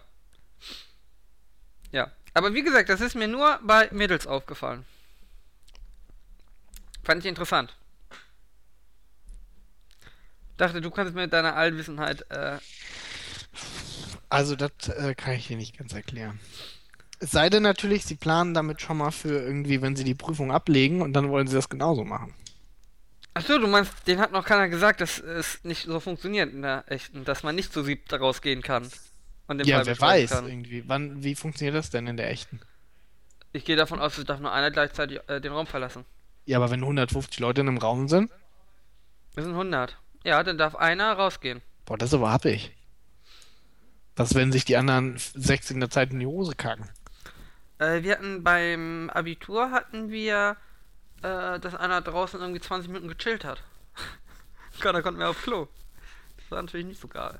Ja. 1.91 2.11
Aber 2.33 2.53
wie 2.53 2.63
gesagt, 2.63 2.89
das 2.89 3.01
ist 3.01 3.15
mir 3.15 3.27
nur 3.27 3.59
bei 3.63 3.89
Mädels 3.91 4.27
aufgefallen. 4.27 4.85
Fand 7.03 7.23
ich 7.23 7.29
interessant. 7.29 7.75
Dachte, 10.57 10.81
du 10.81 10.91
kannst 10.91 11.15
mit 11.15 11.31
deiner 11.33 11.55
Allwissenheit, 11.55 12.25
äh, 12.29 12.57
Also, 14.29 14.55
das 14.55 14.71
äh, 14.89 15.15
kann 15.15 15.33
ich 15.33 15.47
dir 15.47 15.57
nicht 15.57 15.77
ganz 15.77 15.93
erklären. 15.93 16.39
Es 17.19 17.31
sei 17.31 17.49
denn 17.49 17.63
natürlich, 17.63 18.05
sie 18.05 18.15
planen 18.15 18.53
damit 18.53 18.81
schon 18.81 18.97
mal 18.97 19.11
für 19.11 19.41
irgendwie, 19.41 19.81
wenn 19.81 19.95
sie 19.95 20.03
die 20.03 20.15
Prüfung 20.15 20.51
ablegen 20.51 21.01
und 21.01 21.13
dann 21.13 21.29
wollen 21.29 21.47
sie 21.47 21.55
das 21.55 21.67
genauso 21.69 22.03
machen. 22.05 22.33
Achso, 23.33 23.57
du 23.57 23.67
meinst, 23.67 23.93
den 24.07 24.19
hat 24.19 24.31
noch 24.31 24.45
keiner 24.45 24.69
gesagt, 24.69 25.01
dass 25.01 25.19
es 25.19 25.63
nicht 25.63 25.85
so 25.85 25.99
funktioniert 25.99 26.51
in 26.53 26.61
der 26.61 26.83
echten, 26.87 27.25
dass 27.25 27.43
man 27.43 27.55
nicht 27.55 27.71
zu 27.73 27.83
siebt 27.83 28.11
daraus 28.11 28.41
gehen 28.41 28.61
kann. 28.61 28.89
Und 29.49 29.57
den 29.57 29.67
Ja, 29.67 29.77
Fall 29.77 29.87
wer 29.87 29.99
weiß 29.99 30.29
kann. 30.29 30.47
irgendwie. 30.47 30.83
Wann, 30.87 31.21
wie 31.23 31.35
funktioniert 31.35 31.75
das 31.75 31.89
denn 31.89 32.07
in 32.07 32.15
der 32.15 32.29
echten? 32.31 32.61
Ich 33.51 33.65
gehe 33.65 33.75
davon 33.75 33.99
aus, 33.99 34.17
es 34.17 34.23
darf 34.25 34.39
nur 34.39 34.53
einer 34.53 34.71
gleichzeitig 34.71 35.19
äh, 35.27 35.41
den 35.41 35.51
Raum 35.51 35.67
verlassen. 35.67 36.05
Ja, 36.45 36.57
aber 36.57 36.69
wenn 36.71 36.81
150 36.81 37.39
Leute 37.41 37.61
in 37.61 37.67
einem 37.67 37.77
Raum 37.77 38.07
sind, 38.07 38.31
Wir 39.35 39.43
sind 39.43 39.51
100. 39.53 39.97
Ja, 40.23 40.41
dann 40.43 40.57
darf 40.57 40.75
einer 40.75 41.11
rausgehen. 41.13 41.61
boah, 41.85 41.97
das 41.97 42.09
ist 42.09 42.13
aber 42.13 42.31
happig. 42.31 42.71
Was, 44.15 44.35
wenn 44.35 44.51
sich 44.51 44.65
die 44.65 44.77
anderen 44.77 45.17
60 45.17 45.71
in 45.75 45.79
der 45.79 45.89
Zeit 45.89 46.11
in 46.11 46.19
die 46.19 46.25
Hose 46.27 46.53
kacken? 46.55 46.89
Äh, 47.79 48.03
wir 48.03 48.13
hatten 48.13 48.43
beim 48.43 49.09
Abitur 49.11 49.71
hatten 49.71 50.09
wir, 50.11 50.57
äh, 51.23 51.59
dass 51.59 51.73
einer 51.75 52.01
draußen 52.01 52.39
irgendwie 52.39 52.59
20 52.61 52.89
Minuten 52.89 53.07
gechillt 53.07 53.45
hat. 53.45 53.63
Keiner 54.79 55.01
konnte 55.01 55.17
mehr 55.19 55.29
aufs 55.29 55.41
Klo. 55.41 55.67
Das 56.37 56.51
war 56.51 56.61
natürlich 56.61 56.85
nicht 56.87 57.01
so 57.01 57.07
geil. 57.07 57.39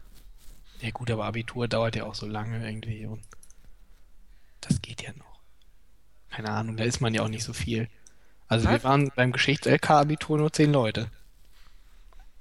Ja 0.81 0.91
gut, 0.91 1.11
aber 1.11 1.25
Abitur 1.25 1.67
dauert 1.67 1.95
ja 1.95 2.05
auch 2.05 2.15
so 2.15 2.25
lange 2.25 2.65
irgendwie 2.65 3.05
und 3.05 3.23
das 4.61 4.81
geht 4.81 5.01
ja 5.01 5.11
noch. 5.13 5.39
Keine 6.29 6.51
Ahnung, 6.51 6.77
da 6.77 6.83
ist 6.83 7.01
man 7.01 7.13
ja 7.13 7.23
auch 7.23 7.27
nicht 7.27 7.43
so 7.43 7.53
viel. 7.53 7.89
Also 8.47 8.67
wir 8.67 8.75
Was? 8.75 8.83
waren 8.83 9.11
beim 9.15 9.31
Geschichts-LK-Abitur 9.31 10.37
nur 10.37 10.51
10 10.51 10.71
Leute. 10.71 11.11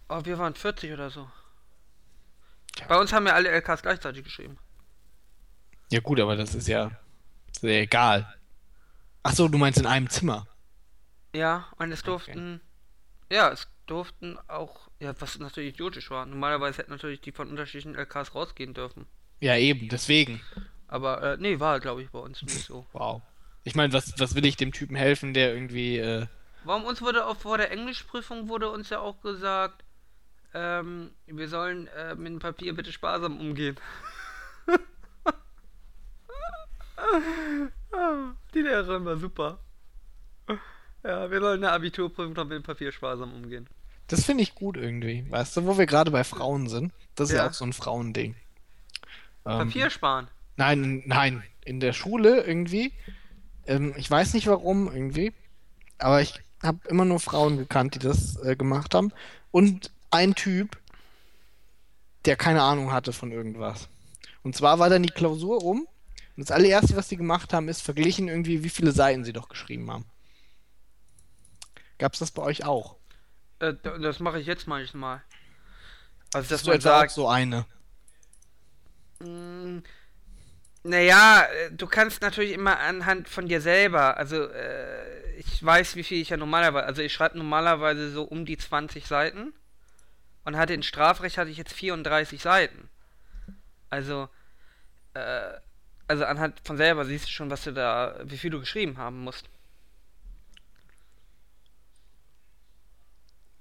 Oh, 0.08 0.24
wir 0.24 0.38
waren 0.38 0.54
40 0.54 0.92
oder 0.92 1.10
so. 1.10 1.28
Tja. 2.74 2.86
Bei 2.86 2.98
uns 2.98 3.12
haben 3.12 3.26
ja 3.26 3.34
alle 3.34 3.50
LKs 3.50 3.82
gleichzeitig 3.82 4.24
geschrieben. 4.24 4.58
Ja 5.90 6.00
gut, 6.00 6.20
aber 6.20 6.36
das 6.36 6.54
ist 6.54 6.68
ja 6.68 6.90
sehr 7.52 7.82
egal. 7.82 8.34
Ach 9.22 9.32
so, 9.32 9.48
du 9.48 9.58
meinst 9.58 9.78
in 9.78 9.86
einem 9.86 10.08
Zimmer. 10.08 10.46
Ja, 11.34 11.66
und 11.76 11.92
es 11.92 12.02
durften. 12.02 12.60
Ja, 13.30 13.50
es 13.50 13.68
durften 13.86 14.38
auch. 14.48 14.87
Ja, 15.00 15.14
was 15.20 15.38
natürlich 15.38 15.74
idiotisch 15.74 16.10
war. 16.10 16.26
Normalerweise 16.26 16.78
hätten 16.78 16.90
natürlich 16.90 17.20
die 17.20 17.32
von 17.32 17.48
unterschiedlichen 17.48 17.94
LKs 17.94 18.34
rausgehen 18.34 18.74
dürfen. 18.74 19.06
Ja 19.40 19.56
eben, 19.56 19.88
deswegen. 19.88 20.40
Aber, 20.88 21.22
äh, 21.22 21.36
nee, 21.38 21.60
war 21.60 21.78
glaube 21.80 22.02
ich 22.02 22.10
bei 22.10 22.18
uns 22.18 22.42
nicht 22.42 22.64
so. 22.64 22.86
Wow. 22.92 23.22
Ich 23.64 23.74
meine, 23.74 23.92
was, 23.92 24.18
was 24.18 24.34
will 24.34 24.46
ich 24.46 24.56
dem 24.56 24.72
Typen 24.72 24.96
helfen, 24.96 25.34
der 25.34 25.52
irgendwie, 25.52 25.98
äh, 25.98 26.26
Warum 26.64 26.84
uns 26.84 27.02
wurde 27.02 27.26
auch 27.26 27.36
vor 27.36 27.58
der 27.58 27.70
Englischprüfung 27.70 28.48
wurde 28.48 28.70
uns 28.70 28.90
ja 28.90 28.98
auch 29.00 29.20
gesagt, 29.20 29.84
ähm, 30.54 31.10
wir 31.26 31.48
sollen 31.48 31.86
äh, 31.88 32.14
mit 32.14 32.32
dem 32.32 32.38
Papier 32.38 32.74
bitte 32.74 32.92
sparsam 32.92 33.38
umgehen. 33.38 33.76
Die 38.54 38.60
Lehrerin 38.60 39.04
war 39.04 39.16
super. 39.16 39.60
Ja, 41.04 41.30
wir 41.30 41.40
sollen 41.40 41.62
eine 41.62 41.72
Abiturprüfung 41.72 42.32
noch 42.32 42.44
mit 42.44 42.56
dem 42.56 42.62
Papier 42.62 42.90
sparsam 42.90 43.32
umgehen. 43.32 43.68
Das 44.08 44.24
finde 44.24 44.42
ich 44.42 44.54
gut 44.54 44.76
irgendwie. 44.76 45.24
Weißt 45.30 45.56
du, 45.56 45.66
wo 45.66 45.78
wir 45.78 45.86
gerade 45.86 46.10
bei 46.10 46.24
Frauen 46.24 46.68
sind? 46.68 46.92
Das 47.14 47.28
ist 47.30 47.36
ja, 47.36 47.44
Ja. 47.44 47.48
auch 47.50 47.54
so 47.54 47.64
ein 47.64 47.72
Frauending. 47.72 48.34
Ähm, 49.46 49.58
Papier 49.68 49.90
sparen. 49.90 50.28
Nein, 50.56 51.02
nein, 51.06 51.42
in 51.64 51.80
der 51.80 51.92
Schule 51.92 52.42
irgendwie. 52.42 52.92
Ähm, 53.66 53.94
ich 53.96 54.10
weiß 54.10 54.34
nicht 54.34 54.46
warum 54.46 54.90
irgendwie, 54.92 55.32
aber 55.98 56.20
ich 56.20 56.40
habe 56.62 56.80
immer 56.88 57.04
nur 57.04 57.20
Frauen 57.20 57.56
gekannt, 57.56 57.94
die 57.94 57.98
das 58.00 58.36
äh, 58.42 58.56
gemacht 58.56 58.94
haben. 58.94 59.12
Und 59.50 59.92
ein 60.10 60.34
Typ, 60.34 60.78
der 62.24 62.36
keine 62.36 62.62
Ahnung 62.62 62.92
hatte 62.92 63.12
von 63.12 63.30
irgendwas. 63.30 63.88
Und 64.42 64.56
zwar 64.56 64.78
war 64.78 64.90
dann 64.90 65.02
die 65.02 65.10
Klausur 65.10 65.62
um. 65.62 65.80
Und 66.36 66.48
das 66.48 66.50
allererste, 66.50 66.96
was 66.96 67.08
die 67.08 67.16
gemacht 67.16 67.52
haben, 67.52 67.68
ist 67.68 67.82
verglichen 67.82 68.28
irgendwie, 68.28 68.62
wie 68.64 68.68
viele 68.68 68.92
Seiten 68.92 69.24
sie 69.24 69.32
doch 69.32 69.48
geschrieben 69.48 69.90
haben. 69.90 70.04
Gab's 71.98 72.20
das 72.20 72.30
bei 72.30 72.42
euch 72.42 72.64
auch? 72.64 72.97
Äh, 73.60 73.74
das 74.00 74.20
mache 74.20 74.40
ich 74.40 74.46
jetzt 74.46 74.66
manchmal. 74.66 75.22
Also, 76.32 76.48
dass 76.48 76.62
du 76.64 76.70
man 76.70 76.80
sagt, 76.80 77.12
so 77.12 77.28
eine? 77.28 77.66
Mm, 79.20 79.82
Naja, 80.84 81.42
äh, 81.44 81.72
du 81.72 81.86
kannst 81.86 82.22
natürlich 82.22 82.52
immer 82.52 82.78
anhand 82.78 83.28
von 83.28 83.48
dir 83.48 83.60
selber, 83.60 84.16
also 84.16 84.44
äh, 84.48 85.34
ich 85.38 85.62
weiß, 85.64 85.96
wie 85.96 86.04
viel 86.04 86.20
ich 86.22 86.30
ja 86.30 86.36
normalerweise, 86.36 86.86
also 86.86 87.02
ich 87.02 87.12
schreibe 87.12 87.36
normalerweise 87.38 88.10
so 88.10 88.24
um 88.24 88.46
die 88.46 88.56
20 88.56 89.06
Seiten 89.06 89.52
und 90.44 90.56
hatte 90.56 90.74
in 90.74 90.82
Strafrecht 90.82 91.38
hatte 91.38 91.50
ich 91.50 91.58
jetzt 91.58 91.72
34 91.74 92.42
Seiten. 92.42 92.88
Also, 93.90 94.28
äh, 95.14 95.50
also 96.08 96.24
anhand 96.26 96.60
von 96.64 96.76
selber 96.78 97.04
siehst 97.04 97.26
du 97.28 97.30
schon, 97.32 97.50
was 97.50 97.64
du 97.64 97.72
da, 97.72 98.16
wie 98.24 98.38
viel 98.38 98.50
du 98.50 98.60
geschrieben 98.60 98.98
haben 98.98 99.20
musst. 99.24 99.48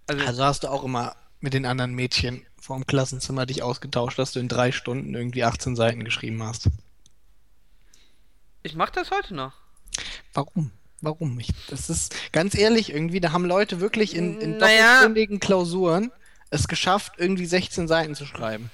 Also, 0.07 0.25
Also 0.25 0.43
hast 0.43 0.63
du 0.63 0.67
auch 0.69 0.84
immer 0.84 1.15
mit 1.39 1.53
den 1.53 1.65
anderen 1.65 1.93
Mädchen 1.93 2.45
vorm 2.59 2.85
Klassenzimmer 2.88 3.45
dich 3.45 3.61
ausgetauscht, 3.63 4.17
dass 4.19 4.31
du 4.31 4.39
in 4.39 4.47
drei 4.47 4.71
Stunden 4.71 5.13
irgendwie 5.13 5.43
18 5.43 5.75
Seiten 5.75 6.03
geschrieben 6.03 6.41
hast. 6.43 6.67
ich 8.63 8.75
mach 8.75 8.89
das 8.89 9.11
heute 9.11 9.34
noch. 9.35 9.53
Warum? 10.34 10.71
Warum? 11.01 11.39
Ich, 11.39 11.49
das 11.69 11.89
ist 11.89 12.15
ganz 12.31 12.55
ehrlich, 12.55 12.91
irgendwie, 12.91 13.19
da 13.19 13.31
haben 13.31 13.45
Leute 13.45 13.79
wirklich 13.79 14.15
in, 14.15 14.41
in 14.41 14.57
Naja. 14.57 14.85
doppelstündigen 14.95 15.39
Klausuren 15.39 16.11
es 16.49 16.67
geschafft, 16.67 17.13
irgendwie 17.17 17.45
16 17.45 17.88
Seiten 17.88 18.15
zu 18.15 18.25
schreiben. 18.25 18.71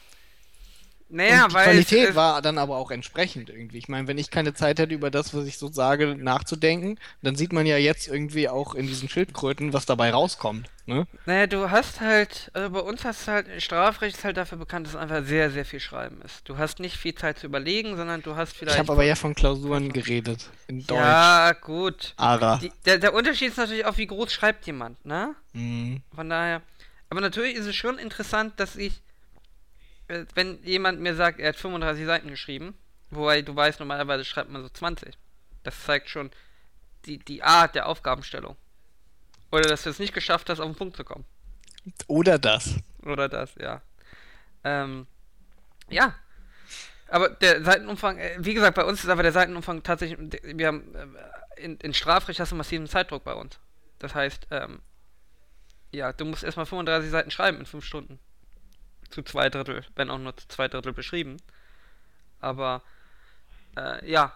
Naja, 1.13 1.43
Und 1.43 1.51
die 1.51 1.55
weil 1.55 1.63
Qualität 1.65 2.09
es, 2.09 2.15
war 2.15 2.41
dann 2.41 2.57
aber 2.57 2.77
auch 2.77 2.89
entsprechend 2.89 3.49
irgendwie. 3.49 3.77
Ich 3.77 3.87
meine, 3.87 4.07
wenn 4.07 4.17
ich 4.17 4.31
keine 4.31 4.53
Zeit 4.55 4.79
hätte, 4.79 4.93
über 4.95 5.11
das, 5.11 5.33
was 5.35 5.45
ich 5.45 5.59
so 5.59 5.71
sage, 5.71 6.15
nachzudenken, 6.15 6.97
dann 7.21 7.35
sieht 7.35 7.53
man 7.53 7.67
ja 7.67 7.77
jetzt 7.77 8.07
irgendwie 8.07 8.49
auch 8.49 8.73
in 8.73 8.87
diesen 8.87 9.07
Schildkröten, 9.09 9.73
was 9.73 9.85
dabei 9.85 10.11
rauskommt. 10.11 10.69
Ne? 10.85 11.05
Naja, 11.25 11.47
du 11.47 11.69
hast 11.69 12.01
halt, 12.01 12.49
also 12.53 12.71
bei 12.71 12.79
uns 12.79 13.05
hast 13.05 13.27
du 13.27 13.31
halt, 13.31 13.61
Strafrecht 13.61 14.17
ist 14.17 14.23
halt 14.23 14.37
dafür 14.37 14.57
bekannt, 14.57 14.87
dass 14.87 14.95
es 14.95 14.99
einfach 14.99 15.23
sehr, 15.23 15.51
sehr 15.51 15.65
viel 15.65 15.79
Schreiben 15.79 16.19
ist. 16.23 16.41
Du 16.49 16.57
hast 16.57 16.79
nicht 16.79 16.97
viel 16.97 17.15
Zeit 17.15 17.37
zu 17.37 17.45
überlegen, 17.45 17.95
sondern 17.95 18.21
du 18.23 18.35
hast 18.35 18.53
Ich 18.53 18.57
vielleicht. 18.57 18.79
habe 18.79 18.91
aber 18.91 19.03
ja 19.03 19.15
von 19.15 19.35
Klausuren 19.35 19.93
geredet. 19.93 20.49
In 20.67 20.85
Deutsch. 20.85 20.99
Ja, 20.99 21.53
gut. 21.53 22.13
Ara. 22.17 22.57
Die, 22.57 22.71
der, 22.85 22.97
der 22.97 23.13
Unterschied 23.13 23.49
ist 23.49 23.57
natürlich 23.57 23.85
auch, 23.85 23.97
wie 23.97 24.07
groß 24.07 24.33
schreibt 24.33 24.65
jemand, 24.65 25.05
ne? 25.05 25.35
Mhm. 25.53 26.01
Von 26.13 26.29
daher. 26.29 26.61
Aber 27.09 27.21
natürlich 27.21 27.55
ist 27.55 27.67
es 27.67 27.75
schon 27.75 27.99
interessant, 27.99 28.53
dass 28.59 28.75
ich, 28.75 29.01
wenn 30.07 30.61
jemand 30.63 30.99
mir 30.99 31.15
sagt, 31.15 31.39
er 31.39 31.49
hat 31.49 31.55
35 31.55 32.05
Seiten 32.05 32.29
geschrieben, 32.29 32.77
wobei 33.09 33.41
du 33.41 33.55
weißt, 33.55 33.79
normalerweise 33.79 34.25
schreibt 34.25 34.49
man 34.49 34.61
so 34.61 34.69
20. 34.69 35.17
Das 35.63 35.83
zeigt 35.83 36.09
schon 36.09 36.31
die, 37.05 37.19
die 37.19 37.43
Art 37.43 37.75
der 37.75 37.87
Aufgabenstellung. 37.87 38.57
Oder 39.51 39.69
dass 39.69 39.83
du 39.83 39.89
es 39.89 39.99
nicht 39.99 40.13
geschafft 40.13 40.49
hast, 40.49 40.59
auf 40.59 40.65
den 40.65 40.75
Punkt 40.75 40.97
zu 40.97 41.03
kommen. 41.03 41.25
Oder 42.07 42.39
das. 42.39 42.75
Oder 43.03 43.29
das, 43.29 43.53
ja. 43.55 43.81
Ähm, 44.63 45.07
ja. 45.89 46.15
Aber 47.09 47.29
der 47.29 47.63
Seitenumfang, 47.63 48.17
äh, 48.17 48.37
wie 48.39 48.53
gesagt, 48.53 48.75
bei 48.75 48.85
uns 48.85 49.03
ist 49.03 49.09
aber 49.09 49.23
der 49.23 49.31
Seitenumfang 49.31 49.83
tatsächlich, 49.83 50.17
wir 50.43 50.67
haben, 50.67 50.95
äh, 50.95 51.61
in, 51.61 51.77
in 51.77 51.93
Strafrecht 51.93 52.39
hast 52.39 52.51
du 52.51 52.55
massiven 52.55 52.87
Zeitdruck 52.87 53.23
bei 53.23 53.33
uns. 53.33 53.59
Das 53.99 54.15
heißt, 54.15 54.47
ähm, 54.51 54.79
ja, 55.91 56.11
du 56.11 56.25
musst 56.25 56.43
erstmal 56.43 56.65
35 56.65 57.11
Seiten 57.11 57.29
schreiben 57.29 57.59
in 57.59 57.65
5 57.65 57.85
Stunden. 57.85 58.19
Zu 59.13 59.21
zwei 59.21 59.51
Drittel, 59.51 59.85
wenn 59.95 60.09
auch 60.09 60.17
nur 60.17 60.35
zu 60.35 60.47
zwei 60.47 60.67
Drittel 60.67 60.91
beschrieben. 60.91 61.37
Aber, 62.39 62.81
äh, 63.77 64.09
ja, 64.09 64.35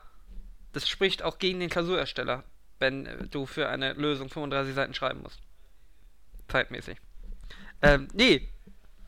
das 0.74 0.88
spricht 0.88 1.24
auch 1.24 1.40
gegen 1.40 1.60
den 1.60 1.72
Klausurersteller, 1.72 2.44
wenn 2.78 3.08
äh, 3.08 3.26
du 3.26 3.48
für 3.48 3.70
eine 3.70 3.94
Lösung 3.94 4.30
35 4.30 4.76
Seiten 4.76 4.94
schreiben 4.94 5.24
musst. 5.24 5.40
Zeitmäßig. 6.48 7.00
Ähm, 7.82 8.08
nee, 8.14 8.48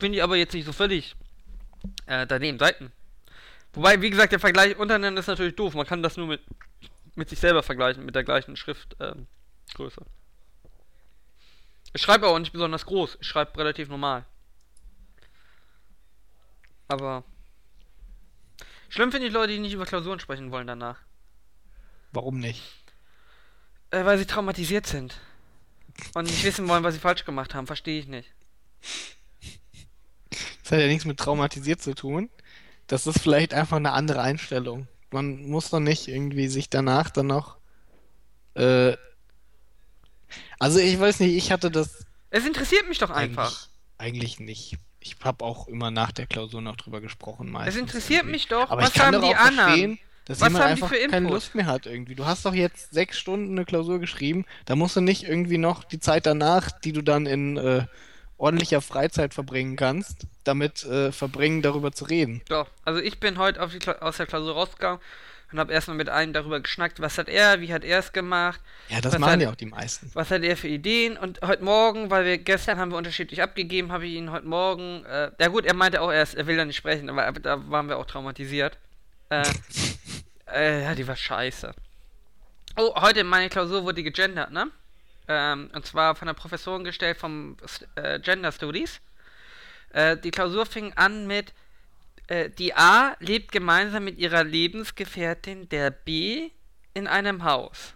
bin 0.00 0.12
ich 0.12 0.24
aber 0.24 0.34
jetzt 0.34 0.54
nicht 0.54 0.64
so 0.66 0.72
völlig 0.72 1.14
äh, 2.06 2.26
daneben, 2.26 2.58
Seiten. 2.58 2.90
Wobei, 3.72 4.02
wie 4.02 4.10
gesagt, 4.10 4.32
der 4.32 4.40
Vergleich 4.40 4.76
untereinander 4.76 5.20
ist 5.20 5.28
natürlich 5.28 5.54
doof. 5.54 5.74
Man 5.74 5.86
kann 5.86 6.02
das 6.02 6.16
nur 6.16 6.26
mit, 6.26 6.40
mit 7.14 7.28
sich 7.28 7.38
selber 7.38 7.62
vergleichen, 7.62 8.04
mit 8.04 8.16
der 8.16 8.24
gleichen 8.24 8.56
Schriftgröße. 8.56 10.00
Ähm, 10.00 10.06
ich 11.92 12.02
schreibe 12.02 12.26
auch 12.26 12.40
nicht 12.40 12.52
besonders 12.52 12.86
groß, 12.86 13.18
ich 13.20 13.28
schreibe 13.28 13.56
relativ 13.56 13.88
normal. 13.88 14.26
Aber 16.90 17.22
schlimm 18.88 19.12
finde 19.12 19.28
ich 19.28 19.32
Leute, 19.32 19.52
die 19.52 19.60
nicht 19.60 19.72
über 19.72 19.86
Klausuren 19.86 20.18
sprechen 20.18 20.50
wollen 20.50 20.66
danach. 20.66 20.98
Warum 22.10 22.40
nicht? 22.40 22.62
Äh, 23.92 24.04
weil 24.04 24.18
sie 24.18 24.26
traumatisiert 24.26 24.86
sind. 24.86 25.20
Und 26.14 26.26
nicht 26.26 26.42
wissen 26.42 26.66
wollen, 26.66 26.82
was 26.82 26.94
sie 26.94 27.00
falsch 27.00 27.24
gemacht 27.24 27.54
haben. 27.54 27.68
Verstehe 27.68 28.00
ich 28.00 28.08
nicht. 28.08 28.28
Das 30.62 30.72
hat 30.72 30.80
ja 30.80 30.88
nichts 30.88 31.04
mit 31.04 31.18
traumatisiert 31.18 31.80
zu 31.80 31.94
tun. 31.94 32.28
Das 32.88 33.06
ist 33.06 33.20
vielleicht 33.20 33.54
einfach 33.54 33.76
eine 33.76 33.92
andere 33.92 34.20
Einstellung. 34.22 34.88
Man 35.12 35.46
muss 35.48 35.70
doch 35.70 35.78
nicht 35.78 36.08
irgendwie 36.08 36.48
sich 36.48 36.70
danach 36.70 37.10
dann 37.10 37.28
noch. 37.28 37.56
Äh, 38.54 38.96
also 40.58 40.80
ich 40.80 40.98
weiß 40.98 41.20
nicht, 41.20 41.36
ich 41.36 41.52
hatte 41.52 41.70
das 41.70 42.04
Es 42.30 42.44
interessiert 42.44 42.88
mich 42.88 42.98
doch 42.98 43.10
einfach. 43.10 43.68
eigentlich, 43.98 44.38
eigentlich 44.38 44.40
nicht. 44.40 44.78
Ich 45.00 45.16
habe 45.24 45.44
auch 45.44 45.66
immer 45.68 45.90
nach 45.90 46.12
der 46.12 46.26
Klausur 46.26 46.60
noch 46.60 46.76
drüber 46.76 47.00
gesprochen 47.00 47.50
meistens. 47.50 47.74
Es 47.74 47.80
interessiert 47.80 48.20
irgendwie. 48.20 48.32
mich 48.32 48.48
doch, 48.48 48.70
Aber 48.70 48.82
was 48.82 48.90
ich 48.90 48.94
kann 48.94 49.14
haben 49.14 49.22
die 49.22 49.34
anderen? 49.34 49.98
dass 50.26 50.40
Was 50.40 50.48
jemand 50.48 50.64
haben 50.64 50.76
die 50.76 50.82
einfach 50.82 50.96
für 50.96 51.08
keine? 51.08 51.28
Lust 51.28 51.54
mehr 51.54 51.66
hat 51.66 51.86
irgendwie. 51.86 52.14
Du 52.14 52.26
hast 52.26 52.44
doch 52.44 52.54
jetzt 52.54 52.92
sechs 52.92 53.18
Stunden 53.18 53.52
eine 53.56 53.64
Klausur 53.64 53.98
geschrieben, 53.98 54.44
da 54.66 54.76
musst 54.76 54.94
du 54.96 55.00
nicht 55.00 55.24
irgendwie 55.24 55.58
noch 55.58 55.82
die 55.84 55.98
Zeit 56.00 56.26
danach, 56.26 56.70
die 56.70 56.92
du 56.92 57.02
dann 57.02 57.26
in 57.26 57.56
äh, 57.56 57.86
ordentlicher 58.36 58.80
Freizeit 58.80 59.34
verbringen 59.34 59.76
kannst, 59.76 60.26
damit 60.44 60.84
äh, 60.84 61.12
verbringen, 61.12 61.62
darüber 61.62 61.92
zu 61.92 62.04
reden. 62.04 62.42
Doch, 62.48 62.68
also 62.84 63.00
ich 63.00 63.18
bin 63.20 63.38
heute 63.38 63.62
auf 63.62 63.72
die 63.76 63.86
aus 63.88 64.18
der 64.18 64.26
Klausur 64.26 64.54
rausgegangen 64.54 65.00
und 65.52 65.58
habe 65.58 65.72
erstmal 65.72 65.96
mit 65.96 66.08
einem 66.08 66.32
darüber 66.32 66.60
geschnackt, 66.60 67.00
was 67.00 67.18
hat 67.18 67.28
er, 67.28 67.60
wie 67.60 67.72
hat 67.72 67.84
er 67.84 67.98
es 67.98 68.12
gemacht, 68.12 68.60
Ja, 68.88 69.00
das 69.00 69.18
machen 69.18 69.32
hat- 69.32 69.40
ja 69.40 69.50
auch 69.50 69.54
die 69.56 69.66
meisten. 69.66 70.10
was 70.14 70.30
hat 70.30 70.42
er 70.42 70.56
für 70.56 70.68
Ideen 70.68 71.16
und 71.16 71.40
heute 71.42 71.64
Morgen, 71.64 72.10
weil 72.10 72.24
wir 72.24 72.38
gestern 72.38 72.78
haben 72.78 72.90
wir 72.90 72.96
unterschiedlich 72.98 73.42
abgegeben, 73.42 73.90
habe 73.92 74.06
ich 74.06 74.12
ihn 74.14 74.30
heute 74.30 74.46
Morgen, 74.46 75.04
äh, 75.06 75.30
ja 75.38 75.48
gut, 75.48 75.64
er 75.64 75.74
meinte 75.74 76.00
auch 76.00 76.12
erst, 76.12 76.34
er 76.34 76.46
will 76.46 76.56
da 76.56 76.64
nicht 76.64 76.76
sprechen, 76.76 77.08
aber 77.10 77.32
da 77.40 77.68
waren 77.70 77.88
wir 77.88 77.98
auch 77.98 78.06
traumatisiert. 78.06 78.78
Äh, 79.30 79.42
äh, 80.52 80.82
ja, 80.84 80.94
die 80.94 81.06
war 81.06 81.16
scheiße. 81.16 81.72
Oh, 82.76 82.94
heute 83.00 83.20
in 83.20 83.26
meiner 83.26 83.48
Klausur 83.48 83.82
wurde 83.84 84.02
gegendert, 84.02 84.52
ne? 84.52 84.68
Ähm, 85.28 85.70
und 85.74 85.86
zwar 85.86 86.14
von 86.16 86.26
der 86.26 86.34
Professorin 86.34 86.82
gestellt 86.84 87.18
vom 87.18 87.56
äh, 87.96 88.18
Gender 88.20 88.50
Studies. 88.52 89.00
Äh, 89.92 90.16
die 90.16 90.30
Klausur 90.30 90.66
fing 90.66 90.92
an 90.96 91.26
mit, 91.26 91.52
äh, 92.30 92.48
die 92.48 92.74
A 92.74 93.16
lebt 93.18 93.50
gemeinsam 93.50 94.04
mit 94.04 94.18
ihrer 94.18 94.44
Lebensgefährtin, 94.44 95.68
der 95.68 95.90
B, 95.90 96.50
in 96.94 97.08
einem 97.08 97.42
Haus. 97.42 97.94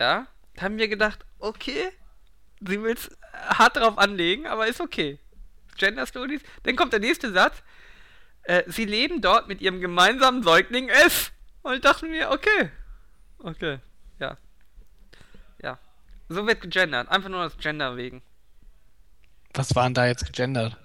Ja? 0.00 0.26
Da 0.54 0.62
haben 0.62 0.78
wir 0.78 0.88
gedacht, 0.88 1.24
okay, 1.38 1.92
sie 2.60 2.82
will 2.82 2.94
es 2.94 3.08
hart 3.32 3.76
drauf 3.76 3.96
anlegen, 3.96 4.48
aber 4.48 4.66
ist 4.66 4.80
okay. 4.80 5.20
Gender 5.76 6.06
Studies. 6.06 6.42
Dann 6.64 6.74
kommt 6.74 6.92
der 6.92 6.98
nächste 6.98 7.32
Satz. 7.32 7.62
Äh, 8.42 8.64
sie 8.66 8.84
leben 8.84 9.20
dort 9.20 9.46
mit 9.46 9.60
ihrem 9.60 9.80
gemeinsamen 9.80 10.42
Säugling 10.42 10.88
S. 10.88 11.30
Und 11.62 11.74
ich 11.74 11.80
dachte 11.80 12.06
mir, 12.06 12.30
okay. 12.30 12.70
Okay, 13.38 13.78
ja. 14.18 14.36
Ja. 15.62 15.78
So 16.28 16.44
wird 16.48 16.60
gegendert. 16.60 17.08
Einfach 17.08 17.28
nur 17.28 17.44
das 17.44 17.56
Gender 17.58 17.96
wegen. 17.96 18.22
Was 19.54 19.76
waren 19.76 19.94
da 19.94 20.06
jetzt 20.06 20.26
gegendert? 20.26 20.76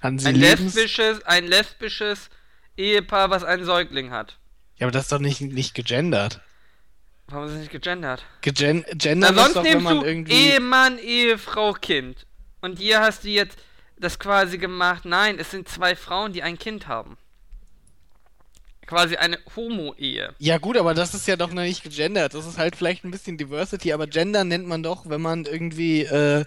Ein 0.00 0.18
lesbisches, 0.18 1.22
ein 1.24 1.46
lesbisches 1.46 2.30
Ehepaar, 2.76 3.30
was 3.30 3.44
einen 3.44 3.64
Säugling 3.64 4.10
hat. 4.10 4.38
Ja, 4.76 4.86
aber 4.86 4.92
das 4.92 5.04
ist 5.04 5.12
doch 5.12 5.18
nicht, 5.18 5.40
nicht 5.40 5.74
gegendert. 5.74 6.40
Warum 7.26 7.46
ist 7.46 7.52
es 7.52 7.58
nicht 7.58 7.70
gegendert? 7.70 8.24
Gegen 8.40 8.84
Na, 8.88 8.94
gendern 8.94 9.34
ist 9.34 9.40
sonst 9.42 9.56
doch, 9.56 9.64
wenn 9.64 9.72
nimmst 9.72 9.84
man 9.84 10.00
du 10.00 10.06
irgendwie... 10.06 10.32
Ehemann, 10.32 10.98
Ehefrau, 10.98 11.74
Kind. 11.74 12.26
Und 12.60 12.78
hier 12.78 13.00
hast 13.00 13.24
du 13.24 13.28
jetzt 13.28 13.58
das 13.98 14.18
quasi 14.18 14.58
gemacht. 14.58 15.04
Nein, 15.04 15.38
es 15.38 15.50
sind 15.50 15.68
zwei 15.68 15.94
Frauen, 15.94 16.32
die 16.32 16.42
ein 16.42 16.58
Kind 16.58 16.88
haben. 16.88 17.16
Quasi 18.86 19.16
eine 19.16 19.38
Homo-Ehe. 19.54 20.34
Ja 20.38 20.58
gut, 20.58 20.76
aber 20.76 20.94
das 20.94 21.14
ist 21.14 21.28
ja 21.28 21.36
doch 21.36 21.52
noch 21.52 21.62
nicht 21.62 21.84
gegendert. 21.84 22.34
Das 22.34 22.46
ist 22.46 22.58
halt 22.58 22.74
vielleicht 22.74 23.04
ein 23.04 23.12
bisschen 23.12 23.38
Diversity, 23.38 23.92
aber 23.92 24.08
Gender 24.08 24.42
nennt 24.42 24.66
man 24.66 24.82
doch, 24.82 25.08
wenn 25.08 25.20
man 25.20 25.44
irgendwie 25.44 26.02
äh, 26.02 26.44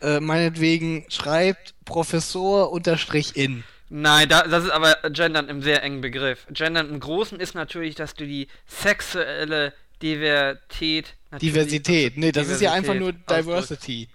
äh, 0.00 0.20
meinetwegen 0.20 1.04
schreibt 1.08 1.74
Professor 1.84 2.72
unterstrich 2.72 3.36
in. 3.36 3.64
Nein, 3.90 4.28
da, 4.28 4.42
das 4.42 4.64
ist 4.64 4.70
aber 4.70 4.96
Gendern 5.10 5.48
im 5.48 5.62
sehr 5.62 5.82
engen 5.82 6.00
Begriff. 6.00 6.46
Gendern 6.50 6.90
im 6.90 7.00
Großen 7.00 7.40
ist 7.40 7.54
natürlich, 7.54 7.94
dass 7.94 8.14
du 8.14 8.26
die 8.26 8.48
sexuelle 8.66 9.72
Diversität. 10.02 11.14
Diversität. 11.40 12.16
Nee, 12.16 12.32
das 12.32 12.48
ist 12.48 12.60
ja 12.60 12.72
einfach 12.72 12.94
nur 12.94 13.12
Diversität. 13.12 13.46
Diversity. 13.46 14.08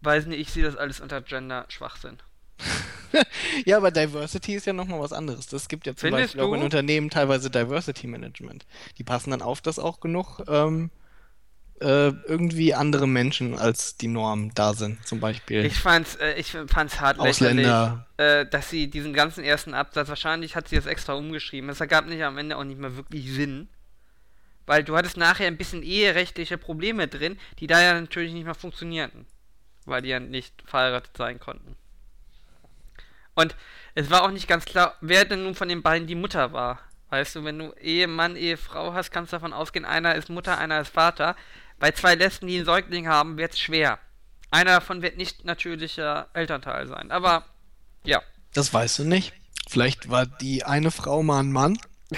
Weiß 0.00 0.26
nicht, 0.26 0.40
ich 0.40 0.50
sehe 0.50 0.64
das 0.64 0.76
alles 0.76 1.00
unter 1.00 1.20
Gender-Schwachsinn. 1.20 2.18
Ja, 3.66 3.76
aber 3.76 3.90
Diversity 3.90 4.54
ist 4.54 4.66
ja 4.66 4.72
nochmal 4.72 4.98
was 5.00 5.12
anderes. 5.12 5.46
Das 5.46 5.68
gibt 5.68 5.86
ja 5.86 5.94
zum 5.94 6.08
Findest 6.08 6.28
Beispiel 6.28 6.40
auch 6.40 6.54
in 6.54 6.60
du? 6.60 6.64
Unternehmen 6.64 7.10
teilweise 7.10 7.50
Diversity 7.50 8.06
Management. 8.06 8.64
Die 8.96 9.04
passen 9.04 9.30
dann 9.30 9.42
auf, 9.42 9.60
dass 9.60 9.78
auch 9.78 10.00
genug 10.00 10.40
ähm, 10.48 10.90
äh, 11.82 12.12
irgendwie 12.26 12.74
andere 12.74 13.06
Menschen 13.06 13.58
als 13.58 13.96
die 13.96 14.08
Norm 14.08 14.54
da 14.54 14.72
sind. 14.74 15.04
Zum 15.06 15.20
Beispiel 15.20 15.64
Ich 15.64 15.78
fand's, 15.78 16.16
äh, 16.16 16.34
ich 16.34 16.56
fand's 16.68 17.00
hart 17.00 17.18
Ausländer. 17.18 18.06
lächerlich, 18.16 18.46
äh, 18.46 18.50
dass 18.50 18.70
sie 18.70 18.88
diesen 18.88 19.12
ganzen 19.12 19.44
ersten 19.44 19.74
Absatz, 19.74 20.08
wahrscheinlich 20.08 20.56
hat 20.56 20.68
sie 20.68 20.76
das 20.76 20.86
extra 20.86 21.14
umgeschrieben, 21.14 21.68
es 21.70 21.80
ergab 21.80 22.06
nicht 22.06 22.22
am 22.22 22.38
Ende 22.38 22.56
auch 22.56 22.64
nicht 22.64 22.78
mehr 22.80 22.96
wirklich 22.96 23.32
Sinn. 23.32 23.68
Weil 24.64 24.84
du 24.84 24.96
hattest 24.96 25.16
nachher 25.16 25.48
ein 25.48 25.56
bisschen 25.56 25.82
eherechtliche 25.82 26.56
Probleme 26.56 27.08
drin, 27.08 27.38
die 27.58 27.66
da 27.66 27.82
ja 27.82 28.00
natürlich 28.00 28.32
nicht 28.32 28.44
mehr 28.44 28.54
funktionierten. 28.54 29.26
Weil 29.84 30.02
die 30.02 30.10
ja 30.10 30.20
nicht 30.20 30.54
verheiratet 30.64 31.16
sein 31.16 31.40
konnten. 31.40 31.76
Und 33.34 33.56
es 33.94 34.10
war 34.10 34.22
auch 34.22 34.30
nicht 34.30 34.46
ganz 34.46 34.64
klar, 34.64 34.94
wer 35.00 35.24
denn 35.24 35.42
nun 35.42 35.54
von 35.54 35.68
den 35.68 35.82
beiden 35.82 36.06
die 36.06 36.14
Mutter 36.14 36.52
war. 36.52 36.78
Weißt 37.10 37.36
du, 37.36 37.44
wenn 37.44 37.58
du 37.58 37.72
Ehemann, 37.74 38.36
Ehefrau 38.36 38.94
hast, 38.94 39.10
kannst 39.10 39.32
du 39.32 39.36
davon 39.36 39.52
ausgehen, 39.52 39.84
einer 39.84 40.14
ist 40.14 40.30
Mutter, 40.30 40.56
einer 40.56 40.80
ist 40.80 40.88
Vater. 40.94 41.36
Bei 41.82 41.90
zwei 41.90 42.14
Lesben, 42.14 42.46
die 42.46 42.58
einen 42.58 42.64
Säugling 42.64 43.08
haben, 43.08 43.38
wird's 43.38 43.58
schwer. 43.58 43.98
Einer 44.52 44.74
davon 44.74 45.02
wird 45.02 45.16
nicht 45.16 45.44
natürlicher 45.44 46.28
Elternteil 46.32 46.86
sein. 46.86 47.10
Aber 47.10 47.44
ja. 48.04 48.22
Das 48.54 48.72
weißt 48.72 49.00
du 49.00 49.04
nicht. 49.04 49.32
Vielleicht 49.68 50.08
war 50.08 50.24
die 50.24 50.62
eine 50.62 50.92
Frau 50.92 51.24
mal 51.24 51.40
ein 51.40 51.50
Mann 51.50 51.76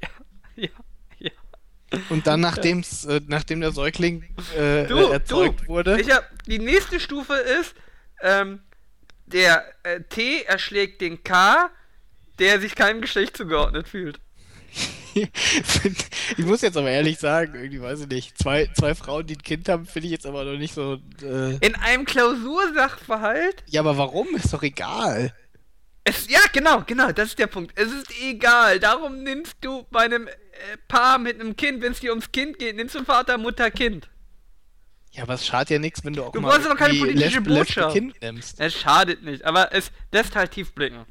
Ja, 0.00 0.08
ja, 0.54 0.68
ja. 1.18 1.30
und 2.10 2.28
dann, 2.28 2.38
nachdem's, 2.38 3.04
äh, 3.06 3.20
nachdem 3.26 3.60
der 3.60 3.72
Säugling 3.72 4.22
äh, 4.56 4.86
Du, 4.86 4.98
erzeugt 5.10 5.62
du, 5.62 5.66
wurde. 5.66 6.00
Ich 6.00 6.08
hab, 6.12 6.24
die 6.44 6.60
nächste 6.60 7.00
Stufe 7.00 7.34
ist, 7.34 7.74
ähm, 8.20 8.60
der 9.26 9.64
äh, 9.82 10.02
T 10.02 10.42
erschlägt 10.42 11.00
den 11.00 11.24
K, 11.24 11.72
der 12.38 12.60
sich 12.60 12.76
keinem 12.76 13.00
Geschlecht 13.00 13.36
zugeordnet 13.36 13.88
fühlt. 13.88 14.20
Ich 15.14 16.44
muss 16.44 16.60
jetzt 16.60 16.76
aber 16.76 16.90
ehrlich 16.90 17.18
sagen, 17.18 17.54
irgendwie 17.54 17.80
weiß 17.80 18.00
ich 18.00 18.08
nicht. 18.08 18.38
Zwei, 18.38 18.68
zwei 18.76 18.94
Frauen, 18.94 19.26
die 19.26 19.34
ein 19.34 19.42
Kind 19.42 19.68
haben, 19.68 19.86
finde 19.86 20.06
ich 20.06 20.12
jetzt 20.12 20.26
aber 20.26 20.44
noch 20.44 20.58
nicht 20.58 20.74
so. 20.74 20.98
Äh... 21.22 21.56
In 21.64 21.74
einem 21.76 22.04
Klausursachverhalt 22.04 23.64
Ja, 23.66 23.80
aber 23.80 23.96
warum? 23.96 24.28
Ist 24.36 24.52
doch 24.52 24.62
egal. 24.62 25.34
Es, 26.04 26.28
ja, 26.28 26.40
genau, 26.52 26.82
genau, 26.86 27.10
das 27.10 27.30
ist 27.30 27.38
der 27.38 27.48
Punkt. 27.48 27.76
Es 27.76 27.90
ist 27.90 28.12
egal. 28.22 28.78
Darum 28.78 29.22
nimmst 29.22 29.56
du 29.60 29.84
bei 29.90 30.02
einem 30.02 30.28
äh, 30.28 30.32
Paar 30.86 31.18
mit 31.18 31.40
einem 31.40 31.56
Kind, 31.56 31.82
wenn 31.82 31.92
es 31.92 32.00
dir 32.00 32.10
ums 32.10 32.30
Kind 32.30 32.58
geht, 32.58 32.76
nimmst 32.76 32.94
du 32.94 33.04
Vater, 33.04 33.38
Mutter, 33.38 33.70
Kind. 33.70 34.08
Ja, 35.12 35.22
aber 35.22 35.34
es 35.34 35.46
schadet 35.46 35.70
ja 35.70 35.78
nichts, 35.78 36.04
wenn 36.04 36.12
du 36.12 36.24
auch 36.24 36.32
Du 36.32 36.40
mal 36.40 36.50
brauchst 36.50 36.66
doch 36.66 36.76
keine 36.76 36.94
politische 36.98 37.38
Lesbe 37.38 37.54
Botschaft. 37.54 37.94
Kind 37.94 38.20
nimmst. 38.20 38.60
Es 38.60 38.74
schadet 38.74 39.22
nicht, 39.22 39.44
aber 39.44 39.72
es 39.72 39.90
lässt 40.12 40.36
halt 40.36 40.52
tief 40.52 40.72
blicken. 40.74 41.06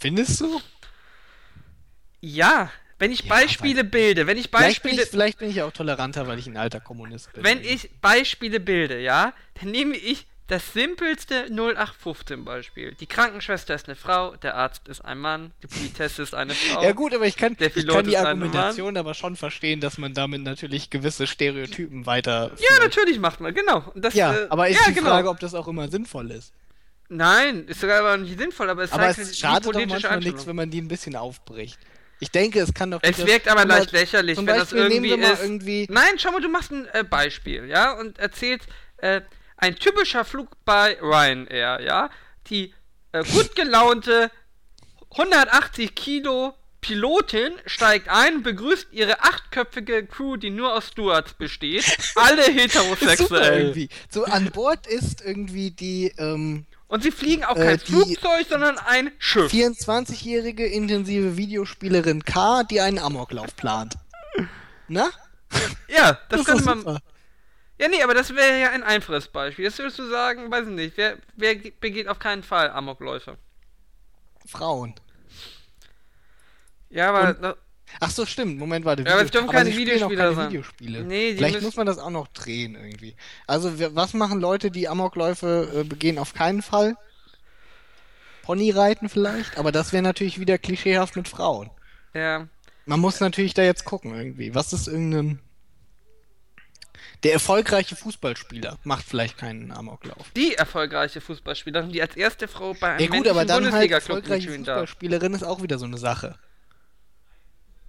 Findest 0.00 0.40
du? 0.40 0.60
Ja, 2.20 2.70
wenn 2.98 3.12
ich 3.12 3.22
Ja, 3.24 3.28
Beispiele 3.28 3.84
bilde, 3.84 4.26
wenn 4.26 4.36
ich 4.36 4.48
Vielleicht 4.48 4.82
bin, 4.82 4.90
Beispiele, 4.90 5.02
ich, 5.04 5.10
vielleicht 5.10 5.38
bin 5.38 5.50
ich 5.50 5.62
auch 5.62 5.72
toleranter, 5.72 6.26
weil 6.26 6.38
ich 6.38 6.46
ein 6.46 6.56
alter 6.56 6.80
Kommunist 6.80 7.32
bin. 7.32 7.44
wenn 7.44 7.60
ich 7.62 7.90
Beispiele 8.00 8.60
bilde, 8.60 9.00
ja, 9.00 9.32
dann 9.60 9.70
nehme 9.70 9.96
ich 9.96 10.26
das 10.48 10.72
simpelste 10.72 11.44
0815 11.50 12.42
Beispiel. 12.44 12.94
Die 12.94 13.06
Krankenschwester 13.06 13.74
ist 13.74 13.86
eine 13.86 13.96
Frau, 13.96 14.34
der 14.36 14.54
Arzt 14.54 14.88
ist 14.88 15.04
ein 15.04 15.18
Mann, 15.18 15.52
die 15.62 15.66
Politesse 15.66 16.22
ist 16.22 16.34
eine 16.34 16.54
Frau. 16.54 16.82
Ja 16.82 16.92
gut, 16.92 17.14
aber 17.14 17.26
ich 17.26 17.36
kann, 17.36 17.54
ich 17.58 17.86
kann 17.86 18.06
die 18.06 18.16
Argumentation 18.16 18.96
aber 18.96 19.12
schon 19.12 19.36
verstehen, 19.36 19.80
dass 19.80 19.98
man 19.98 20.14
damit 20.14 20.42
natürlich 20.42 20.88
gewisse 20.88 21.26
Stereotypen 21.26 22.06
weiter. 22.06 22.50
Ja, 22.58 22.82
natürlich 22.82 23.18
macht 23.20 23.40
man, 23.40 23.54
genau. 23.54 23.92
Das, 23.94 24.14
Ja, 24.14 24.34
äh, 24.34 24.46
aber 24.48 24.68
ist 24.68 24.80
ja, 24.80 24.86
die 24.88 24.94
genau. 24.94 25.10
Frage, 25.10 25.28
ob 25.28 25.38
das 25.38 25.54
auch 25.54 25.68
immer 25.68 25.88
sinnvoll 25.88 26.30
ist. 26.30 26.54
Nein, 27.10 27.66
ist 27.68 27.80
sogar 27.80 28.00
aber 28.00 28.16
nicht 28.16 28.38
sinnvoll, 28.38 28.70
aber 28.70 28.84
es 28.84 28.92
Aber 28.92 29.02
zeigt 29.04 29.18
es 29.18 29.30
die 29.32 29.36
schadet 29.36 29.66
doch 29.66 29.72
politische 29.72 30.08
manchmal 30.08 30.20
nichts, 30.20 30.46
wenn 30.46 30.56
man 30.56 30.70
die 30.70 30.80
ein 30.80 30.88
bisschen 30.88 31.14
aufbricht. 31.14 31.78
Ich 32.20 32.30
denke, 32.30 32.60
es 32.60 32.74
kann 32.74 32.90
doch. 32.90 33.00
Es 33.02 33.16
wirkt 33.26 33.48
aber 33.48 33.64
leicht 33.64 33.92
lächerlich, 33.92 34.36
wenn 34.38 34.46
das 34.46 34.58
Beispiel 34.70 34.88
nehmen 34.88 35.04
irgendwie 35.04 35.32
ist. 35.32 35.42
irgendwie- 35.42 35.86
Nein, 35.90 36.18
schau 36.18 36.32
mal, 36.32 36.40
du 36.40 36.48
machst 36.48 36.72
ein 36.72 36.86
äh, 36.92 37.04
Beispiel, 37.04 37.66
ja, 37.68 37.92
und 37.92 38.18
erzählst 38.18 38.68
äh, 38.98 39.20
ein 39.56 39.76
typischer 39.76 40.24
Flug 40.24 40.48
bei 40.64 40.96
Ryanair, 41.00 41.80
ja, 41.80 42.10
die 42.48 42.74
äh, 43.12 43.22
gut 43.24 43.54
gelaunte 43.56 44.30
180 45.12 45.94
Kilo 45.94 46.54
Pilotin 46.80 47.52
steigt 47.66 48.08
ein, 48.08 48.42
begrüßt 48.42 48.88
ihre 48.92 49.20
achtköpfige 49.22 50.06
Crew, 50.06 50.36
die 50.36 50.50
nur 50.50 50.74
aus 50.74 50.88
Stewards 50.88 51.34
besteht, 51.34 51.84
alle 52.14 52.44
Super 52.44 52.58
heterosexuell. 52.60 53.60
irgendwie. 53.62 53.88
So 54.10 54.24
an 54.24 54.50
Bord 54.50 54.86
ist 54.86 55.20
irgendwie 55.20 55.70
die 55.72 56.14
ähm, 56.18 56.66
Und 56.86 57.02
sie 57.02 57.10
fliegen 57.10 57.44
auch 57.44 57.56
Äh, 57.56 57.64
kein 57.64 57.78
die- 57.78 57.84
Flugzeug, 57.92 58.46
sondern 58.48 58.78
ein 58.78 59.10
Schiff. 59.18 59.52
24-jährige 59.52 60.66
intensive 60.66 61.36
Videospielerin 61.36 62.24
K, 62.24 62.62
die 62.64 62.80
einen 62.80 62.98
Amoklauf 63.00 63.56
plant. 63.56 63.94
Na? 64.86 65.10
Ja, 65.88 66.18
das, 66.28 66.40
ist 66.40 66.46
könnte 66.46 66.64
man. 66.64 66.78
super. 66.78 66.98
Ja, 67.80 67.88
nee, 67.88 68.02
aber 68.02 68.14
das 68.14 68.34
wäre 68.34 68.60
ja 68.60 68.70
ein 68.70 68.82
einfaches 68.82 69.28
Beispiel. 69.28 69.64
Jetzt 69.64 69.78
würdest 69.78 69.98
du 69.98 70.08
sagen, 70.08 70.50
weiß 70.50 70.66
ich 70.66 70.72
nicht, 70.74 70.96
wer, 70.96 71.16
wer 71.36 71.56
ge- 71.56 71.72
begeht 71.80 72.08
auf 72.08 72.18
keinen 72.18 72.42
Fall 72.42 72.70
Amokläufe? 72.70 73.36
Frauen. 74.46 74.94
Ja, 76.90 77.10
aber 77.10 77.28
Und- 77.30 77.42
da, 77.42 77.56
Ach 78.00 78.10
so, 78.10 78.26
stimmt. 78.26 78.58
Moment, 78.58 78.84
warte. 78.84 79.02
Ja, 79.02 79.14
aber 79.14 79.22
es 79.24 79.30
dürfen 79.30 79.48
keine 79.48 79.74
Videospieler 79.74 80.24
keine 80.24 80.34
sein. 80.34 80.48
Videospiele. 80.50 81.04
Nee, 81.04 81.34
Vielleicht 81.36 81.54
müssen- 81.54 81.64
muss 81.64 81.76
man 81.76 81.86
das 81.86 81.96
auch 81.98 82.10
noch 82.10 82.28
drehen 82.28 82.74
irgendwie. 82.74 83.16
Also, 83.46 83.78
wir- 83.78 83.94
was 83.94 84.12
machen 84.12 84.40
Leute, 84.40 84.70
die 84.70 84.88
Amokläufe 84.88 85.72
äh, 85.74 85.84
begehen? 85.84 86.18
Auf 86.18 86.34
keinen 86.34 86.60
Fall. 86.60 86.96
Ponyreiten 88.42 89.08
vielleicht, 89.08 89.56
aber 89.58 89.72
das 89.72 89.92
wäre 89.92 90.02
natürlich 90.02 90.38
wieder 90.40 90.58
klischeehaft 90.58 91.16
mit 91.16 91.28
Frauen. 91.28 91.70
Ja. 92.14 92.46
Man 92.86 93.00
muss 93.00 93.20
natürlich 93.20 93.54
da 93.54 93.62
jetzt 93.62 93.84
gucken 93.84 94.14
irgendwie. 94.14 94.54
Was 94.54 94.72
ist 94.72 94.86
irgendein. 94.88 95.40
Der 97.24 97.32
erfolgreiche 97.32 97.96
Fußballspieler 97.96 98.78
macht 98.84 99.04
vielleicht 99.04 99.38
keinen 99.38 99.72
Amoklauf. 99.72 100.30
Die 100.36 100.54
erfolgreiche 100.54 101.20
Fußballspielerin, 101.20 101.90
die 101.90 102.00
als 102.00 102.16
erste 102.16 102.48
Frau 102.48 102.74
bei 102.74 102.92
einem 102.92 103.00
Ja 103.00 103.18
gut, 103.18 103.28
aber 103.28 103.44
dann 103.44 103.72
halt 103.72 103.90
erfolgreiche. 103.90 104.50
Fußballspielerin 104.50 105.34
ist 105.34 105.42
auch 105.42 105.60
wieder 105.62 105.78
so 105.78 105.84
eine 105.86 105.98
Sache. 105.98 106.38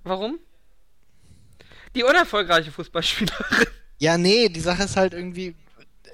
Warum? 0.03 0.39
Die 1.95 2.03
unerfolgreiche 2.03 2.71
Fußballspielerin. 2.71 3.67
Ja, 3.97 4.17
nee, 4.17 4.49
die 4.49 4.59
Sache 4.59 4.83
ist 4.83 4.95
halt 4.95 5.13
irgendwie, 5.13 5.55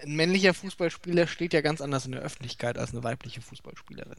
ein 0.01 0.15
männlicher 0.15 0.53
Fußballspieler 0.53 1.27
steht 1.27 1.53
ja 1.53 1.61
ganz 1.61 1.81
anders 1.81 2.05
in 2.05 2.13
der 2.13 2.21
Öffentlichkeit 2.21 2.77
als 2.77 2.91
eine 2.91 3.03
weibliche 3.03 3.41
Fußballspielerin. 3.41 4.17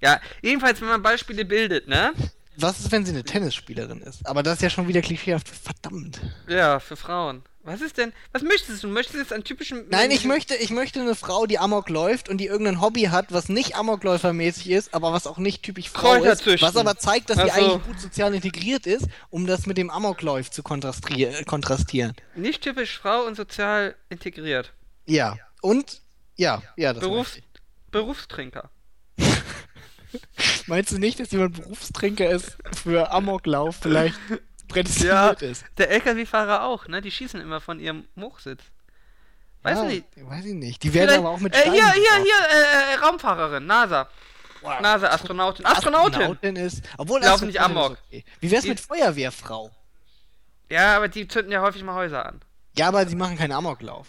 Ja, 0.00 0.20
jedenfalls, 0.42 0.80
wenn 0.80 0.88
man 0.88 1.02
Beispiele 1.02 1.44
bildet, 1.44 1.88
ne? 1.88 2.12
Was 2.56 2.80
ist, 2.80 2.92
wenn 2.92 3.04
sie 3.04 3.12
eine 3.12 3.24
Tennisspielerin 3.24 4.00
ist? 4.02 4.26
Aber 4.26 4.42
das 4.42 4.56
ist 4.56 4.62
ja 4.62 4.70
schon 4.70 4.86
wieder 4.86 5.00
klischeehaft. 5.00 5.48
Verdammt. 5.48 6.20
Ja, 6.46 6.78
für 6.78 6.96
Frauen. 6.96 7.42
Was 7.66 7.80
ist 7.80 7.96
denn? 7.96 8.12
Was 8.32 8.42
möchtest 8.42 8.82
du? 8.82 8.88
Möchtest 8.88 9.14
du 9.14 9.20
jetzt 9.20 9.32
einen 9.32 9.42
typischen. 9.42 9.86
Nein, 9.88 10.10
ich 10.10 10.26
möchte, 10.26 10.54
ich 10.54 10.68
möchte 10.68 11.00
eine 11.00 11.14
Frau, 11.14 11.46
die 11.46 11.58
Amok 11.58 11.88
läuft 11.88 12.28
und 12.28 12.36
die 12.36 12.44
irgendein 12.46 12.82
Hobby 12.82 13.04
hat, 13.04 13.32
was 13.32 13.48
nicht 13.48 13.74
Amokläufermäßig 13.74 14.68
ist, 14.70 14.92
aber 14.92 15.14
was 15.14 15.26
auch 15.26 15.38
nicht 15.38 15.62
typisch 15.62 15.88
Frau 15.88 16.14
ist, 16.22 16.46
was 16.60 16.76
aber 16.76 16.98
zeigt, 16.98 17.30
dass 17.30 17.38
sie 17.38 17.44
Ach 17.50 17.56
so. 17.56 17.64
eigentlich 17.64 17.86
gut 17.86 18.00
sozial 18.00 18.34
integriert 18.34 18.86
ist, 18.86 19.06
um 19.30 19.46
das 19.46 19.64
mit 19.64 19.78
dem 19.78 19.88
Amoklauf 19.88 20.50
zu 20.50 20.62
kontrastier- 20.62 21.42
kontrastieren. 21.46 22.12
Nicht 22.36 22.62
typisch 22.62 22.98
Frau 22.98 23.24
und 23.24 23.34
sozial 23.34 23.94
integriert. 24.10 24.74
Ja. 25.06 25.38
Und, 25.62 26.02
ja, 26.36 26.62
ja, 26.76 26.92
das 26.92 27.00
Berufs. 27.02 27.38
Berufstrinker. 27.90 28.68
Meinst 30.66 30.92
du 30.92 30.98
nicht, 30.98 31.18
dass 31.18 31.30
jemand 31.30 31.56
Berufstrinker 31.56 32.28
ist 32.30 32.58
für 32.82 33.10
Amoklauf 33.10 33.76
vielleicht 33.80 34.18
prädestiniert 34.74 35.42
ist? 35.42 35.64
der 35.78 35.90
LKW-Fahrer 35.90 36.64
auch, 36.64 36.86
ne? 36.88 37.00
Die 37.00 37.10
schießen 37.10 37.40
immer 37.40 37.60
von 37.60 37.80
ihrem 37.80 38.06
Hochsitz. 38.20 38.62
Weißt 39.62 39.76
ja, 39.78 39.82
du 39.82 39.88
nicht? 39.94 40.04
Weiß 40.16 40.44
ich 40.44 40.54
nicht. 40.54 40.82
Die 40.82 40.92
werden 40.92 41.08
Vielleicht- 41.08 41.20
aber 41.20 41.30
auch 41.30 41.40
mit 41.40 41.54
äh, 41.54 41.62
Hier, 41.62 41.72
Steinen 41.84 41.92
hier, 41.94 42.16
hier, 42.22 42.92
äh, 42.92 42.92
äh, 42.92 42.96
Raumfahrerin, 42.96 43.66
NASA. 43.66 44.08
NASA, 44.80 45.08
Astronautin. 45.08 45.66
Astronautin! 45.66 46.14
Astronautin 46.22 46.56
ist. 46.56 46.82
Obwohl 46.96 47.20
Laufen 47.20 47.48
nicht 47.48 47.60
Amok. 47.60 47.98
okay. 48.08 48.24
Wie 48.40 48.50
wär's 48.50 48.62
Die- 48.62 48.70
mit 48.70 48.80
Feuerwehrfrau? 48.80 49.70
Ja, 50.70 50.96
aber 50.96 51.08
die 51.08 51.28
zünden 51.28 51.52
ja 51.52 51.60
häufig 51.60 51.82
mal 51.82 51.94
Häuser 51.94 52.24
an. 52.24 52.40
Ja, 52.76 52.88
aber 52.88 53.06
sie 53.06 53.14
machen 53.16 53.36
keinen 53.36 53.52
Amoklauf. 53.52 54.08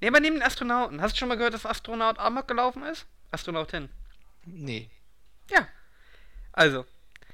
Nee, 0.00 0.08
aber 0.08 0.20
neben 0.20 0.36
den 0.36 0.42
Astronauten. 0.44 1.02
Hast 1.02 1.14
du 1.14 1.18
schon 1.18 1.28
mal 1.28 1.36
gehört, 1.36 1.54
dass 1.54 1.66
Astronaut 1.66 2.18
Amok 2.20 2.46
gelaufen 2.48 2.84
ist? 2.84 3.04
Astronautin. 3.32 3.88
Nee. 4.46 4.88
Ja. 5.50 5.66
Also, 6.52 6.84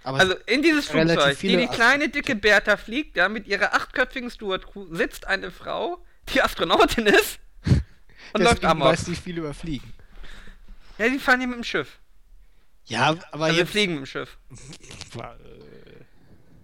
Aber 0.07 0.21
also 0.21 0.35
in 0.47 0.63
dieses 0.63 0.87
Flugzeug, 0.87 1.37
die 1.41 1.57
die 1.57 1.67
kleine 1.67 2.09
dicke 2.09 2.37
Bertha 2.37 2.77
fliegt, 2.77 3.17
ja, 3.17 3.29
mit 3.29 3.49
ihrer 3.49 3.75
achtköpfigen 3.75 4.31
Steward-Crew 4.31 4.95
sitzt 4.95 5.27
eine 5.27 5.51
Frau, 5.51 5.99
die 6.33 6.41
Astronautin 6.41 7.07
ist 7.07 7.41
und 8.33 8.41
läuft 8.43 8.59
deswegen 8.59 8.67
Amok. 8.71 8.87
weiß 8.87 9.09
nicht 9.09 9.21
viel 9.21 9.37
überfliegen. 9.39 9.93
Ja, 10.99 11.09
die 11.09 11.19
fahren 11.19 11.41
hier 11.41 11.49
mit 11.49 11.57
dem 11.57 11.65
Schiff. 11.65 11.99
Ja, 12.85 13.17
aber 13.33 13.47
Also 13.47 13.59
jetzt. 13.59 13.71
fliegen 13.73 13.95
mit 13.95 14.03
dem 14.03 14.07
Schiff. 14.07 14.39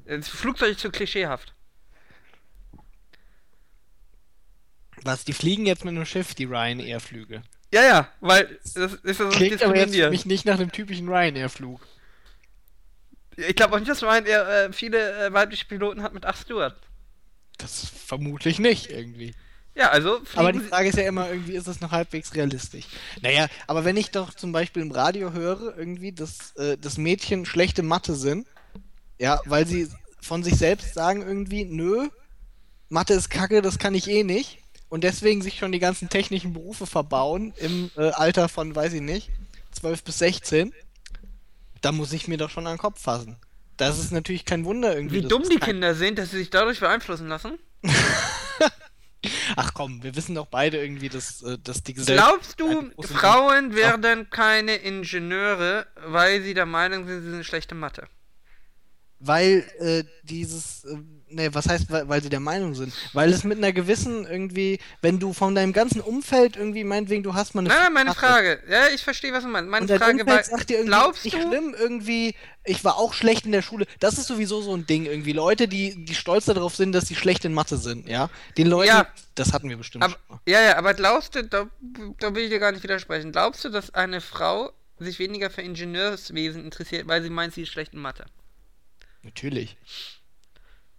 Das 0.04 0.28
Flugzeug 0.28 0.72
ist 0.72 0.80
zu 0.80 0.90
klischeehaft. 0.90 1.52
Was, 5.02 5.24
die 5.24 5.32
fliegen 5.32 5.66
jetzt 5.66 5.84
mit 5.84 5.94
einem 5.96 6.06
Schiff, 6.06 6.34
die 6.34 6.44
Ryanair-Flüge. 6.44 7.42
Ja, 7.72 7.82
ja, 7.82 8.08
weil 8.20 8.60
das 8.74 8.94
ist 8.94 9.04
ja 9.04 9.14
so 9.14 9.28
Klingt 9.30 9.62
aber 9.62 9.76
jetzt 9.76 9.96
für 9.96 10.10
mich 10.10 10.26
nicht 10.26 10.44
nach 10.44 10.54
einem 10.60 10.70
typischen 10.70 11.08
Ryanair-Flug. 11.08 11.80
Ich 13.36 13.56
glaube 13.56 13.74
auch 13.74 13.78
nicht, 13.78 13.90
dass 13.90 14.02
eher, 14.02 14.66
äh, 14.66 14.72
viele 14.72 15.26
äh, 15.26 15.32
weibliche 15.32 15.64
Piloten 15.66 16.02
hat 16.02 16.14
mit 16.14 16.26
8 16.26 16.44
Steward. 16.44 16.76
Das 17.58 17.86
vermutlich 17.88 18.58
nicht 18.58 18.90
irgendwie. 18.90 19.34
Ja, 19.74 19.88
also 19.88 20.20
Aber 20.34 20.52
die 20.52 20.60
Frage 20.60 20.88
ist 20.90 20.98
ja 20.98 21.04
immer, 21.04 21.30
irgendwie 21.30 21.54
ist 21.54 21.66
das 21.66 21.80
noch 21.80 21.92
halbwegs 21.92 22.34
realistisch. 22.34 22.84
Naja, 23.22 23.46
aber 23.66 23.84
wenn 23.84 23.96
ich 23.96 24.10
doch 24.10 24.34
zum 24.34 24.52
Beispiel 24.52 24.82
im 24.82 24.90
Radio 24.90 25.32
höre, 25.32 25.76
irgendwie, 25.78 26.12
dass, 26.12 26.54
äh, 26.56 26.76
dass 26.76 26.98
Mädchen 26.98 27.46
schlechte 27.46 27.82
Mathe 27.82 28.14
sind, 28.14 28.46
ja, 29.18 29.40
weil 29.46 29.66
sie 29.66 29.88
von 30.20 30.42
sich 30.42 30.56
selbst 30.56 30.94
sagen 30.94 31.22
irgendwie, 31.22 31.64
nö, 31.64 32.08
Mathe 32.90 33.14
ist 33.14 33.30
kacke, 33.30 33.62
das 33.62 33.78
kann 33.78 33.94
ich 33.94 34.08
eh 34.08 34.24
nicht. 34.24 34.58
Und 34.90 35.04
deswegen 35.04 35.40
sich 35.40 35.56
schon 35.58 35.72
die 35.72 35.78
ganzen 35.78 36.10
technischen 36.10 36.52
Berufe 36.52 36.86
verbauen 36.86 37.54
im 37.56 37.90
äh, 37.96 38.10
Alter 38.10 38.50
von, 38.50 38.76
weiß 38.76 38.92
ich 38.92 39.00
nicht, 39.00 39.30
12 39.70 40.04
bis 40.04 40.18
16. 40.18 40.74
Da 41.82 41.92
muss 41.92 42.12
ich 42.12 42.28
mir 42.28 42.38
doch 42.38 42.48
schon 42.48 42.66
an 42.66 42.74
den 42.74 42.78
Kopf 42.78 43.00
fassen. 43.00 43.36
Das 43.76 43.98
ist 43.98 44.12
natürlich 44.12 44.44
kein 44.44 44.64
Wunder 44.64 44.94
irgendwie. 44.94 45.24
wie 45.24 45.28
dumm 45.28 45.42
die 45.48 45.58
Kinder 45.58 45.94
sind, 45.94 46.18
dass 46.18 46.30
sie 46.30 46.38
sich 46.38 46.50
dadurch 46.50 46.80
beeinflussen 46.80 47.28
lassen. 47.28 47.58
Ach 49.56 49.72
komm, 49.74 50.02
wir 50.02 50.16
wissen 50.16 50.34
doch 50.34 50.46
beide 50.46 50.78
irgendwie, 50.78 51.08
dass, 51.08 51.42
äh, 51.42 51.58
dass 51.58 51.82
die 51.82 51.94
Gesellschaft. 51.94 52.56
Glaubst 52.56 52.60
du, 52.60 52.92
Frauen 53.02 53.74
werden 53.74 54.30
keine 54.30 54.76
Ingenieure, 54.76 55.86
weil 56.06 56.42
sie 56.42 56.54
der 56.54 56.66
Meinung 56.66 57.06
sind, 57.06 57.20
sie 57.20 57.26
sind 57.26 57.34
eine 57.34 57.44
schlechte 57.44 57.74
Mathe? 57.74 58.08
Weil 59.24 59.64
äh, 59.78 60.02
dieses, 60.24 60.84
äh, 60.84 60.96
ne, 61.28 61.54
was 61.54 61.68
heißt, 61.68 61.88
weil, 61.90 62.08
weil 62.08 62.20
sie 62.22 62.28
der 62.28 62.40
Meinung 62.40 62.74
sind? 62.74 62.92
Weil 63.12 63.32
es 63.32 63.44
mit 63.44 63.58
einer 63.58 63.72
gewissen 63.72 64.26
irgendwie, 64.26 64.80
wenn 65.00 65.20
du 65.20 65.32
von 65.32 65.54
deinem 65.54 65.72
ganzen 65.72 66.00
Umfeld 66.00 66.56
irgendwie, 66.56 66.82
meinetwegen, 66.82 67.22
du 67.22 67.32
hast 67.34 67.54
mal 67.54 67.60
eine. 67.60 67.68
Nein, 67.68 67.78
nein, 67.84 67.92
meine 67.92 68.14
Frage. 68.14 68.60
Ja, 68.68 68.88
ich 68.92 69.02
verstehe, 69.04 69.32
was 69.32 69.44
du 69.44 69.48
meinst. 69.48 69.70
Meine 69.70 69.86
Frage 69.86 70.26
war, 70.26 70.42
sagt 70.42 70.70
dir 70.70 70.78
irgendwie, 70.78 70.88
glaubst 70.88 71.24
nicht 71.24 71.36
du, 71.36 71.40
schlimm, 71.40 71.72
irgendwie, 71.78 72.34
ich 72.64 72.82
war 72.84 72.96
auch 72.96 73.14
schlecht 73.14 73.46
in 73.46 73.52
der 73.52 73.62
Schule. 73.62 73.86
Das 74.00 74.18
ist 74.18 74.26
sowieso 74.26 74.60
so 74.60 74.74
ein 74.74 74.86
Ding, 74.86 75.06
irgendwie. 75.06 75.32
Leute, 75.32 75.68
die, 75.68 76.04
die 76.04 76.14
stolz 76.16 76.46
darauf 76.46 76.74
sind, 76.74 76.90
dass 76.90 77.06
sie 77.06 77.14
schlecht 77.14 77.44
in 77.44 77.54
Mathe 77.54 77.76
sind, 77.76 78.08
ja? 78.08 78.28
Den 78.58 78.66
Leuten, 78.66 78.88
Ja. 78.88 79.06
das 79.36 79.52
hatten 79.52 79.68
wir 79.68 79.76
bestimmt 79.76 80.02
aber, 80.02 80.14
schon 80.14 80.22
mal. 80.36 80.40
ja, 80.46 80.60
ja, 80.62 80.76
aber 80.76 80.94
glaubst 80.94 81.36
du, 81.36 81.44
da, 81.44 81.68
da 82.18 82.34
will 82.34 82.42
ich 82.42 82.50
dir 82.50 82.58
gar 82.58 82.72
nicht 82.72 82.82
widersprechen, 82.82 83.30
glaubst 83.30 83.64
du, 83.64 83.68
dass 83.68 83.94
eine 83.94 84.20
Frau 84.20 84.72
sich 84.98 85.20
weniger 85.20 85.48
für 85.48 85.62
Ingenieurswesen 85.62 86.64
interessiert, 86.64 87.06
weil 87.06 87.22
sie 87.22 87.30
meint, 87.30 87.54
sie 87.54 87.62
ist 87.62 87.70
schlecht 87.70 87.94
in 87.94 88.00
Mathe? 88.00 88.24
Natürlich. 89.22 89.76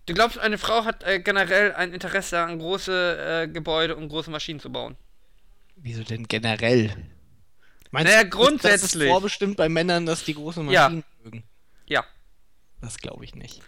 Du 0.06 0.14
glaubst, 0.14 0.38
eine 0.38 0.58
Frau 0.58 0.84
hat 0.86 1.04
äh, 1.04 1.20
generell 1.20 1.74
ein 1.74 1.94
Interesse 1.94 2.40
an 2.40 2.60
große 2.60 3.44
äh, 3.44 3.48
Gebäude 3.48 3.96
und 3.96 4.10
große 4.10 4.30
Maschinen 4.30 4.60
zu 4.60 4.72
bauen? 4.72 4.98
Wieso 5.78 6.04
denn 6.04 6.28
generell? 6.28 6.94
Meinst 7.92 8.12
Naja, 8.12 8.24
du, 8.24 8.30
Das 8.30 8.40
ist 8.40 8.48
grundsätzlich. 8.48 9.10
vorbestimmt 9.10 9.58
bei 9.58 9.70
Männern, 9.70 10.06
dass 10.06 10.24
die 10.26 10.34
große 10.34 10.62
Ja. 10.64 10.84
Maschinen 10.90 11.04
mögen. 11.24 11.44
Ja. 11.86 12.04
Das 12.82 12.98
glaube 12.98 13.24
ich 13.24 13.36
nicht. 13.36 13.62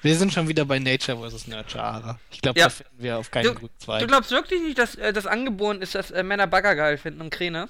Wir 0.00 0.16
sind 0.16 0.32
schon 0.32 0.48
wieder 0.48 0.64
bei 0.64 0.78
Nature 0.78 1.30
vs. 1.30 1.46
Nurture, 1.46 1.82
Ara. 1.82 2.18
Ich 2.30 2.40
glaube, 2.40 2.58
Ja. 2.58 2.66
da 2.66 2.70
finden 2.70 3.02
wir 3.02 3.18
auf 3.18 3.30
keinen 3.30 3.44
Du, 3.44 3.54
grünen 3.54 3.70
Zweig. 3.78 4.00
du 4.00 4.06
glaubst 4.06 4.30
wirklich 4.30 4.60
nicht, 4.62 4.78
dass 4.78 4.94
äh, 4.96 5.12
das 5.12 5.26
angeboren 5.26 5.80
ist, 5.82 5.94
dass 5.94 6.10
äh, 6.10 6.22
Männer 6.22 6.46
Bagger 6.46 6.74
geil 6.74 6.96
finden 6.98 7.20
und 7.20 7.30
Kräne? 7.30 7.68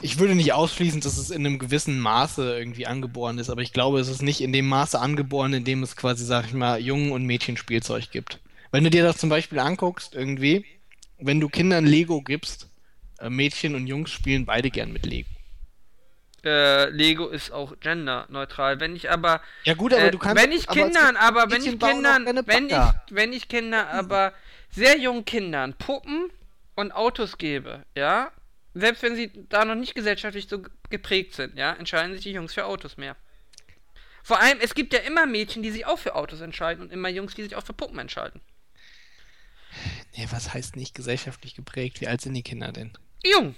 Ich 0.00 0.18
würde 0.18 0.34
nicht 0.34 0.52
ausschließen, 0.52 1.00
dass 1.00 1.18
es 1.18 1.30
in 1.30 1.44
einem 1.44 1.58
gewissen 1.58 1.98
Maße 1.98 2.56
irgendwie 2.56 2.86
angeboren 2.86 3.38
ist, 3.38 3.50
aber 3.50 3.62
ich 3.62 3.72
glaube, 3.72 3.98
es 3.98 4.08
ist 4.08 4.22
nicht 4.22 4.40
in 4.40 4.52
dem 4.52 4.68
Maße 4.68 4.98
angeboren, 4.98 5.52
in 5.52 5.64
dem 5.64 5.82
es 5.82 5.96
quasi, 5.96 6.24
sag 6.24 6.46
ich 6.46 6.52
mal, 6.54 6.80
Jungen- 6.80 7.10
und 7.12 7.24
Mädchenspielzeug 7.24 8.10
gibt. 8.10 8.38
Wenn 8.70 8.84
du 8.84 8.90
dir 8.90 9.02
das 9.02 9.16
zum 9.18 9.28
Beispiel 9.28 9.58
anguckst, 9.58 10.14
irgendwie, 10.14 10.64
wenn 11.18 11.40
du 11.40 11.48
Kindern 11.48 11.84
Lego 11.84 12.22
gibst, 12.22 12.68
äh, 13.18 13.28
Mädchen 13.28 13.74
und 13.74 13.86
Jungs 13.88 14.10
spielen 14.10 14.46
beide 14.46 14.70
gern 14.70 14.92
mit 14.92 15.04
Lego. 15.04 15.28
Äh, 16.44 16.90
Lego 16.90 17.26
ist 17.26 17.50
auch 17.50 17.74
genderneutral. 17.80 18.78
Wenn 18.78 18.94
ich 18.94 19.10
aber 19.10 19.40
Ja 19.64 19.74
gut, 19.74 19.92
aber 19.92 20.04
Äh, 20.04 20.10
du 20.12 20.18
kannst... 20.18 20.42
wenn 20.44 20.52
ich 20.52 20.68
aber 20.68 20.82
Kindern, 20.84 21.06
gibt- 21.14 21.18
aber 21.18 21.50
wenn 21.50 21.62
ich 21.64 21.78
Kindern, 21.80 22.26
wenn 22.46 22.66
ich, 22.68 22.74
wenn 23.10 23.32
ich 23.32 23.48
Kinder, 23.48 23.88
aber 23.90 24.32
sehr 24.70 24.96
jungen 24.98 25.24
Kindern 25.24 25.74
Puppen 25.74 26.30
und 26.76 26.92
Autos 26.92 27.38
gebe, 27.38 27.84
ja, 27.96 28.30
selbst 28.80 29.02
wenn 29.02 29.16
sie 29.16 29.30
da 29.48 29.64
noch 29.64 29.74
nicht 29.74 29.94
gesellschaftlich 29.94 30.48
so 30.48 30.62
ge- 30.62 30.70
geprägt 30.90 31.34
sind, 31.34 31.56
ja, 31.56 31.72
entscheiden 31.74 32.12
sich 32.14 32.22
die 32.22 32.32
Jungs 32.32 32.54
für 32.54 32.64
Autos 32.66 32.96
mehr. 32.96 33.16
Vor 34.22 34.40
allem, 34.40 34.58
es 34.60 34.74
gibt 34.74 34.92
ja 34.92 35.00
immer 35.00 35.26
Mädchen, 35.26 35.62
die 35.62 35.70
sich 35.70 35.86
auch 35.86 35.98
für 35.98 36.14
Autos 36.14 36.40
entscheiden 36.40 36.82
und 36.82 36.92
immer 36.92 37.08
Jungs, 37.08 37.34
die 37.34 37.42
sich 37.42 37.56
auch 37.56 37.64
für 37.64 37.72
Puppen 37.72 37.98
entscheiden. 37.98 38.40
Nee, 40.16 40.26
was 40.30 40.52
heißt 40.52 40.76
nicht 40.76 40.94
gesellschaftlich 40.94 41.54
geprägt? 41.54 42.00
Wie 42.00 42.08
alt 42.08 42.20
sind 42.20 42.34
die 42.34 42.42
Kinder 42.42 42.72
denn? 42.72 42.92
Jung. 43.24 43.54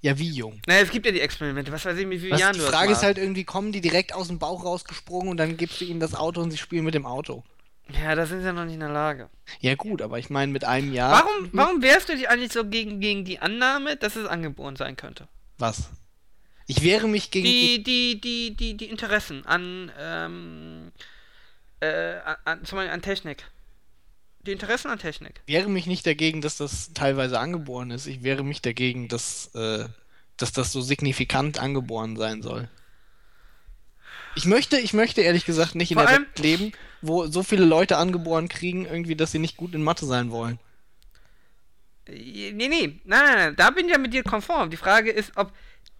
Ja, 0.00 0.18
wie 0.18 0.30
jung? 0.30 0.60
Naja, 0.66 0.80
es 0.82 0.90
gibt 0.90 1.06
ja 1.06 1.12
die 1.12 1.20
Experimente, 1.20 1.70
was 1.70 1.84
weiß 1.84 1.96
ich, 1.96 2.10
wie 2.10 2.18
viele 2.18 2.32
Was, 2.32 2.40
Jahren 2.40 2.54
die 2.54 2.58
du 2.58 2.64
das 2.64 2.74
Frage 2.74 2.92
ist 2.92 3.02
halt 3.04 3.18
irgendwie, 3.18 3.44
kommen 3.44 3.70
die 3.70 3.80
direkt 3.80 4.12
aus 4.12 4.26
dem 4.26 4.40
Bauch 4.40 4.64
rausgesprungen 4.64 5.28
und 5.28 5.36
dann 5.36 5.56
gibst 5.56 5.80
du 5.80 5.84
ihnen 5.84 6.00
das 6.00 6.14
Auto 6.14 6.40
und 6.40 6.50
sie 6.50 6.58
spielen 6.58 6.84
mit 6.84 6.94
dem 6.94 7.06
Auto. 7.06 7.44
Ja, 7.88 8.14
da 8.14 8.26
sind 8.26 8.40
sie 8.40 8.46
ja 8.46 8.52
noch 8.52 8.64
nicht 8.64 8.74
in 8.74 8.80
der 8.80 8.88
Lage. 8.88 9.28
Ja 9.60 9.74
gut, 9.74 10.00
aber 10.02 10.18
ich 10.18 10.30
meine 10.30 10.50
mit 10.52 10.64
einem 10.64 10.92
Jahr... 10.92 11.24
Warum, 11.24 11.48
warum 11.52 11.82
wehrst 11.82 12.08
du 12.08 12.16
dich 12.16 12.28
eigentlich 12.28 12.52
so 12.52 12.64
gegen, 12.64 13.00
gegen 13.00 13.24
die 13.24 13.38
Annahme, 13.40 13.96
dass 13.96 14.16
es 14.16 14.26
angeboren 14.26 14.76
sein 14.76 14.96
könnte? 14.96 15.28
Was? 15.58 15.90
Ich 16.66 16.82
wehre 16.82 17.08
mich 17.08 17.30
gegen 17.30 17.44
Die, 17.44 17.82
die, 17.82 18.20
die, 18.20 18.56
die, 18.56 18.76
die 18.76 18.86
Interessen 18.86 19.44
an, 19.44 19.90
ähm, 19.98 20.92
äh, 21.80 22.14
an- 22.24 22.36
an, 22.44 22.64
zum 22.64 22.76
Beispiel 22.76 22.94
an 22.94 23.02
Technik. 23.02 23.44
Die 24.46 24.52
Interessen 24.52 24.88
an 24.90 24.98
Technik. 24.98 25.40
Ich 25.46 25.52
wehre 25.54 25.68
mich 25.68 25.86
nicht 25.86 26.06
dagegen, 26.06 26.40
dass 26.40 26.56
das 26.56 26.92
teilweise 26.94 27.38
angeboren 27.38 27.90
ist. 27.90 28.06
Ich 28.06 28.22
wehre 28.22 28.42
mich 28.44 28.62
dagegen, 28.62 29.08
dass, 29.08 29.54
äh, 29.54 29.86
dass 30.36 30.52
das 30.52 30.72
so 30.72 30.80
signifikant 30.80 31.58
angeboren 31.58 32.16
sein 32.16 32.42
soll. 32.42 32.68
Ich 34.34 34.46
möchte, 34.46 34.78
ich 34.78 34.94
möchte 34.94 35.20
ehrlich 35.20 35.44
gesagt 35.44 35.74
nicht 35.74 35.90
in 35.90 35.96
Vor 35.98 36.06
der 36.06 36.14
allem- 36.14 36.22
Welt 36.26 36.38
leben, 36.38 36.72
wo 37.02 37.26
so 37.26 37.42
viele 37.42 37.64
Leute 37.64 37.96
angeboren 37.96 38.48
kriegen, 38.48 38.86
irgendwie, 38.86 39.16
dass 39.16 39.32
sie 39.32 39.38
nicht 39.38 39.56
gut 39.56 39.74
in 39.74 39.82
Mathe 39.82 40.06
sein 40.06 40.30
wollen. 40.30 40.58
Äh, 42.06 42.52
Nee, 42.52 42.68
nee, 42.68 43.00
nein, 43.04 43.24
nein, 43.24 43.36
nein, 43.36 43.56
da 43.56 43.70
bin 43.70 43.86
ich 43.86 43.92
ja 43.92 43.98
mit 43.98 44.12
dir 44.12 44.22
konform. 44.22 44.70
Die 44.70 44.76
Frage 44.76 45.10
ist, 45.10 45.32
ob. 45.36 45.52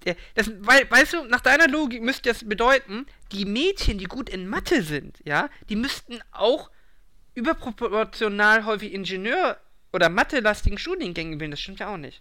Der, 0.05 0.17
das, 0.35 0.51
weil, 0.61 0.91
weißt 0.91 1.13
du, 1.13 1.25
nach 1.25 1.41
deiner 1.41 1.69
Logik 1.69 2.03
müsste 2.03 2.29
das 2.29 2.49
bedeuten, 2.49 3.07
die 3.31 3.45
Mädchen, 3.45 3.99
die 3.99 4.07
gut 4.07 4.29
in 4.29 4.49
Mathe 4.49 4.83
sind, 4.83 5.19
ja, 5.25 5.49
die 5.69 5.77
müssten 5.77 6.19
auch 6.33 6.71
überproportional 7.35 8.65
häufig 8.65 8.93
Ingenieur- 8.93 9.59
oder 9.93 10.09
Mathe-lastigen 10.09 10.79
Studiengänge 10.79 11.39
wählen. 11.39 11.53
Das 11.53 11.61
stimmt 11.61 11.79
ja 11.79 11.93
auch 11.93 11.99
nicht. 11.99 12.21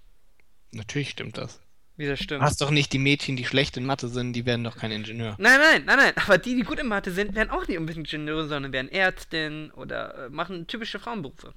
Natürlich 0.72 1.10
stimmt 1.10 1.38
das. 1.38 1.60
Wie 2.02 2.08
das 2.08 2.20
stimmt. 2.20 2.42
hast 2.42 2.60
doch 2.62 2.72
nicht 2.72 2.92
die 2.94 2.98
Mädchen, 2.98 3.36
die 3.36 3.46
schlecht 3.46 3.78
in 3.78 3.86
Mathe 3.86 4.08
sind, 4.08 4.34
die 4.34 4.48
werden 4.48 4.64
doch 4.64 4.76
kein 4.76 4.92
Ingenieur. 4.92 5.36
Nein, 5.38 5.60
nein, 5.60 5.84
nein, 5.86 5.98
nein, 5.98 6.14
aber 6.16 6.40
die, 6.40 6.56
die 6.56 6.64
gut 6.64 6.80
in 6.80 6.88
Mathe 6.88 7.12
sind, 7.12 7.36
werden 7.36 7.52
auch 7.52 7.68
nicht 7.68 7.78
unbedingt 7.78 8.12
Ingenieure, 8.12 8.48
sondern 8.48 8.74
werden 8.74 8.92
Ärztin 8.92 9.70
oder 9.76 10.26
äh, 10.26 10.30
machen 10.30 10.66
typische 10.66 10.98
Frauenberufe. 10.98 11.54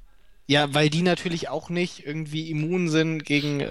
Ja, 0.46 0.74
weil 0.74 0.90
die 0.90 1.00
natürlich 1.00 1.48
auch 1.48 1.70
nicht 1.70 2.04
irgendwie 2.04 2.50
immun 2.50 2.90
sind 2.90 3.24
gegen 3.24 3.60
äh, 3.60 3.64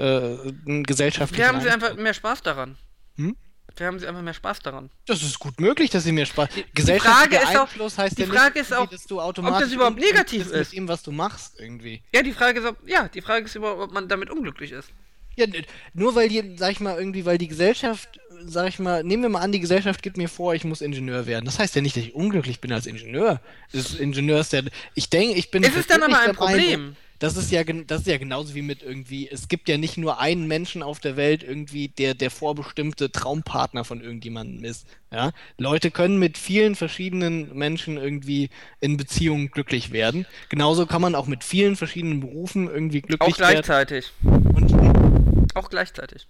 einen 0.65 0.83
gesellschaftlichen 0.83 1.39
Wir 1.43 1.47
haben 1.47 1.61
sie 1.61 1.69
einfach 1.69 1.95
mehr 1.95 2.15
Spaß 2.15 2.41
daran. 2.41 2.75
Hm? 3.17 3.37
Wir 3.77 3.85
haben 3.85 3.99
sie 3.99 4.07
einfach 4.07 4.23
mehr 4.23 4.33
Spaß 4.33 4.59
daran. 4.61 4.89
Das 5.05 5.21
ist 5.21 5.37
gut 5.37 5.59
möglich, 5.61 5.91
dass 5.91 6.03
sie 6.05 6.11
mir 6.11 6.25
Spaß. 6.25 6.49
Frage 6.49 6.65
Gesellschaftlicher 6.73 7.43
ist 7.43 7.55
auch- 7.55 7.61
Einfluss 7.61 7.97
heißt 7.99 8.17
die 8.17 8.23
ja 8.23 8.27
Frage 8.27 8.59
nicht, 8.59 8.71
ist 8.71 8.73
auch, 8.73 8.89
dass 8.89 9.05
du 9.05 9.21
automatisch 9.21 9.71
überhaupt 9.73 9.93
unglücklich 9.97 10.11
negativ 10.13 10.43
bist 10.45 10.55
ist. 10.55 10.69
mit 10.71 10.77
dem, 10.79 10.87
was 10.87 11.03
du 11.03 11.11
machst, 11.11 11.59
irgendwie. 11.59 12.01
Ja, 12.15 12.23
die 12.23 12.33
Frage 12.33 12.59
ist, 12.61 12.65
ob, 12.65 12.77
ja, 12.87 13.07
die 13.07 13.21
Frage 13.21 13.45
ist 13.45 13.55
überhaupt, 13.55 13.81
ob 13.81 13.91
man 13.93 14.07
damit 14.07 14.31
unglücklich 14.31 14.71
ist. 14.71 14.89
Ja, 15.35 15.45
nur 15.93 16.15
weil 16.15 16.29
die, 16.29 16.55
sag 16.57 16.71
ich 16.71 16.79
mal, 16.79 16.97
irgendwie, 16.97 17.25
weil 17.25 17.37
die 17.37 17.47
Gesellschaft, 17.47 18.19
sag 18.45 18.67
ich 18.67 18.79
mal, 18.79 19.03
nehmen 19.03 19.23
wir 19.23 19.29
mal 19.29 19.41
an, 19.41 19.51
die 19.51 19.59
Gesellschaft 19.59 20.03
gibt 20.03 20.17
mir 20.17 20.29
vor, 20.29 20.53
ich 20.53 20.63
muss 20.63 20.81
Ingenieur 20.81 21.25
werden. 21.25 21.45
Das 21.45 21.59
heißt 21.59 21.75
ja 21.75 21.81
nicht, 21.81 21.95
dass 21.95 22.03
ich 22.03 22.15
unglücklich 22.15 22.59
bin 22.59 22.71
als 22.71 22.85
Ingenieur. 22.85 23.41
Das 23.71 23.95
Ingenieur 23.95 24.39
ist 24.39 24.53
der, 24.53 24.63
ich 24.95 25.09
denke, 25.09 25.35
ich 25.35 25.49
bin. 25.51 25.63
Ist 25.63 25.75
es 25.75 25.87
dann 25.87 26.01
wirklich 26.01 26.17
aber 26.17 26.29
ein 26.29 26.35
Meinung, 26.35 26.35
Problem? 26.35 26.95
Das 27.19 27.37
ist 27.37 27.51
ja, 27.51 27.63
das 27.63 28.01
ist 28.01 28.07
ja 28.07 28.17
genauso 28.17 28.53
wie 28.53 28.61
mit 28.61 28.83
irgendwie, 28.83 29.29
es 29.29 29.47
gibt 29.47 29.69
ja 29.69 29.77
nicht 29.77 29.97
nur 29.97 30.19
einen 30.19 30.45
Menschen 30.45 30.83
auf 30.83 30.99
der 30.99 31.15
Welt 31.15 31.41
irgendwie, 31.41 31.87
der 31.87 32.15
der 32.15 32.29
vorbestimmte 32.29 33.13
Traumpartner 33.13 33.85
von 33.85 34.01
irgendjemandem 34.01 34.65
ist. 34.65 34.85
Ja? 35.09 35.31
Leute 35.57 35.89
können 35.89 36.19
mit 36.19 36.37
vielen 36.37 36.75
verschiedenen 36.75 37.55
Menschen 37.57 37.95
irgendwie 37.95 38.49
in 38.81 38.97
Beziehungen 38.97 39.51
glücklich 39.51 39.91
werden. 39.93 40.25
Genauso 40.49 40.85
kann 40.85 41.01
man 41.01 41.15
auch 41.15 41.27
mit 41.27 41.45
vielen 41.45 41.77
verschiedenen 41.77 42.19
Berufen 42.19 42.67
irgendwie 42.67 43.01
Auch 43.03 43.07
glücklich 43.07 43.39
werden. 43.39 43.51
gleichzeitig. 43.53 44.11
Und 44.23 45.22
Auch 45.53 45.69
gleichzeitig. 45.69 46.27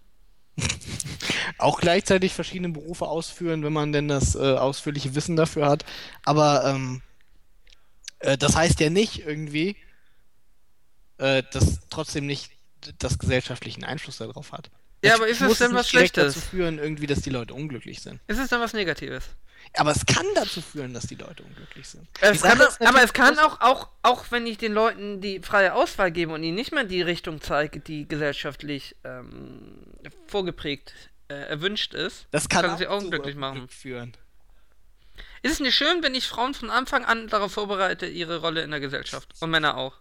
auch 1.58 1.80
gleichzeitig 1.80 2.34
verschiedene 2.34 2.70
Berufe 2.70 3.08
ausführen, 3.08 3.64
wenn 3.64 3.74
man 3.74 3.92
denn 3.92 4.08
das 4.08 4.36
äh, 4.36 4.40
ausführliche 4.40 5.16
Wissen 5.16 5.36
dafür 5.36 5.68
hat. 5.68 5.86
Aber 6.24 6.66
ähm, 6.66 7.02
äh, 8.20 8.38
das 8.38 8.56
heißt 8.56 8.80
ja 8.80 8.90
nicht 8.90 9.26
irgendwie, 9.26 9.76
äh, 11.18 11.44
dass 11.52 11.80
trotzdem 11.90 12.26
nicht 12.26 12.52
das 13.00 13.18
gesellschaftlichen 13.18 13.84
Einfluss 13.84 14.18
darauf 14.18 14.52
hat. 14.52 14.70
Ja, 15.04 15.16
aber 15.16 15.26
Natürlich 15.26 15.42
ist 15.42 15.52
es 15.52 15.58
denn 15.68 15.76
was 15.76 15.90
Schlechtes? 15.90 16.34
dazu 16.34 16.46
führen, 16.46 16.80
irgendwie, 16.80 17.08
dass 17.08 17.22
die 17.22 17.30
Leute 17.30 17.54
unglücklich 17.54 18.02
sind. 18.02 18.22
Ist 18.28 18.40
es 18.40 18.50
dann 18.50 18.62
was 18.62 18.74
Negatives? 18.74 19.26
Aber 19.76 19.92
es 19.92 20.06
kann 20.06 20.26
dazu 20.36 20.62
führen, 20.62 20.94
dass 20.94 21.08
die 21.08 21.16
Leute 21.16 21.44
unglücklich 21.44 21.88
sind. 21.88 22.08
Es 22.22 22.42
kann, 22.42 22.62
aber 22.62 23.04
es 23.04 23.14
kann 23.14 23.40
auch, 23.40 23.60
auch, 23.62 23.90
auch 24.04 24.26
wenn 24.30 24.46
ich 24.46 24.58
den 24.58 24.74
Leuten 24.74 25.20
die 25.20 25.40
freie 25.40 25.74
Auswahl 25.74 26.12
gebe 26.12 26.34
und 26.34 26.44
ihnen 26.44 26.56
nicht 26.56 26.72
mehr 26.72 26.84
die 26.84 27.02
Richtung 27.02 27.42
zeige, 27.42 27.80
die 27.80 28.08
gesellschaftlich 28.08 28.96
ähm, 29.04 29.78
vorgeprägt 30.28 30.94
äh, 31.28 31.34
erwünscht 31.34 31.94
ist, 31.94 32.28
das 32.32 32.50
kann, 32.50 32.78
sie 32.78 32.88
auch 32.88 33.02
unglücklich 33.02 33.36
machen. 33.36 33.68
Führen. 33.68 34.14
Ist 35.42 35.54
es 35.54 35.60
nicht 35.60 35.76
schön, 35.76 36.04
wenn 36.04 36.16
ich 36.16 36.28
Frauen 36.28 36.54
von 36.54 36.70
Anfang 36.70 37.04
an 37.04 37.28
darauf 37.28 37.54
vorbereite, 37.54 38.06
ihre 38.06 38.38
Rolle 38.42 38.62
in 38.62 38.72
der 38.72 38.80
Gesellschaft? 38.80 39.34
Und 39.40 39.50
Männer 39.50 39.78
auch. 39.78 39.94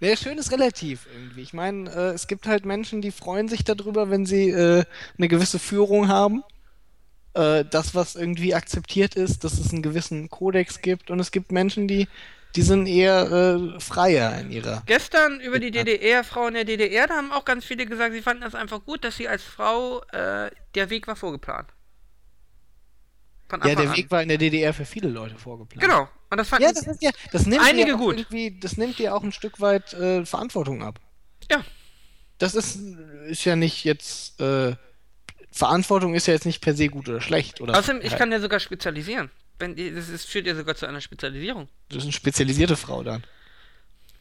Naja, 0.00 0.16
schön 0.16 0.38
ist 0.38 0.52
relativ 0.52 1.06
irgendwie. 1.12 1.42
Ich 1.42 1.52
meine, 1.52 1.90
äh, 1.90 2.14
es 2.14 2.26
gibt 2.28 2.46
halt 2.46 2.64
Menschen, 2.64 3.02
die 3.02 3.10
freuen 3.10 3.48
sich 3.48 3.64
darüber, 3.64 4.10
wenn 4.10 4.26
sie 4.26 4.50
äh, 4.50 4.84
eine 5.16 5.28
gewisse 5.28 5.58
Führung 5.58 6.08
haben. 6.08 6.44
Äh, 7.38 7.64
das, 7.64 7.94
was 7.94 8.16
irgendwie 8.16 8.52
akzeptiert 8.52 9.14
ist, 9.14 9.44
dass 9.44 9.60
es 9.60 9.72
einen 9.72 9.82
gewissen 9.82 10.28
Kodex 10.28 10.82
gibt. 10.82 11.08
Und 11.08 11.20
es 11.20 11.30
gibt 11.30 11.52
Menschen, 11.52 11.86
die, 11.86 12.08
die 12.56 12.62
sind 12.62 12.88
eher 12.88 13.30
äh, 13.30 13.80
freier 13.80 14.40
in 14.40 14.50
ihrer. 14.50 14.82
Gestern 14.86 15.38
über 15.38 15.60
die. 15.60 15.70
DDR, 15.70 16.24
Frauen 16.24 16.54
der 16.54 16.64
DDR, 16.64 17.06
da 17.06 17.14
haben 17.14 17.30
auch 17.30 17.44
ganz 17.44 17.64
viele 17.64 17.86
gesagt, 17.86 18.12
sie 18.12 18.22
fanden 18.22 18.42
das 18.42 18.56
einfach 18.56 18.84
gut, 18.84 19.04
dass 19.04 19.16
sie 19.16 19.28
als 19.28 19.44
Frau, 19.44 20.02
äh, 20.10 20.50
der 20.74 20.90
Weg 20.90 21.06
war 21.06 21.14
vorgeplant. 21.14 21.68
Ja, 23.52 23.58
der 23.76 23.90
an. 23.90 23.96
Weg 23.96 24.10
war 24.10 24.20
in 24.20 24.28
der 24.28 24.38
DDR 24.38 24.74
für 24.74 24.84
viele 24.84 25.08
Leute 25.08 25.36
vorgeplant. 25.36 25.80
Genau. 25.80 26.08
Und 26.30 26.38
das 26.38 26.48
fanden 26.48 26.64
Ja, 26.64 26.72
das 26.72 26.88
ist 26.88 27.00
ja, 27.00 27.10
das 27.30 27.46
nimmt 27.46 27.64
Einige 27.64 27.96
gut. 27.96 28.26
das 28.60 28.76
nimmt 28.76 28.98
dir 28.98 29.14
auch 29.14 29.22
ein 29.22 29.32
Stück 29.32 29.60
weit 29.60 29.92
äh, 29.94 30.26
Verantwortung 30.26 30.82
ab. 30.82 30.98
Ja. 31.48 31.64
Das 32.38 32.56
ist, 32.56 32.80
ist 33.28 33.44
ja 33.44 33.54
nicht 33.54 33.84
jetzt, 33.84 34.40
äh, 34.40 34.74
Verantwortung 35.50 36.14
ist 36.14 36.26
ja 36.26 36.34
jetzt 36.34 36.46
nicht 36.46 36.60
per 36.60 36.74
se 36.74 36.88
gut 36.88 37.08
oder 37.08 37.20
schlecht, 37.20 37.60
oder? 37.60 37.78
Außerdem, 37.78 38.02
ich 38.04 38.16
kann 38.16 38.30
ja 38.30 38.40
sogar 38.40 38.60
spezialisieren. 38.60 39.30
Wenn 39.58 39.74
die, 39.74 39.92
das 39.92 40.08
ist, 40.08 40.28
führt 40.28 40.46
ja 40.46 40.54
sogar 40.54 40.76
zu 40.76 40.86
einer 40.86 41.00
Spezialisierung. 41.00 41.68
Du 41.88 41.96
bist 41.96 42.04
eine 42.04 42.12
spezialisierte 42.12 42.76
Frau 42.76 43.02
dann. 43.02 43.24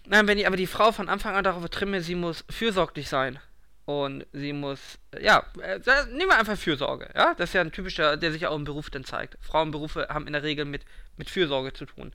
Nein, 0.08 0.28
wenn 0.28 0.38
ich 0.38 0.48
aber 0.48 0.58
die 0.58 0.68
Frau 0.68 0.92
von 0.92 1.10
Anfang 1.10 1.36
an 1.36 1.44
darauf 1.44 1.68
trimme, 1.70 2.02
sie 2.02 2.16
muss 2.16 2.46
fürsorglich 2.50 3.10
sein. 3.10 3.40
Und 3.86 4.26
sie 4.34 4.52
muss, 4.52 4.80
ja, 5.22 5.46
äh, 5.62 5.80
nehmen 6.12 6.30
wir 6.30 6.38
einfach 6.38 6.58
Fürsorge, 6.58 7.10
ja? 7.16 7.36
Das 7.36 7.52
ist 7.52 7.54
ja 7.54 7.62
ein 7.62 7.72
typischer, 7.72 8.18
der 8.18 8.34
sich 8.34 8.46
auch 8.46 8.56
im 8.56 8.66
Beruf 8.66 8.90
dann 8.90 9.06
zeigt. 9.06 9.38
Frauenberufe 9.42 10.08
haben 10.10 10.28
in 10.28 10.34
der 10.34 10.44
Regel 10.44 10.66
mit, 10.66 10.84
mit 11.16 11.30
Fürsorge 11.30 11.72
zu 11.72 11.86
tun. 11.86 12.14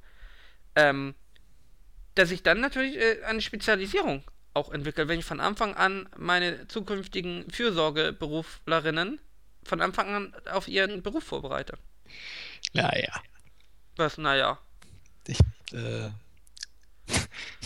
Ähm, 0.74 1.14
dass 2.14 2.30
ich 2.30 2.42
dann 2.42 2.60
natürlich 2.60 2.96
äh, 2.96 3.22
eine 3.24 3.40
Spezialisierung 3.40 4.22
auch 4.54 4.70
entwickle, 4.70 5.08
wenn 5.08 5.18
ich 5.18 5.24
von 5.24 5.40
Anfang 5.40 5.74
an 5.74 6.08
meine 6.16 6.68
zukünftigen 6.68 7.50
Fürsorgeberuflerinnen 7.50 9.20
von 9.64 9.80
Anfang 9.80 10.14
an 10.14 10.34
auf 10.50 10.68
ihren 10.68 11.02
Beruf 11.02 11.24
vorbereite. 11.24 11.78
Ja, 12.72 12.90
ja. 12.96 13.22
Was, 13.96 14.18
naja. 14.18 14.58
Ich, 15.26 15.38
äh, 15.72 16.10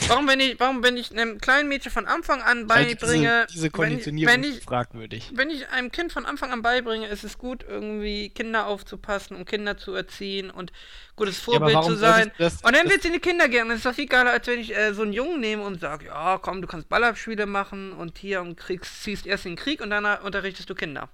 Warum, 0.08 0.28
wenn 0.28 0.38
ich, 0.40 0.60
warum, 0.60 0.82
wenn 0.84 0.96
ich 0.96 1.10
einem 1.10 1.38
kleinen 1.40 1.68
Mädchen 1.68 1.90
von 1.90 2.06
Anfang 2.06 2.40
an 2.42 2.66
beibringe, 2.66 2.96
diese, 3.00 3.46
diese 3.52 3.64
wenn, 3.64 3.72
Konditionierung 3.72 4.32
wenn, 4.34 4.44
ich, 4.44 4.62
fragwürdig. 4.62 5.30
wenn 5.34 5.50
ich 5.50 5.68
einem 5.70 5.90
Kind 5.90 6.12
von 6.12 6.26
Anfang 6.26 6.52
an 6.52 6.62
beibringe, 6.62 7.08
ist 7.08 7.24
es 7.24 7.38
gut, 7.38 7.64
irgendwie 7.68 8.28
Kinder 8.30 8.66
aufzupassen 8.66 9.36
und 9.36 9.46
Kinder 9.46 9.76
zu 9.76 9.94
erziehen 9.94 10.50
und 10.50 10.70
gutes 11.16 11.38
Vorbild 11.38 11.74
warum 11.74 11.92
zu 11.92 11.96
sein. 11.96 12.30
du 12.36 12.44
das- 12.44 12.62
und 12.62 12.74
dann 12.76 12.84
das- 12.84 12.92
wird 12.92 13.02
sie 13.02 13.08
in 13.08 13.14
die 13.14 13.20
Kinder 13.20 13.48
gehen. 13.48 13.68
Das 13.68 13.78
ist 13.78 13.86
doch 13.86 13.94
viel 13.94 14.06
geiler, 14.06 14.30
als 14.30 14.46
wenn 14.46 14.60
ich 14.60 14.76
äh, 14.76 14.92
so 14.94 15.02
einen 15.02 15.12
Jungen 15.12 15.40
nehme 15.40 15.64
und 15.64 15.80
sage, 15.80 16.06
ja, 16.06 16.38
komm, 16.38 16.62
du 16.62 16.68
kannst 16.68 16.88
Ballabspiele 16.88 17.46
machen 17.46 17.92
und 17.92 18.18
hier 18.18 18.42
und 18.42 18.56
kriegst, 18.56 19.02
ziehst 19.02 19.26
erst 19.26 19.44
den 19.44 19.56
Krieg 19.56 19.80
und 19.80 19.90
dann 19.90 20.04
unterrichtest 20.22 20.70
du 20.70 20.74
Kinder. 20.74 21.08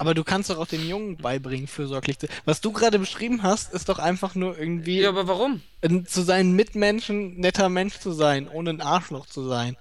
Aber 0.00 0.14
du 0.14 0.24
kannst 0.24 0.48
doch 0.48 0.56
auch 0.56 0.66
dem 0.66 0.88
Jungen 0.88 1.18
beibringen, 1.18 1.66
fürsorglich 1.66 2.18
zu. 2.18 2.26
Was 2.46 2.62
du 2.62 2.72
gerade 2.72 2.98
beschrieben 2.98 3.42
hast, 3.42 3.74
ist 3.74 3.90
doch 3.90 3.98
einfach 3.98 4.34
nur 4.34 4.58
irgendwie 4.58 5.00
Ja, 5.02 5.10
aber 5.10 5.28
warum? 5.28 5.60
zu 6.06 6.22
seinen 6.22 6.56
Mitmenschen 6.56 7.36
netter 7.38 7.68
Mensch 7.68 7.98
zu 7.98 8.12
sein, 8.12 8.48
ohne 8.48 8.70
ein 8.70 8.80
Arschloch 8.80 9.26
zu 9.26 9.46
sein. 9.46 9.76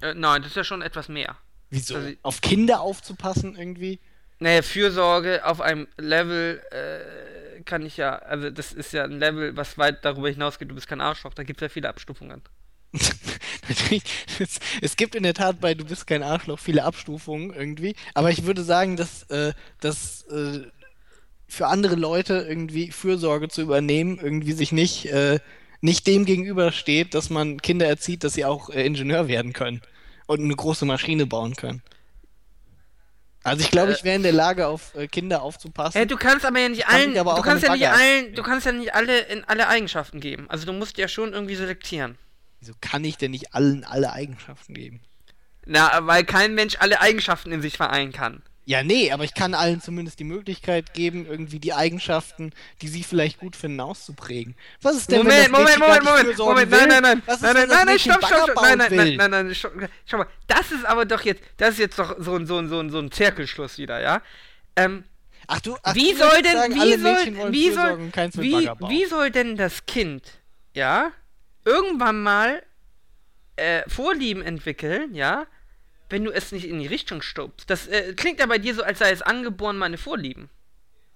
Äh, 0.00 0.14
nein, 0.14 0.42
das 0.42 0.52
ist 0.52 0.56
ja 0.56 0.62
schon 0.62 0.82
etwas 0.82 1.08
mehr. 1.08 1.36
Wieso? 1.70 1.96
Also- 1.96 2.12
Auf 2.22 2.40
Kinder 2.40 2.80
aufzupassen 2.80 3.56
irgendwie? 3.56 3.98
Naja, 4.38 4.62
Fürsorge 4.62 5.44
auf 5.44 5.60
einem 5.60 5.88
Level 5.96 6.62
äh, 6.70 7.62
kann 7.62 7.84
ich 7.84 7.96
ja, 7.96 8.14
also 8.14 8.48
das 8.48 8.72
ist 8.72 8.92
ja 8.92 9.02
ein 9.02 9.18
Level, 9.18 9.56
was 9.56 9.76
weit 9.76 10.04
darüber 10.04 10.30
hinausgeht, 10.30 10.70
du 10.70 10.76
bist 10.76 10.86
kein 10.86 11.00
Arschloch, 11.00 11.34
da 11.34 11.42
gibt 11.42 11.60
es 11.60 11.62
ja 11.62 11.68
viele 11.68 11.88
Abstufungen. 11.88 12.42
Es, 14.38 14.60
es 14.80 14.96
gibt 14.96 15.14
in 15.14 15.24
der 15.24 15.34
Tat 15.34 15.60
bei 15.60 15.74
Du 15.74 15.84
bist 15.84 16.06
kein 16.06 16.22
Arschloch 16.22 16.58
viele 16.58 16.84
Abstufungen 16.84 17.52
irgendwie, 17.52 17.94
aber 18.14 18.30
ich 18.30 18.44
würde 18.44 18.62
sagen, 18.62 18.96
dass, 18.96 19.24
äh, 19.24 19.52
dass 19.80 20.22
äh, 20.30 20.60
für 21.48 21.66
andere 21.66 21.96
Leute 21.96 22.46
irgendwie 22.48 22.90
Fürsorge 22.90 23.48
zu 23.48 23.62
übernehmen, 23.62 24.18
irgendwie 24.22 24.52
sich 24.52 24.72
nicht, 24.72 25.06
äh, 25.06 25.40
nicht 25.80 26.06
dem 26.06 26.24
gegenübersteht, 26.24 27.14
dass 27.14 27.30
man 27.30 27.60
Kinder 27.60 27.86
erzieht, 27.86 28.24
dass 28.24 28.34
sie 28.34 28.44
auch 28.44 28.70
äh, 28.70 28.84
Ingenieur 28.86 29.28
werden 29.28 29.52
können 29.52 29.82
und 30.26 30.40
eine 30.40 30.54
große 30.54 30.84
Maschine 30.84 31.26
bauen 31.26 31.56
können. 31.56 31.82
Also 33.44 33.62
ich 33.62 33.70
glaube, 33.70 33.92
Äh, 33.92 33.94
ich 33.94 34.04
wäre 34.04 34.16
in 34.16 34.22
der 34.22 34.32
Lage, 34.32 34.66
auf 34.66 34.94
äh, 34.94 35.06
Kinder 35.08 35.42
aufzupassen. 35.42 35.96
Hey, 35.96 36.06
du 36.06 36.16
kannst 36.16 36.44
aber 36.44 36.58
ja 36.58 36.68
nicht 36.68 36.86
allen, 36.86 37.14
du 37.14 37.42
kannst 37.42 37.64
ja 37.64 37.72
nicht 37.74 37.88
allen, 37.88 38.34
du 38.34 38.42
kannst 38.42 38.66
ja 38.66 38.72
nicht 38.72 38.94
alle 38.94 39.20
in 39.20 39.44
alle 39.44 39.68
Eigenschaften 39.68 40.20
geben. 40.20 40.46
Also 40.48 40.66
du 40.66 40.72
musst 40.72 40.98
ja 40.98 41.08
schon 41.08 41.32
irgendwie 41.32 41.54
selektieren. 41.54 42.18
Wieso 42.60 42.72
kann 42.80 43.04
ich 43.04 43.16
denn 43.16 43.30
nicht 43.30 43.54
allen 43.54 43.84
alle 43.84 44.12
Eigenschaften 44.12 44.74
geben? 44.74 45.00
Na, 45.66 46.06
weil 46.06 46.24
kein 46.24 46.54
Mensch 46.54 46.76
alle 46.78 47.00
Eigenschaften 47.00 47.52
in 47.52 47.62
sich 47.62 47.76
vereinen 47.76 48.12
kann. 48.12 48.42
Ja, 48.68 48.82
nee, 48.82 49.12
aber 49.12 49.24
ich 49.24 49.32
kann 49.32 49.54
allen 49.54 49.80
zumindest 49.80 50.18
die 50.18 50.24
Möglichkeit 50.24 50.92
geben, 50.92 51.24
irgendwie 51.24 51.58
die 51.58 51.72
Eigenschaften, 51.72 52.52
die 52.82 52.88
sie 52.88 53.02
vielleicht 53.02 53.38
gut 53.38 53.56
finden, 53.56 53.80
auszuprägen. 53.80 54.56
Was 54.82 54.96
ist 54.96 55.10
denn, 55.10 55.18
Moment, 55.18 55.46
wenn 55.46 55.52
das 55.52 55.78
Moment, 55.78 55.78
Moment, 55.78 56.04
Moment, 56.04 56.38
Moment, 56.38 56.70
will? 56.70 56.78
nein, 56.78 56.88
nein, 56.88 57.02
nein, 57.02 57.22
Was 57.24 57.36
ist, 57.36 57.42
nein, 57.44 57.54
wenn 57.54 57.68
nein, 57.68 57.78
nein, 57.78 57.86
nein, 57.86 57.98
stopp, 57.98 58.26
stopp, 58.26 58.42
stopp, 58.42 58.62
nein, 58.62 58.76
nein, 58.76 58.90
nein, 58.90 59.16
nein, 59.16 59.30
nein, 59.30 59.54
stopp, 59.54 59.72
schau 60.04 60.18
mal, 60.18 60.26
das 60.48 60.70
ist 60.70 60.84
aber 60.84 61.06
doch 61.06 61.22
jetzt, 61.22 61.42
das 61.56 61.70
ist 61.70 61.78
jetzt 61.78 61.98
doch 61.98 62.16
so 62.18 62.34
ein, 62.34 62.46
so 62.46 62.58
ein, 62.58 62.68
so 62.68 62.78
ein, 62.78 62.90
so 62.90 62.98
ein 62.98 63.10
Zirkelschluss 63.10 63.78
wieder, 63.78 64.02
ja? 64.02 64.20
Ähm, 64.76 65.04
Ach 65.46 65.60
du, 65.60 65.78
ach, 65.82 65.94
wie 65.94 66.12
soll 66.12 66.42
denn, 66.42 66.52
sagen, 66.52 66.74
wie 66.74 66.98
soll, 66.98 67.52
wie 67.52 67.70
soll, 67.70 67.98
wie, 68.34 68.68
wie 68.90 69.04
soll 69.06 69.30
denn 69.30 69.56
das 69.56 69.86
Kind, 69.86 70.24
ja, 70.74 71.12
irgendwann 71.68 72.22
mal 72.22 72.62
äh, 73.56 73.88
Vorlieben 73.88 74.42
entwickeln, 74.42 75.14
ja, 75.14 75.46
wenn 76.08 76.24
du 76.24 76.30
es 76.30 76.52
nicht 76.52 76.66
in 76.66 76.80
die 76.80 76.86
Richtung 76.86 77.20
stupst? 77.22 77.68
Das 77.68 77.86
äh, 77.86 78.14
klingt 78.14 78.40
ja 78.40 78.46
bei 78.46 78.58
dir 78.58 78.74
so, 78.74 78.82
als 78.82 78.98
sei 78.98 79.10
es 79.10 79.22
angeboren, 79.22 79.76
meine 79.76 79.98
Vorlieben. 79.98 80.48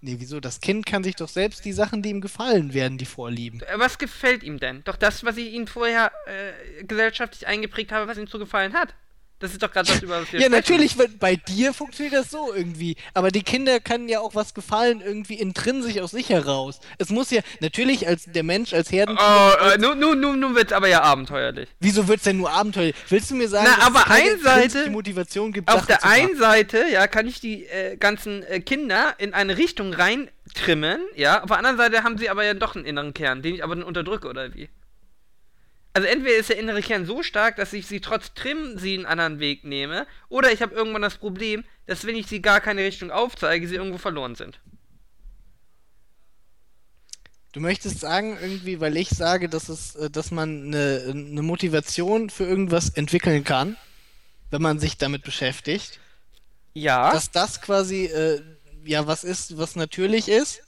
Nee, 0.05 0.17
wieso? 0.19 0.41
Das 0.41 0.61
Kind 0.61 0.85
kann 0.85 1.05
sich 1.05 1.15
doch 1.15 1.29
selbst 1.29 1.65
die 1.65 1.73
Sachen, 1.73 2.03
die 2.03 2.11
ihm 2.11 2.21
gefallen 2.21 2.75
werden, 2.75 2.99
die 2.99 3.07
vorlieben. 3.07 3.61
Äh, 3.61 3.79
Was 3.79 3.99
gefällt 3.99 4.43
ihm 4.43 4.59
denn? 4.59 4.83
Doch 4.85 4.97
das, 4.97 5.25
was 5.25 5.37
ich 5.37 5.53
ihm 5.53 5.69
vorher 5.69 6.11
äh, 6.27 6.85
gesellschaftlich 6.85 7.47
eingeprägt 7.47 7.93
habe, 7.93 8.09
was 8.09 8.19
ihm 8.19 8.27
so 8.27 8.41
gefallen 8.41 8.73
hat. 8.75 8.95
Das 9.43 9.53
ist 9.53 9.63
doch 9.63 9.71
gerade 9.71 9.89
das, 9.89 10.01
über 10.01 10.21
was 10.23 10.33
wir 10.33 10.41
Ja, 10.41 10.47
sprechen. 10.47 10.53
natürlich, 10.53 11.19
bei 11.19 11.37
dir 11.37 11.75
funktioniert 11.75 12.15
das 12.15 12.31
so 12.31 12.55
irgendwie. 12.55 12.97
Aber 13.13 13.31
die 13.31 13.43
Kinder 13.43 13.81
können 13.81 14.09
ja 14.09 14.21
auch 14.21 14.35
was 14.35 14.55
gefallen, 14.55 15.03
irgendwie 15.05 15.35
intrinsisch 15.35 15.99
aus 15.99 16.13
sich 16.13 16.29
heraus. 16.31 16.81
Es 16.99 17.11
muss 17.11 17.31
ja, 17.31 17.43
natürlich 17.61 18.07
als 18.07 18.25
der 18.27 18.45
Mensch, 18.45 18.73
als 18.73 18.91
Herden. 18.93 19.19
Oh, 19.21 19.51
äh, 19.69 19.79
nun, 19.79 19.99
nun, 19.99 20.21
nun, 20.21 20.39
nun 20.41 20.55
wird's 20.55 20.73
aber 20.73 20.87
ja 20.89 21.03
abenteuerlich. 21.03 21.69
Wieso 21.81 22.07
wird's 22.09 22.23
denn 22.23 22.37
nur 22.39 22.51
abenteuerlich? 22.53 22.95
Willst 23.09 23.31
du 23.31 23.35
mir 23.35 23.49
sagen, 23.49 23.67
Na, 23.69 23.77
dass 23.77 23.87
aber 23.87 24.01
es 24.01 24.07
einseitig- 24.07 24.63
intrinsische 24.63 24.91
Motivation 24.91 25.53
gibt, 25.53 25.69
Auf 25.69 25.75
Sachen 25.81 25.87
der 25.89 26.05
einen 26.05 26.37
Seite, 26.39 26.85
ja, 26.91 27.07
kann 27.09 27.27
ich 27.27 27.41
die 27.41 27.67
äh, 27.67 27.97
ganzen 27.97 28.43
äh, 28.45 28.61
Kinder 28.61 29.15
in 29.19 29.35
eine 29.35 29.59
Richtung 29.59 29.93
reintrimmen, 29.93 31.01
ja. 31.17 31.43
Auf 31.43 31.49
der 31.49 31.59
anderen 31.59 31.77
Seite 31.77 32.05
haben 32.05 32.17
sie 32.19 32.31
aber 32.31 32.45
ja 32.45 32.55
doch 32.55 32.77
einen 32.77 32.85
inneren 32.85 33.13
Kern, 33.13 33.43
den 33.43 33.55
ich 33.57 33.65
aber 33.65 33.75
dann 33.75 33.85
unterdrücke, 33.85 34.29
oder 34.29 34.55
wie? 34.55 34.69
Also 35.95 36.09
entweder 36.09 36.37
ist 36.37 36.49
der 36.49 36.59
innere 36.59 36.81
Kern 36.81 37.05
so 37.05 37.23
stark, 37.23 37.57
dass 37.57 37.73
ich 37.75 37.87
sie 37.87 38.01
trotz 38.01 38.33
Trimmen 38.35 38.79
sie 38.79 38.95
einen 38.95 39.07
anderen 39.07 39.41
Weg 39.41 39.65
nehme, 39.65 40.07
oder 40.31 40.51
ich 40.51 40.63
habe 40.63 40.75
irgendwann 40.75 41.03
das 41.03 41.17
Problem, 41.17 41.65
dass 41.87 42.07
wenn 42.07 42.17
ich 42.17 42.27
sie 42.27 42.41
gar 42.41 42.61
keine 42.61 42.83
Richtung 42.83 43.11
aufzeige, 43.11 43.69
sie 43.69 43.75
irgendwo 43.75 43.99
verloren 43.99 44.35
sind. 44.35 44.59
Du 47.53 47.61
möchtest 47.61 48.01
sagen, 48.01 48.39
irgendwie, 48.41 48.81
weil 48.81 48.97
ich 48.97 49.11
sage, 49.11 49.49
dass 49.51 49.69
es, 49.69 49.95
äh, 49.97 50.09
dass 50.09 50.31
man 50.31 50.69
eine, 50.69 51.05
eine 51.09 51.43
Motivation 51.43 52.31
für 52.31 52.45
irgendwas 52.45 52.89
entwickeln 52.91 53.45
kann, 53.45 53.77
wenn 54.51 54.63
man 54.63 54.79
sich 54.79 54.97
damit 54.97 55.23
beschäftigt, 55.23 56.01
Ja. 56.73 57.13
dass 57.13 57.31
das 57.31 57.61
quasi 57.61 58.07
äh, 58.07 58.41
ja 58.85 59.07
was 59.07 59.23
ist, 59.25 59.59
was 59.59 59.77
natürlich 59.77 60.29
ist 60.29 60.63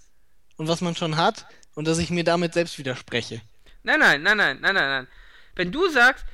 und 0.56 0.68
was 0.68 0.82
man 0.82 0.94
schon 0.94 1.16
hat 1.16 1.46
und 1.74 1.86
dass 1.88 1.96
ich 1.98 2.10
mir 2.10 2.24
damit 2.24 2.52
selbst 2.52 2.78
widerspreche. 2.78 3.40
Nein, 3.84 4.00
nein, 4.00 4.22
nein, 4.22 4.36
nein, 4.36 4.58
nein, 4.60 4.74
nein, 4.74 4.88
nein. 4.88 5.06
Wenn 5.54 5.70
du 5.70 5.88
sagst, 5.88 6.24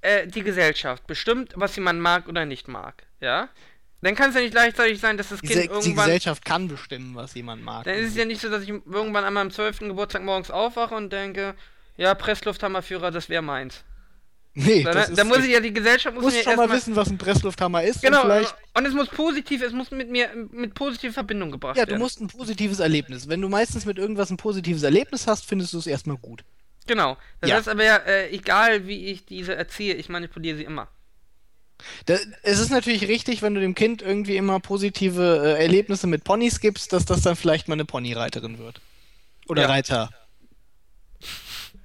äh, 0.00 0.26
die 0.26 0.42
Gesellschaft 0.42 1.06
bestimmt, 1.06 1.52
was 1.54 1.76
jemand 1.76 2.00
mag 2.00 2.28
oder 2.28 2.44
nicht 2.44 2.66
mag, 2.68 3.04
ja, 3.20 3.48
dann 4.00 4.14
kann 4.14 4.30
es 4.30 4.36
ja 4.36 4.42
nicht 4.42 4.52
gleichzeitig 4.52 5.00
sein, 5.00 5.16
dass 5.16 5.28
das 5.28 5.40
Die, 5.40 5.48
Kind 5.48 5.64
die 5.64 5.66
irgendwann. 5.68 6.06
Gesellschaft 6.06 6.44
kann 6.44 6.68
bestimmen, 6.68 7.14
was 7.14 7.34
jemand 7.34 7.62
mag. 7.62 7.84
Dann 7.84 7.94
ist 7.96 8.10
es 8.10 8.16
ja 8.16 8.24
nicht 8.24 8.40
so, 8.40 8.48
dass 8.48 8.62
ich 8.62 8.68
irgendwann 8.70 9.24
an 9.24 9.34
meinem 9.34 9.50
12. 9.50 9.80
Geburtstag 9.80 10.22
morgens 10.22 10.50
aufwache 10.50 10.94
und 10.94 11.12
denke, 11.12 11.54
ja, 11.96 12.14
Presslufthammerführer, 12.14 13.10
das 13.10 13.28
wäre 13.28 13.42
meins. 13.42 13.82
nee, 14.54 14.84
Da, 14.84 14.92
das 14.92 15.12
da 15.12 15.22
ist 15.22 15.28
muss 15.28 15.38
ich 15.38 15.50
ja, 15.50 15.58
die 15.60 15.72
Gesellschaft 15.72 16.14
muss 16.14 16.22
Du 16.22 16.26
musst 16.30 16.36
mir 16.36 16.44
schon 16.44 16.56
mal 16.56 16.70
wissen, 16.70 16.94
was 16.94 17.10
ein 17.10 17.18
Presslufthammer 17.18 17.82
ist. 17.82 18.00
Genau, 18.00 18.22
Und 18.22 18.54
und 18.74 18.86
es 18.86 18.94
muss 18.94 19.08
positiv, 19.08 19.62
es 19.62 19.72
muss 19.72 19.90
mit 19.90 20.08
mir 20.10 20.30
mit 20.52 20.74
positive 20.74 21.12
Verbindung 21.12 21.50
gebracht 21.50 21.76
ja, 21.76 21.84
du 21.84 21.90
werden. 21.90 22.00
musst 22.00 22.20
ein 22.20 22.28
positives 22.28 22.78
Erlebnis. 22.78 23.28
Wenn 23.28 23.40
du 23.40 23.48
meistens 23.48 23.84
mit 23.84 23.98
irgendwas 23.98 24.30
ein 24.30 24.36
positives 24.36 24.84
Erlebnis 24.84 25.26
hast, 25.26 25.44
findest 25.44 25.72
du 25.72 25.78
es 25.78 25.88
erstmal 25.88 26.16
gut. 26.18 26.44
Genau. 26.88 27.16
Das 27.40 27.50
Ja. 27.50 27.56
heißt 27.56 27.68
aber 27.68 27.84
ja, 27.84 27.96
äh, 27.98 28.30
egal 28.30 28.88
wie 28.88 29.06
ich 29.06 29.24
diese 29.24 29.54
erziehe, 29.54 29.94
ich 29.94 30.08
manipuliere 30.08 30.56
sie 30.56 30.64
immer. 30.64 30.88
Da, 32.06 32.16
es 32.42 32.58
ist 32.58 32.70
natürlich 32.70 33.06
richtig, 33.06 33.40
wenn 33.42 33.54
du 33.54 33.60
dem 33.60 33.76
Kind 33.76 34.02
irgendwie 34.02 34.36
immer 34.36 34.58
positive 34.58 35.54
äh, 35.56 35.62
Erlebnisse 35.62 36.08
mit 36.08 36.24
Ponys 36.24 36.58
gibst, 36.58 36.92
dass 36.92 37.04
das 37.04 37.20
dann 37.22 37.36
vielleicht 37.36 37.68
mal 37.68 37.74
eine 37.74 37.84
Ponyreiterin 37.84 38.58
wird. 38.58 38.80
Oder 39.46 39.62
Ja. 39.62 39.68
Reiter. 39.68 40.10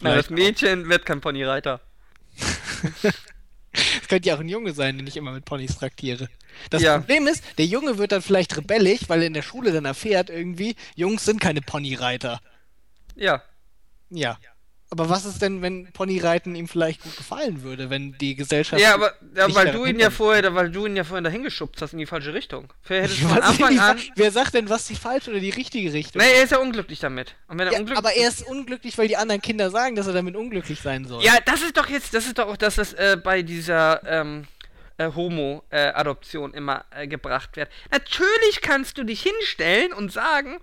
Na, 0.02 0.16
das 0.16 0.30
Mädchen 0.32 0.90
wird 0.90 1.06
kein 1.06 1.22
Ponyreiter. 1.22 1.80
Es 4.02 4.08
könnte 4.08 4.30
ja 4.30 4.36
auch 4.36 4.40
ein 4.40 4.50
Junge 4.50 4.72
sein, 4.74 4.98
den 4.98 5.08
ich 5.08 5.18
immer 5.18 5.32
mit 5.32 5.46
Ponys 5.46 5.78
traktiere. 5.78 6.30
Das 6.70 6.84
Ja. 6.84 7.00
Problem 7.00 7.26
ist, 7.26 7.44
der 7.58 7.66
Junge 7.66 7.98
wird 7.98 8.12
dann 8.12 8.22
vielleicht 8.22 8.56
rebellisch, 8.56 9.02
weil 9.08 9.22
er 9.22 9.28
in 9.28 9.34
der 9.34 9.42
Schule 9.42 9.72
dann 9.72 9.86
erfährt 9.86 10.30
irgendwie, 10.30 10.76
Jungs 10.96 11.26
sind 11.26 11.42
keine 11.42 11.62
Ponyreiter. 11.62 12.40
Ja. 13.16 13.42
Ja. 14.12 14.38
Aber 14.94 15.10
was 15.10 15.26
ist 15.26 15.42
denn, 15.42 15.64
wenn 15.64 15.92
Ponyreiten 15.92 16.54
ihm 16.54 16.68
vielleicht 16.68 17.02
gut 17.02 17.18
gefallen 17.18 17.64
würde, 17.64 17.90
wenn 17.90 18.16
die 18.20 18.36
Gesellschaft. 18.36 18.80
Ja, 18.80 18.94
aber 18.94 19.12
ja, 19.36 19.54
weil 19.56 19.72
du 19.72 19.86
ihn 19.86 20.00
ja 20.00 20.12
vorher, 20.12 20.54
weil 20.54 20.70
du 20.70 20.86
ihn 20.86 20.96
ja 20.96 21.04
vorher 21.04 21.24
dahin 21.24 21.42
geschubst 21.42 21.82
hast 21.82 21.94
in 21.94 21.98
die 21.98 22.06
falsche 22.06 22.36
Richtung. 22.36 22.72
Hättest 22.84 23.24
du 23.24 23.28
von 23.28 23.40
ist 23.40 23.44
Anfang 23.44 23.80
an. 23.80 24.00
Wer 24.16 24.30
sagt 24.30 24.54
denn, 24.54 24.70
was 24.70 24.86
die 24.86 24.96
falsche 24.96 25.32
oder 25.32 25.40
die 25.40 25.50
richtige 25.50 25.92
Richtung? 25.92 26.22
Nee, 26.22 26.32
er 26.32 26.44
ist 26.44 26.52
ja 26.52 26.60
unglücklich 26.60 27.00
damit. 27.00 27.34
Und 27.48 27.58
wenn 27.58 27.66
er 27.66 27.74
ja, 27.74 27.80
unglücklich 27.80 27.98
aber 27.98 28.16
er 28.16 28.28
ist 28.28 28.46
unglücklich, 28.46 28.96
weil 29.00 29.08
die 29.08 29.18
anderen 29.18 29.42
Kinder 29.42 29.72
sagen, 29.72 29.96
dass 29.96 30.06
er 30.06 30.14
damit 30.14 30.36
unglücklich 30.36 30.80
sein 30.80 31.06
soll. 31.06 31.24
Ja, 31.24 31.40
das 31.44 31.64
ist 31.64 31.76
doch 31.76 31.90
jetzt, 31.90 32.14
das 32.14 32.28
ist 32.28 32.38
doch 32.38 32.48
auch 32.48 32.58
das, 32.58 32.78
was 32.78 32.94
äh, 32.94 33.18
bei 33.18 33.42
dieser 33.42 34.00
ähm, 34.06 34.46
äh, 34.98 35.10
Homo-Adoption 35.12 36.54
immer 36.54 36.86
äh, 36.92 37.08
gebracht 37.08 37.56
wird. 37.56 37.68
Natürlich 37.92 38.62
kannst 38.62 39.00
du 39.00 39.04
dich 39.04 39.24
hinstellen 39.24 39.92
und 39.92 40.12
sagen, 40.12 40.60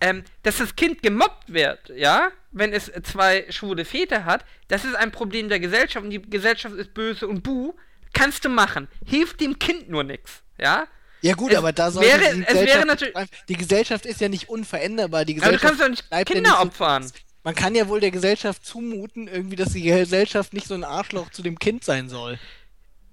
ähm, 0.00 0.24
dass 0.42 0.58
das 0.58 0.76
Kind 0.76 1.02
gemobbt 1.02 1.52
wird, 1.52 1.90
ja, 1.96 2.30
wenn 2.52 2.72
es 2.72 2.90
zwei 3.04 3.46
schwule 3.50 3.84
Väter 3.84 4.24
hat, 4.24 4.44
das 4.68 4.84
ist 4.84 4.94
ein 4.94 5.10
Problem 5.12 5.48
der 5.48 5.60
Gesellschaft 5.60 6.04
und 6.04 6.10
die 6.10 6.20
Gesellschaft 6.22 6.74
ist 6.76 6.94
böse 6.94 7.26
und 7.26 7.42
buh, 7.42 7.74
kannst 8.12 8.44
du 8.44 8.48
machen. 8.48 8.88
Hilft 9.06 9.40
dem 9.40 9.58
Kind 9.58 9.88
nur 9.88 10.04
nichts, 10.04 10.42
ja. 10.58 10.86
Ja 11.22 11.34
gut, 11.34 11.52
Es 11.52 11.56
aber 11.58 11.72
da 11.72 11.90
sollte 11.90 12.08
wäre- 12.10 12.20
die 12.20 12.26
es 12.42 12.48
wäre 12.48 12.58
Gesellschaft 12.64 12.86
natürlich- 12.86 13.16
einfach- 13.16 13.36
die 13.48 13.56
Gesellschaft 13.56 14.06
ist 14.06 14.20
ja 14.20 14.28
nicht 14.28 14.48
unveränderbar. 14.50 15.24
Die 15.24 15.32
Aber 15.40 15.52
du 15.52 15.56
Gesellschaft 15.56 15.62
kannst 15.64 15.80
doch 15.82 15.88
nicht 15.88 16.08
bleibt 16.10 16.28
ja 16.28 16.34
Kinder 16.34 16.50
nicht 16.50 16.60
opfern. 16.60 17.10
Man 17.44 17.54
kann 17.54 17.74
ja 17.74 17.88
wohl 17.88 18.00
der 18.00 18.10
Gesellschaft 18.10 18.64
zumuten, 18.64 19.26
irgendwie, 19.28 19.56
dass 19.56 19.72
die 19.72 19.82
Gesellschaft 19.82 20.52
nicht 20.52 20.66
so 20.66 20.74
ein 20.74 20.84
Arschloch 20.84 21.30
zu 21.30 21.42
dem 21.42 21.58
Kind 21.58 21.82
sein 21.84 22.08
soll. 22.08 22.38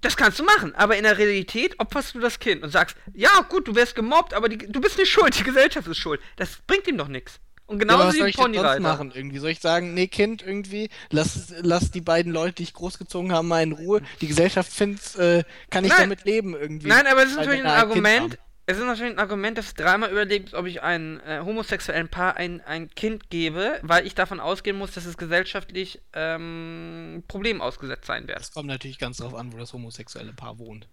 Das 0.02 0.16
kannst 0.16 0.38
du 0.38 0.44
machen, 0.44 0.74
aber 0.74 0.96
in 0.96 1.04
der 1.04 1.16
Realität 1.16 1.78
opferst 1.78 2.14
du 2.14 2.20
das 2.20 2.38
Kind 2.38 2.62
und 2.62 2.70
sagst, 2.70 2.96
ja 3.14 3.30
gut, 3.48 3.68
du 3.68 3.74
wirst 3.74 3.94
gemobbt, 3.94 4.34
aber 4.34 4.48
die, 4.48 4.58
du 4.58 4.80
bist 4.80 4.98
nicht 4.98 5.10
schuld, 5.10 5.38
die 5.38 5.44
Gesellschaft 5.44 5.86
ist 5.88 5.98
schuld. 5.98 6.20
Das 6.36 6.58
bringt 6.66 6.86
ihm 6.88 6.98
doch 6.98 7.08
nichts. 7.08 7.40
Und 7.66 7.78
Ja, 7.78 7.84
genauso 7.84 8.08
was 8.08 8.14
wie 8.14 8.18
soll 8.18 8.28
ich 8.28 8.36
denn 8.36 8.54
sonst 8.54 8.80
machen 8.80 9.12
irgendwie? 9.14 9.38
Soll 9.38 9.50
ich 9.50 9.60
sagen, 9.60 9.94
nee, 9.94 10.08
Kind, 10.08 10.42
irgendwie, 10.42 10.90
lass, 11.10 11.54
lass 11.60 11.90
die 11.92 12.00
beiden 12.00 12.32
Leute, 12.32 12.56
die 12.56 12.64
ich 12.64 12.74
großgezogen 12.74 13.32
habe, 13.32 13.46
mal 13.46 13.62
in 13.62 13.72
Ruhe. 13.72 14.02
Die 14.20 14.26
Gesellschaft 14.26 14.72
findet, 14.72 15.16
äh, 15.16 15.44
kann 15.70 15.84
ich 15.84 15.90
Nein. 15.90 16.00
damit 16.00 16.24
leben 16.24 16.54
irgendwie. 16.54 16.88
Nein, 16.88 17.06
aber 17.06 17.22
es 17.22 17.30
ist 17.30 17.36
natürlich 17.36 17.60
ein 17.60 17.66
Argument. 17.66 18.38
Es 18.64 18.78
ist 18.78 18.84
natürlich 18.84 19.12
ein 19.12 19.18
Argument, 19.18 19.58
dass 19.58 19.74
dreimal 19.74 20.10
überlegt, 20.10 20.54
ob 20.54 20.66
ich 20.66 20.82
einem 20.82 21.20
äh, 21.20 21.40
homosexuellen 21.40 22.08
Paar 22.08 22.36
ein, 22.36 22.60
ein 22.60 22.88
Kind 22.90 23.28
gebe, 23.28 23.80
weil 23.82 24.06
ich 24.06 24.14
davon 24.14 24.38
ausgehen 24.38 24.76
muss, 24.76 24.92
dass 24.92 25.04
es 25.04 25.16
gesellschaftlich 25.16 26.00
ähm, 26.12 27.24
Problem 27.26 27.60
ausgesetzt 27.60 28.06
sein 28.06 28.28
wird. 28.28 28.38
Das 28.38 28.52
kommt 28.52 28.68
natürlich 28.68 28.98
ganz 29.00 29.16
drauf 29.16 29.34
an, 29.34 29.52
wo 29.52 29.56
das 29.58 29.72
homosexuelle 29.72 30.32
Paar 30.32 30.58
wohnt. 30.58 30.86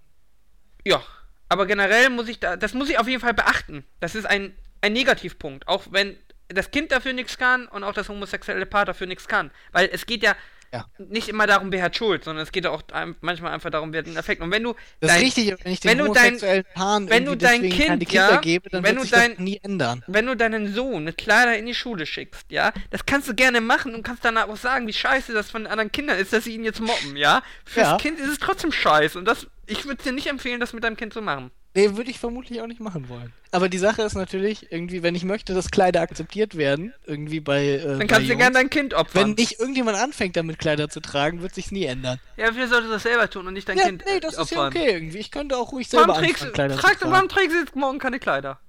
Ja, 0.84 1.04
aber 1.48 1.68
generell 1.68 2.10
muss 2.10 2.28
ich 2.28 2.40
da, 2.40 2.58
das 2.58 2.74
muss 2.74 2.90
ich 2.90 2.98
auf 2.98 3.08
jeden 3.08 3.22
Fall 3.22 3.36
beachten. 3.36 3.86
Das 4.00 4.16
ist 4.16 4.26
ein, 4.26 4.56
ein 4.82 4.94
Negativpunkt, 4.94 5.68
auch 5.68 5.86
wenn 5.92 6.18
das 6.48 6.72
Kind 6.72 6.92
dafür 6.92 7.14
nichts 7.14 7.38
kann 7.38 7.68
und 7.68 7.84
auch 7.84 7.94
das 7.94 8.10
homosexuelle 8.10 8.66
Paar 8.66 8.86
dafür 8.86 9.06
nichts 9.06 9.28
kann. 9.28 9.52
Weil 9.72 9.90
es 9.92 10.08
geht 10.08 10.24
ja, 10.24 10.36
Ja. 10.72 10.86
nicht 11.00 11.30
immer 11.30 11.48
darum, 11.48 11.72
wer 11.72 11.82
hat 11.82 11.96
Schuld, 11.96 12.24
sondern 12.24 12.44
es 12.44 12.52
geht 12.52 12.68
auch 12.68 12.84
manchmal 13.22 13.54
einfach 13.54 13.72
darum, 13.72 13.92
wer 13.92 14.00
hat 14.00 14.08
den 14.08 14.18
Effekt. 14.18 14.42
Und 14.42 14.52
wenn 14.52 14.62
du 14.64 14.76
Das 15.00 15.10
dein- 15.12 15.22
ist 15.26 15.38
richtig, 15.38 15.56
wenn 15.64 15.72
ich 15.72 15.80
den 15.80 15.92
wenn 15.92 15.98
du 16.06 16.14
dein- 16.14 16.64
Paaren 16.76 17.10
wenn 17.10 17.26
du 17.26 17.36
dein 17.36 17.62
Kind, 17.62 18.08
Kinder 18.08 18.12
ja, 18.12 18.38
gebe, 18.40 18.70
dann 18.70 18.84
wenn 18.84 18.96
wird 18.96 18.98
du 18.98 19.02
sich 19.02 19.12
dein- 19.12 19.32
das 19.32 19.40
nie 19.40 19.60
ändern. 19.64 20.04
wenn 20.08 20.26
du 20.28 20.36
deinen 20.36 20.74
Sohn 20.74 21.04
mit 21.04 21.18
Kleider 21.18 21.58
in 21.58 21.66
die 21.66 21.74
Schule 21.74 22.06
schickst, 22.06 22.46
ja, 22.52 22.72
das 22.92 23.06
kannst 23.06 23.28
du 23.28 23.34
gerne 23.34 23.62
machen 23.62 23.96
und 23.96 24.04
kannst 24.04 24.24
danach 24.24 24.48
auch 24.48 24.58
sagen, 24.58 24.86
wie 24.88 24.94
scheiße 24.94 25.34
das 25.34 25.50
von 25.50 25.64
den 25.64 25.72
anderen 25.72 25.92
Kindern 25.92 26.18
ist, 26.20 26.34
dass 26.34 26.44
sie 26.44 26.54
ihn 26.54 26.64
jetzt 26.64 26.82
mobben, 26.82 27.16
ja. 27.18 27.42
Fürs 27.66 27.88
Ja. 27.88 27.98
Kind 27.98 28.20
ist 28.20 28.28
es 28.30 28.38
trotzdem 28.38 28.72
scheiße 28.72 29.18
und 29.18 29.26
das, 29.26 29.48
ich 29.66 29.86
würde 29.86 30.04
dir 30.04 30.12
nicht 30.12 30.28
empfehlen, 30.28 30.60
das 30.60 30.74
mit 30.74 30.84
deinem 30.84 30.98
Kind 30.98 31.14
zu 31.14 31.22
machen. 31.22 31.52
Nee, 31.76 31.96
würde 31.96 32.10
ich 32.10 32.18
vermutlich 32.20 32.62
auch 32.62 32.68
nicht 32.68 32.80
machen 32.80 33.10
wollen. 33.10 33.32
Aber 33.52 33.70
die 33.70 33.78
Sache 33.78 34.02
ist 34.02 34.16
natürlich, 34.16 34.72
irgendwie, 34.72 35.04
wenn 35.04 35.14
ich 35.14 35.24
möchte, 35.24 35.54
dass 35.54 35.70
Kleider 35.70 36.02
akzeptiert 36.02 36.58
werden, 36.58 36.94
irgendwie 37.06 37.40
bei. 37.40 37.64
Äh, 37.66 37.84
Dann 37.86 38.00
bei 38.00 38.06
kannst 38.08 38.24
du 38.28 38.32
Jungs, 38.34 38.40
gerne 38.42 38.54
dein 38.56 38.70
Kind 38.72 38.94
opfern. 38.96 39.30
Wenn 39.30 39.34
nicht 39.36 39.60
irgendjemand 39.60 39.98
anfängt, 39.98 40.36
damit 40.36 40.58
Kleider 40.58 40.90
zu 40.90 41.00
tragen, 41.00 41.42
wird 41.42 41.54
sich's 41.54 41.72
nie 41.72 41.86
ändern. 41.86 42.20
ja, 42.38 42.52
solltest 42.52 42.74
du 42.74 42.90
das 42.90 43.04
selber 43.04 43.30
tun 43.30 43.48
und 43.48 43.54
nicht 43.54 43.70
dein 43.70 43.78
ja, 43.78 43.86
Kind 43.86 44.04
nee, 44.06 44.18
äh, 44.18 44.20
das 44.20 44.34
ist 44.34 44.40
opfern. 44.40 44.58
ja 44.74 44.82
okay 44.82 44.92
irgendwie. 44.94 45.20
Ich 45.20 45.30
könnte 45.32 45.58
auch 45.58 45.72
ruhig 45.72 45.88
selber 45.88 46.08
Warum 46.10 46.24
trägst, 46.24 46.42
anfangen, 46.42 46.54
Kleider 46.54 46.78
frag, 46.78 46.94
zu 46.94 47.00
tragen. 47.00 47.12
warum 47.12 47.30
trägst 47.30 47.56
du 47.56 47.60
jetzt 47.60 47.76
morgen 47.76 48.00
keine 48.00 48.20
Kleider? 48.20 48.60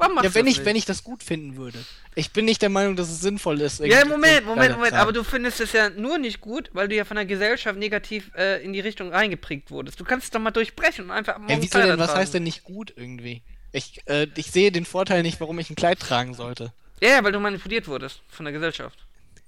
Ja, 0.00 0.34
wenn 0.34 0.46
ich, 0.46 0.58
nicht? 0.58 0.64
wenn 0.64 0.76
ich 0.76 0.84
das 0.84 1.04
gut 1.04 1.22
finden 1.22 1.56
würde. 1.56 1.78
Ich 2.14 2.32
bin 2.32 2.44
nicht 2.44 2.62
der 2.62 2.68
Meinung, 2.68 2.96
dass 2.96 3.08
es 3.08 3.20
sinnvoll 3.20 3.60
ist. 3.60 3.80
Ja, 3.80 4.04
Moment, 4.04 4.46
Moment, 4.46 4.76
Moment, 4.76 4.94
aber 4.94 5.12
du 5.12 5.22
findest 5.22 5.60
es 5.60 5.72
ja 5.72 5.90
nur 5.90 6.18
nicht 6.18 6.40
gut, 6.40 6.70
weil 6.72 6.88
du 6.88 6.96
ja 6.96 7.04
von 7.04 7.16
der 7.16 7.26
Gesellschaft 7.26 7.78
negativ 7.78 8.30
äh, 8.36 8.62
in 8.64 8.72
die 8.72 8.80
Richtung 8.80 9.12
reingeprägt 9.12 9.70
wurdest. 9.70 10.00
Du 10.00 10.04
kannst 10.04 10.24
es 10.24 10.30
doch 10.30 10.40
mal 10.40 10.50
durchbrechen 10.50 11.04
und 11.04 11.10
einfach 11.10 11.34
Ja, 11.34 11.38
morgen 11.40 11.62
wieso 11.62 11.78
denn, 11.78 11.98
was 11.98 12.14
heißt 12.14 12.34
denn 12.34 12.42
nicht 12.42 12.64
gut 12.64 12.92
irgendwie? 12.96 13.42
Ich, 13.72 14.00
äh, 14.06 14.26
ich 14.36 14.50
sehe 14.50 14.72
den 14.72 14.84
Vorteil 14.84 15.22
nicht, 15.22 15.40
warum 15.40 15.58
ich 15.58 15.70
ein 15.70 15.76
Kleid 15.76 16.00
tragen 16.00 16.34
sollte. 16.34 16.72
Ja, 17.00 17.10
ja, 17.10 17.24
weil 17.24 17.32
du 17.32 17.40
manipuliert 17.40 17.86
wurdest 17.86 18.22
von 18.28 18.44
der 18.44 18.52
Gesellschaft. 18.52 18.98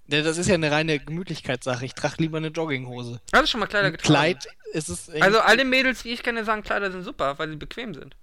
Ja, 0.09 0.23
Das 0.23 0.39
ist 0.39 0.49
ja 0.49 0.55
eine 0.55 0.71
reine 0.71 0.99
Gemütlichkeitssache. 0.99 1.85
Ich 1.85 1.95
trage 1.95 2.17
lieber 2.19 2.39
eine 2.39 2.49
Jogginghose. 2.49 3.21
Hast 3.33 3.43
du 3.43 3.47
schon 3.47 3.61
mal 3.61 3.67
Kleider 3.67 3.91
getragen? 3.91 4.13
Kleid 4.13 4.49
ist 4.73 4.89
es. 4.89 5.09
Also 5.21 5.41
alle 5.41 5.65
Mädels, 5.65 6.03
die 6.03 6.11
ich 6.11 6.23
kenne, 6.23 6.45
sagen, 6.45 6.63
Kleider 6.63 6.91
sind 6.91 7.03
super, 7.03 7.39
weil 7.39 7.49
sie 7.49 7.57
bequem 7.57 7.95
sind. 7.95 8.15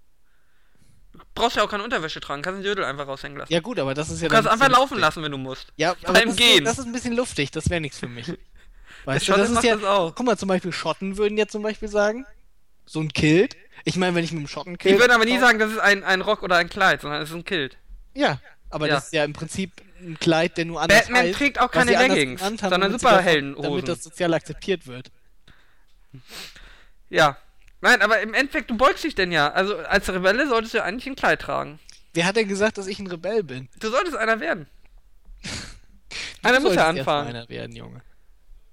Du 1.14 1.20
brauchst 1.34 1.56
ja 1.58 1.64
auch 1.64 1.70
keine 1.70 1.84
Unterwäsche 1.84 2.20
tragen, 2.20 2.42
kannst 2.42 2.60
den 2.60 2.64
Dödel 2.64 2.84
einfach 2.86 3.08
raushängen 3.08 3.38
lassen. 3.38 3.52
Ja, 3.52 3.60
gut, 3.62 3.80
aber 3.80 3.94
das 3.94 4.10
ist 4.10 4.22
ja. 4.22 4.28
du 4.28 4.36
kannst 4.36 4.50
einfach 4.50 4.70
laufen 4.70 5.00
lassen, 5.00 5.24
wenn 5.24 5.32
du 5.32 5.38
musst. 5.38 5.74
Ja, 5.76 5.96
aber 6.04 6.14
Beim 6.14 6.30
das, 6.30 6.36
Gehen. 6.38 6.60
Ist, 6.60 6.66
das 6.66 6.80
ist 6.80 6.86
ein 6.86 6.92
bisschen 6.92 7.16
luftig. 7.16 7.52
Das 7.52 7.70
wäre 7.70 7.82
nichts 7.82 7.98
für 8.00 8.08
mich. 8.08 8.28
Weißt 9.06 9.22
du, 9.28 9.32
Schotten 9.34 9.42
das 9.42 9.52
ist 9.52 9.64
ja. 9.64 9.76
das 9.76 9.86
auch. 9.86 10.14
Guck 10.14 10.26
mal, 10.26 10.38
zum 10.38 10.50
Beispiel 10.50 10.72
Schotten 10.72 11.18
würden 11.18 11.38
jetzt 11.38 11.52
zum 11.52 11.64
Beispiel 11.64 11.88
sagen. 11.88 12.26
So 12.86 13.00
ein 13.00 13.12
Kilt. 13.14 13.56
Ich 13.86 13.96
meine, 13.96 14.16
wenn 14.16 14.24
ich 14.24 14.32
mit 14.32 14.42
dem 14.42 14.48
Schotten 14.48 14.74
Die 14.74 14.78
Kilt. 14.78 15.00
würden 15.00 15.12
aber 15.12 15.26
nie 15.26 15.40
sagen, 15.40 15.58
das 15.60 15.72
ist 15.72 15.80
ein, 15.80 16.04
ein 16.04 16.22
Rock 16.22 16.44
oder 16.44 16.58
ein 16.58 16.70
Kleid, 16.70 17.02
sondern 17.02 17.22
es 17.22 17.30
ist 17.30 17.36
ein 17.36 17.46
Kilt. 17.46 17.78
Ja, 18.14 18.40
aber 18.70 18.88
Ja. 18.88 18.96
das 18.96 19.06
ist 19.06 19.14
ja 19.14 19.24
im 19.24 19.34
Prinzip 19.34 19.72
ein 20.02 20.18
Kleid, 20.20 20.58
der 20.58 20.66
nur 20.66 20.82
anders 20.82 21.04
Batman 21.04 21.24
heißt, 21.26 21.38
trägt 21.38 21.60
auch 21.60 21.72
keine 21.72 21.92
Leggings, 21.92 22.42
sondern 22.42 22.92
Superheldenhosen. 22.92 23.70
Damit 23.70 23.88
das 23.88 24.04
sozial 24.04 24.34
akzeptiert 24.34 24.88
wird. 24.88 25.12
Ja. 27.10 27.38
Nein, 27.82 28.02
aber 28.02 28.20
im 28.22 28.34
Endeffekt, 28.34 28.70
du 28.70 28.78
beugst 28.78 29.04
dich 29.04 29.16
denn 29.16 29.32
ja. 29.32 29.52
Also 29.52 29.78
als 29.78 30.10
Rebelle 30.10 30.48
solltest 30.48 30.74
du 30.74 30.80
ja 30.80 30.84
eigentlich 30.84 31.08
ein 31.08 31.16
Kleid 31.16 31.42
tragen. 31.42 31.80
Wer 32.14 32.26
hat 32.26 32.36
denn 32.36 32.48
gesagt, 32.48 32.78
dass 32.78 32.88
ich 32.88 33.00
ein 33.00 33.08
Rebell 33.08 33.44
bin? 33.44 33.70
Du 33.80 33.90
solltest 33.90 34.16
einer 34.18 34.40
werden. 34.40 34.68
Einer 36.44 36.60
muss 36.60 36.76
ja 36.76 36.88
anfangen. 36.88 37.30
Einer 37.30 37.50
werden, 37.50 37.76
Junge. 37.76 38.02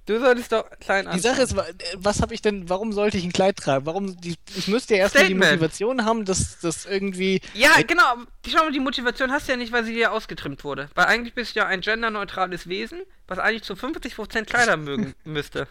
Du 0.07 0.20
solltest 0.20 0.53
doch 0.53 0.65
klein 0.78 1.05
Die 1.05 1.11
anfangen. 1.11 1.23
Sache 1.23 1.43
ist, 1.43 1.53
äh, 1.57 1.74
was 1.97 2.23
habe 2.23 2.33
ich 2.33 2.41
denn, 2.41 2.69
warum 2.69 2.93
sollte 2.93 3.19
ich 3.19 3.24
ein 3.24 3.33
Kleid 3.33 3.57
tragen? 3.57 3.87
Warum, 3.87 4.16
die, 4.20 4.37
ich 4.55 4.69
müsste 4.69 4.95
ja 4.95 5.01
erstmal 5.01 5.27
die. 5.27 5.35
Motivation 5.35 6.05
haben, 6.05 6.24
dass 6.24 6.61
das 6.61 6.87
irgendwie. 6.87 7.41
Ja, 7.55 7.70
genau. 7.85 8.15
Die, 8.45 8.51
schau 8.51 8.59
mal, 8.65 8.73
die 8.73 8.78
Motivation 8.78 9.33
hast 9.33 9.49
du 9.49 9.53
ja 9.53 9.59
nicht, 9.59 9.73
weil 9.73 9.85
sie 9.85 9.95
dir 9.95 10.12
ausgetrimmt 10.12 10.62
wurde. 10.62 10.89
Weil 10.95 11.07
eigentlich 11.07 11.35
bist 11.35 11.57
du 11.57 11.61
ja 11.61 11.66
ein 11.66 11.81
genderneutrales 11.81 12.69
Wesen, 12.69 13.03
was 13.27 13.41
eigentlich 13.41 13.65
zu 13.65 13.74
50% 13.74 14.45
Kleider 14.45 14.77
mögen 14.77 15.15
müsste. 15.24 15.66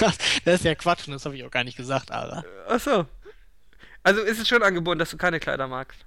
Das, 0.00 0.16
das 0.44 0.54
ist 0.56 0.64
ja 0.64 0.74
Quatsch 0.74 1.06
und 1.06 1.12
das 1.14 1.24
habe 1.24 1.36
ich 1.36 1.44
auch 1.44 1.50
gar 1.50 1.64
nicht 1.64 1.76
gesagt, 1.76 2.10
Ara. 2.10 2.44
Ach 2.68 2.80
so. 2.80 3.06
Also 4.02 4.20
ist 4.22 4.40
es 4.40 4.48
schon 4.48 4.62
angeboten, 4.62 4.98
dass 4.98 5.10
du 5.10 5.16
keine 5.16 5.40
Kleider 5.40 5.68
magst. 5.68 6.00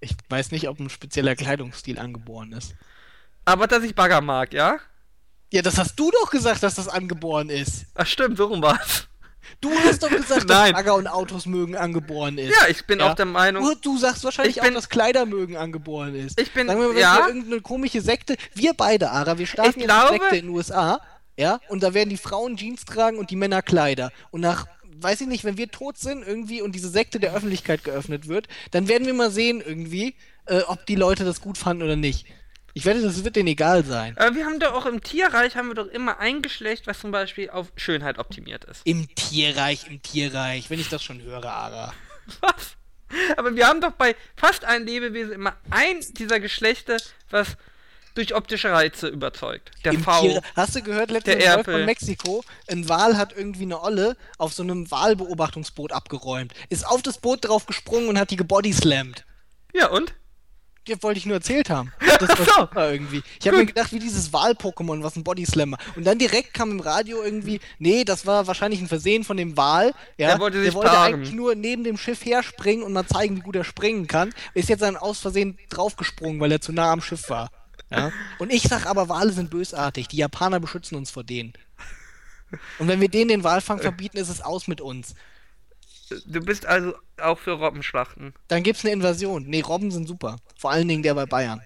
Ich 0.00 0.12
weiß 0.28 0.50
nicht, 0.52 0.68
ob 0.68 0.78
ein 0.78 0.90
spezieller 0.90 1.34
Kleidungsstil 1.34 1.98
angeboren 1.98 2.52
ist. 2.52 2.74
Aber 3.44 3.66
dass 3.66 3.82
ich 3.82 3.94
Bagger 3.94 4.20
mag, 4.20 4.52
ja? 4.52 4.78
Ja, 5.52 5.62
das 5.62 5.78
hast 5.78 5.96
du 5.98 6.10
doch 6.10 6.30
gesagt, 6.30 6.62
dass 6.62 6.74
das 6.74 6.88
angeboren 6.88 7.48
ist. 7.50 7.86
Ach 7.94 8.06
stimmt, 8.06 8.36
so 8.36 8.46
rum 8.46 8.62
war's. 8.62 9.08
Du 9.60 9.70
hast 9.84 10.02
doch 10.02 10.10
gesagt, 10.10 10.50
dass. 10.50 10.72
Bagger 10.72 10.94
und 10.96 11.06
Autos 11.06 11.46
mögen 11.46 11.76
angeboren 11.76 12.36
ist. 12.36 12.54
Ja, 12.60 12.68
ich 12.68 12.84
bin 12.86 12.98
Ja. 13.00 13.10
auch 13.10 13.14
der 13.14 13.26
Meinung. 13.26 13.64
Du, 13.64 13.74
du 13.76 13.98
sagst 13.98 14.22
wahrscheinlich 14.24 14.56
Ich 14.56 14.62
bin- 14.62 14.72
auch, 14.72 14.76
dass 14.76 14.88
Kleidermögen 14.88 15.56
angeboren 15.56 16.14
ist. 16.14 16.38
Ich 16.40 16.52
bin- 16.52 16.66
Sagen 16.66 16.80
wir 16.80 16.88
mal, 16.88 16.98
ja. 16.98 17.26
irgendeine 17.26 17.60
komische 17.62 18.00
Sekte, 18.00 18.36
wir 18.54 18.74
beide, 18.74 19.10
Ara, 19.10 19.38
wir 19.38 19.46
starten 19.46 19.80
Ich 19.80 19.86
glaube- 19.86 20.08
eine 20.10 20.18
Sekte 20.20 20.36
in 20.36 20.46
den 20.46 20.50
USA, 20.54 21.00
ja, 21.36 21.60
und 21.68 21.82
da 21.82 21.94
werden 21.94 22.10
die 22.10 22.16
Frauen 22.16 22.56
Jeans 22.56 22.84
tragen 22.84 23.18
und 23.18 23.30
die 23.30 23.36
Männer 23.36 23.62
Kleider. 23.62 24.10
Und 24.30 24.40
nach, 24.40 24.66
weiß 24.84 25.20
ich 25.20 25.26
nicht, 25.26 25.44
wenn 25.44 25.58
wir 25.58 25.70
tot 25.70 25.98
sind 25.98 26.26
irgendwie 26.26 26.62
und 26.62 26.74
diese 26.74 26.88
Sekte 26.88 27.20
der 27.20 27.34
Öffentlichkeit 27.34 27.84
geöffnet 27.84 28.28
wird, 28.28 28.48
dann 28.70 28.88
werden 28.88 29.06
wir 29.06 29.14
mal 29.14 29.30
sehen 29.30 29.62
irgendwie, 29.64 30.14
äh, 30.46 30.60
ob 30.62 30.86
die 30.86 30.96
Leute 30.96 31.24
das 31.24 31.40
gut 31.40 31.58
fanden 31.58 31.82
oder 31.82 31.96
nicht. 31.96 32.26
Ich 32.72 32.84
wette, 32.84 33.00
das 33.00 33.24
wird 33.24 33.36
denen 33.36 33.48
egal 33.48 33.84
sein. 33.84 34.16
Aber 34.18 34.34
wir 34.34 34.44
haben 34.44 34.60
doch 34.60 34.74
auch 34.74 34.84
im 34.84 35.02
Tierreich 35.02 35.56
haben 35.56 35.68
wir 35.68 35.74
doch 35.74 35.86
immer 35.86 36.18
ein 36.18 36.42
Geschlecht, 36.42 36.86
was 36.86 37.00
zum 37.00 37.10
Beispiel 37.10 37.48
auf 37.48 37.72
Schönheit 37.76 38.18
optimiert 38.18 38.64
ist. 38.64 38.82
Im 38.84 39.14
Tierreich, 39.14 39.86
im 39.88 40.02
Tierreich, 40.02 40.68
wenn 40.68 40.78
ich 40.78 40.90
das 40.90 41.02
schon 41.02 41.22
höre, 41.22 41.46
Ara. 41.46 41.94
Was? 42.40 42.76
Aber 43.36 43.54
wir 43.56 43.66
haben 43.66 43.80
doch 43.80 43.92
bei 43.92 44.14
fast 44.36 44.64
allen 44.64 44.86
Lebewesen 44.86 45.32
immer 45.32 45.56
ein 45.70 46.00
dieser 46.18 46.40
Geschlechter, 46.40 46.96
was 47.30 47.56
durch 48.16 48.34
optische 48.34 48.70
Reize 48.70 49.08
überzeugt. 49.08 49.70
Der 49.84 49.92
Im 49.92 50.02
V. 50.02 50.20
Tier 50.20 50.42
Hast 50.54 50.74
du 50.74 50.82
gehört, 50.82 51.10
Golf 51.10 51.26
Erpel. 51.26 51.74
von 51.74 51.84
Mexiko, 51.84 52.44
ein 52.68 52.88
Wal 52.88 53.16
hat 53.16 53.34
irgendwie 53.36 53.62
eine 53.62 53.82
Olle 53.82 54.16
auf 54.38 54.52
so 54.52 54.62
einem 54.62 54.90
Walbeobachtungsboot 54.90 55.92
abgeräumt, 55.92 56.52
ist 56.68 56.86
auf 56.86 57.02
das 57.02 57.18
Boot 57.18 57.44
drauf 57.46 57.66
gesprungen 57.66 58.08
und 58.08 58.18
hat 58.18 58.30
die 58.30 58.36
gebodyslammt. 58.36 59.24
Ja, 59.74 59.88
und? 59.90 60.14
Das 60.88 61.02
wollte 61.02 61.18
ich 61.18 61.26
nur 61.26 61.36
erzählt 61.36 61.70
haben. 61.70 61.92
Das 62.18 62.30
war 62.30 62.70
so. 62.72 62.80
irgendwie. 62.80 63.22
Ich 63.38 63.46
habe 63.46 63.58
mir 63.58 63.66
gedacht, 63.66 63.92
wie 63.92 63.98
dieses 63.98 64.32
Wal-Pokémon, 64.32 65.02
was 65.02 65.16
ein 65.16 65.24
Bodyslammer. 65.24 65.76
Und 65.96 66.06
dann 66.06 66.18
direkt 66.18 66.54
kam 66.54 66.70
im 66.70 66.80
Radio 66.80 67.22
irgendwie, 67.22 67.60
nee, 67.78 68.04
das 68.04 68.24
war 68.24 68.46
wahrscheinlich 68.46 68.80
ein 68.80 68.88
Versehen 68.88 69.22
von 69.22 69.36
dem 69.36 69.54
Wal. 69.58 69.92
Ja, 70.16 70.28
Der 70.28 70.38
wollte 70.38 70.56
sich 70.62 70.68
der 70.70 70.74
wollte 70.74 70.98
eigentlich 70.98 71.34
nur 71.34 71.54
neben 71.54 71.84
dem 71.84 71.98
Schiff 71.98 72.24
herspringen 72.24 72.82
und 72.82 72.94
mal 72.94 73.06
zeigen, 73.06 73.36
wie 73.36 73.40
gut 73.40 73.54
er 73.54 73.64
springen 73.64 74.06
kann. 74.06 74.32
Ist 74.54 74.70
jetzt 74.70 74.80
dann 74.80 74.96
aus 74.96 75.18
Versehen 75.20 75.58
draufgesprungen, 75.68 76.40
weil 76.40 76.52
er 76.52 76.62
zu 76.62 76.72
nah 76.72 76.90
am 76.90 77.02
Schiff 77.02 77.28
war. 77.28 77.50
Ja? 77.90 78.12
Und 78.38 78.52
ich 78.52 78.62
sag 78.62 78.86
aber, 78.86 79.08
Wale 79.08 79.32
sind 79.32 79.50
bösartig. 79.50 80.08
Die 80.08 80.16
Japaner 80.16 80.60
beschützen 80.60 80.96
uns 80.96 81.10
vor 81.10 81.24
denen. 81.24 81.52
Und 82.78 82.88
wenn 82.88 83.00
wir 83.00 83.08
denen 83.08 83.28
den 83.28 83.44
Walfang 83.44 83.80
verbieten, 83.80 84.18
ist 84.18 84.28
es 84.28 84.40
aus 84.40 84.68
mit 84.68 84.80
uns. 84.80 85.14
Du 86.26 86.40
bist 86.40 86.66
also 86.66 86.94
auch 87.20 87.38
für 87.38 87.52
Robbenschlachten. 87.52 88.32
Dann 88.48 88.62
gibt's 88.62 88.84
eine 88.84 88.92
Invasion. 88.92 89.44
Nee, 89.46 89.62
Robben 89.62 89.90
sind 89.90 90.06
super. 90.06 90.36
Vor 90.56 90.70
allen 90.70 90.86
Dingen 90.86 91.02
der 91.02 91.14
bei 91.14 91.26
Bayern. 91.26 91.60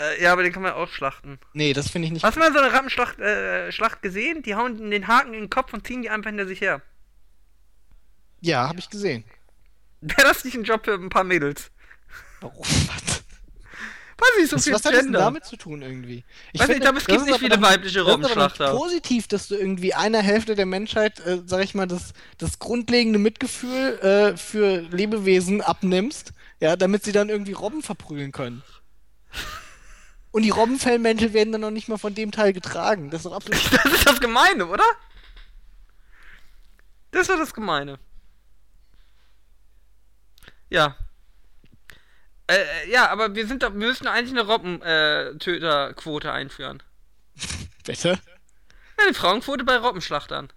Äh, 0.00 0.22
ja, 0.22 0.32
aber 0.32 0.42
den 0.42 0.52
kann 0.52 0.62
man 0.62 0.72
auch 0.72 0.88
schlachten. 0.88 1.38
Nee, 1.52 1.74
das 1.74 1.90
finde 1.90 2.06
ich 2.06 2.12
nicht. 2.12 2.24
Hast 2.24 2.36
du 2.36 2.40
mal 2.40 2.52
so 2.52 2.58
eine 2.58 2.72
Rappenschlacht 2.72 3.18
äh, 3.20 3.70
Schlacht 3.70 4.00
gesehen? 4.00 4.42
Die 4.42 4.54
hauen 4.54 4.90
den 4.90 5.06
Haken 5.06 5.34
in 5.34 5.40
den 5.40 5.50
Kopf 5.50 5.74
und 5.74 5.86
ziehen 5.86 6.00
die 6.00 6.08
einfach 6.08 6.30
hinter 6.30 6.46
sich 6.46 6.62
her. 6.62 6.80
Ja, 8.40 8.68
habe 8.68 8.78
ich 8.78 8.88
gesehen. 8.88 9.24
Wäre 10.00 10.22
das 10.22 10.44
nicht 10.44 10.56
ein 10.56 10.64
Job 10.64 10.86
für 10.86 10.94
ein 10.94 11.10
paar 11.10 11.24
Mädels? 11.24 11.70
Warum? 12.40 12.64
Was? 12.64 13.09
Weiß 14.20 14.44
ich, 14.44 14.50
so 14.50 14.56
Was, 14.56 14.64
viel 14.64 14.72
was 14.74 14.84
hat 14.84 14.92
das 14.92 15.02
denn 15.04 15.12
damit 15.12 15.44
zu 15.44 15.56
tun 15.56 15.80
irgendwie? 15.80 16.24
Weiß 16.54 16.68
nicht, 16.68 16.76
ich 16.76 16.82
glaube, 16.82 16.98
es 16.98 17.06
gibt 17.06 17.20
ist 17.20 17.26
nicht 17.26 17.38
viele 17.38 17.60
weibliche 17.62 18.02
Robbenschlachter. 18.02 18.72
positiv, 18.72 19.28
dass 19.28 19.48
du 19.48 19.54
irgendwie 19.54 19.94
einer 19.94 20.20
Hälfte 20.20 20.54
der 20.54 20.66
Menschheit, 20.66 21.20
äh, 21.20 21.40
sag 21.46 21.64
ich 21.64 21.74
mal, 21.74 21.86
das, 21.86 22.12
das 22.36 22.58
grundlegende 22.58 23.18
Mitgefühl 23.18 23.98
äh, 24.00 24.36
für 24.36 24.80
Lebewesen 24.80 25.62
abnimmst, 25.62 26.32
ja, 26.60 26.76
damit 26.76 27.04
sie 27.04 27.12
dann 27.12 27.30
irgendwie 27.30 27.52
Robben 27.52 27.82
verprügeln 27.82 28.32
können. 28.32 28.62
Und 30.32 30.42
die 30.42 30.50
Robbenfellmäntel 30.50 31.32
werden 31.32 31.52
dann 31.52 31.62
noch 31.62 31.70
nicht 31.70 31.88
mal 31.88 31.98
von 31.98 32.14
dem 32.14 32.30
Teil 32.30 32.52
getragen. 32.52 33.10
Das 33.10 33.20
ist 33.20 33.26
doch 33.26 33.32
absolut. 33.32 33.60
Das 33.84 33.92
ist 33.92 34.06
das 34.06 34.20
Gemeine, 34.20 34.66
oder? 34.66 34.84
Das 37.10 37.28
war 37.28 37.36
das 37.36 37.52
Gemeine. 37.52 37.98
Ja. 40.68 40.96
Äh, 42.50 42.62
äh, 42.62 42.90
ja, 42.90 43.08
aber 43.10 43.36
wir 43.36 43.46
sind 43.46 43.62
doch, 43.62 43.70
wir 43.70 43.86
müssen 43.86 44.08
eigentlich 44.08 44.36
eine 44.36 44.44
Robbentöterquote 44.44 46.32
einführen. 46.32 46.82
Bitte? 47.84 48.18
Ja, 48.98 49.04
eine 49.04 49.14
Frauenquote 49.14 49.62
bei 49.64 49.76
Robbenschlachtern. 49.76 50.52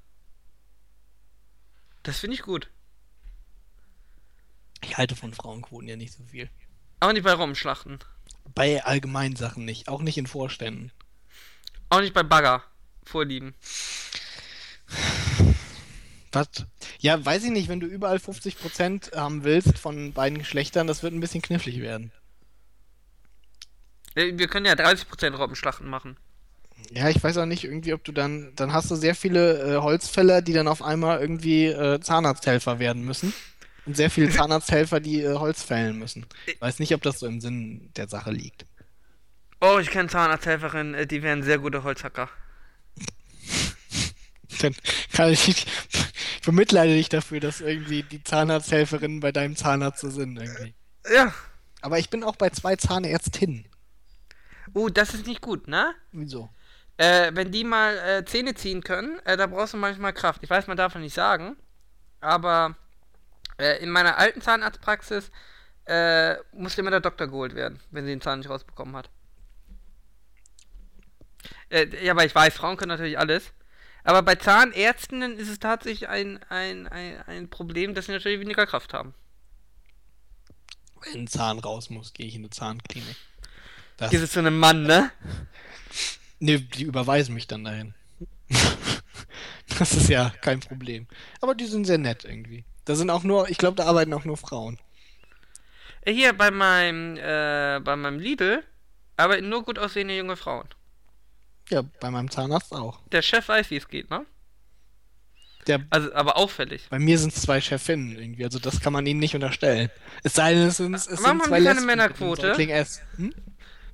Das 2.02 2.20
finde 2.20 2.36
ich 2.36 2.42
gut. 2.42 2.68
Ich 4.82 4.98
halte 4.98 5.16
von 5.16 5.34
Frauenquoten 5.34 5.88
ja 5.88 5.96
nicht 5.96 6.14
so 6.14 6.24
viel. 6.24 6.50
Aber 7.00 7.14
nicht 7.14 7.24
bei 7.24 7.34
Robbenschlachten. 7.34 8.00
Bei 8.56 8.84
allgemeinen 8.84 9.36
Sachen 9.36 9.64
nicht. 9.64 9.88
Auch 9.88 10.02
nicht 10.02 10.18
in 10.18 10.26
Vorständen. 10.26 10.92
Auch 11.90 12.02
nicht 12.02 12.16
bei 12.16 12.24
Bagger. 12.24 12.64
Vorlieben. 13.06 13.54
Was? 16.34 16.50
Ja, 17.00 17.24
weiß 17.24 17.44
ich 17.46 17.52
nicht, 17.52 17.70
wenn 17.70 17.80
du 17.80 17.88
überall 17.88 18.18
50% 18.20 19.16
haben 19.16 19.44
willst 19.44 19.78
von 19.80 20.14
beiden 20.14 20.40
Geschlechtern, 20.40 20.88
das 20.88 21.04
wird 21.04 21.14
ein 21.14 21.20
bisschen 21.22 21.42
knifflig 21.42 21.80
werden. 21.80 22.12
Äh, 24.16 24.38
Wir 24.38 24.48
können 24.48 24.66
ja 24.66 24.74
30% 24.74 25.36
Robbenschlachten 25.36 25.88
machen. 25.90 26.18
Ja, 26.92 27.10
ich 27.10 27.24
weiß 27.24 27.38
auch 27.38 27.46
nicht 27.46 27.64
irgendwie, 27.64 27.94
ob 27.94 28.04
du 28.04 28.12
dann, 28.12 28.52
dann 28.56 28.74
hast 28.74 28.92
du 28.92 28.96
sehr 28.96 29.16
viele 29.16 29.78
äh, 29.78 29.82
Holzfäller, 29.82 30.42
die 30.42 30.54
dann 30.54 30.68
auf 30.68 30.82
einmal 30.82 31.22
irgendwie 31.22 31.68
äh, 31.68 32.00
Zahnarzthelfer 32.00 32.80
werden 32.80 33.04
müssen. 33.06 33.34
Und 33.86 33.96
sehr 33.96 34.10
viele 34.10 34.30
Zahnarzthelfer, 34.32 35.00
die 35.00 35.22
äh, 35.22 35.36
Holz 35.36 35.64
fällen 35.64 35.98
müssen. 36.00 36.26
Weiß 36.60 36.80
nicht, 36.80 36.94
ob 36.94 37.02
das 37.02 37.20
so 37.20 37.28
im 37.28 37.42
Sinn 37.42 37.92
der 37.96 38.08
Sache 38.08 38.32
liegt. 38.32 38.66
Oh, 39.62 39.80
ich 39.80 39.90
kenne 39.90 40.10
Zahnarzthelferinnen, 40.10 40.94
äh, 40.94 41.08
die 41.08 41.24
wären 41.24 41.44
sehr 41.44 41.58
gute 41.60 41.84
Holzhacker. 41.84 42.30
Dann 44.62 44.76
kann 45.12 45.32
ich 45.32 45.48
nicht, 45.48 45.68
ich 46.36 46.42
bemitleide 46.42 46.94
dich 46.94 47.10
dafür, 47.10 47.40
dass 47.40 47.62
irgendwie 47.62 48.04
die 48.04 48.24
Zahnarzthelferinnen 48.24 49.20
bei 49.20 49.32
deinem 49.32 49.56
Zahnarzt 49.56 50.02
so 50.02 50.10
sind 50.10 50.38
irgendwie. 50.38 50.74
Ja. 51.14 51.34
Aber 51.82 52.00
ich 52.00 52.10
bin 52.10 52.24
auch 52.24 52.36
bei 52.36 52.50
zwei 52.50 52.76
Zahnärztinnen. 52.76 53.66
Uh, 54.74 54.90
das 54.90 55.14
ist 55.14 55.28
nicht 55.28 55.42
gut, 55.42 55.68
ne? 55.68 55.94
Wieso? 56.12 56.50
Äh, 56.98 57.32
wenn 57.34 57.52
die 57.52 57.64
mal 57.64 57.98
äh, 57.98 58.26
Zähne 58.26 58.54
ziehen 58.56 58.84
können, 58.84 59.20
äh, 59.26 59.36
da 59.36 59.48
brauchst 59.48 59.74
du 59.74 59.78
manchmal 59.78 60.14
Kraft. 60.14 60.44
Ich 60.44 60.50
weiß, 60.50 60.68
man 60.68 60.78
darf 60.78 60.96
nicht 60.96 61.14
sagen, 61.14 61.58
aber 62.22 62.76
äh, 63.58 63.84
in 63.84 63.90
meiner 63.90 64.18
alten 64.18 64.42
Zahnarztpraxis 64.42 65.32
äh, 65.86 66.36
musste 66.54 66.82
immer 66.82 66.92
der 66.92 67.02
Doktor 67.02 67.28
geholt 67.28 67.56
werden, 67.56 67.80
wenn 67.92 68.06
sie 68.06 68.12
den 68.12 68.22
Zahn 68.22 68.40
nicht 68.40 68.50
rausbekommen 68.50 68.96
hat. 68.96 69.10
Äh, 71.70 71.88
ja, 72.06 72.14
aber 72.14 72.26
ich 72.26 72.34
weiß, 72.34 72.54
Frauen 72.54 72.78
können 72.78 72.90
natürlich 72.90 73.18
alles. 73.18 73.52
Aber 74.04 74.22
bei 74.22 74.36
Zahnärztinnen 74.36 75.38
ist 75.38 75.50
es 75.50 75.60
tatsächlich 75.60 76.10
ein, 76.10 76.40
ein, 76.50 76.88
ein, 76.88 77.22
ein 77.28 77.50
Problem, 77.50 77.94
dass 77.94 78.08
sie 78.08 78.12
natürlich 78.12 78.40
weniger 78.40 78.66
Kraft 78.66 78.94
haben. 78.94 79.14
Wenn 81.02 81.22
ein 81.22 81.28
Zahn 81.28 81.60
raus 81.60 81.90
muss, 81.90 82.14
gehe 82.14 82.26
ich 82.26 82.36
in 82.36 82.42
eine 82.42 82.50
Zahnklinik. 82.50 83.16
Das, 83.98 84.12
Gehst 84.12 84.24
du 84.24 84.30
zu 84.30 84.40
einem 84.40 84.58
Mann, 84.58 84.84
ne? 84.84 85.12
nee, 86.40 86.58
die 86.58 86.84
überweisen 86.84 87.34
mich 87.34 87.48
dann 87.48 87.64
dahin. 87.64 87.94
das 89.80 89.94
ist 89.94 90.10
ja 90.10 90.32
kein 90.42 90.60
Problem. 90.60 91.08
Aber 91.42 91.56
die 91.56 91.66
sind 91.66 91.86
sehr 91.86 91.98
nett 91.98 92.26
irgendwie. 92.26 92.66
Da 92.86 92.96
sind 92.96 93.10
auch 93.10 93.24
nur, 93.24 93.50
ich 93.50 93.58
glaube, 93.58 93.78
da 93.78 93.86
arbeiten 93.86 94.14
auch 94.14 94.26
nur 94.26 94.38
Frauen. 94.38 94.80
Äh, 96.02 96.14
Hier 96.14 96.34
bei 96.34 96.52
meinem, 96.52 97.18
äh, 97.18 97.80
bei 97.82 97.96
meinem 97.96 98.20
Lidl 98.20 98.64
arbeiten 99.16 99.50
nur 99.50 99.64
gut 99.64 99.80
aussehende 99.80 100.18
junge 100.18 100.36
Frauen. 100.36 100.68
Ja, 101.70 101.84
bei 102.00 102.12
meinem 102.12 102.30
Zahnarzt 102.30 102.74
auch. 102.74 103.00
Der 103.12 103.22
Chef 103.22 103.48
weiß, 103.48 103.70
wie 103.72 103.78
es 103.78 103.88
geht, 103.88 104.10
ne? 104.10 104.26
Der, 105.68 105.86
Also, 105.92 106.14
aber 106.14 106.36
auffällig. 106.36 106.88
bei 106.90 107.00
mir 107.00 107.18
sind 107.18 107.34
es 107.34 107.42
zwei 107.42 107.62
Chefinnen 107.62 108.18
irgendwie, 108.18 108.44
also 108.44 108.60
das 108.60 108.82
kann 108.82 108.92
man 108.92 109.06
ihnen 109.06 109.22
nicht 109.22 109.34
unterstellen. 109.34 109.90
Es 110.22 110.34
sei 110.34 110.54
denn, 110.54 110.68
es 110.68 110.78
sind, 110.78 110.94
es 110.94 111.08
Warum 111.08 111.18
sind 111.18 111.26
haben 111.26 111.40
zwei 111.42 111.60
die 111.60 111.66
keine 111.66 111.74
Lesben 111.76 111.86
Männerquote? 111.86 112.58
Hm? 113.16 113.34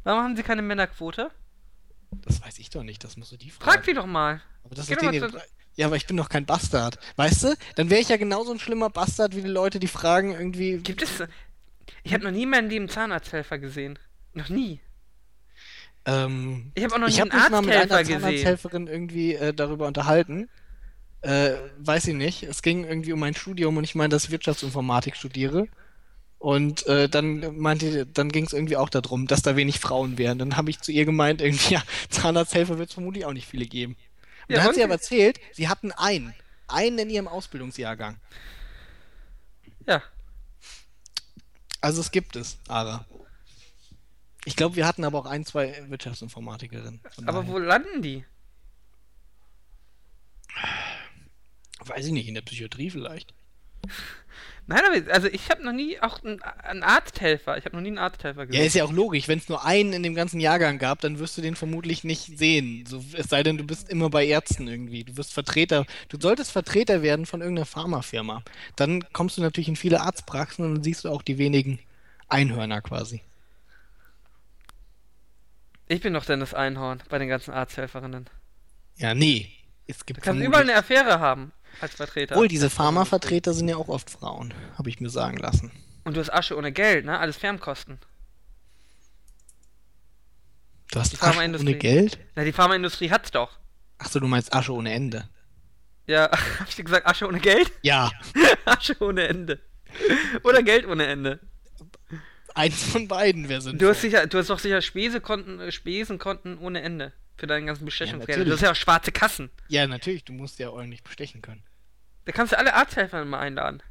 Warum 0.03 0.23
haben 0.23 0.35
sie 0.35 0.43
keine 0.43 0.63
Männerquote? 0.63 1.29
Das 2.23 2.41
weiß 2.41 2.57
ich 2.57 2.71
doch 2.71 2.81
nicht, 2.81 3.03
das 3.03 3.17
musst 3.17 3.31
du 3.31 3.37
die 3.37 3.51
fragen. 3.51 3.71
Frag 3.71 3.83
die 3.83 3.93
doch 3.93 4.07
mal. 4.07 4.41
Aber 4.63 4.73
das 4.73 4.89
ist 4.89 4.99
doch 5.01 5.11
denen, 5.11 5.31
ja, 5.75 5.85
aber 5.85 5.95
ich 5.95 6.07
bin 6.07 6.17
doch 6.17 6.27
kein 6.27 6.45
Bastard. 6.45 6.99
Weißt 7.15 7.43
du? 7.43 7.55
Dann 7.75 7.89
wäre 7.89 8.01
ich 8.01 8.09
ja 8.09 8.17
genauso 8.17 8.51
ein 8.51 8.59
schlimmer 8.59 8.89
Bastard 8.89 9.35
wie 9.35 9.41
die 9.41 9.47
Leute, 9.47 9.79
die 9.79 9.87
fragen 9.87 10.33
irgendwie. 10.33 10.77
Gibt 10.79 11.01
es. 11.01 11.23
Ich 12.03 12.13
habe 12.13 12.23
noch 12.25 12.31
nie 12.31 12.43
in 12.43 12.49
meinem 12.49 12.69
Leben 12.69 12.89
Zahnarzthelfer 12.89 13.59
gesehen. 13.59 13.97
Noch 14.33 14.49
nie. 14.49 14.81
Ähm, 16.09 16.71
Ich 16.75 16.83
habe 16.83 16.95
auch 16.95 16.99
noch 16.99 17.07
ich 17.07 17.21
einen 17.21 17.31
habe 17.31 17.41
mich 17.41 17.51
mal 17.51 17.61
mit 17.61 17.91
einer. 17.91 18.03
Zahnarzthelferin 18.03 18.87
irgendwie 18.87 19.35
äh, 19.35 19.53
darüber 19.53 19.87
unterhalten. 19.87 20.49
Äh, 21.21 21.51
weiß 21.79 22.07
ich 22.07 22.15
nicht. 22.15 22.43
Es 22.43 22.61
ging 22.61 22.85
irgendwie 22.85 23.13
um 23.13 23.19
mein 23.19 23.35
Studium 23.35 23.77
und 23.77 23.83
ich 23.83 23.95
meine, 23.95 24.09
dass 24.09 24.25
ich 24.25 24.31
Wirtschaftsinformatik 24.31 25.15
studiere. 25.15 25.67
Und 26.39 26.87
äh, 26.87 27.09
dann 27.09 27.57
meinte, 27.57 28.05
dann 28.05 28.29
ging 28.31 28.45
es 28.45 28.53
irgendwie 28.53 28.77
auch 28.77 28.89
darum, 28.89 29.27
dass 29.27 29.41
da 29.41 29.57
wenig 29.57 29.79
Frauen 29.79 30.17
wären. 30.17 30.39
Dann 30.39 30.55
habe 30.55 30.69
ich 30.69 30.79
zu 30.79 30.91
ihr 30.91 31.05
gemeint, 31.05 31.41
irgendwie, 31.43 31.73
ja, 31.75 31.83
Zahnarzthelfer 32.09 32.77
wird 32.77 32.89
es 32.89 32.93
vermutlich 32.93 33.25
auch 33.25 33.33
nicht 33.33 33.47
viele 33.47 33.65
geben. 33.65 33.97
Und 34.47 34.55
Ja, 34.55 34.57
dann 34.57 34.67
hat 34.69 34.75
sie 34.75 34.83
aber 34.83 34.93
erzählt, 34.93 35.39
sie 35.53 35.67
hatten 35.67 35.91
einen. 35.91 36.33
Einen 36.67 36.99
in 36.99 37.09
ihrem 37.09 37.27
Ausbildungsjahrgang. 37.27 38.17
Ja. 39.87 40.01
Also 41.81 42.01
es 42.01 42.11
gibt 42.11 42.35
es, 42.35 42.57
Ara. 42.67 43.05
Ich 44.45 44.55
glaube, 44.55 44.75
wir 44.75 44.87
hatten 44.87 45.03
aber 45.03 45.19
auch 45.19 45.25
ein, 45.25 45.45
zwei 45.45 45.83
Wirtschaftsinformatikerinnen. 45.89 47.01
Aber 47.25 47.41
daher. 47.41 47.47
wo 47.47 47.57
landen 47.57 48.01
die? 48.01 48.25
Weiß 51.85 52.05
ich 52.05 52.11
nicht, 52.11 52.27
in 52.27 52.35
der 52.35 52.41
Psychiatrie 52.41 52.89
vielleicht. 52.89 53.33
Nein, 54.67 54.81
aber 54.85 55.13
also 55.13 55.27
ich 55.27 55.49
habe 55.49 55.63
noch 55.63 55.71
nie 55.71 55.99
auch 55.99 56.21
einen, 56.23 56.41
einen 56.43 56.83
Arzthelfer. 56.83 57.57
Ich 57.57 57.65
habe 57.65 57.75
noch 57.75 57.81
nie 57.81 57.87
einen 57.87 57.97
Arzthelfer 57.97 58.41
Ja, 58.41 58.45
gesehen. 58.45 58.65
ist 58.65 58.75
ja 58.75 58.83
auch 58.83 58.91
logisch. 58.91 59.27
Wenn 59.27 59.39
es 59.39 59.49
nur 59.49 59.65
einen 59.65 59.93
in 59.93 60.03
dem 60.03 60.13
ganzen 60.13 60.39
Jahrgang 60.39 60.77
gab, 60.77 61.01
dann 61.01 61.17
wirst 61.17 61.37
du 61.37 61.41
den 61.41 61.55
vermutlich 61.55 62.03
nicht 62.03 62.37
sehen. 62.37 62.85
So, 62.85 63.03
es 63.13 63.27
sei 63.29 63.41
denn, 63.41 63.57
du 63.57 63.63
bist 63.63 63.89
immer 63.89 64.09
bei 64.09 64.25
Ärzten 64.25 64.67
irgendwie. 64.67 65.03
Du 65.05 65.17
wirst 65.17 65.33
Vertreter. 65.33 65.85
Du 66.09 66.17
solltest 66.19 66.51
Vertreter 66.51 67.01
werden 67.01 67.25
von 67.25 67.41
irgendeiner 67.41 67.65
Pharmafirma. 67.65 68.43
Dann 68.75 69.03
kommst 69.11 69.37
du 69.37 69.41
natürlich 69.41 69.69
in 69.69 69.75
viele 69.75 70.01
Arztpraxen 70.01 70.63
und 70.65 70.75
dann 70.75 70.83
siehst 70.83 71.03
du 71.05 71.09
auch 71.09 71.23
die 71.23 71.37
wenigen 71.39 71.79
Einhörner 72.27 72.81
quasi. 72.81 73.21
Ich 75.89 76.01
bin 76.01 76.13
doch 76.13 76.23
denn 76.23 76.39
das 76.39 76.53
Einhorn 76.53 77.01
bei 77.09 77.17
den 77.17 77.27
ganzen 77.27 77.51
Arzthelferinnen. 77.51 78.29
Ja, 78.97 79.15
nee. 79.15 79.51
Es 79.87 80.05
gibt 80.05 80.19
Du 80.19 80.23
kannst 80.23 80.41
überall 80.43 80.63
eine 80.63 80.75
Affäre 80.75 81.19
haben 81.19 81.51
als 81.81 81.95
Vertreter. 81.95 82.35
Obwohl, 82.35 82.47
diese 82.47 82.69
Pharmavertreter 82.69 83.53
sind 83.53 83.67
ja 83.69 83.75
auch 83.75 83.87
oft 83.89 84.09
Frauen, 84.09 84.53
habe 84.77 84.87
ich 84.89 84.99
mir 84.99 85.09
sagen 85.09 85.37
lassen. 85.37 85.71
Und 86.03 86.15
du 86.15 86.19
hast 86.21 86.31
Asche 86.31 86.55
ohne 86.55 86.71
Geld, 86.71 87.05
ne? 87.05 87.17
Alles 87.19 87.37
Fernkosten. 87.37 87.99
Du 90.91 90.99
hast 90.99 91.13
Die 91.13 91.21
Asche 91.21 91.39
ohne. 91.59 91.75
Geld? 91.75 92.19
Na, 92.35 92.43
die 92.43 92.51
Pharmaindustrie 92.53 93.09
hat's 93.09 93.31
doch. 93.31 93.57
Achso, 93.97 94.19
du 94.19 94.27
meinst 94.27 94.53
Asche 94.53 94.73
ohne 94.73 94.93
Ende. 94.93 95.27
Ja, 96.05 96.29
hab 96.59 96.69
ich 96.69 96.75
dir 96.75 96.83
gesagt, 96.83 97.07
Asche 97.07 97.27
ohne 97.27 97.39
Geld? 97.39 97.71
Ja, 97.81 98.11
Asche 98.65 98.95
ohne 98.99 99.27
Ende. 99.27 99.59
Oder 100.43 100.61
Geld 100.61 100.85
ohne 100.85 101.07
Ende. 101.07 101.39
Eins 102.59 102.83
von 102.83 103.07
beiden 103.07 103.49
wäre 103.49 103.61
sinnvoll. 103.61 103.79
Du 103.79 103.89
hast 103.89 104.01
sicher, 104.01 104.27
du 104.27 104.37
hast 104.37 104.49
doch 104.49 104.59
sicher 104.59 104.81
Spesekonten, 104.81 105.59
äh, 105.59 105.71
Spesenkonten 105.71 106.57
ohne 106.59 106.81
Ende. 106.81 107.13
Für 107.37 107.47
deinen 107.47 107.67
ganzen 107.67 107.85
Bestechungsgelder. 107.85 108.25
du 108.25 108.39
natürlich. 108.39 108.53
hast 108.53 108.61
ja 108.61 108.71
auch 108.71 108.75
schwarze 108.75 109.13
Kassen. 109.13 109.49
Ja, 109.69 109.87
natürlich, 109.87 110.25
du 110.25 110.33
musst 110.33 110.59
ja 110.59 110.71
ordentlich 110.71 111.03
bestechen 111.03 111.41
können. 111.41 111.63
Da 112.25 112.33
kannst 112.33 112.51
du 112.51 112.57
alle 112.57 112.73
Arzthelfer 112.73 113.23
mal 113.23 113.39
einladen. 113.39 113.81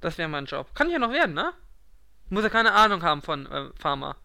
Das 0.00 0.18
wäre 0.18 0.28
mein 0.28 0.44
Job. 0.44 0.74
Kann 0.74 0.90
ja 0.90 0.98
noch 0.98 1.12
werden, 1.12 1.34
ne? 1.34 1.54
Muss 2.28 2.44
ja 2.44 2.50
keine 2.50 2.72
Ahnung 2.72 3.02
haben 3.02 3.22
von 3.22 3.46
äh, 3.46 3.70
Pharma. 3.78 4.16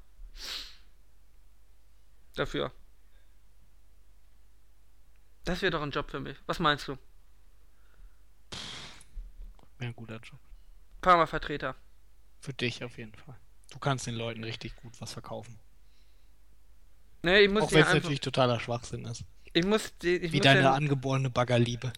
Dafür. 2.35 2.73
Das 5.45 5.61
wäre 5.61 5.71
doch 5.71 5.81
ein 5.81 5.91
Job 5.91 6.11
für 6.11 6.19
mich. 6.19 6.37
Was 6.47 6.59
meinst 6.59 6.87
du? 6.89 6.97
Wäre 9.77 9.91
ein 9.91 9.95
guter 9.95 10.19
Job. 10.19 10.39
Pharmavertreter. 11.03 11.75
Für 12.39 12.53
dich 12.53 12.83
auf 12.83 12.97
jeden 12.97 13.13
Fall. 13.15 13.35
Du 13.71 13.79
kannst 13.79 14.07
den 14.07 14.15
Leuten 14.15 14.43
richtig 14.43 14.75
gut 14.77 14.93
was 14.99 15.13
verkaufen. 15.13 15.59
Ne, 17.23 17.41
ich 17.41 17.49
muss 17.49 17.63
Auch 17.63 17.71
wenn 17.71 17.83
es 17.83 17.93
natürlich 17.93 18.19
totaler 18.19 18.59
Schwachsinn 18.59 19.05
ist. 19.05 19.23
ich 19.53 19.65
muss 19.65 19.97
die, 20.01 20.15
ich 20.17 20.31
Wie 20.31 20.37
muss 20.37 20.43
deine 20.43 20.61
ja, 20.61 20.73
angeborene 20.73 21.29
Baggerliebe. 21.29 21.91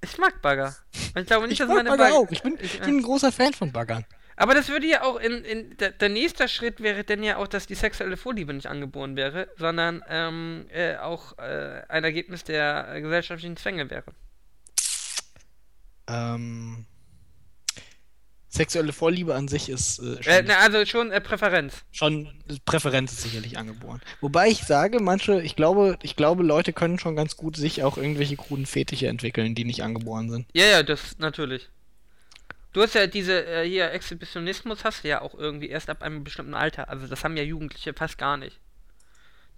ich 0.00 0.16
mag 0.18 0.40
Bagger. 0.42 0.76
Ich 1.16 1.26
glaube 1.26 1.46
nicht, 1.48 1.54
Ich 1.54 1.58
dass 1.58 1.68
mag 1.68 1.78
meine 1.78 1.90
Bagger 1.90 2.04
Bagger 2.04 2.16
auch. 2.16 2.30
Ich 2.30 2.42
bin, 2.42 2.58
ich 2.60 2.80
bin 2.80 2.98
ein 2.98 3.02
großer 3.02 3.32
Fan 3.32 3.52
von 3.52 3.72
Baggern. 3.72 4.04
Aber 4.36 4.54
das 4.54 4.68
würde 4.68 4.86
ja 4.86 5.02
auch 5.02 5.16
in, 5.16 5.44
in 5.44 5.76
der, 5.76 5.90
der 5.90 6.08
nächste 6.08 6.48
Schritt 6.48 6.80
wäre 6.80 7.04
dann 7.04 7.22
ja 7.22 7.36
auch, 7.36 7.46
dass 7.48 7.66
die 7.66 7.74
sexuelle 7.74 8.16
Vorliebe 8.16 8.54
nicht 8.54 8.66
angeboren 8.66 9.14
wäre, 9.16 9.48
sondern 9.58 10.02
ähm, 10.08 10.66
äh, 10.70 10.96
auch 10.96 11.36
äh, 11.38 11.82
ein 11.88 12.04
Ergebnis 12.04 12.42
der 12.44 12.94
äh, 12.94 13.02
gesellschaftlichen 13.02 13.56
Zwänge 13.56 13.90
wäre. 13.90 14.14
Ähm, 16.08 16.86
sexuelle 18.52 18.92
Vorliebe 18.92 19.34
an 19.34 19.48
sich 19.48 19.68
ist 19.70 19.98
äh, 19.98 20.22
schon, 20.22 20.32
Äh, 20.50 20.52
also 20.60 20.84
schon 20.84 21.10
äh, 21.10 21.20
Präferenz. 21.20 21.84
schon 21.90 22.28
Präferenz 22.66 23.12
ist 23.12 23.22
sicherlich 23.22 23.56
angeboren. 23.56 24.00
Wobei 24.20 24.48
ich 24.48 24.64
sage, 24.64 25.00
manche, 25.00 25.40
ich 25.40 25.56
glaube, 25.56 25.98
ich 26.02 26.16
glaube, 26.16 26.42
Leute 26.42 26.74
können 26.74 26.98
schon 26.98 27.16
ganz 27.16 27.36
gut 27.36 27.56
sich 27.56 27.82
auch 27.82 27.96
irgendwelche 27.96 28.36
kruden 28.36 28.66
Fetische 28.66 29.08
entwickeln, 29.08 29.54
die 29.54 29.64
nicht 29.64 29.82
angeboren 29.82 30.28
sind. 30.30 30.46
Ja, 30.52 30.66
ja, 30.66 30.82
das 30.82 31.18
natürlich. 31.18 31.70
Du 32.74 32.82
hast 32.82 32.94
ja 32.94 33.06
diese, 33.06 33.44
äh, 33.46 33.66
hier, 33.66 33.90
Exhibitionismus 33.92 34.84
hast 34.84 35.04
du 35.04 35.08
ja 35.08 35.22
auch 35.22 35.34
irgendwie 35.34 35.68
erst 35.68 35.88
ab 35.88 36.02
einem 36.02 36.22
bestimmten 36.22 36.54
Alter. 36.54 36.90
Also 36.90 37.06
das 37.06 37.24
haben 37.24 37.36
ja 37.36 37.42
Jugendliche 37.42 37.94
fast 37.94 38.18
gar 38.18 38.36
nicht. 38.36 38.60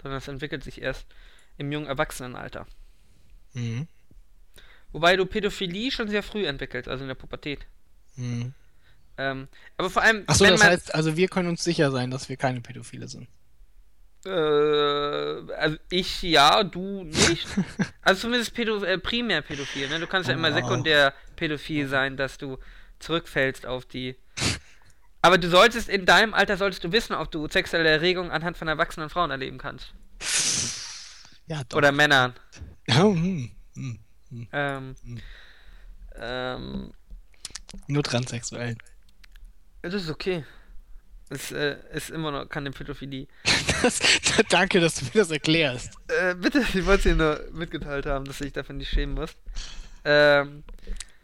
Sondern 0.02 0.18
das 0.20 0.28
entwickelt 0.28 0.62
sich 0.62 0.80
erst 0.80 1.06
im 1.58 1.72
jungen 1.72 1.86
Erwachsenenalter. 1.86 2.66
Mhm. 3.54 3.88
Wobei 4.92 5.16
du 5.16 5.26
Pädophilie 5.26 5.90
schon 5.90 6.08
sehr 6.08 6.22
früh 6.22 6.46
entwickelst, 6.46 6.88
also 6.88 7.02
in 7.02 7.08
der 7.08 7.14
Pubertät. 7.16 7.66
Mhm. 8.16 8.52
Ähm, 9.16 9.48
aber 9.76 9.90
vor 9.90 10.02
allem, 10.02 10.24
Achso, 10.26 10.44
das 10.44 10.62
heißt, 10.64 10.94
also 10.94 11.16
wir 11.16 11.28
können 11.28 11.48
uns 11.48 11.62
sicher 11.62 11.90
sein, 11.90 12.10
dass 12.10 12.28
wir 12.28 12.36
keine 12.36 12.60
Pädophile 12.60 13.06
sind. 13.08 13.28
Äh, 14.26 14.30
also 14.30 15.76
ich 15.90 16.22
ja, 16.22 16.64
du 16.64 17.04
nicht. 17.04 17.46
also 18.02 18.22
zumindest 18.22 18.54
Pädo 18.54 18.82
äh, 18.82 18.98
primär 18.98 19.42
pädophil, 19.42 19.88
ne? 19.88 20.00
Du 20.00 20.06
kannst 20.06 20.28
ja 20.28 20.34
Oh, 20.34 20.38
immer 20.38 20.50
wow. 20.52 20.62
sekundär 20.62 21.14
pädophil 21.36 21.88
sein, 21.88 22.16
dass 22.16 22.38
du 22.38 22.58
zurückfällst 22.98 23.66
auf 23.66 23.84
die. 23.86 24.16
Aber 25.22 25.38
du 25.38 25.48
solltest 25.48 25.88
in 25.88 26.06
deinem 26.06 26.34
Alter 26.34 26.56
solltest 26.56 26.84
du 26.84 26.92
wissen, 26.92 27.14
ob 27.14 27.30
du 27.30 27.48
sexuelle 27.48 27.88
Erregung 27.88 28.30
anhand 28.30 28.56
von 28.58 28.68
erwachsenen 28.68 29.10
Frauen 29.10 29.30
erleben 29.30 29.58
kannst. 29.58 29.92
Ja, 31.46 31.62
doch. 31.68 31.76
Oder 31.78 31.92
Männern. 31.92 32.34
Ja, 32.88 33.02
hm, 33.04 33.50
hm. 33.74 33.98
Ähm, 34.52 34.96
Hm. 35.02 35.20
ähm, 36.16 36.92
Nur 37.86 38.02
Transsexuellen. 38.02 38.78
Das 39.90 40.02
ist 40.04 40.10
okay. 40.10 40.44
Es 41.30 41.52
äh, 41.52 41.76
ist 41.92 42.10
immer 42.10 42.30
noch 42.30 42.48
keine 42.48 42.70
Pädophilie. 42.70 43.26
Das, 43.82 44.00
danke, 44.48 44.80
dass 44.80 44.94
du 44.94 45.04
mir 45.04 45.10
das 45.14 45.30
erklärst. 45.30 45.90
Äh, 46.08 46.34
bitte, 46.36 46.60
ich 46.72 46.86
wollte 46.86 47.10
es 47.10 47.16
dir 47.16 47.16
nur 47.16 47.38
mitgeteilt 47.52 48.06
haben, 48.06 48.24
dass 48.24 48.40
ich 48.40 48.50
dafür 48.52 48.74
nicht 48.74 48.88
schämen 48.88 49.14
muss. 49.14 49.32
Ähm, 50.06 50.64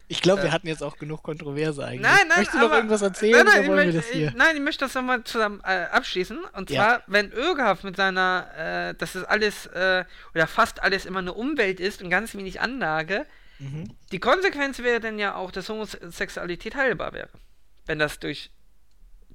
Ich 0.09 0.21
glaube, 0.21 0.43
wir 0.43 0.49
Äh. 0.49 0.51
hatten 0.51 0.67
jetzt 0.67 0.83
auch 0.83 0.97
genug 0.97 1.23
Kontroverse 1.23 1.83
eigentlich. 1.83 2.01
Nein, 2.01 2.17
nein, 2.27 2.37
Möchtest 2.39 2.53
du 2.53 2.57
noch 2.59 2.65
aber- 2.65 2.75
irgendwas 2.75 3.01
erzählen 3.01 3.37
Nein, 3.37 3.45
nein, 3.45 3.61
ich 3.63 3.67
wir 3.67 3.75
möchte, 3.93 4.11
ich, 4.19 4.33
nein, 4.35 4.55
ich 4.57 4.61
möchte 4.61 4.85
das 4.85 4.93
nochmal 4.93 5.23
zusammen 5.23 5.59
äh, 5.63 5.85
abschließen. 5.91 6.37
Und 6.53 6.69
Ja. 6.69 6.75
zwar, 6.83 7.03
wenn 7.07 7.31
Ögehaft 7.31 7.83
mit 7.83 7.95
seiner, 7.95 8.47
äh, 8.55 8.93
dass 8.95 9.13
das 9.13 9.23
alles 9.23 9.65
äh, 9.67 10.03
oder 10.35 10.45
fast 10.45 10.83
alles 10.83 11.05
immer 11.07 11.19
eine 11.19 11.33
Umwelt 11.33 11.79
ist 11.79 12.03
und 12.03 12.09
ganz 12.11 12.35
wenig 12.35 12.59
Anlage, 12.61 13.25
Mhm. 13.59 13.91
Die 14.11 14.19
Konsequenz 14.19 14.79
wäre 14.79 14.99
dann 14.99 15.19
ja 15.19 15.35
auch, 15.35 15.51
dass 15.51 15.69
Homosexualität 15.69 16.75
heilbar 16.75 17.13
wäre. 17.13 17.29
Wenn 17.91 17.99
das 17.99 18.19
durch, 18.19 18.49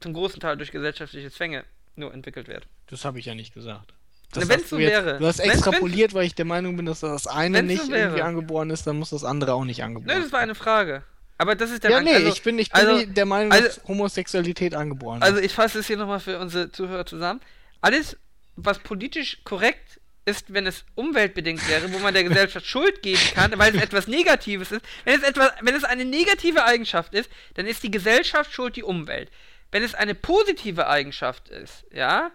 zum 0.00 0.14
großen 0.14 0.40
Teil 0.40 0.56
durch 0.56 0.70
gesellschaftliche 0.70 1.30
Zwänge 1.30 1.62
nur 1.94 2.14
entwickelt 2.14 2.48
wird. 2.48 2.66
Das 2.86 3.04
habe 3.04 3.18
ich 3.18 3.26
ja 3.26 3.34
nicht 3.34 3.52
gesagt. 3.52 3.92
Das 4.32 4.48
wenn's 4.48 4.62
hast 4.62 4.70
so 4.70 4.78
jetzt- 4.78 4.92
wäre. 4.92 5.18
Du 5.18 5.26
hast 5.26 5.40
Wenn's- 5.40 5.56
extrapoliert, 5.56 6.14
weil 6.14 6.24
ich 6.24 6.34
der 6.34 6.46
Meinung 6.46 6.74
bin, 6.74 6.86
dass 6.86 7.00
das 7.00 7.26
eine 7.26 7.58
so 7.58 7.64
nicht 7.64 7.88
wäre. 7.90 8.00
irgendwie 8.04 8.22
angeboren 8.22 8.70
ist, 8.70 8.86
dann 8.86 8.96
muss 8.98 9.10
das 9.10 9.24
andere 9.24 9.52
auch 9.52 9.66
nicht 9.66 9.82
angeboren 9.84 10.16
Ne, 10.16 10.22
das 10.22 10.32
war 10.32 10.40
eine 10.40 10.54
Frage. 10.54 11.04
Aber 11.36 11.54
das 11.54 11.70
ist 11.70 11.84
der 11.84 11.90
Ja, 11.90 11.98
Ang- 11.98 12.04
nee, 12.04 12.14
also, 12.14 12.28
ich 12.28 12.42
bin, 12.42 12.58
ich 12.58 12.70
bin 12.70 12.80
also- 12.80 12.96
nicht 12.96 13.14
der 13.14 13.26
Meinung, 13.26 13.52
also- 13.52 13.66
dass 13.66 13.84
Homosexualität 13.86 14.74
angeboren 14.74 15.22
Also 15.22 15.36
ist. 15.38 15.44
ich 15.44 15.52
fasse 15.52 15.80
es 15.80 15.86
hier 15.86 15.98
nochmal 15.98 16.20
für 16.20 16.38
unsere 16.38 16.72
Zuhörer 16.72 17.04
zusammen. 17.04 17.42
Alles, 17.82 18.16
was 18.56 18.78
politisch 18.78 19.36
korrekt 19.44 20.00
ist, 20.26 20.52
wenn 20.52 20.66
es 20.66 20.84
umweltbedingt 20.96 21.66
wäre, 21.68 21.92
wo 21.92 21.98
man 21.98 22.12
der 22.12 22.24
Gesellschaft 22.24 22.66
Schuld 22.66 23.00
geben 23.00 23.20
kann, 23.34 23.56
weil 23.56 23.74
es 23.74 23.82
etwas 23.82 24.08
Negatives 24.08 24.72
ist. 24.72 24.84
Wenn 25.04 25.20
es, 25.20 25.22
etwas, 25.22 25.52
wenn 25.62 25.74
es 25.74 25.84
eine 25.84 26.04
negative 26.04 26.64
Eigenschaft 26.64 27.14
ist, 27.14 27.30
dann 27.54 27.66
ist 27.66 27.82
die 27.84 27.90
Gesellschaft 27.90 28.52
schuld 28.52 28.76
die 28.76 28.82
Umwelt. 28.82 29.30
Wenn 29.70 29.82
es 29.82 29.94
eine 29.94 30.14
positive 30.14 30.88
Eigenschaft 30.88 31.48
ist, 31.48 31.84
ja, 31.92 32.32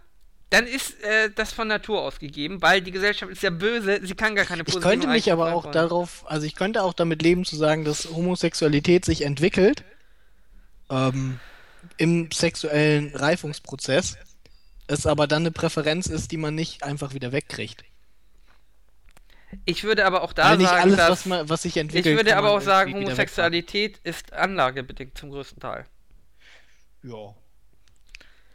dann 0.51 0.67
ist 0.67 1.01
äh, 1.03 1.29
das 1.33 1.53
von 1.53 1.67
Natur 1.67 2.01
aus 2.01 2.19
gegeben, 2.19 2.61
weil 2.61 2.81
die 2.81 2.91
Gesellschaft 2.91 3.31
ist 3.31 3.43
ja 3.43 3.49
böse, 3.49 3.99
sie 4.03 4.15
kann 4.15 4.35
gar 4.35 4.45
keine 4.45 4.61
Ich 4.61 4.67
positive 4.67 4.89
könnte 4.89 5.07
mich 5.07 5.31
aber 5.31 5.53
auch 5.53 5.65
Eigenschaften 5.65 5.89
darauf, 5.89 6.23
also 6.27 6.45
ich 6.45 6.55
könnte 6.55 6.83
auch 6.83 6.93
damit 6.93 7.21
leben 7.21 7.45
zu 7.45 7.55
sagen, 7.55 7.83
dass 7.83 8.09
Homosexualität 8.09 9.05
sich 9.05 9.23
entwickelt 9.23 9.83
ähm, 10.89 11.39
im 11.97 12.31
sexuellen 12.31 13.15
Reifungsprozess, 13.15 14.17
es 14.91 15.05
aber 15.05 15.27
dann 15.27 15.43
eine 15.43 15.51
Präferenz 15.51 16.07
ist, 16.07 16.31
die 16.31 16.37
man 16.37 16.55
nicht 16.55 16.83
einfach 16.83 17.13
wieder 17.13 17.31
wegkriegt. 17.31 17.83
Ich 19.65 19.83
würde 19.83 20.05
aber 20.05 20.23
auch 20.23 20.33
da 20.33 20.51
Weil 20.51 20.57
nicht 20.57 20.69
sagen, 20.69 20.81
alles, 20.81 20.97
dass 20.97 21.09
was, 21.09 21.25
man, 21.25 21.49
was 21.49 21.61
sich 21.63 21.75
ich 21.75 21.81
entwickelt, 21.81 22.15
würde 22.17 22.29
kann 22.29 22.39
aber 22.39 22.51
auch 22.51 22.61
sagen, 22.61 22.93
Homosexualität 22.93 23.99
ist 24.03 24.31
anlagebedingt 24.33 25.17
zum 25.17 25.31
größten 25.31 25.59
Teil. 25.59 25.85
Ja. 27.03 27.35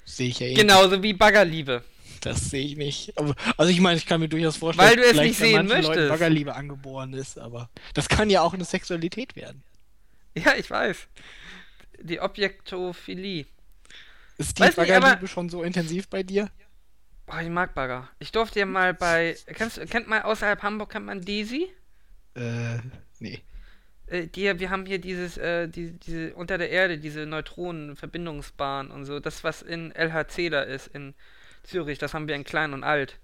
Sehe 0.04 0.28
ich 0.28 0.38
ja 0.38 0.46
eh. 0.46 0.54
Genauso 0.54 1.02
wie 1.02 1.12
Baggerliebe. 1.12 1.84
Das 2.22 2.50
sehe 2.50 2.64
ich 2.64 2.76
nicht. 2.76 3.16
Aber, 3.18 3.34
also 3.56 3.70
ich 3.70 3.80
meine, 3.80 3.98
ich 3.98 4.06
kann 4.06 4.20
mir 4.20 4.28
durchaus 4.28 4.56
vorstellen, 4.56 4.88
Weil 4.88 4.96
du 4.96 5.02
es 5.02 5.10
vielleicht 5.10 5.28
nicht 5.28 5.38
sehen 5.38 5.66
manchen 5.66 5.68
Leuten 5.68 5.86
möchtest. 5.88 6.08
Baggerliebe 6.08 6.54
angeboren 6.54 7.12
ist, 7.12 7.38
aber 7.38 7.68
das 7.92 8.08
kann 8.08 8.30
ja 8.30 8.40
auch 8.40 8.54
eine 8.54 8.64
Sexualität 8.64 9.36
werden. 9.36 9.62
Ja, 10.34 10.54
ich 10.56 10.70
weiß. 10.70 11.08
Die 12.00 12.20
Objektophilie. 12.20 13.46
Ist 14.38 14.58
die 14.58 14.62
Baggerliebe 14.62 15.26
schon 15.26 15.48
so 15.48 15.62
intensiv 15.62 16.08
bei 16.08 16.22
dir? 16.22 16.50
Boah, 17.26 17.40
ich 17.40 17.48
mag 17.48 17.74
Bagger. 17.74 18.08
Ich 18.18 18.32
durfte 18.32 18.60
ja 18.60 18.66
mal 18.66 18.94
bei. 18.94 19.36
Kennst, 19.46 19.80
kennt 19.90 20.08
man 20.08 20.22
außerhalb 20.22 20.62
Hamburg 20.62 20.90
kennt 20.90 21.06
man 21.06 21.20
Daisy? 21.22 21.68
Äh, 22.34 22.78
nee. 23.18 23.42
Äh, 24.06 24.28
die, 24.28 24.58
wir 24.60 24.70
haben 24.70 24.86
hier 24.86 25.00
dieses, 25.00 25.36
äh, 25.36 25.68
die, 25.68 25.92
diese 25.98 26.34
unter 26.34 26.58
der 26.58 26.70
Erde, 26.70 26.98
diese 26.98 27.26
Neutronenverbindungsbahn 27.26 28.90
und 28.90 29.04
so. 29.04 29.18
Das, 29.18 29.42
was 29.42 29.62
in 29.62 29.92
LHC 29.92 30.50
da 30.50 30.62
ist, 30.62 30.86
in 30.88 31.14
Zürich, 31.64 31.98
das 31.98 32.14
haben 32.14 32.28
wir 32.28 32.36
in 32.36 32.44
klein 32.44 32.72
und 32.72 32.84
alt. 32.84 33.18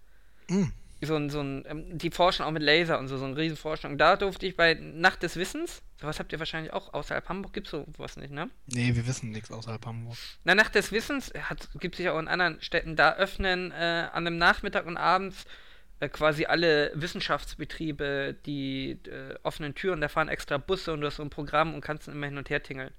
Hm. 0.48 0.72
So 1.04 1.16
ein, 1.16 1.30
so 1.30 1.40
ein, 1.40 1.64
ähm, 1.66 1.98
die 1.98 2.10
forschen 2.10 2.44
auch 2.44 2.52
mit 2.52 2.62
Laser 2.62 2.98
und 3.00 3.08
so, 3.08 3.16
so 3.16 3.24
eine 3.24 3.36
riesen 3.36 3.56
Forschung. 3.56 3.98
Da 3.98 4.16
durfte 4.16 4.46
ich 4.46 4.56
bei 4.56 4.74
Nacht 4.74 5.24
des 5.24 5.34
Wissens, 5.34 5.82
sowas 6.00 6.20
habt 6.20 6.32
ihr 6.32 6.38
wahrscheinlich 6.38 6.72
auch 6.72 6.94
außerhalb 6.94 7.28
Hamburg, 7.28 7.52
gibt's 7.52 7.70
sowas 7.70 8.16
nicht, 8.16 8.30
ne? 8.30 8.50
Nee, 8.66 8.94
wir 8.94 9.04
wissen 9.06 9.30
nichts 9.30 9.50
außerhalb 9.50 9.84
Hamburg. 9.84 10.16
Na, 10.44 10.54
Nacht 10.54 10.76
des 10.76 10.92
Wissens 10.92 11.32
gibt 11.80 11.94
es 11.94 11.98
sicher 11.98 12.14
auch 12.14 12.20
in 12.20 12.28
anderen 12.28 12.62
Städten. 12.62 12.94
Da 12.94 13.16
öffnen 13.16 13.72
äh, 13.72 14.08
an 14.12 14.26
einem 14.26 14.38
Nachmittag 14.38 14.86
und 14.86 14.96
abends 14.96 15.44
äh, 15.98 16.08
quasi 16.08 16.46
alle 16.46 16.92
Wissenschaftsbetriebe 16.94 18.36
die 18.46 18.98
äh, 19.08 19.34
offenen 19.42 19.74
Türen. 19.74 20.00
Da 20.00 20.08
fahren 20.08 20.28
extra 20.28 20.58
Busse 20.58 20.92
und 20.92 21.00
du 21.00 21.08
hast 21.08 21.16
so 21.16 21.22
ein 21.22 21.30
Programm 21.30 21.74
und 21.74 21.80
kannst 21.80 22.06
dann 22.06 22.14
immer 22.14 22.26
hin 22.26 22.38
und 22.38 22.50
her 22.50 22.62
tingeln. 22.62 22.92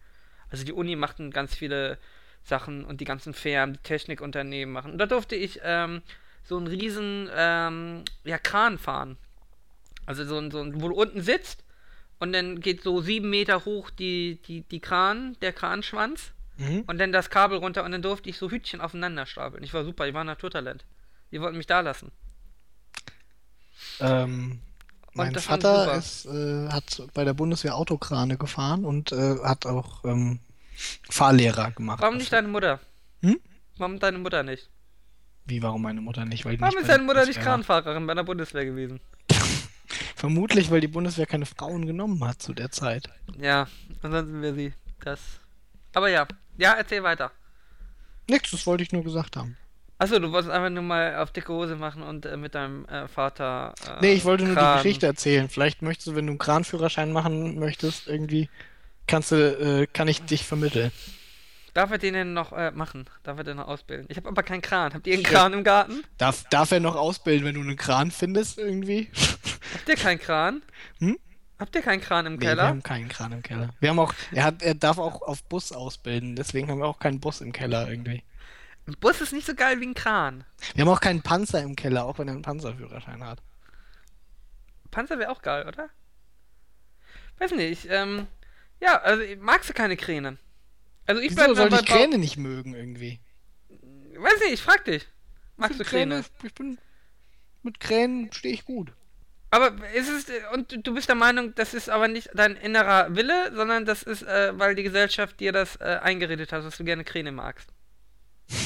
Also 0.49 0.65
die 0.65 0.73
Uni 0.73 0.95
macht 0.95 1.19
dann 1.19 1.31
ganz 1.31 1.55
viele 1.55 1.97
Sachen 2.43 2.85
und 2.85 3.01
die 3.01 3.05
ganzen 3.05 3.33
Firmen, 3.33 3.73
die 3.73 3.81
Technikunternehmen 3.81 4.73
machen. 4.73 4.91
Und 4.91 4.97
da 4.99 5.05
durfte 5.05 5.35
ich 5.35 5.59
ähm, 5.63 6.01
so 6.43 6.57
einen 6.57 6.67
riesen 6.67 7.29
ähm, 7.35 8.03
ja, 8.23 8.37
Kran 8.37 8.77
fahren. 8.77 9.17
Also 10.05 10.25
so 10.25 10.37
ein, 10.37 10.51
so 10.51 10.59
ein, 10.59 10.81
wo 10.81 10.89
du 10.89 10.95
unten 10.95 11.21
sitzt 11.21 11.63
und 12.19 12.33
dann 12.33 12.59
geht 12.59 12.83
so 12.83 13.01
sieben 13.01 13.29
Meter 13.29 13.65
hoch 13.65 13.89
die, 13.89 14.41
die, 14.47 14.61
die 14.61 14.79
Kran, 14.79 15.37
der 15.41 15.53
Kranschwanz. 15.53 16.31
Mhm. 16.57 16.83
Und 16.85 16.99
dann 16.99 17.11
das 17.11 17.29
Kabel 17.29 17.57
runter 17.57 17.83
und 17.83 17.91
dann 17.91 18.01
durfte 18.01 18.29
ich 18.29 18.37
so 18.37 18.51
Hütchen 18.51 18.79
aufeinander 18.79 19.25
stapeln. 19.25 19.63
Ich 19.63 19.73
war 19.73 19.83
super, 19.83 20.07
ich 20.07 20.13
war 20.13 20.23
Naturtalent. 20.23 20.85
Die 21.31 21.41
wollten 21.41 21.57
mich 21.57 21.65
da 21.65 21.79
lassen. 21.79 22.11
Ähm, 23.99 24.59
mein 25.13 25.35
Vater 25.35 25.95
ist, 25.95 26.25
äh, 26.25 26.69
hat 26.69 27.03
bei 27.13 27.23
der 27.23 27.33
Bundeswehr 27.33 27.75
Autokrane 27.75 28.37
gefahren 28.37 28.85
und 28.85 29.11
äh, 29.11 29.37
hat 29.43 29.65
auch 29.65 30.03
ähm, 30.05 30.39
Fahrlehrer 31.09 31.71
gemacht. 31.71 32.01
Warum 32.01 32.17
nicht 32.17 32.31
deine 32.31 32.47
Mutter? 32.47 32.79
Hm? 33.21 33.39
Warum 33.77 33.99
deine 33.99 34.19
Mutter 34.19 34.43
nicht? 34.43 34.69
Wie, 35.45 35.61
warum 35.61 35.81
meine 35.81 36.01
Mutter 36.01 36.25
nicht? 36.25 36.45
Weil 36.45 36.59
Warum 36.59 36.77
ist 36.77 36.87
deine 36.89 37.03
Mutter 37.03 37.19
nicht 37.21 37.35
Bundeswehr. 37.35 37.43
Kranfahrerin 37.43 38.07
bei 38.07 38.13
der 38.13 38.23
Bundeswehr 38.23 38.65
gewesen? 38.65 38.99
Vermutlich, 40.15 40.71
weil 40.71 40.81
die 40.81 40.87
Bundeswehr 40.87 41.25
keine 41.25 41.45
Frauen 41.45 41.85
genommen 41.85 42.23
hat 42.25 42.41
zu 42.41 42.53
der 42.53 42.71
Zeit. 42.71 43.09
Ja, 43.39 43.67
ansonsten 44.01 44.41
wäre 44.41 44.53
sie 44.55 44.73
das. 45.03 45.19
Aber 45.93 46.09
ja, 46.09 46.25
ja, 46.57 46.73
erzähl 46.73 47.03
weiter. 47.03 47.31
Nix, 48.29 48.51
das 48.51 48.65
wollte 48.65 48.83
ich 48.83 48.91
nur 48.93 49.03
gesagt 49.03 49.35
haben. 49.35 49.57
Achso, 49.97 50.17
du 50.19 50.31
wolltest 50.31 50.51
einfach 50.51 50.69
nur 50.69 50.83
mal 50.83 51.17
auf 51.17 51.31
dicke 51.31 51.53
Hose 51.53 51.75
machen 51.75 52.03
und 52.03 52.25
äh, 52.25 52.35
mit 52.37 52.55
deinem 52.55 52.85
äh, 52.85 53.07
Vater. 53.07 53.73
Äh, 53.85 54.01
Nee, 54.01 54.13
ich 54.13 54.25
wollte 54.25 54.45
nur 54.45 54.55
Kran- 54.55 54.77
die 54.77 54.83
Geschichte 54.83 55.05
erzählen. 55.05 55.49
Vielleicht 55.49 55.81
möchtest 55.81 56.07
du, 56.07 56.15
wenn 56.15 56.25
du 56.25 56.31
einen 56.31 56.39
Kranführerschein 56.39 57.11
machen 57.11 57.59
möchtest, 57.59 58.07
irgendwie, 58.07 58.49
kannst 59.07 59.31
du, 59.31 59.35
äh, 59.81 59.87
kann 59.87 60.07
ich 60.07 60.21
dich 60.23 60.45
vermitteln. 60.45 60.91
Darf 61.73 61.89
er 61.91 61.97
den 61.97 62.13
denn 62.13 62.33
noch 62.33 62.53
äh, 62.53 62.71
machen? 62.71 63.09
Darf 63.23 63.37
er 63.37 63.43
den 63.43 63.57
noch 63.57 63.67
ausbilden? 63.67 64.05
Ich 64.09 64.17
habe 64.17 64.29
aber 64.29 64.43
keinen 64.43 64.61
Kran. 64.61 64.93
Habt 64.93 65.07
ihr 65.07 65.15
einen. 65.15 65.23
Kran 65.23 65.53
im 65.53 65.63
Garten? 65.63 66.03
Darf, 66.17 66.43
darf 66.49 66.71
er 66.71 66.79
noch 66.79 66.95
ausbilden, 66.95 67.45
wenn 67.45 67.55
du 67.55 67.61
einen 67.61 67.77
Kran 67.77 68.11
findest, 68.11 68.59
irgendwie? 68.59 69.09
Habt 69.73 69.89
ihr 69.89 69.95
keinen 69.95 70.19
Kran? 70.19 70.61
Hm? 70.99 71.17
Habt 71.59 71.75
ihr 71.75 71.81
keinen 71.81 72.01
Kran 72.01 72.25
im 72.25 72.33
Nee, 72.33 72.41
wir 72.41 72.47
Keller? 72.49 72.67
haben 72.67 72.83
keinen 72.83 73.09
Kran 73.09 73.31
im 73.31 73.41
Keller. 73.41 73.69
Wir 73.79 73.89
haben 73.89 73.99
auch, 73.99 74.13
er 74.31 74.43
hat, 74.43 74.61
er 74.61 74.75
darf 74.75 74.97
auch 74.97 75.21
auf 75.21 75.43
Bus 75.45 75.71
ausbilden, 75.71 76.35
deswegen 76.35 76.69
haben 76.69 76.79
wir 76.79 76.85
auch 76.87 76.99
keinen 76.99 77.19
Bus 77.19 77.41
im 77.41 77.51
Keller 77.53 77.89
irgendwie. 77.89 78.23
Ein 78.85 78.95
Bus 78.99 79.21
ist 79.21 79.31
nicht 79.33 79.47
so 79.47 79.55
geil 79.55 79.79
wie 79.79 79.85
ein 79.85 79.93
Kran. 79.93 80.43
Wir 80.75 80.83
haben 80.85 80.91
auch 80.91 80.99
keinen 80.99 81.21
Panzer 81.21 81.61
im 81.61 81.75
Keller, 81.75 82.05
auch 82.05 82.19
wenn 82.19 82.27
er 82.27 82.33
einen 82.33 82.41
Panzerführerschein 82.41 83.23
hat. 83.23 83.39
Panzer 84.91 85.17
wäre 85.19 85.31
auch 85.31 85.41
geil, 85.41 85.65
oder? 85.67 85.89
Weiß 87.39 87.51
nicht, 87.51 87.87
ähm, 87.89 88.27
ja, 88.81 88.99
also 89.01 89.23
magst 89.39 89.69
du 89.69 89.73
keine 89.73 89.95
Kräne? 89.97 90.37
Also 91.05 91.21
ich 91.21 91.31
Wieso 91.31 91.53
bleib 91.53 91.55
soll 91.55 91.79
ich 91.79 91.85
Kräne 91.85 92.17
nicht 92.17 92.37
mögen 92.37 92.73
irgendwie? 92.73 93.19
Weiß 94.15 94.39
nicht, 94.41 94.53
ich 94.53 94.61
frag 94.61 94.85
dich. 94.85 95.05
Magst 95.57 95.79
du 95.79 95.83
find 95.83 95.89
Kräne? 95.89 96.23
Ich 96.43 96.53
bin, 96.53 96.77
mit 97.61 97.79
Kränen 97.79 98.31
stehe 98.31 98.53
ich 98.53 98.65
gut. 98.65 98.93
Aber 99.51 99.71
ist 99.93 100.09
es, 100.09 100.25
und 100.53 100.85
du- 100.87 100.93
bist 100.95 101.09
der 101.09 101.15
Meinung, 101.15 101.53
das 101.55 101.73
ist 101.75 101.89
aber 101.89 102.07
nicht 102.07 102.29
dein 102.33 102.55
innerer 102.55 103.15
Wille, 103.15 103.53
sondern 103.53 103.85
das 103.85 104.01
ist, 104.01 104.23
äh, 104.23 104.57
weil 104.57 104.73
die 104.73 104.83
Gesellschaft 104.83 105.39
dir 105.39 105.51
das 105.51 105.75
äh, 105.75 105.99
eingeredet 106.01 106.51
hat, 106.51 106.63
dass 106.65 106.77
du 106.77 106.83
gerne 106.83 107.03
Kräne 107.03 107.31
magst. 107.31 107.69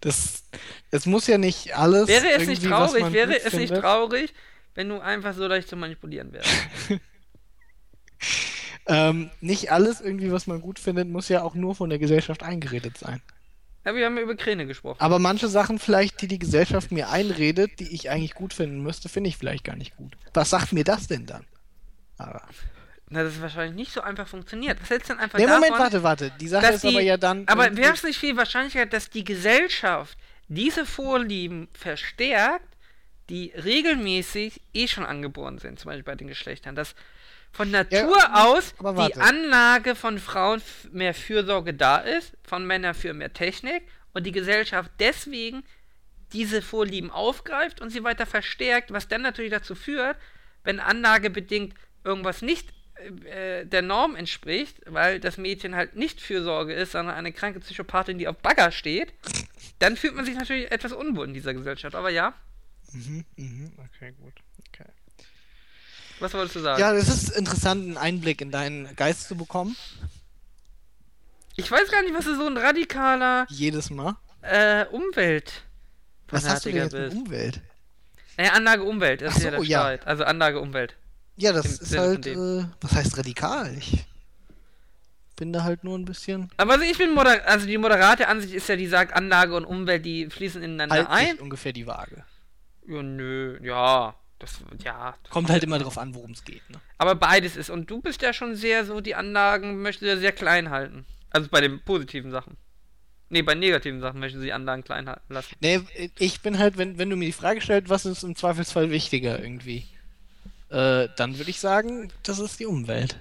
Das, 0.00 0.44
es 0.92 1.04
muss 1.04 1.26
ja 1.26 1.36
nicht 1.36 1.76
alles. 1.76 2.06
Wäre 2.06 2.30
es 2.30 2.46
nicht 2.46 2.64
traurig, 2.64 3.12
wäre 3.12 3.40
es 3.42 3.52
nicht 3.54 3.74
traurig, 3.74 4.32
wenn 4.74 4.88
du 4.88 5.00
einfach 5.00 5.34
so 5.34 5.46
leicht 5.48 5.68
zu 5.68 5.74
manipulieren 5.76 6.32
wärst? 6.32 6.48
Ähm, 8.86 9.30
nicht 9.40 9.72
alles 9.72 10.00
irgendwie, 10.00 10.30
was 10.30 10.46
man 10.46 10.60
gut 10.60 10.78
findet, 10.78 11.08
muss 11.08 11.28
ja 11.28 11.42
auch 11.42 11.54
nur 11.54 11.74
von 11.74 11.88
der 11.88 11.98
Gesellschaft 11.98 12.42
eingeredet 12.42 12.98
sein. 12.98 13.22
Ja, 13.84 13.94
wir 13.94 14.06
haben 14.06 14.16
ja 14.16 14.22
über 14.22 14.34
Kräne 14.34 14.66
gesprochen. 14.66 15.00
Aber 15.00 15.18
manche 15.18 15.48
Sachen 15.48 15.78
vielleicht, 15.78 16.22
die 16.22 16.28
die 16.28 16.38
Gesellschaft 16.38 16.90
mir 16.90 17.10
einredet, 17.10 17.80
die 17.80 17.94
ich 17.94 18.10
eigentlich 18.10 18.34
gut 18.34 18.54
finden 18.54 18.82
müsste, 18.82 19.08
finde 19.08 19.28
ich 19.28 19.36
vielleicht 19.36 19.64
gar 19.64 19.76
nicht 19.76 19.96
gut. 19.96 20.16
Was 20.32 20.50
sagt 20.50 20.72
mir 20.72 20.84
das 20.84 21.06
denn 21.06 21.26
dann? 21.26 21.44
Aber, 22.16 22.42
Na, 23.10 23.22
das 23.22 23.34
ist 23.34 23.42
wahrscheinlich 23.42 23.74
nicht 23.74 23.92
so 23.92 24.00
einfach 24.00 24.26
funktioniert. 24.26 24.80
Was 24.80 24.88
hältst 24.90 25.10
du 25.10 25.14
denn 25.14 25.22
einfach 25.22 25.38
nee, 25.38 25.46
davon? 25.46 25.60
Moment, 25.60 25.78
warte, 25.78 26.02
warte. 26.02 26.32
Die 26.40 26.48
Sache 26.48 26.72
ist 26.72 26.84
aber 26.84 27.00
die- 27.00 27.06
ja 27.06 27.16
dann. 27.16 27.46
Aber 27.46 27.64
irgendwie- 27.64 27.82
wäre 27.82 27.94
es 27.94 28.02
nicht 28.02 28.18
viel 28.18 28.36
wahrscheinlicher, 28.36 28.86
dass 28.86 29.10
die 29.10 29.24
Gesellschaft 29.24 30.16
diese 30.48 30.86
Vorlieben 30.86 31.68
verstärkt, 31.74 32.68
die 33.28 33.52
regelmäßig 33.54 34.60
eh 34.72 34.88
schon 34.88 35.04
angeboren 35.04 35.58
sind, 35.58 35.78
zum 35.78 35.88
Beispiel 35.90 36.04
bei 36.04 36.14
den 36.14 36.28
Geschlechtern, 36.28 36.74
dass 36.74 36.94
von 37.54 37.70
Natur 37.70 38.16
aus 38.34 38.74
aber 38.78 39.08
die. 39.08 39.14
Anlage 39.14 39.94
von 39.94 40.18
Frauen 40.18 40.60
mehr 40.92 41.14
Fürsorge 41.14 41.72
da 41.72 41.98
ist, 41.98 42.36
von 42.42 42.66
Männern 42.66 42.94
für 42.94 43.14
mehr 43.14 43.32
Technik 43.32 43.82
und 44.12 44.26
die 44.26 44.32
Gesellschaft 44.32 44.90
deswegen 44.98 45.64
diese 46.32 46.62
Vorlieben 46.62 47.10
aufgreift 47.10 47.80
und 47.80 47.90
sie 47.90 48.04
weiter 48.04 48.26
verstärkt, 48.26 48.92
was 48.92 49.08
dann 49.08 49.22
natürlich 49.22 49.52
dazu 49.52 49.74
führt, 49.74 50.16
wenn 50.64 50.80
anlagebedingt 50.80 51.74
irgendwas 52.02 52.42
nicht 52.42 52.72
äh, 53.24 53.64
der 53.64 53.82
Norm 53.82 54.16
entspricht, 54.16 54.80
weil 54.86 55.20
das 55.20 55.38
Mädchen 55.38 55.76
halt 55.76 55.96
nicht 55.96 56.20
Fürsorge 56.20 56.74
ist, 56.74 56.92
sondern 56.92 57.14
eine 57.14 57.32
kranke 57.32 57.60
Psychopathin, 57.60 58.18
die 58.18 58.28
auf 58.28 58.36
Bagger 58.38 58.72
steht, 58.72 59.12
dann 59.78 59.96
fühlt 59.96 60.14
man 60.14 60.24
sich 60.24 60.34
natürlich 60.34 60.70
etwas 60.70 60.92
unwohl 60.92 61.26
in 61.26 61.34
dieser 61.34 61.54
Gesellschaft. 61.54 61.94
Aber 61.94 62.10
ja, 62.10 62.34
Mhm, 62.94 63.24
mhm, 63.36 63.72
okay, 63.78 64.12
gut. 64.12 64.34
Was 66.20 66.32
wolltest 66.34 66.56
du 66.56 66.60
sagen? 66.60 66.80
Ja, 66.80 66.92
es 66.94 67.08
ist 67.08 67.30
interessant, 67.30 67.82
einen 67.82 67.96
Einblick 67.96 68.40
in 68.40 68.50
deinen 68.50 68.94
Geist 68.96 69.28
zu 69.28 69.36
bekommen. 69.36 69.76
Ich 71.56 71.70
weiß 71.70 71.90
gar 71.90 72.02
nicht, 72.02 72.14
was 72.14 72.24
du 72.24 72.34
so 72.36 72.46
ein 72.46 72.56
radikaler 72.56 73.46
Jedes 73.48 73.90
Mal. 73.90 74.16
äh, 74.42 74.86
Umwelt. 74.86 75.62
Was 76.28 76.48
hast 76.48 76.64
du 76.64 76.70
denn 76.70 76.78
jetzt 76.82 76.92
bist. 76.92 77.16
Umwelt? 77.16 77.60
Naja, 78.36 78.52
Anlage 78.54 78.82
Umwelt, 78.82 79.22
das 79.22 79.34
Ach 79.34 79.36
ist 79.38 79.44
ja 79.44 79.50
so, 79.52 79.56
der 79.58 79.66
ja. 79.66 79.78
Streit. 79.80 80.06
Also 80.06 80.24
Anlage 80.24 80.60
Umwelt. 80.60 80.96
Ja, 81.36 81.52
das 81.52 81.64
Im 81.66 81.70
ist 81.72 81.84
Sinne 81.86 82.02
von 82.02 82.10
halt, 82.10 82.26
äh, 82.26 82.64
was 82.80 82.92
heißt 82.92 83.18
radikal? 83.18 83.76
Ich 83.78 84.04
bin 85.36 85.52
da 85.52 85.62
halt 85.64 85.82
nur 85.84 85.98
ein 85.98 86.04
bisschen 86.04 86.50
Aber 86.56 86.72
also 86.74 86.84
ich 86.84 86.96
bin 86.96 87.12
moder 87.12 87.46
also 87.46 87.66
die 87.66 87.76
moderate 87.78 88.28
Ansicht 88.28 88.54
ist 88.54 88.68
ja, 88.68 88.76
die 88.76 88.86
sagt, 88.86 89.12
Anlage 89.14 89.54
und 89.56 89.64
Umwelt, 89.64 90.04
die 90.04 90.30
fließen 90.30 90.62
ineinander 90.62 91.08
halt 91.08 91.08
ein. 91.10 91.38
ungefähr 91.38 91.72
die 91.72 91.86
Waage. 91.86 92.24
Ja, 92.86 93.02
nö, 93.02 93.58
ja. 93.62 94.14
Das, 94.44 94.84
ja. 94.84 95.14
das 95.22 95.32
Kommt 95.32 95.48
halt 95.48 95.64
immer 95.64 95.78
drauf 95.78 95.96
an, 95.96 96.14
worum 96.14 96.32
es 96.32 96.44
geht. 96.44 96.68
Ne? 96.68 96.78
Aber 96.98 97.14
beides 97.14 97.56
ist. 97.56 97.70
Und 97.70 97.90
du 97.90 98.02
bist 98.02 98.20
ja 98.20 98.34
schon 98.34 98.56
sehr 98.56 98.84
so, 98.84 99.00
die 99.00 99.14
Anlagen 99.14 99.80
möchte 99.80 100.06
er 100.06 100.18
sehr 100.18 100.32
klein 100.32 100.68
halten. 100.68 101.06
Also 101.30 101.48
bei 101.50 101.62
den 101.62 101.82
positiven 101.82 102.30
Sachen. 102.30 102.58
Nee, 103.30 103.40
bei 103.40 103.54
negativen 103.54 104.00
Sachen 104.00 104.20
möchte 104.20 104.38
sie 104.38 104.46
die 104.46 104.52
Anlagen 104.52 104.84
klein 104.84 105.08
halten 105.08 105.32
lassen. 105.32 105.56
Nee, 105.60 105.80
ich 106.18 106.42
bin 106.42 106.58
halt, 106.58 106.76
wenn, 106.76 106.98
wenn 106.98 107.08
du 107.08 107.16
mir 107.16 107.24
die 107.24 107.32
Frage 107.32 107.62
stellst, 107.62 107.88
was 107.88 108.04
ist 108.04 108.22
im 108.22 108.36
Zweifelsfall 108.36 108.90
wichtiger 108.90 109.40
irgendwie, 109.40 109.86
äh, 110.68 111.08
dann 111.16 111.38
würde 111.38 111.50
ich 111.50 111.58
sagen, 111.58 112.12
das 112.22 112.38
ist 112.38 112.60
die 112.60 112.66
Umwelt. 112.66 113.16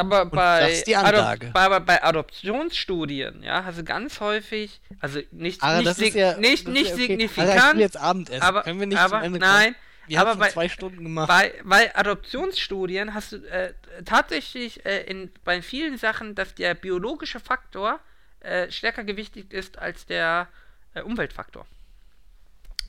Aber 0.00 0.26
bei. 0.26 0.82
Adop 0.94 1.52
bei, 1.52 1.80
bei, 1.80 2.02
Adoptionsstudien, 2.02 3.42
ja, 3.42 3.64
hast 3.64 3.78
du 3.78 3.84
ganz 3.84 4.20
häufig, 4.20 4.80
also 5.00 5.20
nicht, 5.30 5.62
Aber 5.62 5.82
nicht, 5.82 6.14
ja 6.14 6.36
nicht, 6.38 6.68
nicht 6.68 6.92
okay. 6.92 7.06
signifikant, 7.06 7.74
will 7.74 7.80
jetzt 7.80 7.96
Abendessen. 7.96 8.42
aber, 8.42 8.62
Können 8.62 8.80
wir 8.80 8.86
nicht 8.86 8.98
aber 8.98 9.18
zum 9.18 9.22
Ende 9.22 9.38
nein? 9.38 9.74
Wir 10.06 10.20
aber 10.20 10.30
haben 10.30 10.40
bei, 10.40 10.48
zwei 10.48 10.68
Stunden 10.68 11.04
gemacht. 11.04 11.28
bei, 11.28 11.54
bei 11.62 11.94
Adoptionsstudien 11.94 13.14
hast 13.14 13.32
du 13.32 13.36
äh, 13.48 13.74
tatsächlich 14.04 14.84
äh, 14.84 15.02
in, 15.04 15.30
bei 15.44 15.62
vielen 15.62 15.98
Sachen, 15.98 16.34
dass 16.34 16.54
der 16.54 16.74
biologische 16.74 17.38
Faktor 17.38 18.00
äh, 18.40 18.70
stärker 18.70 19.04
gewichtigt 19.04 19.52
ist 19.52 19.78
als 19.78 20.06
der 20.06 20.48
äh, 20.94 21.02
Umweltfaktor. 21.02 21.66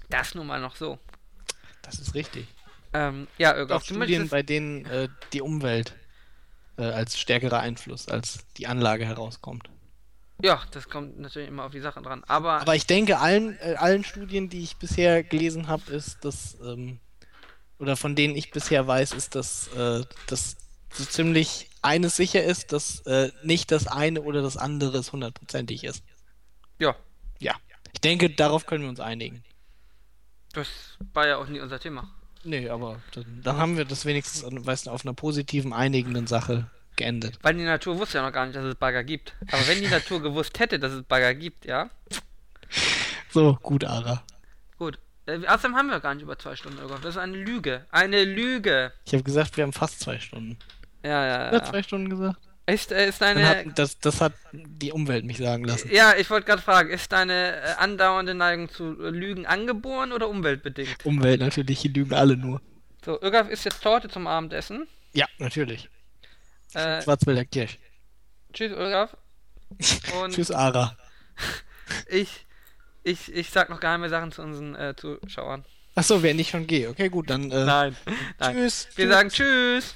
Das 0.10 0.34
nun 0.34 0.48
mal 0.48 0.60
noch 0.60 0.76
so. 0.76 0.98
das 1.84 2.00
ist 2.00 2.16
richtig. 2.16 2.48
Ähm, 2.94 3.28
ja, 3.38 3.54
du 3.66 3.80
Studien, 3.80 4.28
bei 4.28 4.44
denen 4.44 4.86
äh, 4.86 5.08
die 5.32 5.42
Umwelt 5.42 5.94
äh, 6.82 6.86
als 6.86 7.20
stärkerer 7.20 7.60
Einfluss 7.60 8.08
als 8.08 8.40
die 8.58 8.68
Anlage 8.68 9.06
herauskommt. 9.06 9.70
ja, 10.41 10.62
das 10.72 10.90
kommt 10.90 11.20
natürlich 11.20 11.48
immer 11.48 11.66
auf 11.66 11.72
die 11.72 11.80
Sache 11.80 12.02
dran. 12.02 12.24
Aber, 12.28 12.62
Aber 12.62 12.76
ich 12.76 12.88
denke, 12.88 13.20
allen, 13.20 13.58
äh, 13.60 13.76
allen 13.78 14.03
Studien, 14.03 14.49
die 14.49 14.64
ich 14.64 14.78
bisher 14.78 15.24
gelesen 15.24 15.68
habe, 15.68 15.91
ist 15.91 16.26
das, 16.26 16.58
ähm, 16.66 16.99
oder 17.78 17.95
von 17.95 18.16
denen 18.16 18.36
ich 18.36 18.52
bisher 18.52 18.88
weiß, 18.88 19.14
ist, 19.14 19.36
dass, 19.36 19.68
äh, 19.76 20.03
dass 20.28 20.58
so 20.94 21.06
ziemlich 21.06 21.70
eines 21.82 22.16
sicher 22.16 22.44
ist, 22.44 22.74
dass 22.74 23.02
äh, 23.06 23.32
nicht 23.44 23.72
das 23.72 23.88
eine 23.88 24.22
oder 24.22 24.41
das 24.41 24.58
andere 24.58 24.98
es 24.98 25.12
hundertprozentig 25.12 25.84
ist. 25.84 26.03
ja, 26.80 26.95
Ja. 27.40 27.56
Ich 27.94 28.02
denke, 28.02 28.30
darauf 28.30 28.66
können 28.66 28.84
wir 28.84 28.90
uns 28.90 28.99
einigen. 28.99 29.44
das 30.53 30.68
war 31.14 31.28
ja 31.28 31.38
auch 31.38 31.48
nie 31.48 31.60
unser 31.60 31.80
Thema. 31.80 32.10
Nee, 32.44 32.70
aber 32.70 33.00
dann, 33.14 33.42
dann 33.44 33.58
haben 33.58 33.78
wir 33.78 33.86
das 33.86 34.06
wenigstens 34.06 34.44
an- 34.44 34.66
weißt 34.66 34.90
auf 34.90 35.06
einer 35.06 35.14
positiven, 35.14 35.74
einigenden 35.74 36.28
Sache 36.28 36.70
geendet. 36.96 37.38
Weil 37.42 37.54
die 37.56 37.64
Natur 37.64 38.00
wusste 38.00 38.18
ja 38.18 38.26
noch 38.26 38.34
gar 38.34 38.46
nicht, 38.46 38.56
dass 38.56 38.66
es 38.66 38.76
Bagger 38.76 39.04
gibt. 39.04 39.34
Aber 39.52 39.68
wenn 39.68 39.80
die 39.82 39.88
Natur 39.88 40.22
gewusst 40.22 40.60
hätte, 40.60 40.80
dass 40.80 40.92
es 40.92 41.04
Bagger 41.04 41.34
gibt, 41.36 41.66
ja. 41.66 41.90
So, 43.30 43.58
gut, 43.62 43.84
Ara. 43.86 44.24
Gut. 44.78 44.98
Äh, 45.26 45.46
außerdem 45.48 45.76
haben 45.76 45.88
wir 45.90 46.00
gar 46.00 46.14
nicht 46.16 46.24
über 46.24 46.38
zwei 46.38 46.56
Stunden 46.56 46.80
Irgaf. 46.80 47.02
Das 47.02 47.12
ist 47.16 47.22
eine 47.22 47.38
Lüge. 47.38 47.86
Eine 47.92 48.24
Lüge. 48.26 48.92
Ich 49.06 49.14
habe 49.14 49.24
gesagt, 49.24 49.56
wir 49.58 49.64
haben 49.64 49.74
fast 49.74 50.00
zwei 50.00 50.20
Stunden. 50.20 50.58
Ja, 51.04 51.26
ja, 51.26 51.46
Ja, 51.46 51.54
ja. 51.54 51.64
zwei 51.64 51.84
Stunden 51.84 52.10
gesagt. 52.10 52.40
Ist, 52.68 52.92
äh, 52.92 53.10
ist 53.10 53.22
deine. 53.22 53.48
hat, 53.48 53.66
das, 53.76 54.00
das 54.00 54.22
hat 54.22 54.34
die 54.54 54.92
Umwelt 54.92 55.26
mich 55.26 55.38
sagen 55.38 55.66
lassen. 55.66 55.90
Ja, 55.92 56.16
ich 56.16 56.30
wollte 56.30 56.46
gerade 56.46 56.62
fragen, 56.62 56.90
ist 56.90 57.12
deine 57.12 57.58
äh, 57.58 57.74
andauernde 57.78 58.34
Neigung 58.34 58.70
zu 58.70 59.04
äh, 59.04 59.10
Lügen 59.10 59.46
angeboren 59.46 60.12
oder 60.12 60.30
umweltbedingt? 60.30 61.04
Umwelt 61.06 61.42
natürlich, 61.42 61.82
die 61.82 61.88
lügen 61.90 62.14
alle 62.14 62.38
nur. 62.38 62.62
So, 63.04 63.20
Irgaf 63.20 63.50
isst 63.50 63.66
jetzt 63.66 63.82
Torte 63.82 64.10
zum 64.10 64.28
Abendessen. 64.28 64.88
Ja, 65.14 65.26
natürlich. 65.40 65.90
Äh, 66.74 67.02
Schwarzwälder 67.02 67.46
Kirsch. 67.46 67.78
tschüss, 68.54 68.72
Irgaf. 68.72 69.18
Und 70.22 70.34
Tschüss, 70.34 70.52
Ara. 70.52 70.96
ich, 72.08 72.46
ich, 73.04 73.34
ich 73.34 73.50
sag 73.50 73.70
noch 73.70 73.80
geheime 73.80 74.10
Sachen 74.10 74.32
zu 74.32 74.44
unseren 74.44 74.76
äh, 74.76 74.96
Zuschauern. 74.96 75.66
Achso, 75.96 76.24
wenn 76.24 76.40
ich 76.40 76.50
schon 76.50 76.68
gehe. 76.68 76.90
Okay, 76.90 77.10
gut, 77.10 77.30
dann. 77.30 77.52
Äh, 77.52 77.66
Nein. 77.66 77.98
Nein. 78.40 78.56
Tschüss. 78.56 78.88
Wir 78.96 79.06
Tschüss. 79.06 79.14
sagen 79.14 79.30
Tschüss. 79.30 79.96